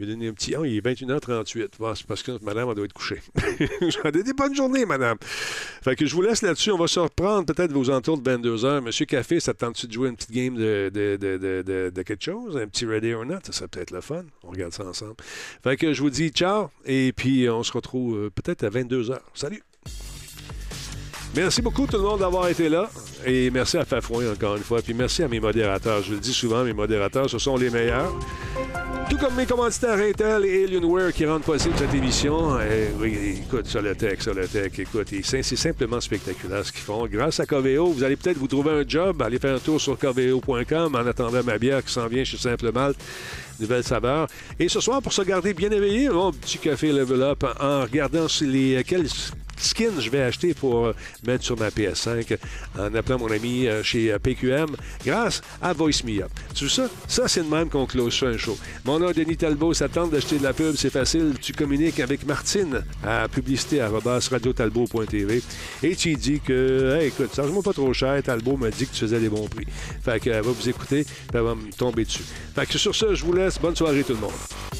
Vais 0.00 0.06
donner 0.06 0.28
un 0.28 0.32
petit. 0.32 0.54
Il 0.64 0.76
est 0.76 0.80
21h38. 0.80 1.68
Bon, 1.78 1.94
c'est 1.94 2.06
parce 2.06 2.22
que 2.22 2.32
madame, 2.42 2.68
elle 2.70 2.74
doit 2.74 2.84
être 2.86 2.92
couchée. 2.94 3.20
je 3.36 4.02
vais 4.02 4.12
donner 4.12 4.32
bonne 4.32 4.54
journée, 4.54 4.86
madame. 4.86 5.18
Fait 5.20 5.94
que 5.94 6.06
je 6.06 6.14
vous 6.14 6.22
laisse 6.22 6.40
là-dessus. 6.40 6.70
On 6.70 6.78
va 6.78 6.86
se 6.86 6.98
reprendre 7.00 7.44
peut-être 7.52 7.72
vos 7.72 7.90
entours 7.90 8.18
de 8.18 8.30
22h. 8.30 8.80
Monsieur 8.82 9.04
Café, 9.04 9.40
ça 9.40 9.52
te 9.52 9.58
tente-tu 9.58 9.86
de 9.86 9.92
jouer 9.92 10.08
une 10.08 10.16
petite 10.16 10.32
game 10.32 10.54
de, 10.56 10.90
de, 10.92 11.16
de- 11.20 11.90
de 11.94 12.02
quelque 12.02 12.24
chose? 12.24 12.56
Un 12.56 12.66
petit 12.66 12.86
Ready 12.86 13.12
or 13.12 13.26
Not? 13.26 13.40
Ça 13.44 13.52
serait 13.52 13.68
peut-être 13.68 13.90
le 13.90 14.00
fun. 14.00 14.24
On 14.42 14.50
regarde 14.50 14.72
ça 14.72 14.84
ensemble. 14.86 15.16
Fait 15.62 15.76
que 15.76 15.92
je 15.92 16.00
vous 16.00 16.10
dis 16.10 16.30
ciao. 16.30 16.70
Et 16.86 17.12
puis, 17.14 17.48
on 17.50 17.62
se 17.62 17.72
retrouve 17.72 18.16
euh, 18.16 18.30
peut-être 18.30 18.64
à 18.64 18.70
22h. 18.70 19.18
Salut! 19.34 19.62
Merci 21.34 21.62
beaucoup 21.62 21.86
tout 21.86 21.96
le 21.96 22.02
monde 22.02 22.20
d'avoir 22.20 22.48
été 22.48 22.68
là. 22.68 22.90
Et 23.24 23.50
merci 23.50 23.76
à 23.76 23.84
Fafouin 23.84 24.32
encore 24.32 24.56
une 24.56 24.62
fois. 24.62 24.82
Puis 24.82 24.94
merci 24.94 25.22
à 25.22 25.28
mes 25.28 25.38
modérateurs. 25.38 26.02
Je 26.02 26.14
le 26.14 26.18
dis 26.18 26.32
souvent, 26.32 26.64
mes 26.64 26.72
modérateurs, 26.72 27.30
ce 27.30 27.38
sont 27.38 27.56
les 27.56 27.70
meilleurs. 27.70 28.12
Tout 29.08 29.16
comme 29.16 29.34
mes 29.34 29.46
commanditaires 29.46 29.98
Intel 29.98 30.44
et 30.44 30.64
Alienware 30.64 31.12
qui 31.12 31.26
rendent 31.26 31.42
possible 31.42 31.74
cette 31.76 31.94
émission. 31.94 32.58
Eh 32.60 32.90
oui, 33.00 33.42
écoute, 33.44 33.66
Solotech, 33.66 34.22
Solotech, 34.22 34.78
écoute, 34.78 35.08
c'est 35.22 35.42
simplement 35.42 36.00
spectaculaire 36.00 36.64
ce 36.64 36.72
qu'ils 36.72 36.82
font. 36.82 37.06
Grâce 37.06 37.38
à 37.40 37.46
Coveo, 37.46 37.86
vous 37.86 38.02
allez 38.02 38.16
peut-être 38.16 38.38
vous 38.38 38.48
trouver 38.48 38.70
un 38.70 38.84
job. 38.86 39.22
Allez 39.22 39.38
faire 39.38 39.54
un 39.54 39.58
tour 39.58 39.80
sur 39.80 39.98
coveo.com 39.98 40.94
en 40.94 41.06
attendant 41.06 41.42
ma 41.44 41.58
bière 41.58 41.84
qui 41.84 41.92
s'en 41.92 42.06
vient 42.08 42.24
chez 42.24 42.38
Simple 42.38 42.72
Malte. 42.72 42.98
Nouvelle 43.60 43.84
saveur. 43.84 44.26
Et 44.58 44.68
ce 44.68 44.80
soir, 44.80 45.02
pour 45.02 45.12
se 45.12 45.22
garder 45.22 45.54
bien 45.54 45.70
éveillé, 45.70 46.08
mon 46.08 46.32
petit 46.32 46.58
café 46.58 46.92
level 46.92 47.22
up 47.22 47.44
en 47.60 47.82
regardant 47.82 48.26
les 48.40 48.76
euh, 48.76 48.82
quels 48.86 49.06
skins 49.60 50.00
je 50.00 50.10
vais 50.10 50.22
acheter 50.22 50.54
pour 50.54 50.86
euh, 50.86 50.94
mettre 51.26 51.44
sur 51.44 51.58
ma 51.58 51.68
PS5 51.68 52.38
en 52.78 52.94
appelant 52.94 53.18
mon 53.18 53.30
ami 53.30 53.66
euh, 53.66 53.82
chez 53.82 54.12
euh, 54.12 54.18
PQM 54.18 54.76
grâce 55.04 55.42
à 55.60 55.72
Voice. 55.72 56.02
Tu 56.54 56.64
vois 56.64 56.68
ça? 56.68 56.88
Ça, 57.06 57.28
c'est 57.28 57.42
de 57.42 57.48
même 57.48 57.68
qu'on 57.68 57.86
close 57.86 58.18
ça 58.18 58.26
un 58.26 58.36
show. 58.36 58.56
Mon 58.84 58.98
nom, 58.98 59.10
Denis 59.10 59.36
Talbot, 59.36 59.74
tente 59.74 60.10
d'acheter 60.10 60.38
de 60.38 60.42
la 60.44 60.52
pub, 60.52 60.74
c'est 60.76 60.90
facile. 60.90 61.34
Tu 61.40 61.52
communiques 61.52 62.00
avec 62.00 62.26
Martine 62.26 62.82
à 63.04 63.28
publicité 63.28 63.82
radiotalbot.tv 63.82 65.42
et 65.82 65.96
tu 65.96 66.14
dis 66.14 66.40
que, 66.40 66.98
hey, 66.98 67.08
écoute, 67.08 67.34
charge-moi 67.34 67.62
pas 67.62 67.72
trop 67.72 67.92
cher, 67.92 68.22
Talbot 68.22 68.56
m'a 68.56 68.70
dit 68.70 68.86
que 68.86 68.92
tu 68.92 69.00
faisais 69.00 69.20
des 69.20 69.28
bons 69.28 69.48
prix. 69.48 69.66
Fait 70.02 70.20
qu'elle 70.20 70.42
va 70.42 70.52
vous 70.52 70.68
écouter, 70.68 71.04
elle 71.32 71.40
va 71.40 71.54
me 71.54 71.70
tomber 71.72 72.04
dessus. 72.04 72.24
Fait 72.54 72.66
que 72.66 72.78
sur 72.78 72.94
ça, 72.94 73.14
je 73.14 73.24
vous 73.24 73.32
laisse. 73.32 73.58
Bonne 73.58 73.76
soirée 73.76 74.04
tout 74.04 74.14
le 74.14 74.20
monde. 74.20 74.79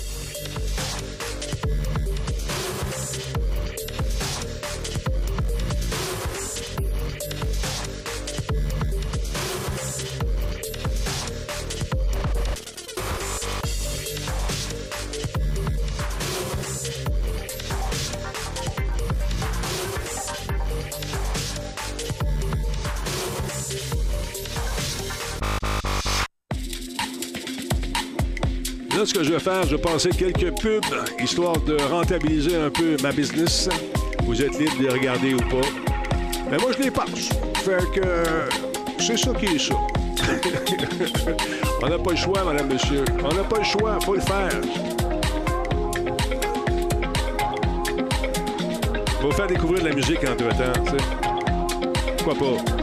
Là, 29.00 29.06
ce 29.06 29.14
que 29.14 29.24
je 29.24 29.32
vais 29.32 29.40
faire, 29.40 29.62
je 29.62 29.76
vais 29.76 29.80
passer 29.80 30.10
quelques 30.10 30.60
pubs, 30.60 30.84
histoire 31.18 31.58
de 31.60 31.74
rentabiliser 31.90 32.56
un 32.56 32.68
peu 32.68 32.98
ma 33.02 33.12
business. 33.12 33.66
Vous 34.24 34.42
êtes 34.42 34.58
libre 34.58 34.76
de 34.76 34.82
les 34.82 34.90
regarder 34.90 35.32
ou 35.32 35.38
pas. 35.38 35.66
Mais 36.50 36.58
moi, 36.58 36.72
je 36.76 36.82
les 36.82 36.90
passe. 36.90 37.30
Fait 37.64 37.82
que 37.94 38.02
c'est 38.98 39.16
ça 39.16 39.32
qui 39.32 39.46
est 39.46 39.58
ça. 39.58 39.72
On 41.82 41.88
n'a 41.88 41.98
pas 41.98 42.10
le 42.10 42.16
choix, 42.16 42.44
madame, 42.44 42.70
monsieur. 42.70 43.02
On 43.24 43.34
n'a 43.34 43.42
pas 43.42 43.56
le 43.56 43.64
choix, 43.64 43.98
faut 44.04 44.16
le 44.16 44.20
faire. 44.20 44.50
Faut 49.22 49.32
faire 49.32 49.46
découvrir 49.46 49.82
de 49.82 49.88
la 49.88 49.94
musique 49.94 50.22
entre-temps, 50.24 50.72
tu 50.84 50.90
sais. 50.90 50.98
Pourquoi 52.18 52.34
pas? 52.34 52.79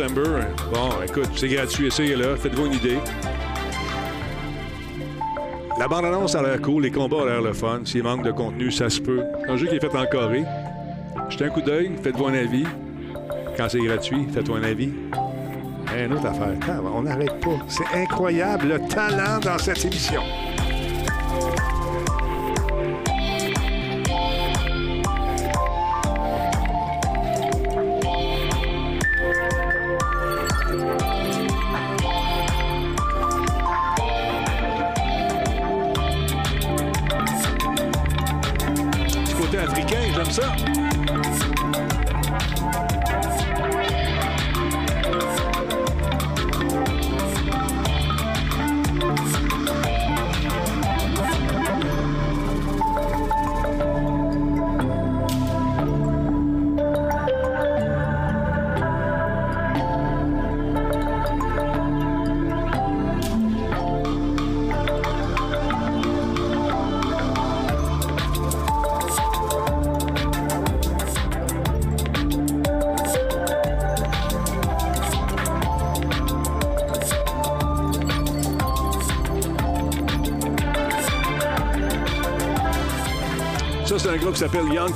Undecember, 0.00 0.46
bon, 0.72 0.88
écoute, 1.06 1.28
c'est 1.36 1.48
gratuit, 1.48 1.88
essayez-le, 1.88 2.36
faites-vous 2.36 2.66
une 2.66 2.72
idée. 2.72 2.98
La 5.78 5.88
bande-annonce 5.88 6.34
a 6.34 6.42
l'air 6.42 6.60
cool, 6.62 6.84
les 6.84 6.90
combats 6.90 7.16
ont 7.16 7.24
l'air 7.26 7.42
le 7.42 7.52
fun. 7.52 7.80
S'il 7.84 8.02
manque 8.02 8.24
de 8.24 8.30
contenu, 8.30 8.70
ça 8.70 8.88
se 8.88 9.00
peut. 9.00 9.22
C'est 9.42 9.50
un 9.50 9.56
jeu 9.56 9.66
qui 9.66 9.76
est 9.76 9.80
fait 9.80 9.94
en 9.94 10.06
Corée. 10.06 10.44
Jetez 11.28 11.44
un 11.44 11.48
coup 11.50 11.60
d'œil, 11.60 11.92
faites-vous 12.02 12.26
un 12.26 12.34
avis. 12.34 12.64
Quand 13.56 13.68
c'est 13.68 13.80
gratuit, 13.80 14.26
faites-vous 14.32 14.54
un 14.54 14.62
avis. 14.62 14.90
Hey, 15.94 16.06
une 16.06 16.14
autre 16.14 16.26
affaire. 16.26 16.56
On 16.94 17.02
n'arrête 17.02 17.38
pas. 17.40 17.58
C'est 17.68 17.94
incroyable 17.94 18.68
le 18.68 18.88
talent 18.88 19.38
dans 19.42 19.58
cette 19.58 19.84
émission. 19.84 20.22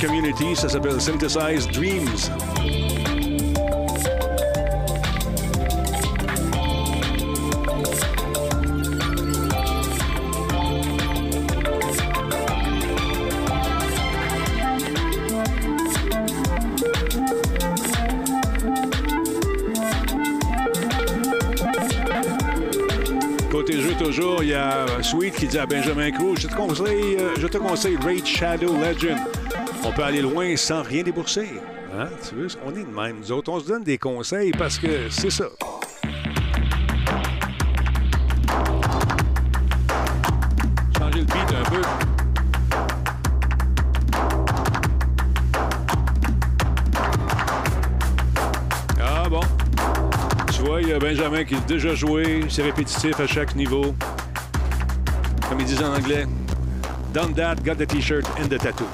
Community. 0.06 0.55
Ça 0.55 0.68
s'appelle 0.68 1.01
Synthesize 1.01 1.66
Dreams. 1.68 2.05
Côté 23.51 23.81
jeu, 23.81 23.94
toujours, 23.98 24.43
il 24.43 24.51
y 24.51 24.55
a 24.55 24.86
Sweet 25.02 25.35
qui 25.36 25.47
dit 25.47 25.59
à 25.59 25.64
Benjamin 25.64 26.10
Cruz 26.10 26.36
Je 26.40 26.48
te 26.48 26.55
conseille, 26.55 27.16
euh, 27.18 27.35
je 27.39 27.47
te 27.47 27.56
conseille 27.59 27.97
Raid 28.02 28.26
Shadow 28.26 28.74
Legend. 28.76 29.18
Peut 29.95 30.03
aller 30.03 30.23
loin 30.23 30.57
sans 30.57 30.83
rien 30.83 31.05
débourser. 31.05 31.49
Hein? 31.97 32.09
Tu 32.29 32.35
veux, 32.35 32.49
on 32.66 32.75
est 32.75 32.83
de 32.83 32.91
même. 32.91 33.19
Nous 33.21 33.31
autres, 33.31 33.53
on 33.53 33.61
se 33.61 33.69
donne 33.69 33.85
des 33.85 33.97
conseils 33.97 34.51
parce 34.51 34.77
que 34.77 35.09
c'est 35.09 35.31
ça. 35.31 35.45
Changer 40.99 41.21
le 41.21 41.25
beat 41.25 41.37
un 41.37 41.71
peu. 41.71 41.83
Ah 49.01 49.29
bon. 49.29 49.41
Tu 50.53 50.62
vois, 50.62 50.83
il 50.83 50.89
y 50.89 50.93
a 50.93 50.99
Benjamin 50.99 51.45
qui 51.45 51.55
a 51.55 51.61
déjà 51.61 51.95
joué. 51.95 52.47
C'est 52.49 52.62
répétitif 52.62 53.21
à 53.21 53.29
chaque 53.29 53.55
niveau. 53.55 53.95
Comme 55.49 55.61
ils 55.61 55.66
disent 55.66 55.85
en 55.85 55.95
anglais. 55.95 56.27
Done 57.12 57.33
that, 57.35 57.62
got 57.65 57.77
the 57.77 57.87
t-shirt 57.87 58.27
and 58.41 58.49
the 58.49 58.59
tattoo. 58.59 58.89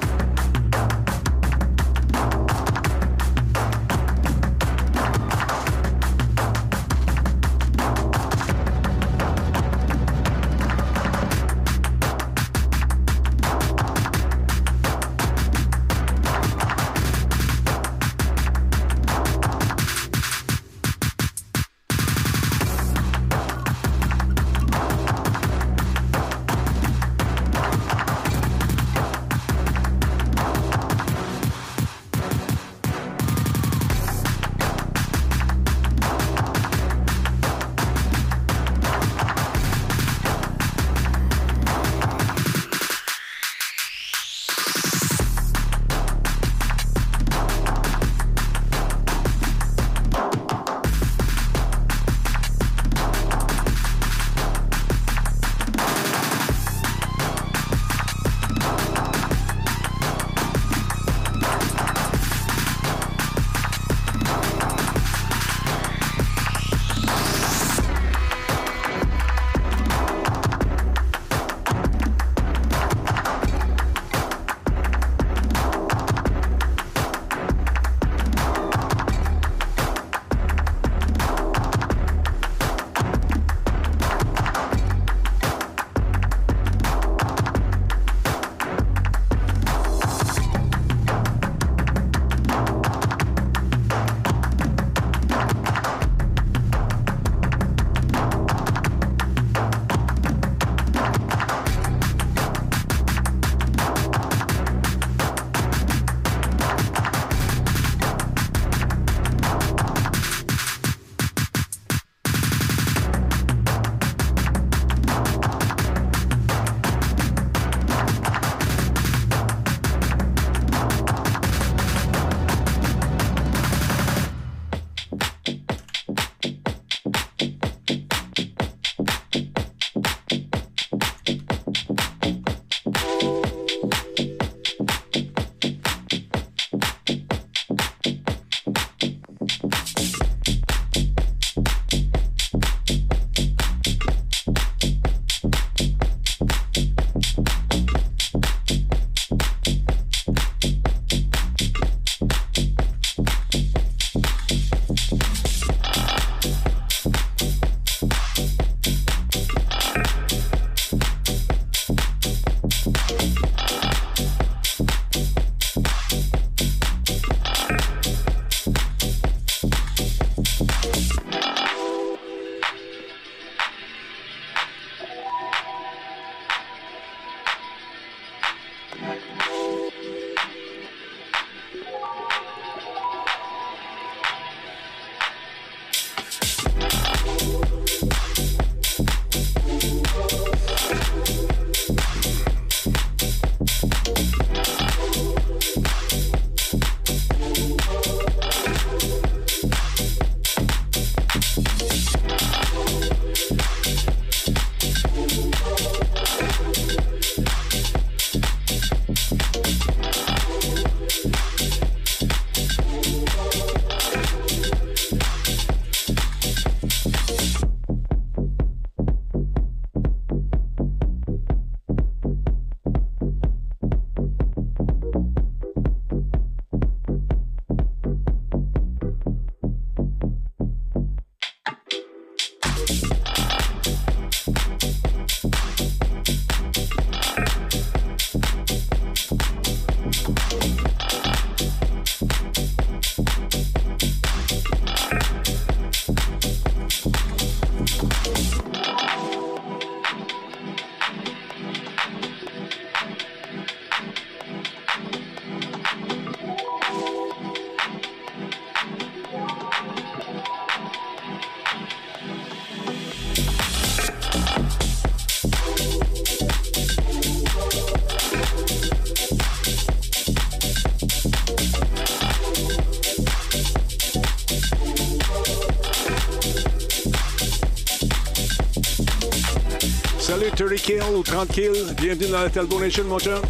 Salut, 280.31 280.49
30 280.55 280.75
kills 280.77 281.13
ou 281.13 281.23
30 281.23 281.49
kills. 281.49 281.93
Bienvenue 281.97 282.31
dans 282.31 282.43
la 282.43 282.49
Talbot 282.49 282.79
Nation, 282.79 283.03
mon 283.03 283.19
chum. 283.19 283.41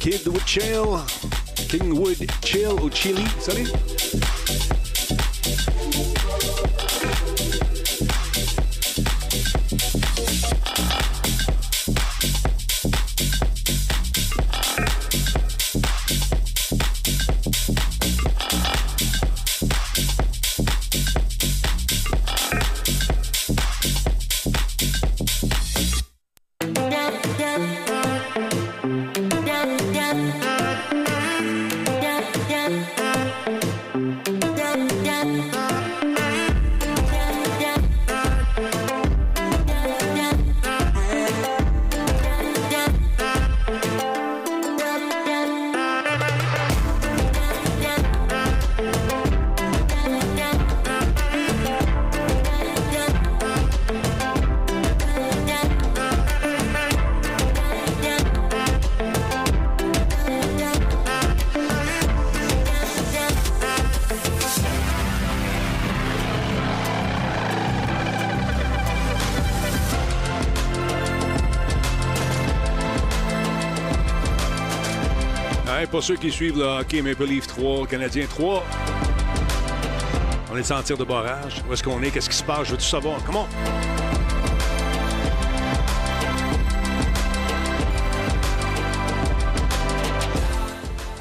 Kidwood 0.00 0.44
Chill. 0.44 0.82
Kingwood 1.68 2.16
Chill 2.44 2.72
ou 2.82 2.90
Chili. 2.90 3.22
Salut. 3.38 3.68
Ceux 76.08 76.16
qui 76.16 76.30
suivent 76.30 76.56
le 76.56 76.64
hockey 76.64 77.02
Maple 77.02 77.24
Leaf 77.24 77.46
3, 77.48 77.86
Canadien 77.86 78.24
3, 78.26 78.64
on 80.50 80.56
est 80.56 80.72
en 80.72 80.82
tir 80.82 80.96
de 80.96 81.04
barrage. 81.04 81.62
Où 81.68 81.72
est-ce 81.74 81.82
qu'on 81.82 82.02
est? 82.02 82.10
Qu'est-ce 82.10 82.30
qui 82.30 82.36
se 82.36 82.42
passe? 82.42 82.68
Je 82.68 82.70
veux 82.70 82.78
tout 82.78 82.82
savoir. 82.82 83.22
Comment? 83.26 83.46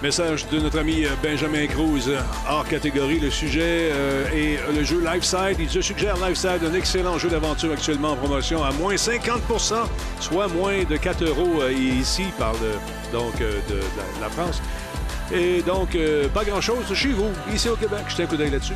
Message 0.02 0.48
de 0.48 0.60
notre 0.60 0.80
ami 0.80 1.04
euh, 1.04 1.10
Benjamin 1.22 1.68
Cruz, 1.68 2.08
euh, 2.08 2.22
hors 2.50 2.66
catégorie. 2.66 3.20
Le 3.20 3.30
sujet 3.30 3.90
euh, 3.92 4.30
est 4.32 4.74
le 4.74 4.86
jeu 4.86 5.04
Lifeside. 5.04 5.58
Il 5.60 5.70
se 5.70 5.82
suggère 5.82 6.16
Lifeside, 6.16 6.64
un 6.64 6.74
excellent 6.74 7.18
jeu 7.18 7.28
d'aventure 7.28 7.74
actuellement 7.74 8.12
en 8.12 8.16
promotion 8.16 8.64
à 8.64 8.72
moins 8.72 8.96
50% 8.96 9.74
soit 10.20 10.48
moins 10.48 10.84
de 10.84 10.98
4 10.98 11.24
euros 11.24 11.62
euh, 11.62 11.72
ici, 11.72 12.26
euh, 12.40 12.54
donc 13.12 13.40
de 13.40 13.80
la 14.22 14.30
France. 14.30 14.62
Et 15.32 15.62
donc, 15.62 15.96
euh, 15.96 16.28
pas 16.30 16.44
grand-chose 16.44 16.94
chez 16.94 17.10
vous, 17.10 17.30
ici 17.54 17.70
au 17.70 17.76
Québec. 17.76 18.06
Jetez 18.10 18.24
un 18.24 18.28
coup 18.28 18.38
d'œil 18.38 18.52
là-dessus. 18.52 18.74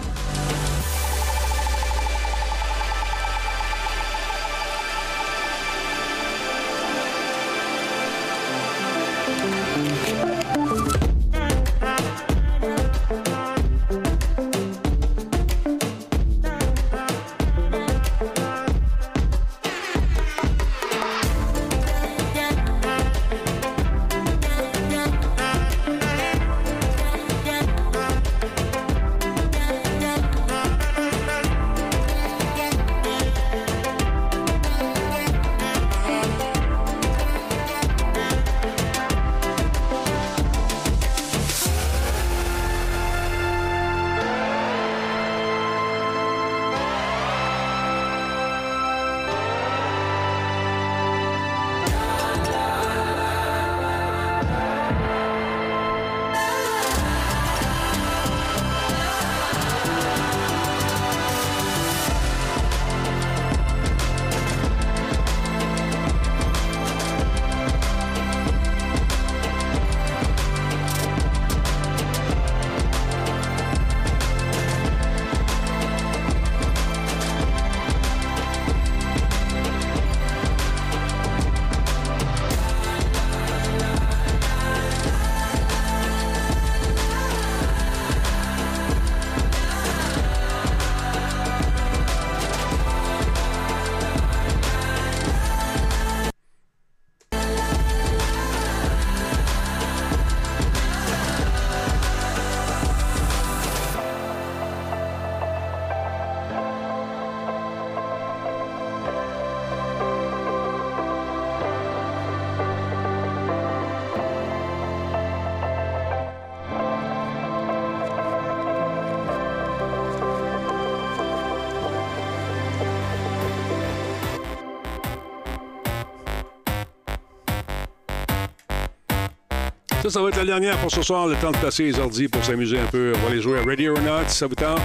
Ça, 130.02 130.10
ça 130.10 130.22
va 130.22 130.30
être 130.30 130.38
la 130.38 130.46
dernière 130.46 130.78
pour 130.78 130.90
ce 130.90 131.04
soir. 131.04 131.28
Le 131.28 131.36
temps 131.36 131.52
de 131.52 131.58
passer 131.58 131.84
les 131.84 132.00
ordi 132.00 132.28
pour 132.28 132.44
s'amuser 132.44 132.80
un 132.80 132.86
peu. 132.86 133.14
On 133.16 133.20
va 133.20 133.32
aller 133.32 133.42
jouer 133.42 133.60
à 133.60 133.64
Ready 133.64 133.88
or 133.88 134.00
Not, 134.02 134.28
si 134.28 134.38
ça 134.38 134.48
vous 134.48 134.56
tente. 134.56 134.80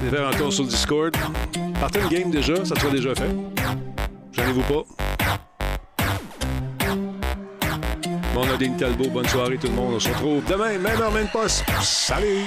Allez 0.00 0.10
faire 0.10 0.36
tour 0.36 0.52
sur 0.52 0.64
le 0.64 0.68
Discord. 0.70 1.16
Partez 1.80 2.00
une 2.00 2.08
game 2.08 2.30
déjà, 2.30 2.56
ça 2.64 2.74
sera 2.74 2.90
déjà 2.90 3.14
fait. 3.14 3.30
Gênez-vous 4.32 4.62
pas. 4.62 4.82
Bon, 8.34 8.44
Nadine 8.46 8.76
Talbot, 8.76 9.10
bonne 9.10 9.28
soirée 9.28 9.58
tout 9.58 9.68
le 9.68 9.74
monde. 9.74 9.94
On 9.94 10.00
se 10.00 10.08
retrouve 10.08 10.42
demain, 10.50 10.76
même 10.76 11.00
heure, 11.00 11.12
même 11.12 11.28
poste. 11.28 11.64
Salut! 11.80 12.46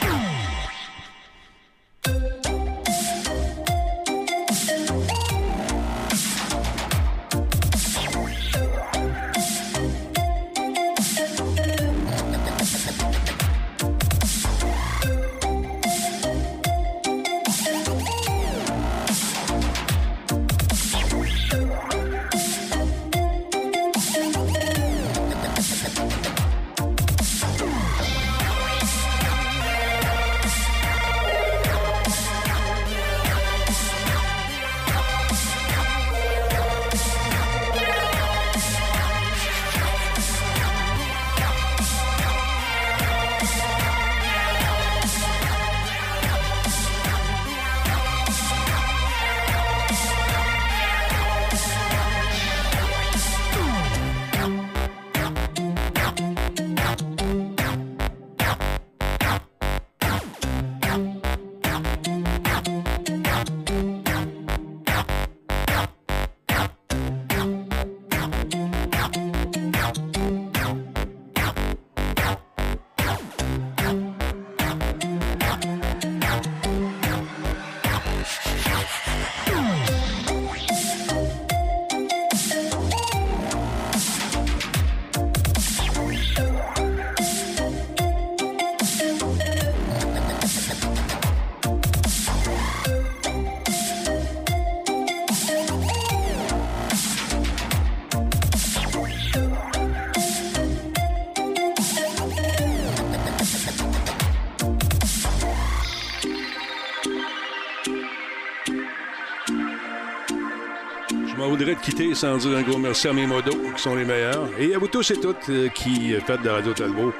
Quitter 111.87 112.13
sans 112.13 112.35
dire 112.35 112.57
un 112.57 112.63
gros 112.63 112.77
merci 112.77 113.07
à 113.07 113.13
mes 113.13 113.25
modos, 113.25 113.55
qui 113.73 113.81
sont 113.81 113.95
les 113.95 114.03
meilleurs. 114.03 114.49
Et 114.59 114.75
à 114.75 114.77
vous 114.77 114.89
tous 114.89 115.09
et 115.11 115.19
toutes 115.21 115.47
euh, 115.47 115.69
qui 115.69 116.13
faites 116.25 116.41
de 116.41 116.49
Radio 116.49 116.73
Talbot. 116.73 117.13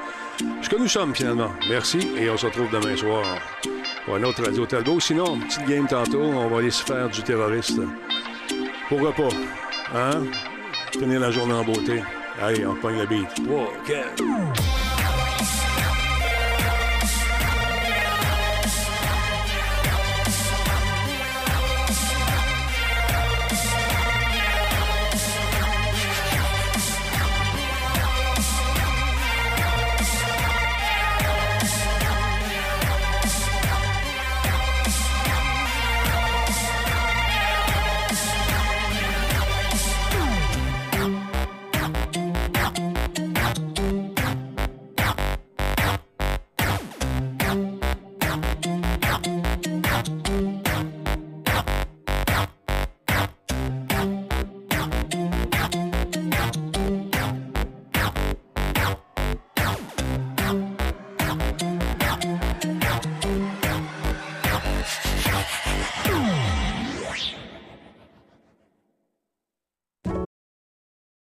Ce 0.60 0.68
que 0.68 0.76
nous 0.76 0.88
sommes, 0.88 1.14
finalement. 1.14 1.50
Merci, 1.70 2.06
et 2.18 2.28
on 2.28 2.36
se 2.36 2.44
retrouve 2.44 2.70
demain 2.70 2.94
soir 2.94 3.24
pour 4.04 4.16
un 4.16 4.22
autre 4.24 4.44
Radio 4.44 4.66
Talbot. 4.66 5.00
Sinon, 5.00 5.38
petite 5.38 5.66
game 5.66 5.86
tantôt, 5.86 6.20
on 6.20 6.48
va 6.48 6.58
aller 6.58 6.70
se 6.70 6.84
faire 6.84 7.08
du 7.08 7.22
terroriste. 7.22 7.80
Pourquoi 8.90 9.12
pas? 9.12 9.28
Hein? 9.94 10.24
Finir 10.92 11.20
la 11.20 11.30
journée 11.30 11.54
en 11.54 11.64
beauté. 11.64 12.02
Allez, 12.38 12.66
on 12.66 12.74
pogne 12.74 12.98
la 12.98 13.06
bite. 13.06 13.42
3, 13.46 13.72
4. 13.86 14.77